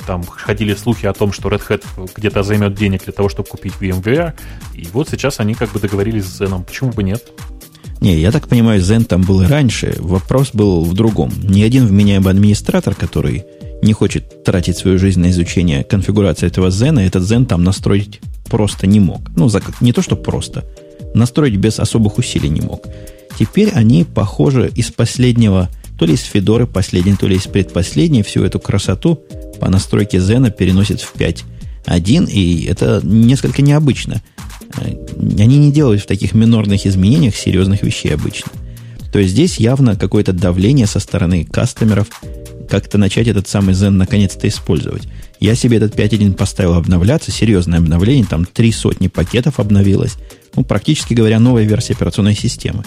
там 0.07 0.25
ходили 0.25 0.75
слухи 0.75 1.07
о 1.07 1.13
том, 1.13 1.33
что 1.33 1.49
Red 1.49 1.63
Hat 1.69 1.85
где-то 2.17 2.43
займет 2.43 2.75
денег 2.75 3.05
для 3.05 3.13
того, 3.13 3.29
чтобы 3.29 3.49
купить 3.49 3.75
VMware, 3.81 4.33
и 4.75 4.89
вот 4.93 5.09
сейчас 5.09 5.41
они 5.41 5.55
как 5.55 5.73
бы 5.73 5.81
договорились 5.81 6.25
с 6.25 6.41
Zen. 6.41 6.65
Почему 6.65 6.91
бы 6.91 7.03
нет? 7.03 7.23
Не, 8.01 8.17
я 8.17 8.31
так 8.31 8.47
понимаю, 8.49 8.81
Zen 8.81 9.05
там 9.05 9.23
был 9.23 9.43
и 9.43 9.47
раньше. 9.47 9.97
Вопрос 9.99 10.51
был 10.53 10.85
в 10.85 10.95
другом. 10.95 11.33
Ни 11.43 11.63
один 11.63 11.87
вменяемый 11.87 12.33
администратор, 12.33 12.95
который 12.95 13.45
не 13.83 13.93
хочет 13.93 14.45
тратить 14.45 14.77
свою 14.77 14.99
жизнь 14.99 15.21
на 15.21 15.31
изучение 15.31 15.85
конфигурации 15.85 16.47
этого 16.47 16.69
Zen, 16.69 17.01
этот 17.01 17.23
Zen 17.23 17.47
там 17.47 17.65
настроить 17.65 18.21
просто 18.49 18.87
не 18.87 19.01
мог. 19.01 19.21
Ну, 19.37 19.49
за, 19.49 19.63
не 19.81 19.93
то, 19.93 20.03
что 20.03 20.17
просто. 20.17 20.65
Настроить 21.15 21.57
без 21.57 21.79
особых 21.79 22.19
усилий 22.19 22.49
не 22.49 22.61
мог. 22.61 22.87
Теперь 23.39 23.71
они, 23.71 24.05
похоже, 24.05 24.71
из 24.75 24.91
последнего, 24.91 25.69
то 25.99 26.07
ли 26.07 26.15
из 26.15 26.23
Федоры 26.23 26.67
последней, 26.67 27.17
то 27.17 27.27
ли 27.27 27.37
из 27.37 27.47
предпоследней, 27.47 28.23
всю 28.23 28.45
эту 28.45 28.61
красоту 28.61 29.21
по 29.61 29.69
настройке 29.69 30.21
Зена 30.21 30.51
переносит 30.51 31.01
в 31.01 31.15
5.1, 31.17 32.31
и 32.31 32.65
это 32.67 33.01
несколько 33.03 33.63
необычно. 33.63 34.23
Э, 34.77 34.95
они 35.17 35.59
не 35.59 35.73
делают 35.73 36.03
в 36.03 36.07
таких 36.07 36.35
минорных 36.35 36.87
изменениях 36.87 37.35
серьезных 37.35 37.83
вещей 37.83 38.15
обычно. 38.15 38.53
То 39.13 39.19
есть 39.19 39.33
здесь 39.33 39.59
явно 39.59 39.97
какое-то 39.97 40.33
давление 40.33 40.87
со 40.87 41.01
стороны 41.01 41.45
кастомеров 41.45 42.09
как-то 42.69 42.99
начать 42.99 43.27
этот 43.27 43.49
самый 43.49 43.75
Zen 43.75 43.91
наконец-то 43.91 44.47
использовать. 44.47 45.05
Я 45.41 45.55
себе 45.55 45.79
этот 45.79 45.97
5.1 45.97 46.35
поставил 46.35 46.75
обновляться, 46.75 47.33
серьезное 47.33 47.79
обновление, 47.79 48.27
там 48.27 48.45
три 48.45 48.71
сотни 48.73 49.09
пакетов 49.09 49.59
обновилось. 49.59 50.17
Ну, 50.55 50.65
практически 50.65 51.15
говоря, 51.15 51.41
новая 51.41 51.65
версия 51.65 51.95
операционной 51.95 52.35
системы. 52.35 52.85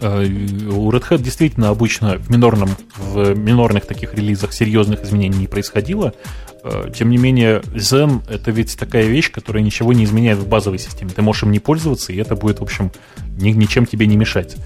Э, 0.00 0.24
у 0.24 0.90
Red 0.90 1.08
Hat 1.08 1.22
действительно 1.22 1.68
обычно 1.68 2.16
в, 2.18 2.30
минорном, 2.30 2.70
в 2.96 3.34
минорных 3.34 3.86
таких 3.86 4.14
релизах 4.14 4.52
серьезных 4.52 5.02
изменений 5.02 5.38
не 5.38 5.46
происходило. 5.46 6.14
Э, 6.62 6.90
тем 6.94 7.10
не 7.10 7.18
менее, 7.18 7.60
Zen— 7.74 8.22
это 8.28 8.50
ведь 8.50 8.76
такая 8.78 9.04
вещь, 9.04 9.30
которая 9.30 9.62
ничего 9.62 9.92
не 9.92 10.04
изменяет 10.04 10.38
в 10.38 10.48
базовой 10.48 10.78
системе. 10.78 11.10
Ты 11.14 11.22
можешь 11.22 11.42
им 11.42 11.52
не 11.52 11.58
пользоваться, 11.58 12.12
и 12.12 12.16
это 12.16 12.34
будет, 12.34 12.60
в 12.60 12.62
общем, 12.62 12.90
ни, 13.38 13.50
ничем 13.50 13.86
тебе 13.86 14.06
не 14.06 14.16
мешать. 14.16 14.56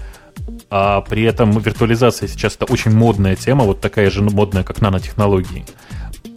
А 0.69 1.01
при 1.01 1.23
этом 1.23 1.51
виртуализация 1.57 2.27
сейчас 2.27 2.55
это 2.55 2.65
очень 2.65 2.91
модная 2.91 3.35
тема, 3.35 3.65
вот 3.65 3.81
такая 3.81 4.09
же 4.09 4.21
модная, 4.21 4.63
как 4.63 4.81
нанотехнологии. 4.81 5.65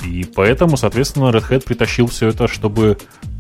И 0.05 0.24
поэтому, 0.24 0.77
соответственно, 0.77 1.31
Red 1.31 1.48
Hat 1.48 1.64
притащил 1.64 2.06
все 2.06 2.28
это, 2.28 2.47
чтобы 2.47 2.98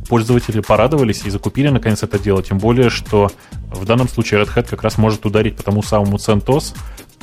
пользователи 0.08 0.60
порадовались 0.60 1.22
и 1.24 1.30
закупили 1.30 1.68
наконец 1.68 2.02
это 2.02 2.18
дело. 2.18 2.42
Тем 2.42 2.58
более, 2.58 2.90
что 2.90 3.30
в 3.70 3.84
данном 3.84 4.08
случае 4.08 4.42
Red 4.42 4.54
Hat 4.54 4.68
как 4.68 4.82
раз 4.82 4.98
может 4.98 5.24
ударить 5.26 5.56
по 5.56 5.62
тому 5.62 5.82
самому 5.82 6.16
CentOS 6.16 6.74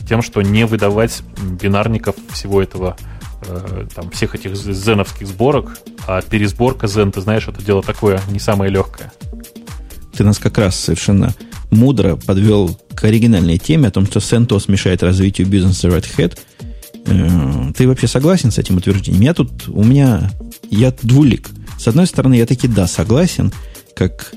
тем, 0.08 0.22
что 0.22 0.42
не 0.42 0.66
выдавать 0.66 1.22
бинарников 1.62 2.16
всего 2.32 2.62
этого 2.62 2.96
э, 3.48 3.88
там, 3.94 4.12
всех 4.12 4.36
этих 4.36 4.56
зеновских 4.56 5.28
сборок, 5.28 5.80
а 6.08 6.22
пересборка 6.22 6.88
Zen, 6.88 7.12
ты 7.12 7.22
знаешь, 7.22 7.48
это 7.48 7.64
дело 7.64 7.82
такое 7.82 8.22
не 8.30 8.40
самое 8.40 8.72
легкое. 8.72 9.12
Ты 10.16 10.24
нас 10.24 10.38
как 10.38 10.58
раз 10.58 10.80
совершенно 10.80 11.34
мудро 11.72 12.16
подвел 12.16 12.80
к 12.94 13.04
оригинальной 13.04 13.58
теме 13.58 13.88
о 13.88 13.92
том, 13.92 14.06
что 14.06 14.20
CentOS 14.20 14.66
мешает 14.72 15.04
развитию 15.04 15.48
бизнеса 15.48 15.88
Red 15.88 16.06
Hat. 16.18 16.38
Э, 17.08 17.74
ты 17.76 17.88
вообще 17.88 18.08
согласен 18.08 18.52
с 18.52 18.58
этим 18.58 18.78
утверждением? 18.78 19.22
Я 19.22 19.34
тут, 19.34 19.68
у 19.68 19.84
меня, 19.84 20.32
я 20.70 20.94
двулик. 21.02 21.50
С 21.78 21.88
одной 21.88 22.08
стороны, 22.08 22.36
я 22.36 22.46
таки 22.46 22.68
да, 22.68 22.88
согласен, 22.88 23.52
как 23.96 24.34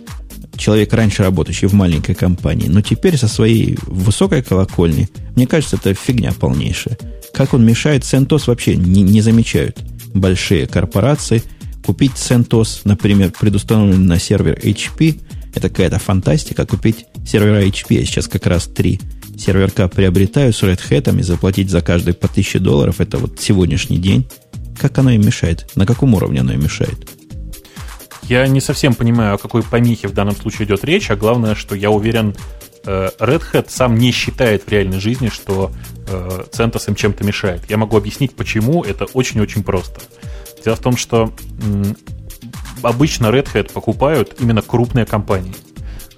человек, 0.57 0.93
раньше 0.93 1.23
работающий 1.23 1.69
в 1.69 1.73
маленькой 1.73 2.15
компании, 2.15 2.69
но 2.69 2.81
теперь 2.83 3.17
со 3.17 3.29
своей 3.29 3.79
высокой 3.83 4.43
колокольни, 4.43 5.09
мне 5.37 5.47
кажется, 5.47 5.77
это 5.77 5.95
фигня 5.95 6.33
полнейшая. 6.33 6.99
Как 7.33 7.55
он 7.55 7.65
мешает, 7.65 8.03
CentOS 8.03 8.45
вообще 8.47 8.77
не, 8.77 9.03
не 9.03 9.21
замечают 9.21 9.79
большие 10.15 10.67
корпорации. 10.67 11.43
Купить 11.85 12.13
CentOS, 12.13 12.81
например, 12.85 13.33
предустановленный 13.39 14.07
на 14.07 14.19
сервер 14.19 14.59
HP, 14.59 15.21
это 15.55 15.69
какая-то 15.69 15.99
фантастика. 15.99 16.67
Купить 16.67 17.07
сервера 17.27 17.63
HP, 17.63 17.95
я 17.95 18.05
сейчас 18.05 18.29
как 18.29 18.47
раз 18.47 18.65
три 18.65 19.01
серверка 19.39 19.89
приобретаю 19.89 20.53
с 20.53 20.63
Red 20.63 20.81
Hat 20.91 21.19
и 21.19 21.23
заплатить 21.23 21.71
за 21.71 21.81
каждый 21.81 22.15
по 22.15 22.27
1000 22.27 22.59
долларов, 22.61 23.01
это 23.01 23.19
вот 23.19 23.41
сегодняшний 23.41 23.99
день. 23.99 24.29
Как 24.79 24.99
оно 24.99 25.11
им 25.11 25.25
мешает? 25.25 25.71
На 25.77 25.87
каком 25.87 26.15
уровне 26.15 26.41
оно 26.41 26.53
им 26.53 26.63
мешает? 26.63 27.09
Я 28.29 28.47
не 28.47 28.61
совсем 28.61 28.95
понимаю, 28.95 29.35
о 29.35 29.39
какой 29.39 29.63
помехе 29.63 30.07
в 30.07 30.13
данном 30.13 30.37
случае 30.37 30.67
идет 30.67 30.85
речь, 30.85 31.11
а 31.11 31.17
главное, 31.17 31.55
что 31.55 31.75
я 31.75 31.91
уверен, 31.91 32.37
э, 32.85 33.09
Red 33.19 33.43
Hat 33.53 33.67
сам 33.71 33.95
не 33.95 34.13
считает 34.13 34.65
в 34.65 34.69
реальной 34.69 35.01
жизни, 35.01 35.31
что 35.31 35.71
э, 36.07 36.45
CentOS 36.53 36.89
им 36.89 36.95
чем-то 36.95 37.25
мешает. 37.25 37.63
Я 37.71 37.79
могу 37.79 37.97
объяснить, 37.97 38.37
почему. 38.37 38.85
Это 38.85 39.07
очень-очень 39.15 39.65
просто. 39.65 40.03
Дело 40.63 40.77
в 40.77 40.81
том, 40.81 40.99
что 40.99 41.33
обычно 42.83 43.29
Red 43.29 43.51
Hat 43.55 43.73
покупают 43.73 44.37
именно 44.41 44.61
крупные 44.61 45.07
компании. 45.07 45.55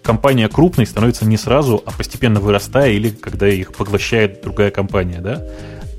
компания 0.02 0.48
крупной 0.48 0.86
становится 0.86 1.24
не 1.24 1.36
сразу, 1.36 1.80
а 1.86 1.92
постепенно 1.92 2.40
вырастая 2.40 2.90
или 2.90 3.10
когда 3.10 3.48
их 3.48 3.72
поглощает 3.72 4.42
другая 4.42 4.72
компания, 4.72 5.20
да? 5.20 5.46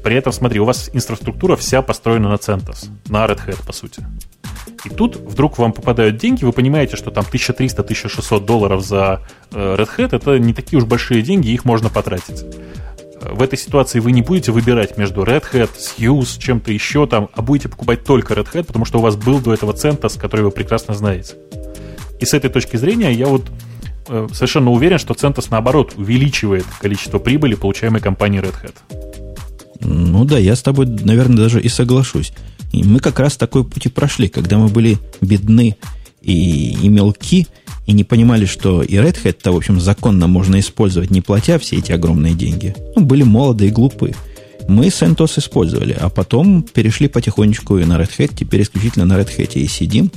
При 0.04 0.16
этом, 0.16 0.34
смотри, 0.34 0.60
у 0.60 0.66
вас 0.66 0.90
инфраструктура 0.92 1.56
вся 1.56 1.82
построена 1.82 2.28
на 2.28 2.36
CentOS, 2.36 2.90
на 3.08 3.24
Red 3.26 3.46
Hat, 3.48 3.66
по 3.66 3.72
сути. 3.72 4.04
И 4.86 4.90
тут 4.90 5.16
вдруг 5.16 5.58
вам 5.58 5.74
попадают 5.74 6.18
деньги, 6.18 6.44
вы 6.44 6.52
понимаете, 6.52 6.96
что 6.96 7.12
там 7.12 7.26
1300-1600 7.32 8.46
долларов 8.46 8.86
за 8.86 9.22
э, 9.52 9.76
Red 9.78 9.90
Hat 9.98 10.16
это 10.16 10.40
не 10.40 10.54
такие 10.54 10.80
уж 10.80 10.86
большие 10.86 11.22
деньги, 11.22 11.50
их 11.50 11.66
можно 11.66 11.90
потратить. 11.90 12.44
В 13.22 13.44
этой 13.44 13.58
ситуации 13.58 14.00
вы 14.00 14.12
не 14.14 14.24
будете 14.24 14.52
выбирать 14.52 14.98
между 14.98 15.22
Red 15.22 15.44
Hat, 15.54 15.70
Hughes, 15.98 16.40
чем-то 16.40 16.72
еще 16.72 17.06
там, 17.06 17.30
а 17.36 17.42
будете 17.44 17.70
покупать 17.70 18.04
только 18.04 18.34
Red 18.34 18.52
Hat, 18.54 18.64
потому 18.64 18.86
что 18.86 18.98
у 18.98 19.02
вас 19.02 19.16
был 19.16 19.40
до 19.40 19.54
этого 19.54 19.74
CentOS, 19.74 20.20
который 20.20 20.42
вы 20.42 20.52
прекрасно 20.52 20.96
знаете. 20.96 21.36
И 22.20 22.26
с 22.26 22.34
этой 22.34 22.50
точки 22.50 22.78
зрения 22.78 23.12
я 23.12 23.28
вот 23.28 23.44
э, 24.08 24.28
совершенно 24.34 24.72
уверен, 24.72 24.98
что 24.98 25.14
CentOS 25.14 25.48
наоборот 25.52 25.94
увеличивает 25.98 26.66
количество 26.82 27.20
прибыли, 27.20 27.54
получаемой 27.54 28.02
компанией 28.02 28.42
Red 28.42 28.56
Hat. 28.64 28.76
Ну 29.82 30.26
да, 30.26 30.38
я 30.38 30.56
с 30.56 30.62
тобой, 30.62 30.86
наверное, 30.86 31.38
даже 31.38 31.62
и 31.62 31.70
соглашусь. 31.70 32.34
И 32.72 32.84
мы 32.84 33.00
как 33.00 33.20
раз 33.20 33.38
такой 33.38 33.64
путь 33.64 33.86
и 33.86 33.90
прошли, 33.90 34.28
когда 34.28 34.58
мы 34.58 34.68
были 34.68 34.98
бедны 35.20 35.78
и, 36.22 36.72
и 36.82 36.88
мелки, 36.88 37.48
и 37.86 37.94
не 37.94 38.04
понимали, 38.04 38.46
что 38.46 38.84
и 38.84 38.96
Red 38.96 39.18
Hat-то, 39.24 39.52
в 39.52 39.58
общем, 39.58 39.80
законно 39.80 40.28
можно 40.28 40.60
использовать, 40.60 41.12
не 41.12 41.22
платя 41.22 41.60
все 41.60 41.78
эти 41.78 41.92
огромные 41.92 42.34
деньги. 42.34 42.76
Ну, 42.96 43.04
были 43.04 43.24
молоды 43.24 43.68
и 43.68 43.72
глупы. 43.72 44.14
Мы 44.68 44.88
CentOS 44.88 45.40
использовали, 45.40 45.98
а 46.00 46.10
потом 46.10 46.64
перешли 46.64 47.08
потихонечку 47.08 47.78
и 47.80 47.86
на 47.86 48.00
Red 48.00 48.12
Hat, 48.18 48.36
теперь 48.38 48.62
исключительно 48.62 49.06
на 49.06 49.14
Red 49.14 49.36
Hat 49.36 49.54
и 49.54 49.68
сидим. 49.68 50.12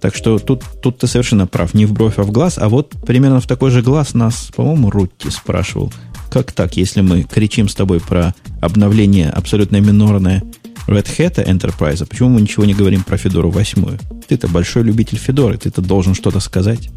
Так 0.00 0.14
что 0.14 0.38
тут, 0.38 0.64
тут 0.82 0.98
ты 0.98 1.06
совершенно 1.06 1.46
прав, 1.46 1.74
не 1.74 1.86
в 1.86 1.92
бровь, 1.92 2.18
а 2.18 2.22
в 2.22 2.32
глаз. 2.32 2.56
А 2.58 2.68
вот 2.68 2.94
примерно 3.06 3.40
в 3.40 3.46
такой 3.46 3.70
же 3.70 3.82
глаз 3.82 4.14
нас, 4.14 4.50
по-моему, 4.56 4.90
Рутти 4.90 5.30
спрашивал, 5.30 5.92
как 6.30 6.52
так, 6.52 6.76
если 6.76 7.02
мы 7.02 7.22
кричим 7.22 7.68
с 7.68 7.74
тобой 7.74 8.00
про 8.00 8.34
обновление 8.60 9.30
абсолютно 9.30 9.80
минорное 9.80 10.42
Red 10.90 11.06
Hat 11.06 11.36
Enterprise, 11.36 12.04
почему 12.04 12.30
мы 12.30 12.40
ничего 12.40 12.64
не 12.64 12.74
говорим 12.74 13.04
про 13.04 13.16
Федору 13.16 13.48
8? 13.48 13.98
Ты-то 14.26 14.48
большой 14.48 14.82
любитель 14.82 15.18
Федоры, 15.18 15.56
ты-то 15.56 15.80
должен 15.80 16.14
что-то 16.14 16.40
сказать. 16.40 16.90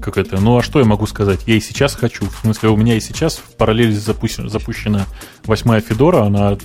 Как 0.00 0.16
это? 0.16 0.40
Ну, 0.40 0.56
а 0.56 0.62
что 0.62 0.78
я 0.78 0.86
могу 0.86 1.06
сказать? 1.06 1.40
Я 1.46 1.56
и 1.56 1.60
сейчас 1.60 1.94
хочу. 1.94 2.24
В 2.24 2.38
смысле, 2.40 2.70
у 2.70 2.76
меня 2.78 2.96
и 2.96 3.00
сейчас 3.00 3.36
в 3.36 3.54
параллели 3.56 3.92
запущена, 3.92 4.48
запущена 4.48 5.04
восьмая 5.44 5.82
Федора, 5.82 6.22
она 6.22 6.56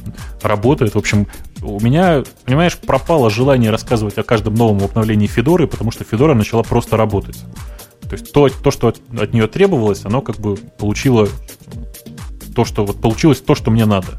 работает. 0.42 0.96
В 0.96 0.98
общем, 0.98 1.28
у 1.62 1.82
меня, 1.82 2.24
понимаешь, 2.46 2.78
пропало 2.78 3.30
желание 3.30 3.70
рассказывать 3.70 4.18
о 4.18 4.24
каждом 4.24 4.56
новом 4.56 4.82
обновлении 4.86 5.28
Федоры, 5.28 5.68
потому 5.68 5.92
что 5.92 6.06
Федора 6.06 6.34
начала 6.34 6.64
просто 6.64 6.96
работать. 6.96 7.38
То 8.04 8.14
есть 8.14 8.32
то, 8.32 8.48
то 8.48 8.72
что 8.72 8.88
от, 8.88 9.02
от 9.20 9.34
нее 9.34 9.48
требовалось, 9.48 10.06
оно 10.06 10.22
как 10.22 10.38
бы 10.38 10.56
получило 10.56 11.28
то, 12.56 12.64
что 12.64 12.86
вот 12.86 13.02
получилось 13.02 13.42
то, 13.42 13.54
что 13.54 13.70
мне 13.70 13.86
надо. 13.86 14.18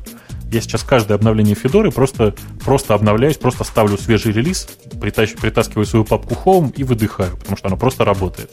Я 0.50 0.60
сейчас 0.62 0.82
каждое 0.82 1.14
обновление 1.14 1.54
Федоры 1.54 1.90
просто, 1.90 2.34
просто 2.64 2.94
обновляюсь, 2.94 3.36
просто 3.36 3.64
ставлю 3.64 3.98
свежий 3.98 4.32
релиз, 4.32 4.66
притащ, 5.00 5.34
притаскиваю 5.34 5.84
свою 5.84 6.04
папку 6.04 6.34
Home 6.44 6.72
и 6.74 6.84
выдыхаю, 6.84 7.36
потому 7.36 7.56
что 7.56 7.68
оно 7.68 7.76
просто 7.76 8.04
работает. 8.04 8.50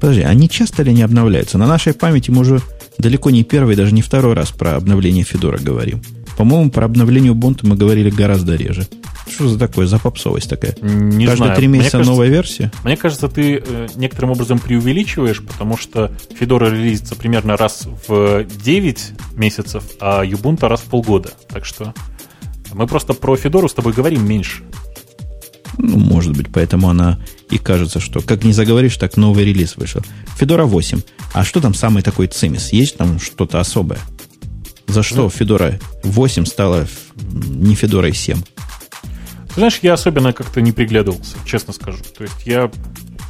Подожди, 0.00 0.22
они 0.22 0.48
часто 0.48 0.82
ли 0.82 0.92
не 0.92 1.02
обновляются? 1.02 1.58
На 1.58 1.66
нашей 1.68 1.94
памяти 1.94 2.32
мы 2.32 2.40
уже 2.40 2.60
далеко 2.98 3.30
не 3.30 3.44
первый, 3.44 3.76
даже 3.76 3.94
не 3.94 4.02
второй 4.02 4.34
раз 4.34 4.50
про 4.50 4.74
обновление 4.74 5.22
Федора 5.22 5.58
говорим. 5.58 6.02
По-моему, 6.36 6.70
про 6.70 6.86
обновление 6.86 7.32
Ubuntu 7.32 7.60
мы 7.62 7.76
говорили 7.76 8.10
гораздо 8.10 8.54
реже. 8.56 8.86
Что 9.30 9.48
за 9.48 9.58
такое, 9.58 9.86
за 9.86 9.98
попсовость 9.98 10.48
такая? 10.50 10.76
Не 10.80 11.26
Каждые 11.26 11.36
знаю. 11.36 11.56
три 11.56 11.66
месяца 11.66 11.96
мне 11.96 12.04
кажется, 12.04 12.10
новая 12.10 12.28
версия? 12.28 12.72
Мне 12.84 12.96
кажется, 12.96 13.28
ты 13.28 13.62
э, 13.64 13.88
некоторым 13.94 14.32
образом 14.32 14.58
преувеличиваешь, 14.58 15.42
потому 15.42 15.76
что 15.76 16.10
Fedora 16.38 16.70
релизится 16.70 17.14
примерно 17.14 17.56
раз 17.56 17.86
в 18.08 18.44
9 18.44 19.12
месяцев, 19.34 19.84
а 20.00 20.24
Ubuntu 20.24 20.68
раз 20.68 20.80
в 20.80 20.84
полгода. 20.84 21.30
Так 21.48 21.64
что 21.64 21.94
мы 22.72 22.86
просто 22.86 23.14
про 23.14 23.36
Федору 23.36 23.68
с 23.68 23.74
тобой 23.74 23.92
говорим 23.92 24.26
меньше. 24.26 24.62
Ну, 25.78 25.98
может 25.98 26.36
быть, 26.36 26.48
поэтому 26.52 26.90
она 26.90 27.18
и 27.50 27.58
кажется, 27.58 28.00
что 28.00 28.20
как 28.20 28.44
не 28.44 28.52
заговоришь, 28.52 28.96
так 28.96 29.16
новый 29.16 29.44
релиз 29.44 29.76
вышел. 29.76 30.02
Федора 30.36 30.64
8. 30.64 31.00
А 31.32 31.44
что 31.44 31.60
там 31.60 31.74
самый 31.74 32.02
такой 32.02 32.26
цимис? 32.26 32.72
Есть 32.72 32.96
там 32.96 33.18
что-то 33.18 33.60
особое? 33.60 33.98
За 34.92 35.02
что 35.02 35.30
Федора 35.30 35.78
8 36.02 36.44
стала 36.44 36.86
не 37.16 37.74
Федорой 37.74 38.12
7? 38.12 38.36
Ты 38.42 39.54
знаешь, 39.54 39.78
я 39.80 39.94
особенно 39.94 40.34
как-то 40.34 40.60
не 40.60 40.70
приглядывался, 40.70 41.38
честно 41.46 41.72
скажу. 41.72 42.02
То 42.14 42.24
есть 42.24 42.44
я, 42.44 42.70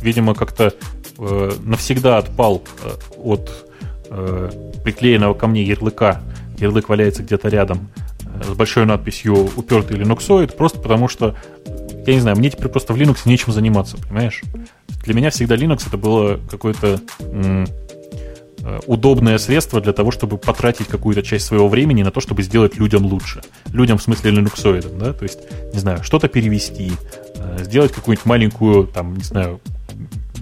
видимо, 0.00 0.34
как-то 0.34 0.74
э, 1.18 1.52
навсегда 1.62 2.18
отпал 2.18 2.64
э, 2.82 2.90
от 3.16 3.52
э, 4.10 4.50
приклеенного 4.82 5.34
ко 5.34 5.46
мне 5.46 5.62
ярлыка. 5.62 6.20
Ярлык 6.58 6.88
валяется 6.88 7.22
где-то 7.22 7.48
рядом 7.48 7.90
э, 8.24 8.42
с 8.42 8.56
большой 8.56 8.84
надписью 8.84 9.48
«Упертый 9.54 9.96
линуксоид», 9.96 10.56
просто 10.56 10.80
потому 10.80 11.06
что, 11.06 11.36
я 12.08 12.14
не 12.14 12.20
знаю, 12.20 12.36
мне 12.38 12.50
теперь 12.50 12.70
просто 12.70 12.92
в 12.92 12.96
Linux 12.96 13.18
нечем 13.24 13.52
заниматься, 13.52 13.98
понимаешь? 13.98 14.42
Для 15.04 15.14
меня 15.14 15.30
всегда 15.30 15.54
Linux 15.54 15.86
это 15.86 15.96
было 15.96 16.40
какое-то 16.50 17.00
удобное 18.86 19.38
средство 19.38 19.80
для 19.80 19.92
того, 19.92 20.10
чтобы 20.10 20.38
потратить 20.38 20.86
какую-то 20.86 21.22
часть 21.22 21.46
своего 21.46 21.68
времени 21.68 22.02
на 22.02 22.10
то, 22.10 22.20
чтобы 22.20 22.42
сделать 22.42 22.76
людям 22.76 23.04
лучше. 23.04 23.42
Людям 23.72 23.98
в 23.98 24.02
смысле 24.02 24.30
линуксоидам, 24.32 24.98
да, 24.98 25.12
то 25.12 25.24
есть, 25.24 25.40
не 25.72 25.80
знаю, 25.80 26.02
что-то 26.02 26.28
перевести, 26.28 26.92
э, 27.36 27.64
сделать 27.64 27.92
какую-нибудь 27.92 28.26
маленькую, 28.26 28.86
там, 28.86 29.16
не 29.16 29.24
знаю, 29.24 29.60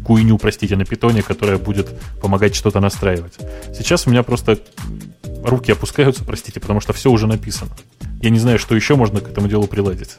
куйню, 0.05 0.39
простите, 0.39 0.77
на 0.77 0.85
питоне, 0.85 1.23
которая 1.23 1.59
будет 1.59 1.89
помогать 2.21 2.55
что-то 2.55 2.81
настраивать. 2.81 3.39
Сейчас 3.77 4.07
у 4.07 4.11
меня 4.11 4.23
просто 4.23 4.59
руки 5.45 5.73
опускаются, 5.73 6.25
простите, 6.25 6.61
потому 6.61 6.81
что 6.81 6.93
все 6.93 7.11
уже 7.11 7.27
написано. 7.27 7.71
Я 8.23 8.31
не 8.31 8.39
знаю, 8.39 8.59
что 8.59 8.75
еще 8.75 8.97
можно 8.97 9.21
к 9.21 9.29
этому 9.29 9.49
делу 9.49 9.67
приладить. 9.67 10.17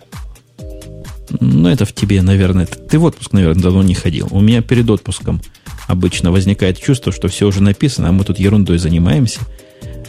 Ну, 1.39 1.69
это 1.69 1.85
в 1.85 1.93
тебе, 1.93 2.21
наверное. 2.21 2.65
Ты 2.65 2.99
в 2.99 3.03
отпуск, 3.03 3.31
наверное, 3.31 3.61
давно 3.61 3.83
не 3.83 3.93
ходил. 3.93 4.27
У 4.31 4.41
меня 4.41 4.61
перед 4.61 4.89
отпуском 4.89 5.41
обычно 5.87 6.31
возникает 6.31 6.79
чувство, 6.79 7.11
что 7.11 7.27
все 7.27 7.47
уже 7.47 7.61
написано, 7.61 8.09
а 8.09 8.11
мы 8.11 8.23
тут 8.23 8.39
ерундой 8.39 8.77
занимаемся. 8.77 9.41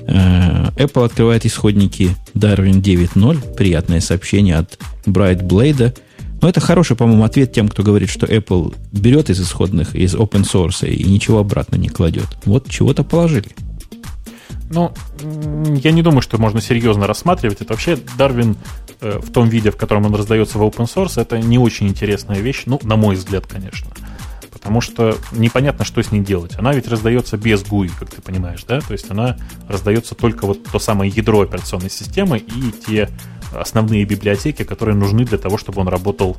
Э, 0.06 0.70
Apple 0.76 1.04
открывает 1.04 1.46
исходники 1.46 2.16
Darwin 2.34 2.80
9.0. 2.80 3.54
Приятное 3.54 4.00
сообщение 4.00 4.56
от 4.56 4.78
Bright 5.06 5.42
Blade. 5.42 5.96
Но 6.40 6.48
это 6.48 6.60
хороший, 6.60 6.96
по-моему, 6.96 7.22
ответ 7.24 7.52
тем, 7.52 7.68
кто 7.68 7.84
говорит, 7.84 8.10
что 8.10 8.26
Apple 8.26 8.74
берет 8.90 9.30
из 9.30 9.40
исходных, 9.40 9.94
из 9.94 10.14
open 10.16 10.42
source 10.42 10.88
и 10.88 11.04
ничего 11.04 11.38
обратно 11.38 11.76
не 11.76 11.88
кладет. 11.88 12.26
Вот 12.44 12.68
чего-то 12.68 13.04
положили. 13.04 13.48
Ну, 14.70 14.92
я 15.82 15.92
не 15.92 16.02
думаю, 16.02 16.22
что 16.22 16.38
можно 16.38 16.60
серьезно 16.60 17.06
рассматривать 17.06 17.60
это. 17.60 17.74
Вообще, 17.74 17.98
Darwin 18.18 18.56
э, 19.00 19.20
в 19.22 19.30
том 19.30 19.48
виде, 19.48 19.70
в 19.70 19.76
котором 19.76 20.06
он 20.06 20.14
раздается 20.14 20.58
в 20.58 20.62
open 20.62 20.92
source, 20.92 21.20
это 21.20 21.38
не 21.38 21.58
очень 21.58 21.88
интересная 21.88 22.40
вещь, 22.40 22.62
ну, 22.66 22.80
на 22.82 22.96
мой 22.96 23.14
взгляд, 23.14 23.46
конечно. 23.46 23.90
Потому 24.62 24.80
что 24.80 25.16
непонятно, 25.32 25.84
что 25.84 26.00
с 26.00 26.12
ней 26.12 26.20
делать. 26.20 26.56
Она 26.56 26.72
ведь 26.72 26.86
раздается 26.86 27.36
без 27.36 27.62
GUI, 27.62 27.90
как 27.98 28.10
ты 28.10 28.22
понимаешь, 28.22 28.62
да? 28.62 28.80
То 28.80 28.92
есть 28.92 29.10
она 29.10 29.36
раздается 29.68 30.14
только 30.14 30.46
вот 30.46 30.62
то 30.62 30.78
самое 30.78 31.10
ядро 31.10 31.40
операционной 31.40 31.90
системы 31.90 32.38
и 32.38 32.72
те 32.86 33.08
основные 33.52 34.04
библиотеки, 34.04 34.62
которые 34.62 34.94
нужны 34.94 35.24
для 35.24 35.36
того, 35.36 35.58
чтобы 35.58 35.80
он 35.80 35.88
работал 35.88 36.36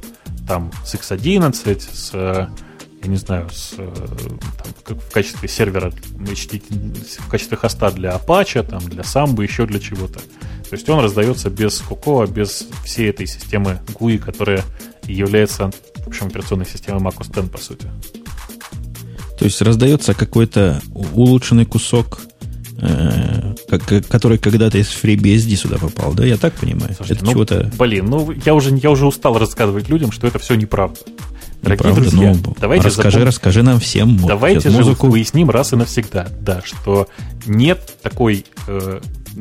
там 0.48 0.72
с 0.86 0.96
X11, 0.96 1.82
с, 1.82 2.14
я 2.14 3.10
не 3.10 3.18
знаю, 3.18 3.50
с, 3.50 3.76
там, 3.76 4.98
в 4.98 5.12
качестве 5.12 5.50
сервера, 5.50 5.92
в 5.92 7.30
качестве 7.30 7.58
хоста 7.58 7.92
для 7.92 8.16
Apache, 8.16 8.64
там, 8.64 8.80
для 8.80 9.04
Samba, 9.04 9.44
еще 9.44 9.66
для 9.66 9.82
чего-то. 9.82 10.20
То 10.20 10.76
есть 10.76 10.88
он 10.90 11.02
раздается 11.02 11.50
без 11.50 11.82
Cocoa, 11.82 12.26
без 12.26 12.68
всей 12.86 13.10
этой 13.10 13.28
системы 13.28 13.82
GUI, 14.00 14.18
которая 14.18 14.64
является 15.04 15.72
в 16.04 16.08
общем, 16.08 16.28
операционной 16.28 16.66
системой 16.66 17.02
Mac 17.02 17.18
OS 17.18 17.40
X, 17.40 17.50
по 17.50 17.58
сути. 17.58 17.88
То 19.38 19.46
есть 19.46 19.62
раздается 19.62 20.14
какой-то 20.14 20.82
улучшенный 20.94 21.66
кусок 21.66 22.20
э, 22.80 23.56
который 24.10 24.38
когда-то 24.38 24.78
из 24.78 24.88
FreeBSD 24.88 25.56
сюда 25.56 25.78
попал, 25.78 26.14
да? 26.14 26.26
Я 26.26 26.38
так 26.38 26.54
понимаю? 26.54 26.94
Слушайте, 26.96 27.16
это 27.16 27.26
ну, 27.26 27.32
чего-то... 27.32 27.72
Блин, 27.78 28.06
ну 28.06 28.32
я 28.46 28.54
уже, 28.54 28.76
я 28.76 28.92
уже 28.92 29.06
устал 29.06 29.38
рассказывать 29.38 29.90
людям, 29.90 30.12
что 30.12 30.28
это 30.28 30.40
все 30.40 30.56
неправда. 30.56 31.00
Дорогие 31.64 31.92
неправда, 31.92 32.12
друзья, 32.12 32.36
ну, 32.46 32.56
давайте 32.60 32.88
расскажи, 32.88 33.12
запом... 33.12 33.28
расскажи 33.28 33.64
нам 33.64 33.80
всем. 33.80 34.18
Давайте 34.18 34.70
же 34.70 34.78
музыку. 34.78 35.08
выясним 35.08 35.50
раз 35.50 35.72
и 35.72 35.78
навсегда, 35.78 36.28
да, 36.42 36.62
что 36.64 37.08
нет 37.46 37.98
такой, 38.02 38.46
э, 38.68 39.00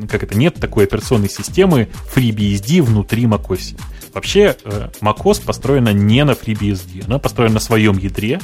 как 0.09 0.23
это, 0.23 0.37
нет 0.37 0.55
такой 0.55 0.85
операционной 0.85 1.29
системы 1.29 1.89
FreeBSD 2.15 2.81
внутри 2.81 3.23
macOS. 3.25 3.75
Вообще, 4.13 4.55
э, 4.63 4.89
macOS 5.01 5.43
построена 5.43 5.93
не 5.93 6.23
на 6.23 6.31
FreeBSD, 6.31 7.05
она 7.05 7.19
построена 7.19 7.55
на 7.55 7.59
своем 7.59 7.97
ядре, 7.97 8.39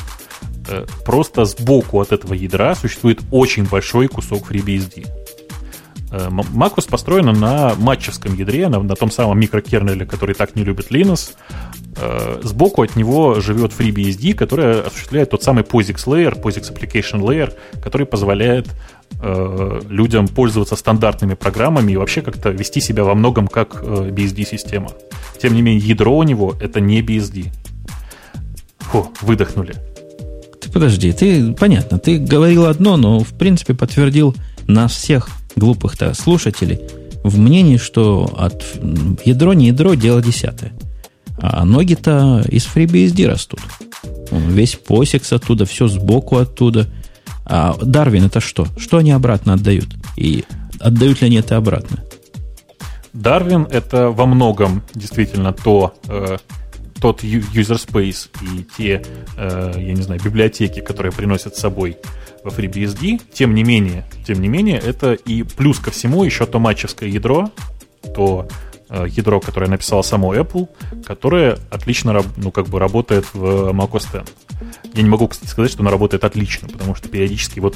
Э, 0.70 0.86
просто 1.06 1.46
сбоку 1.46 2.00
от 2.00 2.12
этого 2.12 2.34
ядра 2.34 2.76
существует 2.76 3.22
очень 3.32 3.66
большой 3.66 4.08
кусок 4.08 4.52
FreeBSD. 4.52 5.08
Э, 6.12 6.30
macOS 6.30 6.90
построена 6.90 7.34
на 7.34 7.74
матчевском 7.76 8.36
ядре, 8.36 8.70
на, 8.70 8.80
на 8.82 8.96
том 8.96 9.12
самом 9.12 9.40
микрокернеле, 9.40 10.06
который 10.06 10.36
так 10.36 10.56
не 10.56 10.64
любит 10.64 10.92
Linux. 10.92 11.34
Сбоку 12.44 12.84
от 12.84 12.96
него 12.96 13.42
живет 13.42 13.74
FreeBSD, 13.78 14.34
который 14.34 14.84
осуществляет 14.84 15.32
тот 15.32 15.44
самый 15.44 15.64
POSIX 15.64 15.96
Layer, 16.06 16.42
POSIX 16.42 16.74
Application 16.74 17.20
Layer, 17.20 17.54
который 17.82 18.08
позволяет 18.08 18.68
э, 19.22 19.82
людям 19.90 20.28
пользоваться 20.28 20.76
стандартными 20.76 21.34
программами 21.36 21.94
и 21.94 21.98
вообще 21.98 22.22
как-то 22.22 22.50
вести 22.50 22.82
себя 22.82 23.04
во 23.04 23.16
многом 23.16 23.48
как 23.48 23.82
э, 23.82 24.10
BSD-система. 24.12 24.92
Тем 25.42 25.54
не 25.54 25.62
менее, 25.62 25.88
ядро 25.88 26.18
у 26.18 26.24
него— 26.24 26.56
это 26.60 26.80
не 26.80 27.02
BSD. 27.02 27.48
Фу, 28.80 29.10
выдохнули. 29.22 29.76
Ты 30.62 30.72
подожди, 30.72 31.12
ты, 31.14 31.54
понятно, 31.54 32.00
ты 32.00 32.18
говорил 32.18 32.66
одно, 32.66 32.98
но 32.98 33.20
в 33.20 33.38
принципе 33.38 33.74
подтвердил 33.74 34.36
нас 34.68 34.94
всех 34.94 35.30
глупых-то 35.56 36.14
слушателей 36.14 36.80
в 37.24 37.40
мнении, 37.40 37.78
что 37.78 38.34
от 38.38 38.64
ядро 39.26 39.54
не 39.54 39.68
ядро, 39.68 39.94
дело 39.94 40.22
десятое. 40.22 40.74
А 41.42 41.64
ноги-то 41.64 42.46
из 42.50 42.66
FreeBSD 42.66 43.28
растут. 43.28 43.62
Весь 44.32 44.76
посекс 44.76 45.32
оттуда, 45.34 45.66
все 45.66 45.88
сбоку 45.88 46.38
оттуда. 46.38 46.88
А 47.50 47.76
Дарвин 47.82 48.26
это 48.26 48.40
что? 48.40 48.68
Что 48.78 48.98
они 48.98 49.12
обратно 49.12 49.54
отдают? 49.54 49.88
И 50.16 50.46
отдают 50.80 51.22
ли 51.22 51.28
они 51.28 51.38
это 51.38 51.58
обратно? 51.58 51.98
Дарвин 53.12 53.68
это 53.70 54.12
во 54.12 54.28
многом 54.28 54.84
действительно 54.94 55.52
то, 55.52 55.96
э, 56.08 56.38
тот 57.02 57.24
user 57.24 57.80
space 57.84 58.30
и 58.42 58.66
те, 58.78 59.04
э, 59.36 59.74
я 59.78 59.94
не 59.94 60.02
знаю, 60.04 60.22
библиотеки, 60.24 60.80
которые 60.80 61.12
приносят 61.12 61.56
с 61.56 61.60
собой 61.60 61.98
во 62.44 62.52
FreeBSD. 62.52 63.20
Тем 63.34 63.56
не 63.56 63.64
менее, 63.64 64.06
тем 64.28 64.42
не 64.42 64.48
менее, 64.48 64.78
это 64.78 65.14
и 65.14 65.42
плюс 65.42 65.80
ко 65.80 65.90
всему 65.90 66.24
еще 66.24 66.46
то 66.46 66.60
матчевское 66.60 67.10
ядро, 67.10 67.52
то 68.16 68.48
ядро, 68.90 69.40
которое 69.40 69.68
написала 69.68 70.02
само 70.02 70.36
Apple, 70.36 70.68
которое 71.06 71.60
отлично 71.70 72.24
ну, 72.38 72.52
как 72.52 72.68
бы 72.68 72.80
работает 72.80 73.26
в 73.34 73.72
macOS 73.72 74.22
X. 74.22 74.32
Я 74.94 75.04
не 75.04 75.10
могу, 75.10 75.28
кстати, 75.28 75.50
сказать, 75.50 75.72
что 75.72 75.82
оно 75.82 75.92
работает 75.92 76.24
отлично, 76.24 76.68
потому 76.68 76.96
что 76.96 77.08
периодически 77.08 77.60
вот 77.60 77.76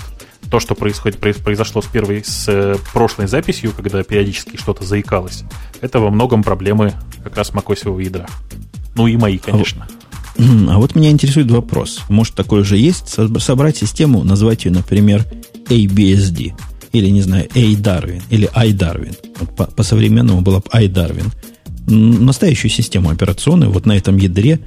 то, 0.49 0.59
что 0.59 0.75
происходит, 0.75 1.19
произошло 1.19 1.81
с 1.81 1.85
первой, 1.85 2.23
с 2.23 2.47
э, 2.47 2.75
прошлой 2.93 3.27
записью, 3.27 3.71
когда 3.71 4.03
периодически 4.03 4.57
что-то 4.57 4.83
заикалось, 4.83 5.43
это 5.81 5.99
во 5.99 6.09
многом 6.09 6.43
проблемы 6.43 6.93
как 7.23 7.37
раз 7.37 7.51
macOS 7.51 8.01
ядра. 8.01 8.27
Ну 8.95 9.07
и 9.07 9.15
мои, 9.15 9.37
конечно. 9.37 9.87
А, 10.37 10.43
а 10.73 10.77
вот 10.77 10.95
меня 10.95 11.11
интересует 11.11 11.49
вопрос. 11.51 12.01
Может, 12.09 12.35
такое 12.35 12.63
же 12.63 12.77
есть? 12.77 13.17
Собрать 13.39 13.77
систему, 13.77 14.23
назвать 14.23 14.65
ее, 14.65 14.71
например, 14.71 15.25
ABSD– 15.69 16.53
или, 16.93 17.09
не 17.09 17.21
знаю, 17.21 17.49
A 17.55 17.73
Darwin, 17.73 18.21
или 18.29 18.47
iDarwin. 18.55 19.15
По, 19.57 19.65
по-современному 19.65 20.41
было 20.41 20.59
бы 20.59 20.69
iDarwin. 20.73 21.31
Настоящую 21.87 22.71
систему 22.71 23.09
операционную 23.09 23.71
вот 23.71 23.85
на 23.85 23.97
этом 23.97 24.15
ядре, 24.17 24.59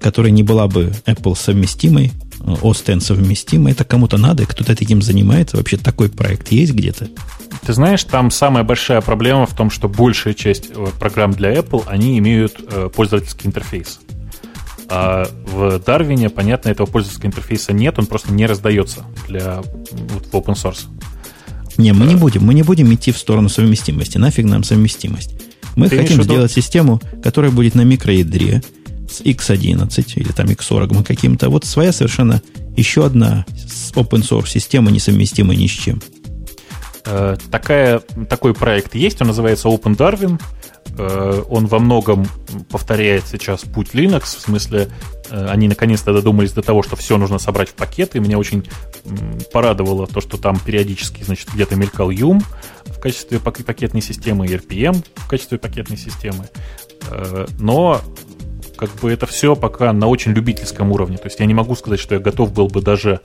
которая 0.00 0.32
не 0.32 0.42
была 0.42 0.68
бы 0.68 0.92
Apple 1.06 1.36
совместимой, 1.36 2.12
OS 2.38 2.96
X 2.96 3.06
совместимой, 3.06 3.72
это 3.72 3.84
кому-то 3.84 4.16
надо, 4.16 4.46
кто-то 4.46 4.74
таким 4.74 5.02
занимается. 5.02 5.56
Вообще 5.56 5.76
такой 5.76 6.08
проект 6.08 6.50
есть 6.52 6.72
где-то? 6.72 7.08
Ты 7.66 7.72
знаешь, 7.72 8.02
там 8.04 8.30
самая 8.30 8.64
большая 8.64 9.00
проблема 9.00 9.46
в 9.46 9.54
том, 9.54 9.70
что 9.70 9.88
большая 9.88 10.34
часть 10.34 10.70
э, 10.74 10.86
программ 10.98 11.32
для 11.32 11.52
Apple, 11.52 11.84
они 11.86 12.18
имеют 12.18 12.60
э, 12.60 12.88
пользовательский 12.94 13.46
интерфейс. 13.46 14.00
А 14.88 15.28
в 15.46 15.76
Darwin, 15.76 16.28
понятно, 16.30 16.68
этого 16.68 16.86
пользовательского 16.86 17.28
интерфейса 17.28 17.72
нет, 17.72 17.98
он 17.98 18.06
просто 18.06 18.32
не 18.32 18.46
раздается 18.46 19.04
для 19.28 19.62
вот, 19.92 20.26
в 20.26 20.34
open 20.34 20.54
source. 20.54 20.86
Не, 21.78 21.92
мы 21.92 22.06
не 22.06 22.16
будем, 22.16 22.44
мы 22.44 22.54
не 22.54 22.62
будем 22.62 22.92
идти 22.92 23.12
в 23.12 23.18
сторону 23.18 23.48
совместимости. 23.48 24.18
Нафиг 24.18 24.44
нам 24.46 24.64
совместимость. 24.64 25.34
Мы 25.76 25.88
Ты 25.88 25.98
хотим 25.98 26.22
сделать 26.22 26.52
систему, 26.52 27.00
которая 27.22 27.50
будет 27.50 27.74
на 27.74 27.82
микроядре 27.82 28.62
с 29.10 29.20
X11 29.20 30.12
или 30.16 30.32
там 30.32 30.46
X40 30.46 31.04
каким-то. 31.04 31.48
Вот 31.48 31.64
своя 31.64 31.92
совершенно 31.92 32.42
еще 32.76 33.06
одна 33.06 33.44
open 33.94 34.22
source 34.22 34.48
система, 34.48 34.90
несовместимая 34.90 35.56
ни 35.56 35.66
с 35.66 35.70
чем. 35.70 36.00
Э, 37.04 37.36
такая, 37.50 38.00
такой 38.28 38.54
проект 38.54 38.94
есть, 38.94 39.20
он 39.20 39.28
называется 39.28 39.68
Open 39.68 39.96
Darwin. 39.96 40.40
Э, 40.98 41.42
он 41.48 41.66
во 41.66 41.78
многом 41.78 42.26
повторяет 42.70 43.26
сейчас 43.26 43.62
путь 43.62 43.94
Linux, 43.94 44.22
в 44.22 44.40
смысле, 44.40 44.88
э, 45.30 45.46
они 45.48 45.68
наконец-то 45.68 46.12
додумались 46.12 46.52
до 46.52 46.62
того, 46.62 46.82
что 46.82 46.96
все 46.96 47.16
нужно 47.18 47.38
собрать 47.38 47.70
в 47.70 47.74
пакеты. 47.74 48.20
Меня 48.20 48.38
очень 48.38 48.68
порадовало 49.52 50.06
то, 50.06 50.20
что 50.20 50.36
там 50.36 50.58
периодически, 50.58 51.22
значит, 51.22 51.48
где-то 51.52 51.76
мелькал 51.76 52.10
Yum 52.10 52.42
в 52.84 53.00
качестве 53.00 53.38
пакетной 53.38 54.02
системы, 54.02 54.46
и 54.46 54.54
RPM 54.54 55.04
в 55.16 55.28
качестве 55.28 55.58
пакетной 55.58 55.96
системы. 55.96 56.48
Но 57.58 58.00
как 58.76 58.90
бы 58.96 59.12
это 59.12 59.26
все 59.26 59.54
пока 59.54 59.92
на 59.92 60.08
очень 60.08 60.32
любительском 60.32 60.90
уровне. 60.90 61.16
То 61.16 61.26
есть 61.26 61.38
я 61.38 61.46
не 61.46 61.54
могу 61.54 61.76
сказать, 61.76 62.00
что 62.00 62.16
я 62.16 62.20
готов 62.20 62.52
был 62.52 62.66
бы 62.66 62.82
даже, 62.82 63.20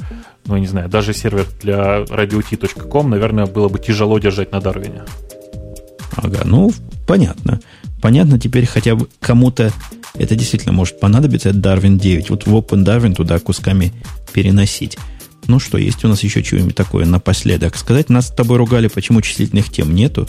ну, 0.46 0.54
я 0.54 0.60
не 0.60 0.68
знаю, 0.68 0.88
даже 0.88 1.14
сервер 1.14 1.48
для 1.62 2.04
radiot.com, 2.04 3.10
наверное, 3.10 3.48
было 3.48 3.68
бы 3.68 3.80
тяжело 3.80 4.20
держать 4.20 4.52
на 4.52 4.62
Дарвине. 4.62 5.04
Ага, 6.18 6.42
ну, 6.46 6.74
понятно. 7.06 7.60
Понятно 8.02 8.40
теперь 8.40 8.66
хотя 8.66 8.96
бы 8.96 9.08
кому-то 9.20 9.72
это 10.16 10.36
действительно 10.36 10.74
может 10.74 11.00
понадобиться, 11.00 11.50
это 11.50 11.60
Darwin 11.60 12.00
9. 12.00 12.30
Вот 12.30 12.46
в 12.46 12.56
Open 12.56 12.84
Darwin 12.84 13.16
туда 13.16 13.40
кусками 13.40 13.94
переносить. 14.34 14.98
Ну 15.48 15.60
что, 15.60 15.78
есть 15.78 16.04
у 16.04 16.08
нас 16.08 16.24
еще 16.24 16.44
что-нибудь 16.44 16.76
такое 16.76 17.06
напоследок? 17.06 17.78
Сказать, 17.78 18.10
нас 18.10 18.28
с 18.28 18.32
тобой 18.32 18.58
ругали, 18.58 18.88
почему 18.88 19.22
числительных 19.22 19.70
тем 19.70 19.94
нету. 19.94 20.28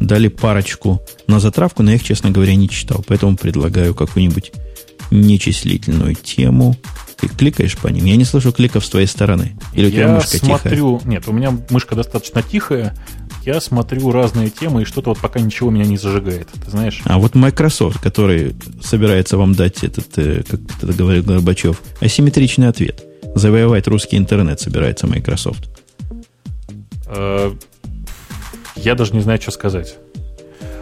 Дали 0.00 0.28
парочку 0.28 1.02
на 1.26 1.38
затравку, 1.38 1.82
но 1.82 1.90
я 1.90 1.96
их, 1.96 2.02
честно 2.02 2.30
говоря, 2.30 2.54
не 2.54 2.68
читал. 2.68 3.04
Поэтому 3.06 3.36
предлагаю 3.36 3.94
какую-нибудь 3.94 4.52
нечислительную 5.10 6.14
тему. 6.14 6.76
Ты 7.20 7.28
кликаешь 7.28 7.76
по 7.76 7.88
ним? 7.88 8.06
Я 8.06 8.16
не 8.16 8.24
слышу 8.24 8.50
кликов 8.52 8.84
с 8.84 8.88
твоей 8.88 9.06
стороны. 9.06 9.52
Или 9.74 9.88
у 9.88 9.90
тебя 9.90 10.08
я 10.08 10.14
мышка 10.14 10.38
смотрю... 10.38 10.98
тихая? 10.98 11.10
Нет, 11.12 11.28
у 11.28 11.32
меня 11.32 11.56
мышка 11.70 11.94
достаточно 11.94 12.42
тихая 12.42 12.96
я 13.44 13.60
смотрю 13.60 14.10
разные 14.12 14.50
темы, 14.50 14.82
и 14.82 14.84
что-то 14.84 15.10
вот 15.10 15.18
пока 15.18 15.40
ничего 15.40 15.70
меня 15.70 15.84
не 15.84 15.96
зажигает. 15.96 16.48
Ты 16.64 16.70
знаешь? 16.70 17.00
А 17.04 17.18
вот 17.18 17.34
Microsoft, 17.34 18.00
который 18.00 18.54
собирается 18.82 19.36
вам 19.36 19.54
дать 19.54 19.82
этот, 19.84 20.06
э, 20.16 20.42
как 20.48 20.60
это 20.82 20.92
говорил 20.92 21.22
Горбачев, 21.22 21.80
асимметричный 22.00 22.68
ответ. 22.68 23.04
Завоевать 23.34 23.86
русский 23.88 24.16
интернет 24.16 24.60
собирается 24.60 25.06
Microsoft. 25.06 25.68
Э, 27.06 27.52
я 28.76 28.94
даже 28.94 29.14
не 29.14 29.20
знаю, 29.20 29.40
что 29.40 29.50
сказать. 29.50 29.96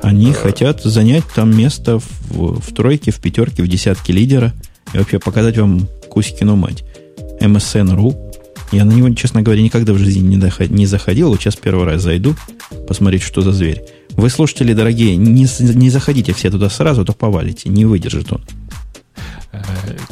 Они 0.03 0.31
э, 0.31 0.35
хотят 0.35 0.83
занять 0.83 1.25
там 1.35 1.57
место 1.57 1.99
в, 1.99 2.61
в 2.61 2.75
тройке, 2.75 3.11
в 3.11 3.21
пятерке, 3.21 3.63
в 3.63 3.69
десятке 3.69 4.13
лидера 4.13 4.53
и 4.93 4.99
вообще 4.99 5.19
показать 5.19 5.59
вам 5.59 5.89
Кузькину 6.09 6.57
мать. 6.57 6.85
MSN.ru 7.41 8.30
я 8.73 8.85
на 8.85 8.93
него, 8.93 9.11
честно 9.15 9.43
говоря, 9.43 9.63
никогда 9.63 9.93
в 9.93 9.99
жизни 9.99 10.21
не, 10.21 10.37
доход, 10.37 10.71
не 10.71 10.87
заходил. 10.87 11.31
Вот 11.31 11.41
сейчас 11.41 11.57
первый 11.57 11.87
раз 11.87 12.03
зайду, 12.03 12.35
посмотреть, 12.87 13.23
что 13.23 13.43
за 13.43 13.53
зверь. 13.53 13.83
Вы, 14.11 14.31
слушатели 14.31 14.73
дорогие, 14.73 15.17
не, 15.17 15.47
не 15.61 15.91
заходите 15.91 16.33
все 16.33 16.51
туда 16.51 16.69
сразу, 16.71 17.03
а 17.03 17.05
то 17.05 17.13
повалите. 17.13 17.69
Не 17.69 17.85
выдержит 17.85 18.33
он. 18.33 18.43
Э, 19.53 19.61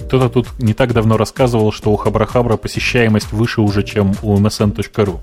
кто-то 0.07 0.29
тут 0.29 0.59
не 0.59 0.75
так 0.75 0.93
давно 0.93 1.17
рассказывал, 1.17 1.73
что 1.73 1.93
у 1.93 1.97
Хабрахабра 1.97 2.57
посещаемость 2.57 3.33
выше 3.33 3.61
уже, 3.61 3.83
чем 3.83 4.15
у 4.23 4.39
msn.ru. 4.39 5.21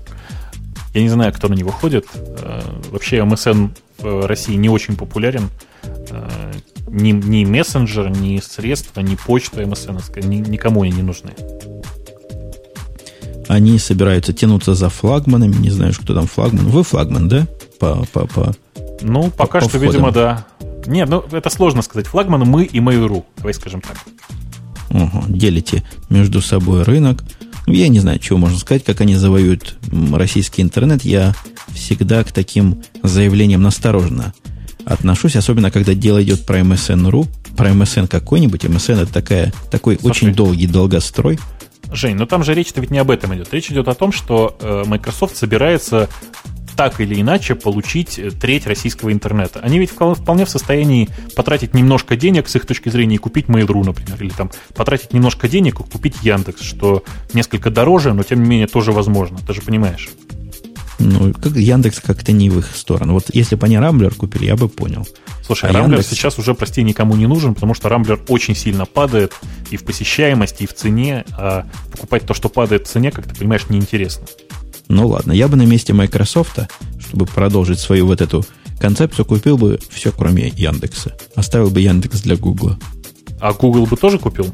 Я 0.94 1.02
не 1.02 1.08
знаю, 1.08 1.32
кто 1.32 1.48
на 1.48 1.54
него 1.54 1.70
ходит. 1.70 2.06
Э, 2.14 2.62
вообще 2.90 3.18
MSN 3.18 3.70
в 3.98 4.26
России 4.26 4.54
не 4.54 4.68
очень 4.68 4.96
популярен. 4.96 5.50
Э, 6.10 6.52
ни, 6.88 7.10
ни 7.10 7.44
мессенджер, 7.44 8.08
ни 8.08 8.40
средства, 8.40 9.00
ни 9.00 9.14
почта 9.14 9.62
MSN 9.62 10.26
ни, 10.26 10.36
никому 10.36 10.82
они 10.82 10.92
не 10.92 11.02
нужны. 11.02 11.32
Они 13.48 13.78
собираются 13.78 14.32
тянуться 14.32 14.74
за 14.74 14.88
флагманами. 14.88 15.54
Не 15.56 15.70
знаю, 15.70 15.94
кто 15.94 16.14
там 16.14 16.26
флагман. 16.26 16.66
Вы 16.66 16.82
флагман, 16.82 17.28
да? 17.28 17.46
По, 17.78 18.04
по, 18.12 18.26
по, 18.26 18.54
ну, 19.02 19.30
пока 19.30 19.60
по 19.60 19.68
что, 19.68 19.78
входам. 19.78 19.88
видимо, 19.88 20.12
да. 20.12 20.46
Нет, 20.86 21.08
ну 21.08 21.24
это 21.30 21.50
сложно 21.50 21.82
сказать. 21.82 22.06
Флагман 22.06 22.42
мы 22.42 22.64
и 22.64 22.78
Mail.ru. 22.78 23.24
Давай 23.36 23.54
скажем 23.54 23.80
так. 23.80 23.96
Угу, 24.90 25.24
делите 25.28 25.82
между 26.08 26.40
собой 26.40 26.82
рынок. 26.82 27.22
Ну, 27.66 27.72
я 27.72 27.88
не 27.88 27.98
знаю, 27.98 28.20
чего 28.20 28.38
можно 28.38 28.58
сказать, 28.58 28.84
как 28.84 29.00
они 29.00 29.16
завоюют 29.16 29.76
российский 30.12 30.62
интернет. 30.62 31.04
Я 31.04 31.34
всегда 31.74 32.22
к 32.22 32.30
таким 32.32 32.82
заявлениям 33.02 33.62
настороженно 33.62 34.32
отношусь, 34.84 35.34
особенно 35.34 35.72
когда 35.72 35.94
дело 35.94 36.22
идет 36.22 36.46
про 36.46 36.60
MSN.ru, 36.60 37.26
про 37.56 37.70
MSN 37.70 38.06
какой-нибудь. 38.06 38.64
MSN 38.64 39.02
это 39.02 39.12
такая, 39.12 39.52
такой 39.70 39.98
Слушай, 40.00 40.10
очень 40.10 40.34
долгий 40.34 40.68
долгострой. 40.68 41.40
Жень, 41.90 42.16
но 42.16 42.26
там 42.26 42.42
же 42.44 42.54
речь-то 42.54 42.80
ведь 42.80 42.90
не 42.90 42.98
об 42.98 43.10
этом 43.10 43.34
идет. 43.34 43.52
Речь 43.52 43.70
идет 43.70 43.88
о 43.88 43.94
том, 43.94 44.12
что 44.12 44.56
э, 44.60 44.84
Microsoft 44.86 45.36
собирается 45.36 46.08
так 46.76 47.00
или 47.00 47.20
иначе 47.20 47.54
получить 47.54 48.18
э, 48.18 48.30
треть 48.30 48.66
российского 48.66 49.12
интернета. 49.12 49.60
Они 49.60 49.78
ведь 49.78 49.90
вполне 49.90 50.44
в 50.44 50.50
состоянии 50.50 51.08
потратить 51.34 51.74
немножко 51.74 52.16
денег 52.16 52.48
с 52.48 52.56
их 52.56 52.66
точки 52.66 52.88
зрения 52.88 53.16
и 53.16 53.18
купить 53.18 53.46
Mail.ru, 53.46 53.84
например, 53.84 54.22
или 54.22 54.30
там 54.30 54.50
потратить 54.74 55.12
немножко 55.12 55.48
денег 55.48 55.80
и 55.80 55.84
купить 55.84 56.16
Яндекс, 56.22 56.62
что 56.62 57.02
несколько 57.32 57.70
дороже, 57.70 58.12
но 58.12 58.22
тем 58.22 58.42
не 58.42 58.48
менее 58.48 58.66
тоже 58.66 58.92
возможно. 58.92 59.38
Ты 59.46 59.54
же 59.54 59.62
понимаешь. 59.62 60.10
Ну, 60.98 61.32
как 61.34 61.56
Яндекс 61.56 62.00
как-то 62.00 62.32
не 62.32 62.48
в 62.48 62.58
их 62.58 62.74
сторону. 62.74 63.12
Вот 63.14 63.26
если 63.34 63.54
бы 63.54 63.66
они 63.66 63.78
Рамблер 63.78 64.14
купили, 64.14 64.46
я 64.46 64.56
бы 64.56 64.68
понял. 64.68 65.06
Слушай, 65.44 65.70
а 65.70 65.72
Рамблер 65.72 65.98
Яндекс... 65.98 66.08
сейчас 66.08 66.38
уже, 66.38 66.54
прости, 66.54 66.82
никому 66.82 67.16
не 67.16 67.26
нужен, 67.26 67.54
потому 67.54 67.74
что 67.74 67.88
Рамблер 67.88 68.20
очень 68.28 68.56
сильно 68.56 68.86
падает 68.86 69.34
и 69.70 69.76
в 69.76 69.84
посещаемости, 69.84 70.64
и 70.64 70.66
в 70.66 70.74
цене, 70.74 71.24
а 71.36 71.66
покупать 71.92 72.24
то, 72.24 72.34
что 72.34 72.48
падает 72.48 72.86
в 72.86 72.90
цене, 72.90 73.10
как 73.10 73.26
ты 73.26 73.34
понимаешь, 73.34 73.68
неинтересно. 73.68 74.26
Ну 74.88 75.08
ладно, 75.08 75.32
я 75.32 75.48
бы 75.48 75.56
на 75.56 75.66
месте 75.66 75.92
Microsoft, 75.92 76.58
чтобы 77.00 77.26
продолжить 77.26 77.78
свою 77.78 78.06
вот 78.06 78.20
эту 78.20 78.44
концепцию, 78.78 79.24
купил 79.24 79.58
бы 79.58 79.78
все, 79.90 80.12
кроме 80.12 80.48
Яндекса. 80.48 81.16
Оставил 81.34 81.70
бы 81.70 81.80
Яндекс 81.80 82.22
для 82.22 82.36
Гугла. 82.36 82.78
А 83.40 83.52
Google 83.52 83.86
бы 83.86 83.96
тоже 83.96 84.18
купил? 84.18 84.52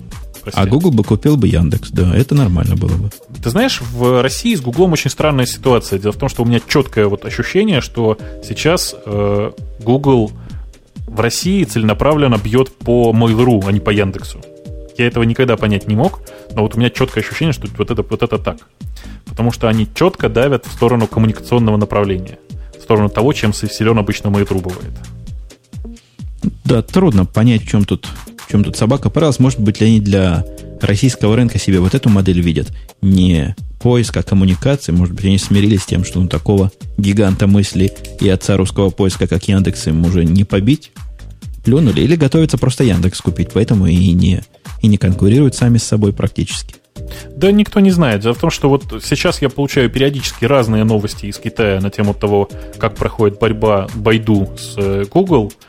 А 0.53 0.67
Google 0.67 0.91
бы 0.91 1.05
купил 1.05 1.37
бы 1.37 1.47
Яндекс, 1.47 1.91
да, 1.91 2.15
это 2.17 2.35
нормально 2.35 2.77
было 2.77 2.95
бы. 2.95 3.11
Ты 3.43 3.51
знаешь, 3.51 3.81
в 3.81 4.23
России 4.23 4.55
с 4.55 4.61
Гуглом 4.61 4.93
очень 4.93 5.11
странная 5.11 5.47
ситуация. 5.47 5.99
Дело 5.99 6.13
в 6.13 6.17
том, 6.17 6.29
что 6.29 6.43
у 6.43 6.47
меня 6.47 6.61
четкое 6.67 7.07
вот 7.07 7.25
ощущение, 7.25 7.81
что 7.81 8.19
сейчас 8.43 8.95
э, 9.05 9.53
Google 9.81 10.33
в 11.07 11.21
России 11.21 11.65
целенаправленно 11.65 12.39
бьет 12.39 12.75
по 12.75 13.13
Mail.ru, 13.13 13.65
а 13.67 13.73
не 13.73 13.81
по 13.81 13.91
Яндексу. 13.91 14.41
Я 14.99 15.07
этого 15.07 15.25
никогда 15.25 15.57
понять 15.57 15.89
не 15.89 15.97
мог, 15.97 16.21
но 16.55 16.63
вот 16.63 16.75
у 16.75 16.79
меня 16.79 16.91
четкое 16.91 17.25
ощущение, 17.25 17.53
что 17.53 17.67
вот 17.79 17.91
это, 17.91 18.03
вот 18.03 18.23
это 18.23 18.39
так. 18.39 18.59
Потому 19.25 19.53
что 19.53 19.69
они 19.69 19.89
четко 19.95 20.29
давят 20.29 20.67
в 20.67 20.73
сторону 20.73 21.07
коммуникационного 21.07 21.77
направления, 21.77 22.39
в 22.79 22.83
сторону 22.83 23.09
того, 23.09 23.33
чем 23.33 23.53
силен 23.53 23.99
обычно 23.99 24.29
Mail.ru 24.29 24.61
бывает. 24.61 24.93
Да, 26.65 26.83
трудно 26.83 27.25
понять, 27.25 27.63
в 27.63 27.69
чем 27.69 27.85
тут 27.85 28.09
чем 28.51 28.65
тут 28.65 28.77
собака 28.77 29.11
поралась. 29.11 29.39
Может 29.39 29.61
быть, 29.61 29.81
ли 29.81 29.87
они 29.87 30.01
для 30.01 30.45
российского 30.81 31.37
рынка 31.37 31.59
себе 31.59 31.81
вот 31.81 31.95
эту 31.95 32.09
модель 32.09 32.41
видят. 32.41 32.73
Не 33.01 33.57
поиска, 33.81 34.23
коммуникации. 34.23 34.93
Может 34.93 35.15
быть, 35.15 35.25
они 35.25 35.39
смирились 35.39 35.83
с 35.83 35.87
тем, 35.87 36.05
что 36.05 36.21
ну, 36.21 36.29
такого 36.29 36.71
гиганта 36.99 37.47
мысли 37.47 37.93
и 38.21 38.29
отца 38.29 38.57
русского 38.57 38.91
поиска, 38.91 39.27
как 39.27 39.49
Яндекс, 39.49 39.89
им 39.89 40.05
уже 40.05 40.25
не 40.25 40.45
побить. 40.45 40.93
Плюнули. 41.65 42.01
Или 42.01 42.17
готовятся 42.17 42.59
просто 42.59 42.85
Яндекс 42.85 43.21
купить. 43.21 43.51
Поэтому 43.53 43.87
и 43.87 44.13
не, 44.13 44.43
и 44.81 44.87
не 44.87 44.99
конкурируют 44.99 45.55
сами 45.55 45.79
с 45.79 45.85
собой 45.85 46.13
практически. 46.13 46.75
Да 47.35 47.51
никто 47.51 47.81
не 47.81 47.91
знает. 47.91 48.23
Дело 48.23 48.35
в 48.35 48.39
том, 48.39 48.51
что 48.51 48.69
вот 48.69 48.85
сейчас 49.05 49.41
я 49.41 49.49
получаю 49.49 49.89
периодически 49.89 50.45
разные 50.45 50.85
новости 50.85 51.27
из 51.27 51.39
Китая 51.39 51.81
на 51.81 51.91
тему 51.91 52.15
того, 52.15 52.49
как 52.79 52.97
проходит 52.97 53.39
борьба 53.39 53.89
Байду 53.95 54.51
с 54.59 54.75
э, 54.77 55.05
Google– 55.11 55.53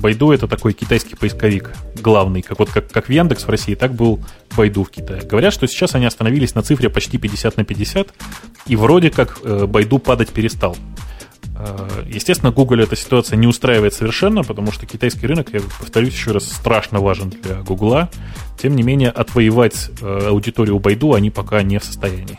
Байду 0.00 0.32
это 0.32 0.48
такой 0.48 0.72
китайский 0.72 1.14
поисковик 1.14 1.72
главный, 2.00 2.42
как 2.42 2.58
вот 2.58 2.70
как, 2.70 2.90
как 2.90 3.08
в 3.08 3.12
Яндекс 3.12 3.44
в 3.44 3.48
России, 3.48 3.74
так 3.74 3.94
был 3.94 4.20
Байду 4.56 4.84
в 4.84 4.90
Китае. 4.90 5.22
Говорят, 5.22 5.54
что 5.54 5.66
сейчас 5.66 5.94
они 5.94 6.06
остановились 6.06 6.54
на 6.54 6.62
цифре 6.62 6.90
почти 6.90 7.18
50 7.18 7.56
на 7.56 7.64
50, 7.64 8.12
и 8.66 8.76
вроде 8.76 9.10
как 9.10 9.40
Байду 9.68 9.98
падать 9.98 10.30
перестал. 10.30 10.76
Естественно, 12.06 12.52
Google 12.52 12.80
эта 12.80 12.96
ситуация 12.96 13.36
не 13.36 13.46
устраивает 13.46 13.94
совершенно, 13.94 14.42
потому 14.42 14.72
что 14.72 14.84
китайский 14.84 15.26
рынок, 15.26 15.48
я 15.52 15.60
повторюсь 15.80 16.12
еще 16.12 16.32
раз, 16.32 16.44
страшно 16.44 17.00
важен 17.00 17.30
для 17.30 17.62
Гугла. 17.62 18.10
Тем 18.60 18.76
не 18.76 18.82
менее, 18.82 19.08
отвоевать 19.08 19.90
аудиторию 20.02 20.78
Байду 20.78 21.14
они 21.14 21.30
пока 21.30 21.62
не 21.62 21.78
в 21.78 21.84
состоянии. 21.84 22.38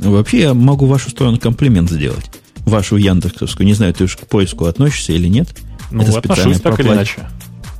Вообще, 0.00 0.40
я 0.40 0.54
могу 0.54 0.86
вашу 0.86 1.10
сторону 1.10 1.38
комплимент 1.38 1.90
сделать. 1.90 2.30
Вашу 2.64 2.96
Яндексовскую. 2.96 3.66
Не 3.66 3.74
знаю, 3.74 3.92
ты 3.92 4.04
уж 4.04 4.16
к 4.16 4.26
поиску 4.26 4.64
относишься 4.64 5.12
или 5.12 5.28
нет. 5.28 5.48
Ну, 5.92 6.02
это 6.02 6.12
специально 6.12 6.58
так 6.58 6.80
или 6.80 6.88
иначе. 6.88 7.28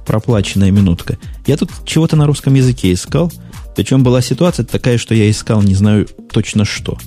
Проплаченная 0.07 0.71
минутка. 0.71 1.19
Я 1.47 1.57
тут 1.57 1.71
чего-то 1.85 2.17
на 2.17 2.27
русском 2.27 2.55
языке 2.55 2.93
искал. 2.93 3.33
Причем 3.75 4.03
была 4.03 4.21
ситуация 4.21 4.65
такая, 4.65 4.99
что 4.99 5.15
я 5.15 5.31
искал 5.31 5.63
не 5.63 5.75
знаю 5.75 6.07
точно 6.31 6.65
что. 6.65 6.99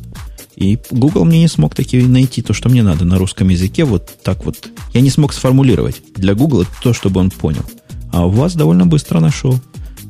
И 0.56 0.80
Google 0.90 1.26
мне 1.26 1.41
не 1.41 1.48
смог 1.48 1.76
таки 1.76 2.02
найти 2.02 2.41
то, 2.41 2.53
что 2.53 2.69
мне 2.69 2.82
надо 2.82 3.06
на 3.06 3.18
русском 3.18 3.49
языке. 3.49 3.84
Вот 3.84 4.10
так 4.23 4.45
вот. 4.45 4.69
Я 4.94 5.02
не 5.02 5.10
смог 5.10 5.34
сформулировать 5.34 6.02
для 6.15 6.34
Google 6.34 6.65
то, 6.82 6.94
чтобы 6.94 7.19
он 7.19 7.30
понял. 7.30 7.64
А 8.11 8.26
у 8.26 8.30
вас 8.30 8.56
довольно 8.56 8.86
быстро 8.86 9.19
нашел. 9.19 9.60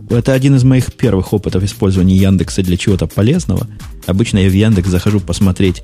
Это 0.09 0.33
один 0.33 0.55
из 0.55 0.63
моих 0.63 0.93
первых 0.93 1.33
опытов 1.33 1.63
использования 1.63 2.15
Яндекса 2.15 2.61
для 2.61 2.77
чего-то 2.77 3.07
полезного. 3.07 3.67
Обычно 4.05 4.37
я 4.37 4.49
в 4.49 4.53
Яндекс 4.53 4.89
захожу 4.89 5.19
посмотреть, 5.19 5.81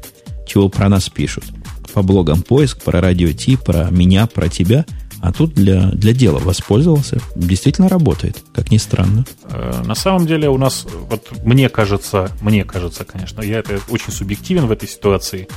чего 0.47 0.69
про 0.69 0.87
нас 0.89 1.09
пишут. 1.09 1.45
По 1.93 2.03
блогам 2.03 2.43
поиск, 2.43 2.83
про 2.83 3.01
радио 3.01 3.31
Ти, 3.31 3.57
про 3.57 3.89
меня, 3.89 4.27
про 4.27 4.47
тебя– 4.47 4.85
а 5.21 5.31
тут 5.31 5.53
для, 5.53 5.91
для 5.91 6.13
дела 6.13 6.39
воспользовался. 6.39 7.19
Действительно 7.35 7.87
работает, 7.87 8.43
как 8.53 8.71
ни 8.71 8.77
странно. 8.77 9.23
Э, 9.49 9.83
на 9.85 9.93
самом 9.93 10.25
деле 10.25 10.49
у 10.49 10.57
нас, 10.57 10.87
вот 11.09 11.31
мне 11.43 11.69
кажется, 11.69 12.31
мне 12.41 12.63
кажется, 12.63 13.05
конечно, 13.05 13.41
я 13.41 13.59
это 13.59 13.79
очень 13.89 14.11
субъективен 14.11 14.65
в 14.65 14.71
этой 14.71 14.89
ситуации. 14.89 15.47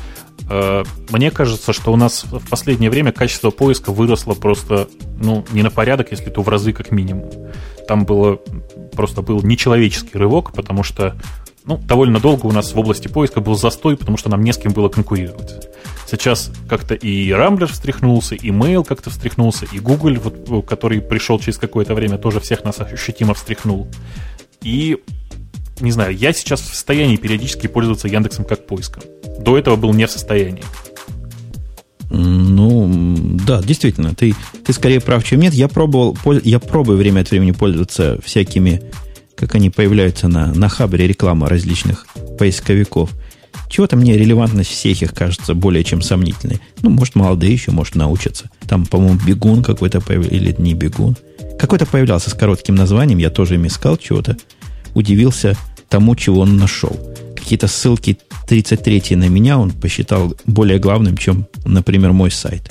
Э, 0.51 0.85
мне 1.09 1.31
кажется, 1.31 1.73
что 1.73 1.93
у 1.93 1.97
нас 1.97 2.25
в 2.25 2.47
последнее 2.51 2.91
время 2.91 3.11
качество 3.11 3.51
поиска 3.51 3.91
выросло 3.91 4.35
просто, 4.35 4.87
ну, 5.19 5.47
не 5.53 5.63
на 5.63 5.71
порядок, 5.71 6.11
если 6.11 6.29
то 6.29 6.43
в 6.43 6.49
разы 6.49 6.75
как 6.75 6.91
минимум. 6.91 7.31
Там 7.89 8.05
было 8.05 8.39
просто 8.93 9.23
был 9.23 9.43
нечеловеческий 9.43 10.19
рывок, 10.19 10.53
потому 10.53 10.83
что 10.83 11.17
ну, 11.67 11.79
довольно 11.79 12.21
долго 12.21 12.47
у 12.47 12.53
нас 12.53 12.75
в 12.75 12.79
области 12.79 13.09
поиска 13.09 13.41
был 13.41 13.57
застой, 13.57 13.97
потому 13.97 14.19
что 14.19 14.29
нам 14.29 14.43
не 14.43 14.53
с 14.53 14.59
кем 14.59 14.73
было 14.73 14.89
конкурировать. 14.89 15.69
Сейчас 16.07 16.51
как-то 16.69 16.95
и 16.95 17.33
Рамблер 17.33 17.73
встряхнулся, 17.73 18.35
и 18.35 18.51
Mail 18.51 18.85
как-то 18.85 19.09
встряхнулся, 19.09 19.67
и 19.73 19.79
Google, 19.79 20.17
вот, 20.23 20.67
который 20.67 21.01
пришел 21.01 21.39
через 21.39 21.57
какое-то 21.57 21.95
время, 21.95 22.19
тоже 22.19 22.41
всех 22.41 22.65
нас 22.65 22.81
ощутимо 22.81 23.33
встряхнул. 23.33 23.89
И, 24.61 24.99
не 25.81 25.91
знаю, 25.91 26.15
я 26.15 26.35
сейчас 26.35 26.61
в 26.61 26.67
состоянии 26.67 27.17
периодически 27.17 27.67
пользоваться 27.67 28.09
Яндексом 28.09 28.45
как 28.45 28.67
поиском. 28.67 29.03
До 29.39 29.57
этого 29.57 29.77
был 29.77 29.95
не 29.95 30.07
в 30.07 30.11
состоянии. 30.11 30.65
Ну, 32.11 33.17
да, 33.47 33.63
действительно, 33.63 34.15
ты, 34.15 34.35
ты 34.65 34.73
скорее 34.75 35.01
прав, 35.01 35.25
чем 35.25 35.41
нет. 35.41 35.55
Я 35.55 35.69
пробовал, 35.69 36.17
я 36.45 36.61
пробую 36.61 36.99
время 36.99 37.23
от 37.23 37.31
времени 37.31 37.53
пользоваться 37.53 38.21
всякими 38.23 38.83
как 39.37 39.55
они 39.55 39.71
появляются 39.71 40.29
на, 40.29 40.53
на 40.55 40.69
хабре 40.69 41.07
реклама 41.07 41.49
различных 41.49 42.07
поисковиков. 42.39 43.11
Чего-то 43.69 43.97
мне 43.97 44.17
релевантность 44.17 44.71
всех 44.71 45.03
их 45.03 45.15
кажется 45.15 45.55
более 45.55 45.85
чем 45.85 46.03
сомнительной. 46.03 46.61
Ну, 46.83 46.91
может, 46.91 47.15
молодые 47.15 47.53
еще, 47.53 47.71
может, 47.71 47.95
научатся. 47.95 48.51
Там, 48.69 48.87
по-моему, 48.87 49.19
бегун 49.27 49.63
какой-то 49.63 50.01
появился, 50.01 50.35
или 50.35 50.55
не 50.59 50.75
бегун. 50.75 51.17
Какой-то 51.59 51.87
появлялся 51.87 52.31
с 52.31 52.35
коротким 52.35 52.75
названием, 52.75 53.19
я 53.19 53.31
тоже 53.31 53.55
им 53.55 53.67
искал 53.67 53.97
чего-то. 53.97 54.37
Удивился 54.95 55.57
тому, 55.89 56.15
чего 56.17 56.41
он 56.41 56.57
нашел. 56.57 56.97
Какие-то 57.37 57.69
ссылки 57.69 58.19
33 58.49 59.17
на 59.17 59.29
меня 59.29 59.59
он 59.59 59.71
посчитал 59.71 60.35
более 60.47 60.79
главным, 60.79 61.17
чем, 61.17 61.47
например, 61.65 62.13
мой 62.13 62.31
сайт. 62.31 62.71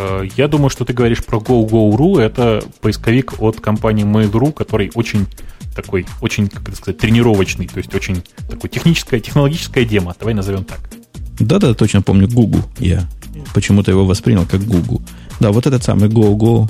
Э, 0.00 0.26
я 0.36 0.48
думаю, 0.48 0.70
что 0.70 0.84
ты 0.84 0.92
говоришь 0.92 1.24
про 1.24 1.38
GoGo.ru. 1.38 2.20
Это 2.20 2.62
поисковик 2.80 3.40
от 3.40 3.60
компании 3.60 4.04
Mail.ru, 4.04 4.52
который 4.52 4.90
очень 4.94 5.26
такой, 5.74 6.06
очень, 6.20 6.48
как 6.48 6.68
это 6.68 6.76
сказать, 6.76 6.98
тренировочный, 6.98 7.68
то 7.68 7.78
есть 7.78 7.94
очень 7.94 8.22
такой 8.48 8.68
техническая, 8.70 9.20
технологическая 9.20 9.84
демо, 9.84 10.14
давай 10.18 10.34
назовем 10.34 10.64
так. 10.64 10.90
Да-да, 11.38 11.74
точно 11.74 12.02
помню 12.02 12.28
Google. 12.28 12.62
Я 12.78 13.08
почему-то 13.54 13.90
его 13.90 14.04
воспринял 14.04 14.46
как 14.46 14.62
Google. 14.62 15.00
Да, 15.38 15.52
вот 15.52 15.66
этот 15.66 15.84
самый 15.84 16.08
GoGo. 16.08 16.68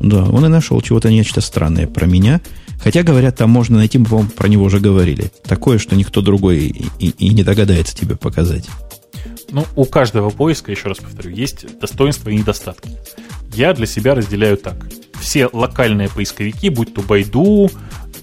Да, 0.00 0.24
он 0.24 0.46
и 0.46 0.48
нашел 0.48 0.80
чего-то 0.80 1.10
нечто 1.10 1.40
странное 1.40 1.86
про 1.86 2.06
меня. 2.06 2.40
Хотя, 2.82 3.02
говорят, 3.02 3.36
там 3.36 3.50
можно 3.50 3.76
найти, 3.76 3.98
мы, 3.98 4.06
по-моему, 4.06 4.30
про 4.30 4.48
него 4.48 4.64
уже 4.64 4.80
говорили. 4.80 5.30
Такое, 5.44 5.78
что 5.78 5.94
никто 5.94 6.22
другой 6.22 6.58
и, 6.60 6.86
и, 6.98 7.08
и 7.10 7.28
не 7.34 7.42
догадается 7.42 7.94
тебе 7.94 8.16
показать. 8.16 8.66
Ну, 9.50 9.66
у 9.76 9.84
каждого 9.84 10.30
поиска, 10.30 10.70
еще 10.70 10.88
раз 10.88 10.98
повторю, 10.98 11.30
есть 11.30 11.78
достоинства 11.80 12.30
и 12.30 12.36
недостатки. 12.36 12.90
Я 13.52 13.72
для 13.74 13.86
себя 13.86 14.14
разделяю 14.14 14.56
так. 14.56 14.86
Все 15.20 15.48
локальные 15.52 16.08
поисковики, 16.08 16.70
будь 16.70 16.94
то 16.94 17.02
Байду, 17.02 17.70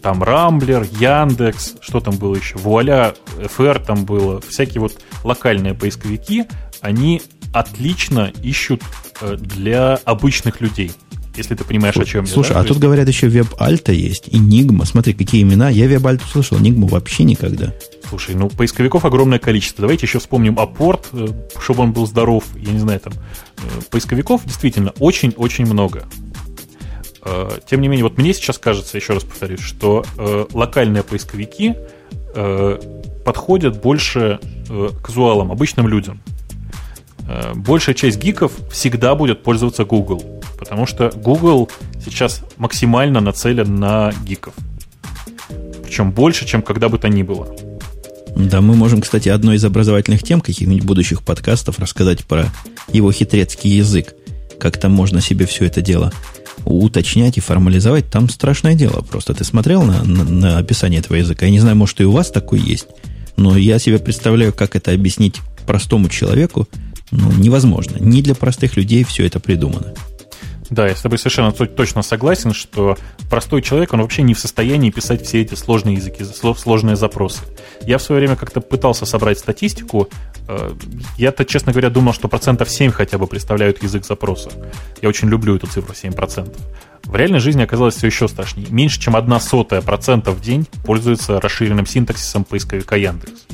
там 0.01 0.23
Рамблер, 0.23 0.87
Яндекс, 0.99 1.75
что 1.81 1.99
там 1.99 2.15
было 2.17 2.35
еще, 2.35 2.57
Вуаля, 2.57 3.13
ФР 3.43 3.79
там 3.79 4.05
было, 4.05 4.41
всякие 4.41 4.81
вот 4.81 4.97
локальные 5.23 5.73
поисковики, 5.73 6.45
они 6.81 7.21
отлично 7.53 8.31
ищут 8.41 8.81
э, 9.21 9.35
для 9.35 9.95
обычных 10.05 10.61
людей 10.61 10.91
если 11.37 11.53
ты 11.53 11.63
понимаешь, 11.63 11.95
о 11.95 12.03
чем 12.03 12.25
Слушай, 12.25 12.49
я. 12.49 12.53
Слушай, 12.55 12.61
а 12.61 12.63
тут 12.63 12.79
говорят 12.79 13.07
еще 13.07 13.27
веб 13.27 13.47
альта 13.59 13.91
есть, 13.91 14.33
Нигма. 14.33 14.85
Смотри, 14.85 15.13
какие 15.13 15.43
имена. 15.43 15.69
Я 15.69 15.87
веб 15.87 16.05
альту 16.05 16.25
слышал, 16.27 16.57
Нигму 16.57 16.87
вообще 16.87 17.23
никогда. 17.23 17.73
Слушай, 18.09 18.35
ну 18.35 18.49
поисковиков 18.49 19.03
огромное 19.03 19.39
количество. 19.39 19.81
Давайте 19.81 20.05
еще 20.05 20.19
вспомним 20.19 20.57
апорт, 20.59 21.09
э, 21.11 21.27
чтобы 21.59 21.83
он 21.83 21.91
был 21.91 22.07
здоров. 22.07 22.45
Я 22.55 22.71
не 22.71 22.79
знаю, 22.79 22.99
там 23.01 23.13
э, 23.13 23.81
поисковиков 23.91 24.45
действительно 24.45 24.93
очень-очень 24.99 25.65
много. 25.65 26.07
Э, 27.23 27.49
тем 27.69 27.81
не 27.81 27.89
менее, 27.89 28.05
вот 28.05 28.17
мне 28.17 28.33
сейчас 28.33 28.59
кажется, 28.59 28.97
еще 28.97 29.13
раз 29.13 29.23
повторюсь, 29.23 29.59
что 29.59 30.05
локальные 30.53 31.03
поисковики 31.03 31.75
подходят 33.25 33.81
больше 33.81 34.39
казуалам, 35.03 35.51
обычным 35.51 35.87
людям. 35.87 36.21
Большая 37.55 37.95
часть 37.95 38.19
гиков 38.19 38.53
всегда 38.71 39.15
будет 39.15 39.43
пользоваться 39.43 39.83
Google, 39.83 40.21
потому 40.57 40.85
что 40.85 41.09
Google 41.09 41.69
сейчас 42.05 42.43
максимально 42.57 43.19
нацелен 43.19 43.75
на 43.75 44.13
гиков. 44.23 44.53
Причем 45.83 46.11
больше, 46.11 46.45
чем 46.45 46.61
когда 46.61 46.89
бы 46.89 46.99
то 46.99 47.09
ни 47.09 47.23
было. 47.23 47.53
Да, 48.37 48.61
мы 48.61 48.75
можем, 48.75 49.01
кстати, 49.01 49.29
одной 49.29 49.55
из 49.55 49.65
образовательных 49.65 50.21
тем 50.21 50.41
каких-нибудь 50.41 50.85
будущих 50.85 51.23
подкастов 51.23 51.79
рассказать 51.79 52.23
про 52.23 52.51
его 52.93 53.11
хитрецкий 53.11 53.71
язык. 53.71 54.13
Как 54.59 54.77
там 54.77 54.91
можно 54.91 55.21
себе 55.21 55.47
все 55.47 55.65
это 55.65 55.81
дело 55.81 56.13
уточнять 56.65 57.37
и 57.37 57.41
формализовать. 57.41 58.09
Там 58.09 58.29
страшное 58.29 58.75
дело 58.75 59.01
просто. 59.01 59.33
Ты 59.33 59.43
смотрел 59.43 59.83
на, 59.83 60.03
на, 60.03 60.23
на 60.23 60.57
описание 60.59 60.99
этого 60.99 61.15
языка? 61.15 61.45
Я 61.45 61.51
не 61.51 61.59
знаю, 61.59 61.75
может, 61.75 61.99
и 62.01 62.05
у 62.05 62.11
вас 62.11 62.29
такой 62.29 62.59
есть. 62.59 62.87
Но 63.37 63.57
я 63.57 63.79
себе 63.79 63.99
представляю, 63.99 64.53
как 64.53 64.75
это 64.75 64.91
объяснить 64.91 65.37
простому 65.65 66.09
человеку. 66.09 66.67
Ну, 67.11 67.31
невозможно. 67.37 67.97
Не 67.99 68.21
для 68.21 68.35
простых 68.35 68.75
людей 68.77 69.03
все 69.03 69.25
это 69.25 69.39
придумано. 69.39 69.93
Да, 70.69 70.87
я 70.87 70.95
с 70.95 71.01
тобой 71.01 71.17
совершенно 71.17 71.51
точно 71.51 72.01
согласен, 72.01 72.53
что 72.53 72.97
простой 73.29 73.61
человек, 73.61 73.93
он 73.93 74.01
вообще 74.01 74.21
не 74.21 74.33
в 74.33 74.39
состоянии 74.39 74.89
писать 74.89 75.25
все 75.25 75.41
эти 75.41 75.55
сложные 75.55 75.95
языки, 75.95 76.23
сложные 76.55 76.95
запросы. 76.95 77.41
Я 77.81 77.97
в 77.97 78.01
свое 78.01 78.19
время 78.19 78.35
как-то 78.35 78.59
пытался 78.59 79.05
собрать 79.05 79.39
статистику. 79.39 80.09
Э, 80.47 80.71
я-то, 81.17 81.45
честно 81.45 81.71
говоря, 81.71 81.89
думал, 81.89 82.13
что 82.13 82.27
процентов 82.27 82.69
7 82.69 82.91
хотя 82.91 83.17
бы 83.17 83.27
представляют 83.27 83.81
язык 83.81 84.05
запроса. 84.05 84.49
Я 85.01 85.09
очень 85.09 85.29
люблю 85.29 85.55
эту 85.55 85.67
цифру 85.67 85.93
7%. 85.93 86.53
В 87.05 87.15
реальной 87.15 87.39
жизни 87.39 87.61
оказалось 87.61 87.95
все 87.95 88.07
еще 88.07 88.27
страшнее. 88.27 88.67
Меньше, 88.69 88.99
чем 88.99 89.15
одна 89.15 89.39
сотая 89.39 89.81
процента 89.81 90.31
в 90.31 90.41
день 90.41 90.67
пользуется 90.85 91.39
расширенным 91.39 91.85
синтаксисом 91.85 92.43
поисковика 92.43 92.97
Яндекс. 92.97 93.45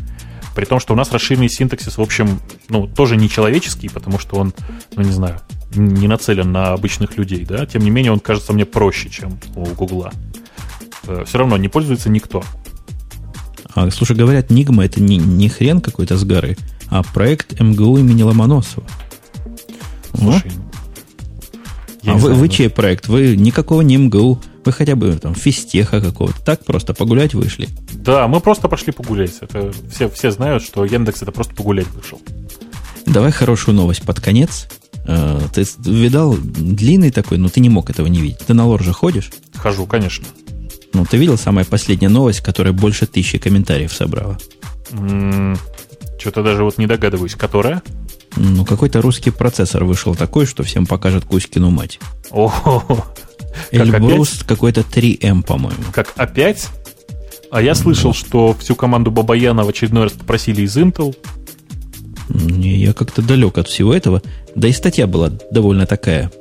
При 0.55 0.65
том, 0.65 0.79
что 0.79 0.93
у 0.93 0.95
нас 0.95 1.11
расширенный 1.11 1.49
синтаксис, 1.49 1.97
в 1.97 2.01
общем, 2.01 2.39
ну, 2.69 2.87
тоже 2.87 3.15
не 3.15 3.29
человеческий, 3.29 3.89
потому 3.89 4.19
что 4.19 4.35
он, 4.35 4.53
ну, 4.95 5.03
не 5.03 5.11
знаю, 5.11 5.39
не 5.75 6.07
нацелен 6.07 6.51
на 6.51 6.73
обычных 6.73 7.17
людей, 7.17 7.45
да, 7.45 7.65
тем 7.65 7.81
не 7.81 7.89
менее 7.89 8.11
он 8.11 8.19
кажется 8.19 8.53
мне 8.53 8.65
проще, 8.65 9.09
чем 9.09 9.39
у 9.55 9.65
Гугла. 9.65 10.11
Э, 11.07 11.23
Все 11.25 11.39
равно 11.39 11.57
не 11.57 11.69
пользуется 11.69 12.09
никто. 12.09 12.43
А, 13.75 13.89
слушай, 13.89 14.15
говорят, 14.15 14.51
Нигма 14.51 14.85
это 14.85 15.01
не, 15.01 15.17
не 15.17 15.49
хрен 15.49 15.81
какой-то 15.81 16.17
с 16.17 16.23
горы, 16.23 16.57
а 16.89 17.01
проект 17.01 17.59
МГУ 17.59 17.97
имени 17.97 18.21
Ломоносова. 18.21 18.85
Слушай, 20.15 20.51
а 22.05 22.13
вы, 22.13 22.33
вы 22.33 22.49
чей 22.49 22.69
проект? 22.69 23.07
Вы 23.07 23.35
никакого 23.35 23.81
не 23.81 23.97
МГУ. 23.97 24.39
Вы 24.65 24.71
хотя 24.71 24.95
бы 24.95 25.13
там 25.15 25.35
физтеха 25.35 26.01
какого-то. 26.01 26.41
Так 26.43 26.63
просто 26.63 26.93
погулять 26.93 27.33
вышли. 27.33 27.67
Да, 27.93 28.27
мы 28.27 28.39
просто 28.39 28.69
пошли 28.69 28.93
погулять. 28.93 29.33
Это 29.41 29.71
все, 29.91 30.09
все 30.09 30.31
знают, 30.31 30.63
что 30.63 30.85
Яндекс 30.85 31.21
это 31.21 31.31
просто 31.31 31.53
погулять 31.53 31.87
вышел. 31.89 32.21
Давай 33.05 33.31
хорошую 33.31 33.75
новость 33.75 34.03
под 34.03 34.21
конец. 34.21 34.67
Э, 35.05 35.41
ты 35.53 35.65
видал 35.85 36.35
длинный 36.35 37.11
такой, 37.11 37.37
но 37.37 37.49
ты 37.49 37.59
не 37.59 37.69
мог 37.69 37.89
этого 37.89 38.07
не 38.07 38.21
видеть. 38.21 38.39
Ты 38.39 38.53
на 38.53 38.65
лор 38.65 38.81
же 38.81 38.93
ходишь? 38.93 39.31
Хожу, 39.55 39.85
конечно. 39.85 40.25
Ну, 40.93 41.05
ты 41.05 41.17
видел 41.17 41.37
самая 41.37 41.65
последняя 41.65 42.09
новость, 42.09 42.41
которая 42.41 42.71
больше 42.73 43.05
тысячи 43.05 43.37
комментариев 43.37 43.91
собрала? 43.91 44.37
М-м, 44.91 45.57
что-то 46.17 46.43
даже 46.43 46.63
вот 46.63 46.77
не 46.77 46.87
догадываюсь. 46.87 47.35
Которая? 47.35 47.81
Ну, 48.35 48.65
какой-то 48.65 49.01
русский 49.01 49.31
процессор 49.31 49.83
вышел 49.83 50.15
такой, 50.15 50.45
что 50.45 50.63
всем 50.63 50.85
покажет 50.85 51.25
Кузькину 51.25 51.69
мать. 51.69 51.99
О, 52.31 52.53
Эльбрус 53.71 54.43
какой-то 54.45 54.81
3М, 54.81 55.43
по-моему. 55.43 55.83
Как 55.91 56.13
опять? 56.15 56.69
А 57.51 57.61
я 57.61 57.75
слышал, 57.75 58.09
ну. 58.09 58.13
что 58.13 58.55
всю 58.59 58.75
команду 58.75 59.11
Бабаяна 59.11 59.63
в 59.63 59.69
очередной 59.69 60.03
раз 60.03 60.13
попросили 60.13 60.63
из 60.63 60.75
Intel. 60.75 61.15
Не, 62.29 62.75
я 62.77 62.93
как-то 62.93 63.21
далек 63.21 63.57
от 63.57 63.67
всего 63.67 63.93
этого. 63.93 64.21
Да 64.55 64.67
и 64.67 64.71
статья 64.71 65.07
была 65.07 65.29
довольно 65.51 65.85
такая, 65.85 66.31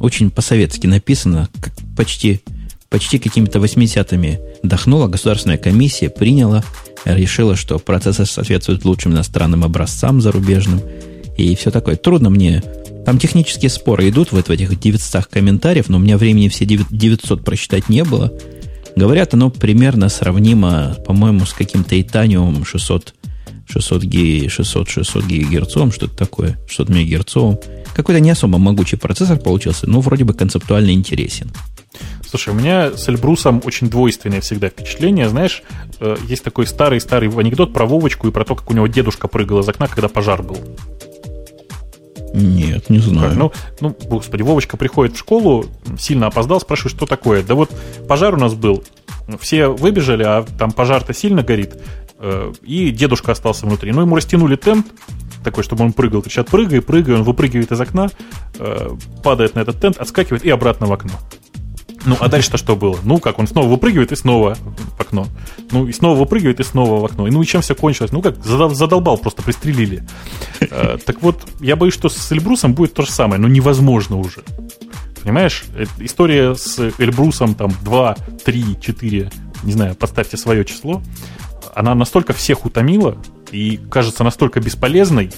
очень 0.00 0.30
по-советски 0.30 0.86
написана, 0.86 1.48
как 1.60 1.72
почти, 1.96 2.42
почти 2.88 3.18
какими-то 3.18 3.58
80-ми 3.58 4.38
дохнула, 4.62 5.08
государственная 5.08 5.58
комиссия 5.58 6.10
приняла, 6.10 6.64
решила, 7.04 7.56
что 7.56 7.78
процессор 7.78 8.26
соответствует 8.26 8.84
лучшим 8.84 9.12
иностранным 9.12 9.64
образцам 9.64 10.20
зарубежным, 10.20 10.80
и 11.38 11.54
все 11.54 11.70
такое. 11.70 11.96
Трудно 11.96 12.28
мне... 12.28 12.62
Там 13.06 13.18
технические 13.18 13.70
споры 13.70 14.10
идут 14.10 14.32
вот 14.32 14.48
в 14.48 14.50
этих 14.50 14.78
900 14.78 15.26
комментариев, 15.26 15.88
но 15.88 15.96
у 15.96 16.00
меня 16.00 16.18
времени 16.18 16.48
все 16.48 16.66
900 16.66 17.42
прочитать 17.42 17.88
не 17.88 18.04
было. 18.04 18.30
Говорят, 18.96 19.32
оно 19.32 19.48
примерно 19.48 20.10
сравнимо, 20.10 20.96
по-моему, 21.06 21.46
с 21.46 21.54
каким-то 21.54 21.98
Итаниумом 21.98 22.66
600 22.66 23.14
600 23.70 24.02
ги, 24.02 24.48
600, 24.48 24.88
600 24.88 25.24
гигагерцовым, 25.24 25.92
что-то 25.92 26.16
такое, 26.16 26.58
600 26.68 26.88
мегагерцовым. 26.88 27.58
Какой-то 27.94 28.20
не 28.20 28.30
особо 28.30 28.58
могучий 28.58 28.96
процессор 28.96 29.38
получился, 29.38 29.88
но 29.88 30.00
вроде 30.00 30.24
бы 30.24 30.34
концептуально 30.34 30.90
интересен. 30.90 31.50
Слушай, 32.26 32.50
у 32.50 32.56
меня 32.56 32.92
с 32.92 33.08
Эльбрусом 33.08 33.62
очень 33.64 33.88
двойственное 33.88 34.40
всегда 34.40 34.68
впечатление. 34.68 35.28
Знаешь, 35.28 35.62
э, 36.00 36.16
есть 36.28 36.44
такой 36.44 36.66
старый-старый 36.66 37.30
анекдот 37.30 37.72
про 37.72 37.86
Вовочку 37.86 38.28
и 38.28 38.30
про 38.30 38.44
то, 38.44 38.54
как 38.54 38.70
у 38.70 38.74
него 38.74 38.86
дедушка 38.86 39.28
прыгал 39.28 39.60
из 39.60 39.68
окна, 39.68 39.86
когда 39.86 40.08
пожар 40.08 40.42
был. 40.42 40.58
Нет, 42.34 42.90
не 42.90 42.98
знаю. 42.98 43.34
Ну, 43.36 43.52
ну, 43.80 43.96
господи, 44.04 44.42
Вовочка 44.42 44.76
приходит 44.76 45.16
в 45.16 45.18
школу, 45.18 45.66
сильно 45.98 46.26
опоздал, 46.26 46.60
спрашивает, 46.60 46.96
что 46.96 47.06
такое. 47.06 47.42
Да 47.42 47.54
вот 47.54 47.70
пожар 48.08 48.34
у 48.34 48.38
нас 48.38 48.54
был, 48.54 48.84
все 49.40 49.68
выбежали, 49.68 50.22
а 50.22 50.44
там 50.58 50.72
пожар-то 50.72 51.14
сильно 51.14 51.42
горит. 51.42 51.76
Э, 52.18 52.52
и 52.62 52.90
дедушка 52.90 53.32
остался 53.32 53.66
внутри. 53.66 53.92
Ну, 53.92 54.02
ему 54.02 54.16
растянули 54.16 54.56
тент, 54.56 54.86
такой, 55.44 55.64
чтобы 55.64 55.84
он 55.84 55.92
прыгал. 55.92 56.22
Кричат, 56.22 56.48
прыгай, 56.48 56.80
прыгай. 56.80 57.14
Он 57.14 57.22
выпрыгивает 57.22 57.72
из 57.72 57.80
окна, 57.80 58.10
э, 58.58 58.90
падает 59.22 59.54
на 59.54 59.60
этот 59.60 59.80
тент, 59.80 59.98
отскакивает 59.98 60.44
и 60.44 60.50
обратно 60.50 60.86
в 60.86 60.92
окно. 60.92 61.12
Ну, 62.04 62.16
а 62.20 62.28
дальше-то 62.28 62.56
что 62.56 62.76
было? 62.76 62.98
Ну, 63.02 63.18
как, 63.18 63.38
он 63.38 63.46
снова 63.46 63.68
выпрыгивает 63.68 64.12
и 64.12 64.16
снова 64.16 64.56
в 64.96 65.00
окно. 65.00 65.26
Ну, 65.70 65.86
и 65.86 65.92
снова 65.92 66.18
выпрыгивает 66.18 66.60
и 66.60 66.64
снова 66.64 67.00
в 67.00 67.04
окно. 67.04 67.26
И 67.26 67.30
ну, 67.30 67.42
и 67.42 67.46
чем 67.46 67.60
все 67.60 67.74
кончилось? 67.74 68.12
Ну, 68.12 68.22
как, 68.22 68.42
задолбал, 68.44 69.18
просто 69.18 69.42
пристрелили. 69.42 70.02
Э, 70.60 70.98
так 71.04 71.22
вот, 71.22 71.46
я 71.60 71.76
боюсь, 71.76 71.94
что 71.94 72.08
с 72.08 72.32
Эльбрусом 72.32 72.74
будет 72.74 72.94
то 72.94 73.02
же 73.02 73.10
самое, 73.10 73.40
но 73.40 73.48
невозможно 73.48 74.16
уже. 74.18 74.42
Понимаешь? 75.22 75.64
История 75.98 76.54
с 76.54 76.78
Эльбрусом 76.98 77.54
там 77.54 77.72
2, 77.82 78.16
3, 78.44 78.80
4, 78.80 79.30
не 79.64 79.72
знаю, 79.72 79.94
поставьте 79.94 80.36
свое 80.36 80.64
число 80.64 81.02
она 81.78 81.94
настолько 81.94 82.32
всех 82.32 82.66
утомила 82.66 83.16
и 83.52 83.78
кажется 83.90 84.24
настолько 84.24 84.58
бесполезной, 84.60 85.30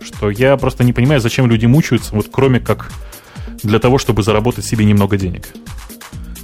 что 0.00 0.30
я 0.30 0.56
просто 0.56 0.84
не 0.84 0.92
понимаю, 0.92 1.20
зачем 1.20 1.48
люди 1.48 1.66
мучаются, 1.66 2.14
вот 2.14 2.28
кроме 2.30 2.60
как 2.60 2.92
для 3.64 3.80
того, 3.80 3.98
чтобы 3.98 4.22
заработать 4.22 4.64
себе 4.64 4.84
немного 4.84 5.16
денег. 5.16 5.48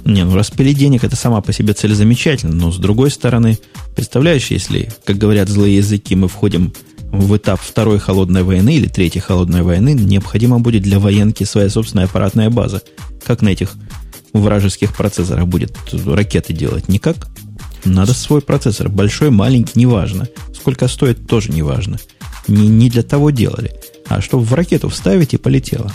Не, 0.07 0.23
ну 0.23 0.35
распилить 0.35 0.77
денег 0.77 1.03
это 1.03 1.17
сама 1.17 1.41
по 1.41 1.51
себе 1.51 1.73
цель 1.73 1.93
замечательно, 1.93 2.55
но 2.55 2.71
с 2.71 2.77
другой 2.77 3.11
стороны, 3.11 3.59
представляешь, 3.93 4.47
если, 4.51 4.89
как 5.03 5.17
говорят 5.17 5.49
злые 5.49 5.75
языки, 5.75 6.15
мы 6.15 6.29
входим 6.29 6.73
в 7.11 7.35
этап 7.35 7.59
второй 7.59 7.99
холодной 7.99 8.43
войны 8.43 8.75
или 8.75 8.87
третьей 8.87 9.19
холодной 9.19 9.63
войны, 9.63 9.89
необходимо 9.89 10.59
будет 10.59 10.83
для 10.83 10.99
военки 10.99 11.43
своя 11.43 11.69
собственная 11.69 12.05
аппаратная 12.05 12.49
база. 12.49 12.81
Как 13.25 13.41
на 13.41 13.49
этих 13.49 13.73
вражеских 14.31 14.95
процессорах 14.95 15.45
будет 15.45 15.75
ракеты 16.05 16.53
делать? 16.53 16.87
Никак. 16.87 17.27
Надо 17.83 18.13
свой 18.13 18.39
процессор. 18.39 18.87
Большой, 18.87 19.29
маленький, 19.29 19.77
неважно. 19.77 20.29
Сколько 20.55 20.87
стоит, 20.87 21.27
тоже 21.27 21.51
неважно. 21.51 21.99
Не, 22.47 22.69
не 22.69 22.89
для 22.89 23.03
того 23.03 23.31
делали. 23.31 23.73
А 24.07 24.21
чтобы 24.21 24.45
в 24.45 24.53
ракету 24.53 24.87
вставить 24.87 25.33
и 25.33 25.37
полетело. 25.37 25.91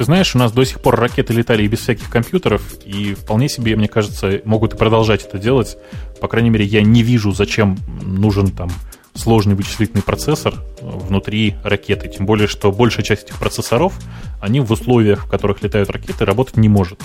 Ты 0.00 0.04
знаешь, 0.04 0.34
у 0.34 0.38
нас 0.38 0.50
до 0.50 0.64
сих 0.64 0.80
пор 0.80 0.98
ракеты 0.98 1.34
летали 1.34 1.62
и 1.62 1.68
без 1.68 1.80
всяких 1.80 2.08
компьютеров, 2.08 2.62
и 2.86 3.12
вполне 3.12 3.50
себе, 3.50 3.76
мне 3.76 3.86
кажется, 3.86 4.40
могут 4.46 4.72
и 4.72 4.76
продолжать 4.78 5.26
это 5.26 5.36
делать. 5.36 5.76
По 6.22 6.26
крайней 6.26 6.48
мере, 6.48 6.64
я 6.64 6.80
не 6.80 7.02
вижу, 7.02 7.32
зачем 7.32 7.76
нужен 8.00 8.50
там 8.50 8.70
сложный 9.12 9.54
вычислительный 9.54 10.02
процессор 10.02 10.54
внутри 10.80 11.56
ракеты. 11.62 12.08
Тем 12.08 12.24
более, 12.24 12.48
что 12.48 12.72
большая 12.72 13.04
часть 13.04 13.24
этих 13.24 13.38
процессоров, 13.38 13.92
они 14.40 14.60
в 14.60 14.72
условиях, 14.72 15.26
в 15.26 15.28
которых 15.28 15.62
летают 15.62 15.90
ракеты, 15.90 16.24
работать 16.24 16.56
не 16.56 16.70
может. 16.70 16.98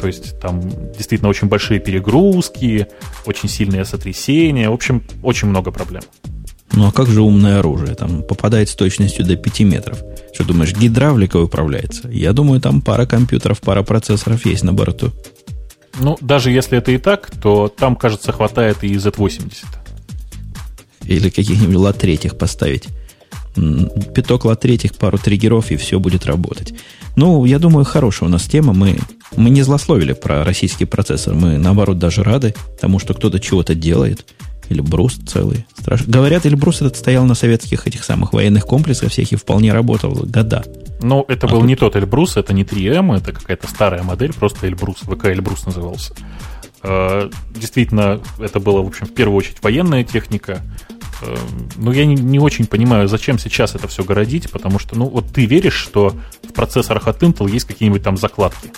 То 0.00 0.06
есть 0.06 0.40
там 0.40 0.62
действительно 0.96 1.28
очень 1.28 1.48
большие 1.48 1.80
перегрузки, 1.80 2.86
очень 3.26 3.50
сильные 3.50 3.84
сотрясения, 3.84 4.70
в 4.70 4.72
общем, 4.72 5.02
очень 5.22 5.48
много 5.48 5.70
проблем. 5.70 6.02
Ну 6.72 6.86
а 6.86 6.92
как 6.92 7.08
же 7.08 7.22
умное 7.22 7.58
оружие? 7.58 7.94
Там 7.94 8.22
попадает 8.22 8.68
с 8.68 8.74
точностью 8.74 9.24
до 9.24 9.36
5 9.36 9.60
метров. 9.60 10.02
Что 10.32 10.44
думаешь, 10.44 10.74
гидравлика 10.74 11.36
управляется? 11.36 12.08
Я 12.08 12.32
думаю, 12.32 12.60
там 12.60 12.80
пара 12.80 13.06
компьютеров, 13.06 13.60
пара 13.60 13.82
процессоров 13.82 14.46
есть 14.46 14.62
на 14.62 14.72
борту. 14.72 15.12
Ну, 16.00 16.16
даже 16.20 16.50
если 16.50 16.78
это 16.78 16.90
и 16.92 16.98
так, 16.98 17.30
то 17.42 17.68
там, 17.68 17.96
кажется, 17.96 18.32
хватает 18.32 18.82
и 18.82 18.94
Z80 18.94 19.66
или 21.04 21.30
каких-нибудь 21.30 21.98
третьих 21.98 22.36
поставить. 22.36 22.84
Пяток 24.14 24.58
третьих, 24.58 24.94
пару 24.94 25.18
триггеров, 25.18 25.70
и 25.70 25.76
все 25.76 26.00
будет 26.00 26.24
работать. 26.24 26.72
Ну, 27.16 27.44
я 27.44 27.58
думаю, 27.58 27.84
хорошая 27.84 28.28
у 28.28 28.32
нас 28.32 28.44
тема. 28.44 28.72
Мы, 28.72 28.98
мы 29.36 29.50
не 29.50 29.62
злословили 29.62 30.14
про 30.14 30.44
российский 30.44 30.86
процессор. 30.86 31.34
Мы, 31.34 31.58
наоборот, 31.58 31.98
даже 31.98 32.22
рады 32.22 32.54
тому, 32.80 32.98
что 32.98 33.12
кто-то 33.12 33.38
чего-то 33.40 33.74
делает. 33.74 34.24
Эльбрус 34.68 35.18
целый. 35.26 35.66
Страшно. 35.78 36.12
Говорят, 36.12 36.46
Эльбрус 36.46 36.80
этот 36.80 36.96
стоял 36.96 37.24
на 37.24 37.34
советских 37.34 37.86
этих 37.86 38.04
самых 38.04 38.32
военных 38.32 38.64
комплексах 38.64 39.10
всех 39.10 39.32
и 39.32 39.36
вполне 39.36 39.72
работал 39.72 40.12
года. 40.12 40.64
Ну, 41.02 41.24
это 41.28 41.46
а 41.46 41.50
был 41.50 41.60
тут... 41.60 41.68
не 41.68 41.76
тот 41.76 41.96
Эльбрус, 41.96 42.36
это 42.36 42.52
не 42.52 42.64
3М, 42.64 43.16
это 43.16 43.32
какая-то 43.32 43.68
старая 43.68 44.02
модель, 44.02 44.32
просто 44.32 44.66
Эльбрус, 44.66 44.98
ВК 44.98 45.26
Эльбрус 45.26 45.66
назывался. 45.66 46.14
Э, 46.82 47.30
действительно, 47.54 48.20
это 48.38 48.60
было, 48.60 48.82
в 48.82 48.86
общем, 48.86 49.06
в 49.06 49.14
первую 49.14 49.36
очередь 49.36 49.62
военная 49.62 50.04
техника. 50.04 50.62
э, 51.22 51.36
ну, 51.76 51.92
я 51.92 52.06
не, 52.06 52.14
не 52.14 52.38
очень 52.38 52.66
понимаю, 52.66 53.08
зачем 53.08 53.38
сейчас 53.38 53.74
это 53.74 53.88
все 53.88 54.04
городить, 54.04 54.50
потому 54.50 54.78
что, 54.78 54.96
ну, 54.96 55.06
вот 55.06 55.28
ты 55.32 55.46
веришь, 55.46 55.74
что 55.74 56.14
в 56.42 56.52
процессорах 56.52 57.08
от 57.08 57.22
Intel 57.22 57.50
есть 57.50 57.66
какие-нибудь 57.66 58.02
там 58.02 58.16
закладки? 58.16 58.72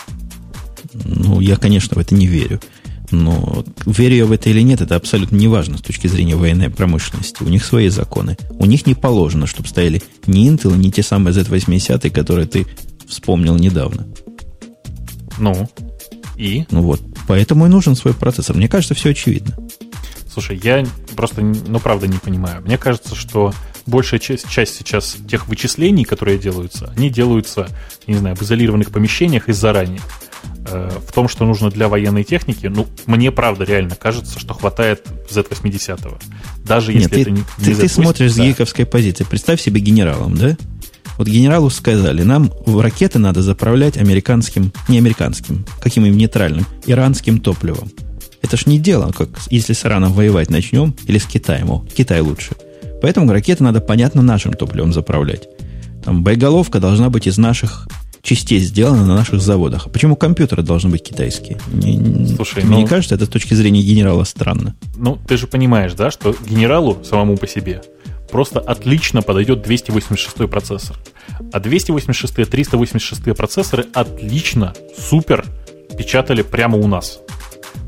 Ну, 0.92 1.40
я, 1.40 1.56
конечно, 1.56 1.96
в 1.96 1.98
это 1.98 2.14
не 2.14 2.26
верю. 2.26 2.60
Но 3.10 3.64
верю 3.86 4.16
я 4.16 4.26
в 4.26 4.32
это 4.32 4.50
или 4.50 4.60
нет, 4.60 4.80
это 4.80 4.96
абсолютно 4.96 5.36
не 5.36 5.48
важно 5.48 5.78
с 5.78 5.82
точки 5.82 6.06
зрения 6.06 6.36
военной 6.36 6.70
промышленности. 6.70 7.42
У 7.42 7.48
них 7.48 7.64
свои 7.64 7.88
законы. 7.88 8.36
У 8.50 8.66
них 8.66 8.86
не 8.86 8.94
положено, 8.94 9.46
чтобы 9.46 9.68
стояли 9.68 10.02
ни 10.26 10.50
Intel, 10.50 10.76
ни 10.76 10.90
те 10.90 11.02
самые 11.02 11.34
Z80, 11.34 12.10
которые 12.10 12.46
ты 12.46 12.66
вспомнил 13.06 13.56
недавно. 13.56 14.06
Ну, 15.38 15.68
и? 16.36 16.64
Ну 16.70 16.82
вот, 16.82 17.00
поэтому 17.28 17.66
и 17.66 17.68
нужен 17.68 17.94
свой 17.94 18.14
процессор. 18.14 18.56
Мне 18.56 18.68
кажется, 18.68 18.94
все 18.94 19.10
очевидно. 19.10 19.56
Слушай, 20.32 20.60
я 20.62 20.84
просто, 21.14 21.42
ну, 21.42 21.78
правда 21.78 22.08
не 22.08 22.18
понимаю. 22.18 22.62
Мне 22.62 22.76
кажется, 22.76 23.14
что 23.14 23.52
большая 23.86 24.18
часть, 24.18 24.48
часть 24.48 24.76
сейчас 24.76 25.16
тех 25.28 25.46
вычислений, 25.46 26.04
которые 26.04 26.38
делаются, 26.38 26.92
они 26.96 27.10
делаются, 27.10 27.68
не 28.06 28.16
знаю, 28.16 28.34
в 28.34 28.42
изолированных 28.42 28.90
помещениях 28.90 29.48
и 29.48 29.52
заранее. 29.52 30.00
Э, 30.66 30.90
в 31.06 31.12
том, 31.12 31.28
что 31.28 31.44
нужно 31.44 31.70
для 31.70 31.88
военной 31.88 32.24
техники, 32.24 32.66
ну, 32.66 32.86
мне 33.06 33.30
правда 33.30 33.64
реально 33.64 33.96
кажется, 33.96 34.38
что 34.38 34.54
хватает 34.54 35.06
Z80. 35.30 36.22
Даже 36.64 36.92
если 36.92 37.02
Нет, 37.02 37.10
ты, 37.10 37.20
это 37.20 37.30
не, 37.30 37.42
ты, 37.58 37.70
не 37.70 37.74
ты 37.74 37.88
смотришь 37.88 38.32
с 38.32 38.38
гиковской 38.38 38.86
позиции. 38.86 39.24
Представь 39.24 39.60
себе 39.60 39.80
генералом, 39.80 40.36
да? 40.36 40.56
Вот 41.18 41.28
генералу 41.28 41.70
сказали, 41.70 42.22
нам 42.22 42.50
в 42.66 42.80
ракеты 42.80 43.18
надо 43.18 43.42
заправлять 43.42 43.96
американским, 43.96 44.72
не 44.88 44.98
американским, 44.98 45.64
каким-нибудь 45.80 46.18
нейтральным, 46.18 46.66
иранским 46.86 47.38
топливом. 47.38 47.90
Это 48.42 48.56
ж 48.56 48.66
не 48.66 48.78
дело, 48.78 49.12
как 49.12 49.28
если 49.50 49.74
с 49.74 49.84
Ираном 49.84 50.12
воевать 50.12 50.50
начнем, 50.50 50.94
или 51.06 51.18
с 51.18 51.24
Китаем, 51.24 51.70
о, 51.70 51.84
Китай 51.94 52.20
лучше. 52.20 52.52
Поэтому 53.00 53.30
ракеты 53.30 53.62
надо, 53.62 53.80
понятно, 53.80 54.22
нашим 54.22 54.54
топливом 54.54 54.92
заправлять. 54.92 55.46
Там 56.04 56.24
боеголовка 56.24 56.80
должна 56.80 57.10
быть 57.10 57.26
из 57.26 57.38
наших 57.38 57.86
частей 58.24 58.58
сделано 58.58 59.06
на 59.06 59.14
наших 59.14 59.40
заводах. 59.40 59.90
Почему 59.92 60.16
компьютеры 60.16 60.62
должны 60.62 60.90
быть 60.90 61.04
китайские? 61.04 61.58
Не, 61.72 62.26
Слушай, 62.34 62.64
мне 62.64 62.76
ну, 62.76 62.82
не 62.82 62.88
кажется, 62.88 63.14
это 63.14 63.26
с 63.26 63.28
точки 63.28 63.54
зрения 63.54 63.82
генерала 63.82 64.24
странно. 64.24 64.74
Ну, 64.96 65.18
ты 65.28 65.36
же 65.36 65.46
понимаешь, 65.46 65.92
да, 65.92 66.10
что 66.10 66.34
генералу 66.48 66.98
самому 67.04 67.36
по 67.36 67.46
себе 67.46 67.82
просто 68.30 68.58
отлично 68.58 69.22
подойдет 69.22 69.62
286 69.62 70.50
процессор. 70.50 70.96
А 71.52 71.60
286 71.60 72.38
и 72.38 72.44
386 72.44 73.36
процессоры 73.36 73.86
отлично, 73.92 74.72
супер 74.98 75.44
печатали 75.96 76.42
прямо 76.42 76.78
у 76.78 76.88
нас. 76.88 77.20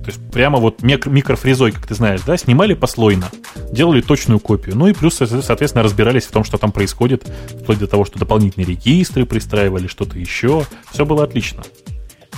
То 0.06 0.12
есть 0.12 0.22
прямо 0.30 0.60
вот 0.60 0.84
микрофрезой, 0.84 1.72
как 1.72 1.84
ты 1.88 1.96
знаешь, 1.96 2.20
да, 2.24 2.36
снимали 2.36 2.74
послойно, 2.74 3.28
делали 3.72 4.00
точную 4.00 4.38
копию. 4.38 4.76
Ну 4.76 4.86
и 4.86 4.92
плюс, 4.92 5.16
соответственно, 5.16 5.82
разбирались 5.82 6.22
в 6.26 6.30
том, 6.30 6.44
что 6.44 6.58
там 6.58 6.70
происходит, 6.70 7.26
вплоть 7.60 7.80
до 7.80 7.88
того, 7.88 8.04
что 8.04 8.16
дополнительные 8.16 8.68
регистры 8.68 9.26
пристраивали, 9.26 9.88
что-то 9.88 10.16
еще. 10.16 10.64
Все 10.92 11.04
было 11.04 11.24
отлично. 11.24 11.64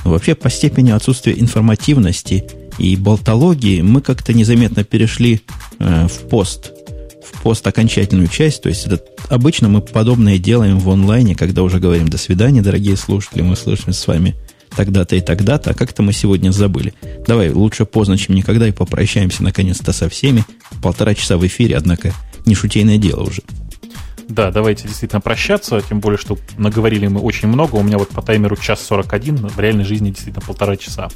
Вообще, 0.03 0.35
по 0.35 0.49
степени 0.49 0.93
отсутствия 0.93 1.39
информативности 1.39 2.47
и 2.79 2.97
болтологии 2.97 3.83
мы 3.83 4.01
как-то 4.01 4.33
незаметно 4.33 4.83
перешли 4.83 5.43
э, 5.79 6.07
в 6.07 6.27
пост 6.31 6.73
в 7.23 7.43
пост 7.43 7.67
окончательную 7.67 8.29
часть. 8.29 8.63
То 8.63 8.71
есть 8.71 8.87
это 8.87 9.05
обычно 9.29 9.69
мы 9.69 9.83
подобное 9.83 10.39
делаем 10.39 10.79
в 10.79 10.89
онлайне, 10.89 11.35
когда 11.35 11.63
уже 11.63 11.81
говорим 11.81 12.09
«до 12.09 12.17
свидания, 12.17 12.63
дорогие 12.63 12.97
слушатели, 12.97 13.43
мы 13.43 13.57
слышимся 13.57 14.01
с 14.01 14.07
вами 14.07 14.35
тогда-то 14.77 15.17
и 15.17 15.21
тогда-то, 15.21 15.71
а 15.71 15.75
как-то 15.75 16.03
мы 16.03 16.13
сегодня 16.13 16.51
забыли. 16.51 16.95
Давай, 17.27 17.51
лучше 17.51 17.85
поздно, 17.85 18.17
чем 18.17 18.35
никогда, 18.35 18.69
и 18.69 18.73
попрощаемся 18.73 19.43
наконец-то 19.43 19.93
со 19.93 20.09
всеми. 20.09 20.45
Полтора 20.83 21.15
часа 21.15 21.37
в 21.37 21.47
эфире, 21.47 21.77
однако 21.77 22.13
не 22.47 22.55
шутейное 22.55 22.99
дело 22.99 23.25
уже. 23.25 23.43
Да, 24.29 24.51
давайте 24.51 24.87
действительно 24.87 25.23
прощаться, 25.23 25.81
тем 25.81 26.01
более, 26.01 26.19
что 26.19 26.37
наговорили 26.59 27.07
мы 27.07 27.21
очень 27.21 27.49
много. 27.49 27.77
У 27.77 27.83
меня 27.83 27.97
вот 27.97 28.11
по 28.11 28.21
таймеру 28.21 28.57
час 28.57 28.85
41, 28.85 29.49
в 29.49 29.59
реальной 29.59 29.85
жизни 29.85 30.11
действительно 30.11 30.45
полтора 30.45 30.77
часа. 30.77 31.09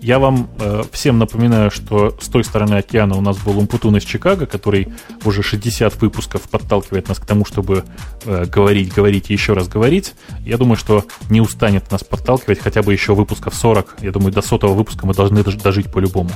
Я 0.00 0.20
вам 0.20 0.48
э, 0.60 0.82
всем 0.92 1.18
напоминаю, 1.18 1.72
что 1.72 2.16
с 2.20 2.28
той 2.28 2.44
стороны 2.44 2.74
океана 2.74 3.16
у 3.16 3.20
нас 3.20 3.36
был 3.38 3.58
Умпутун 3.58 3.96
из 3.96 4.04
Чикаго, 4.04 4.46
который 4.46 4.88
уже 5.24 5.42
60 5.42 6.00
выпусков 6.00 6.42
подталкивает 6.42 7.08
нас 7.08 7.18
к 7.18 7.26
тому, 7.26 7.44
чтобы 7.44 7.84
э, 8.24 8.44
говорить, 8.46 8.94
говорить 8.94 9.30
и 9.30 9.32
еще 9.32 9.54
раз 9.54 9.66
говорить. 9.66 10.14
Я 10.44 10.56
думаю, 10.56 10.76
что 10.76 11.04
не 11.30 11.40
устанет 11.40 11.90
нас 11.90 12.04
подталкивать 12.04 12.60
хотя 12.60 12.82
бы 12.82 12.92
еще 12.92 13.14
выпусков 13.14 13.56
40. 13.56 13.96
Я 14.02 14.12
думаю, 14.12 14.32
до 14.32 14.40
сотого 14.40 14.74
выпуска 14.74 15.04
мы 15.04 15.14
должны 15.14 15.42
дожить 15.42 15.90
по-любому. 15.90 16.30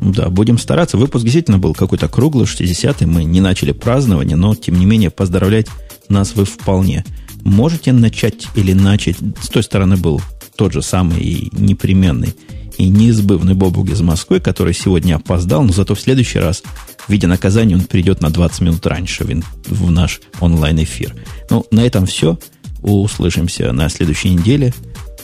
Да, 0.00 0.28
будем 0.28 0.58
стараться. 0.58 0.96
Выпуск 0.96 1.24
действительно 1.24 1.58
был 1.58 1.74
какой-то 1.74 2.08
круглый, 2.08 2.46
60-й. 2.46 3.06
Мы 3.06 3.24
не 3.24 3.40
начали 3.40 3.72
празднование, 3.72 4.36
но, 4.36 4.54
тем 4.54 4.78
не 4.78 4.86
менее, 4.86 5.10
поздравлять 5.10 5.66
нас 6.08 6.34
вы 6.34 6.44
вполне. 6.44 7.04
Можете 7.42 7.92
начать 7.92 8.48
или 8.54 8.72
начать. 8.72 9.16
С 9.40 9.48
той 9.48 9.62
стороны 9.62 9.96
был 9.96 10.20
тот 10.56 10.72
же 10.72 10.82
самый 10.82 11.20
и 11.20 11.48
непременный 11.52 12.34
и 12.78 12.88
неизбывный 12.88 13.54
Бобук 13.54 13.90
из 13.90 14.00
Москвы, 14.00 14.40
который 14.40 14.74
сегодня 14.74 15.16
опоздал, 15.16 15.62
но 15.62 15.72
зато 15.72 15.94
в 15.94 16.00
следующий 16.00 16.38
раз 16.38 16.62
в 17.06 17.10
виде 17.10 17.26
наказания 17.26 17.76
он 17.76 17.82
придет 17.82 18.20
на 18.20 18.30
20 18.30 18.60
минут 18.62 18.86
раньше 18.86 19.24
в, 19.24 19.90
наш 19.90 20.20
онлайн-эфир. 20.40 21.14
Ну, 21.50 21.66
на 21.70 21.80
этом 21.80 22.06
все. 22.06 22.38
Услышимся 22.82 23.72
на 23.72 23.88
следующей 23.88 24.30
неделе 24.30 24.74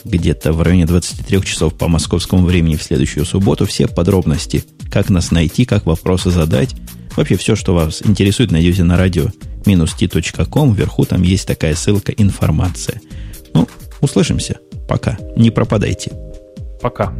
где-то 0.03 0.53
в 0.53 0.61
районе 0.61 0.85
23 0.85 1.43
часов 1.43 1.73
по 1.75 1.87
московскому 1.87 2.45
времени 2.45 2.75
в 2.75 2.83
следующую 2.83 3.25
субботу. 3.25 3.65
Все 3.65 3.87
подробности, 3.87 4.63
как 4.91 5.09
нас 5.09 5.31
найти, 5.31 5.65
как 5.65 5.85
вопросы 5.85 6.31
задать. 6.31 6.75
Вообще 7.15 7.35
все, 7.35 7.55
что 7.55 7.73
вас 7.73 8.01
интересует, 8.05 8.51
найдете 8.51 8.83
на 8.83 8.97
радио 8.97 9.27
t.com. 9.65 10.73
Вверху 10.73 11.05
там 11.05 11.21
есть 11.21 11.47
такая 11.47 11.75
ссылка 11.75 12.11
«Информация». 12.11 13.01
Ну, 13.53 13.67
услышимся. 13.99 14.59
Пока. 14.87 15.17
Не 15.35 15.51
пропадайте. 15.51 16.11
Пока. 16.81 17.13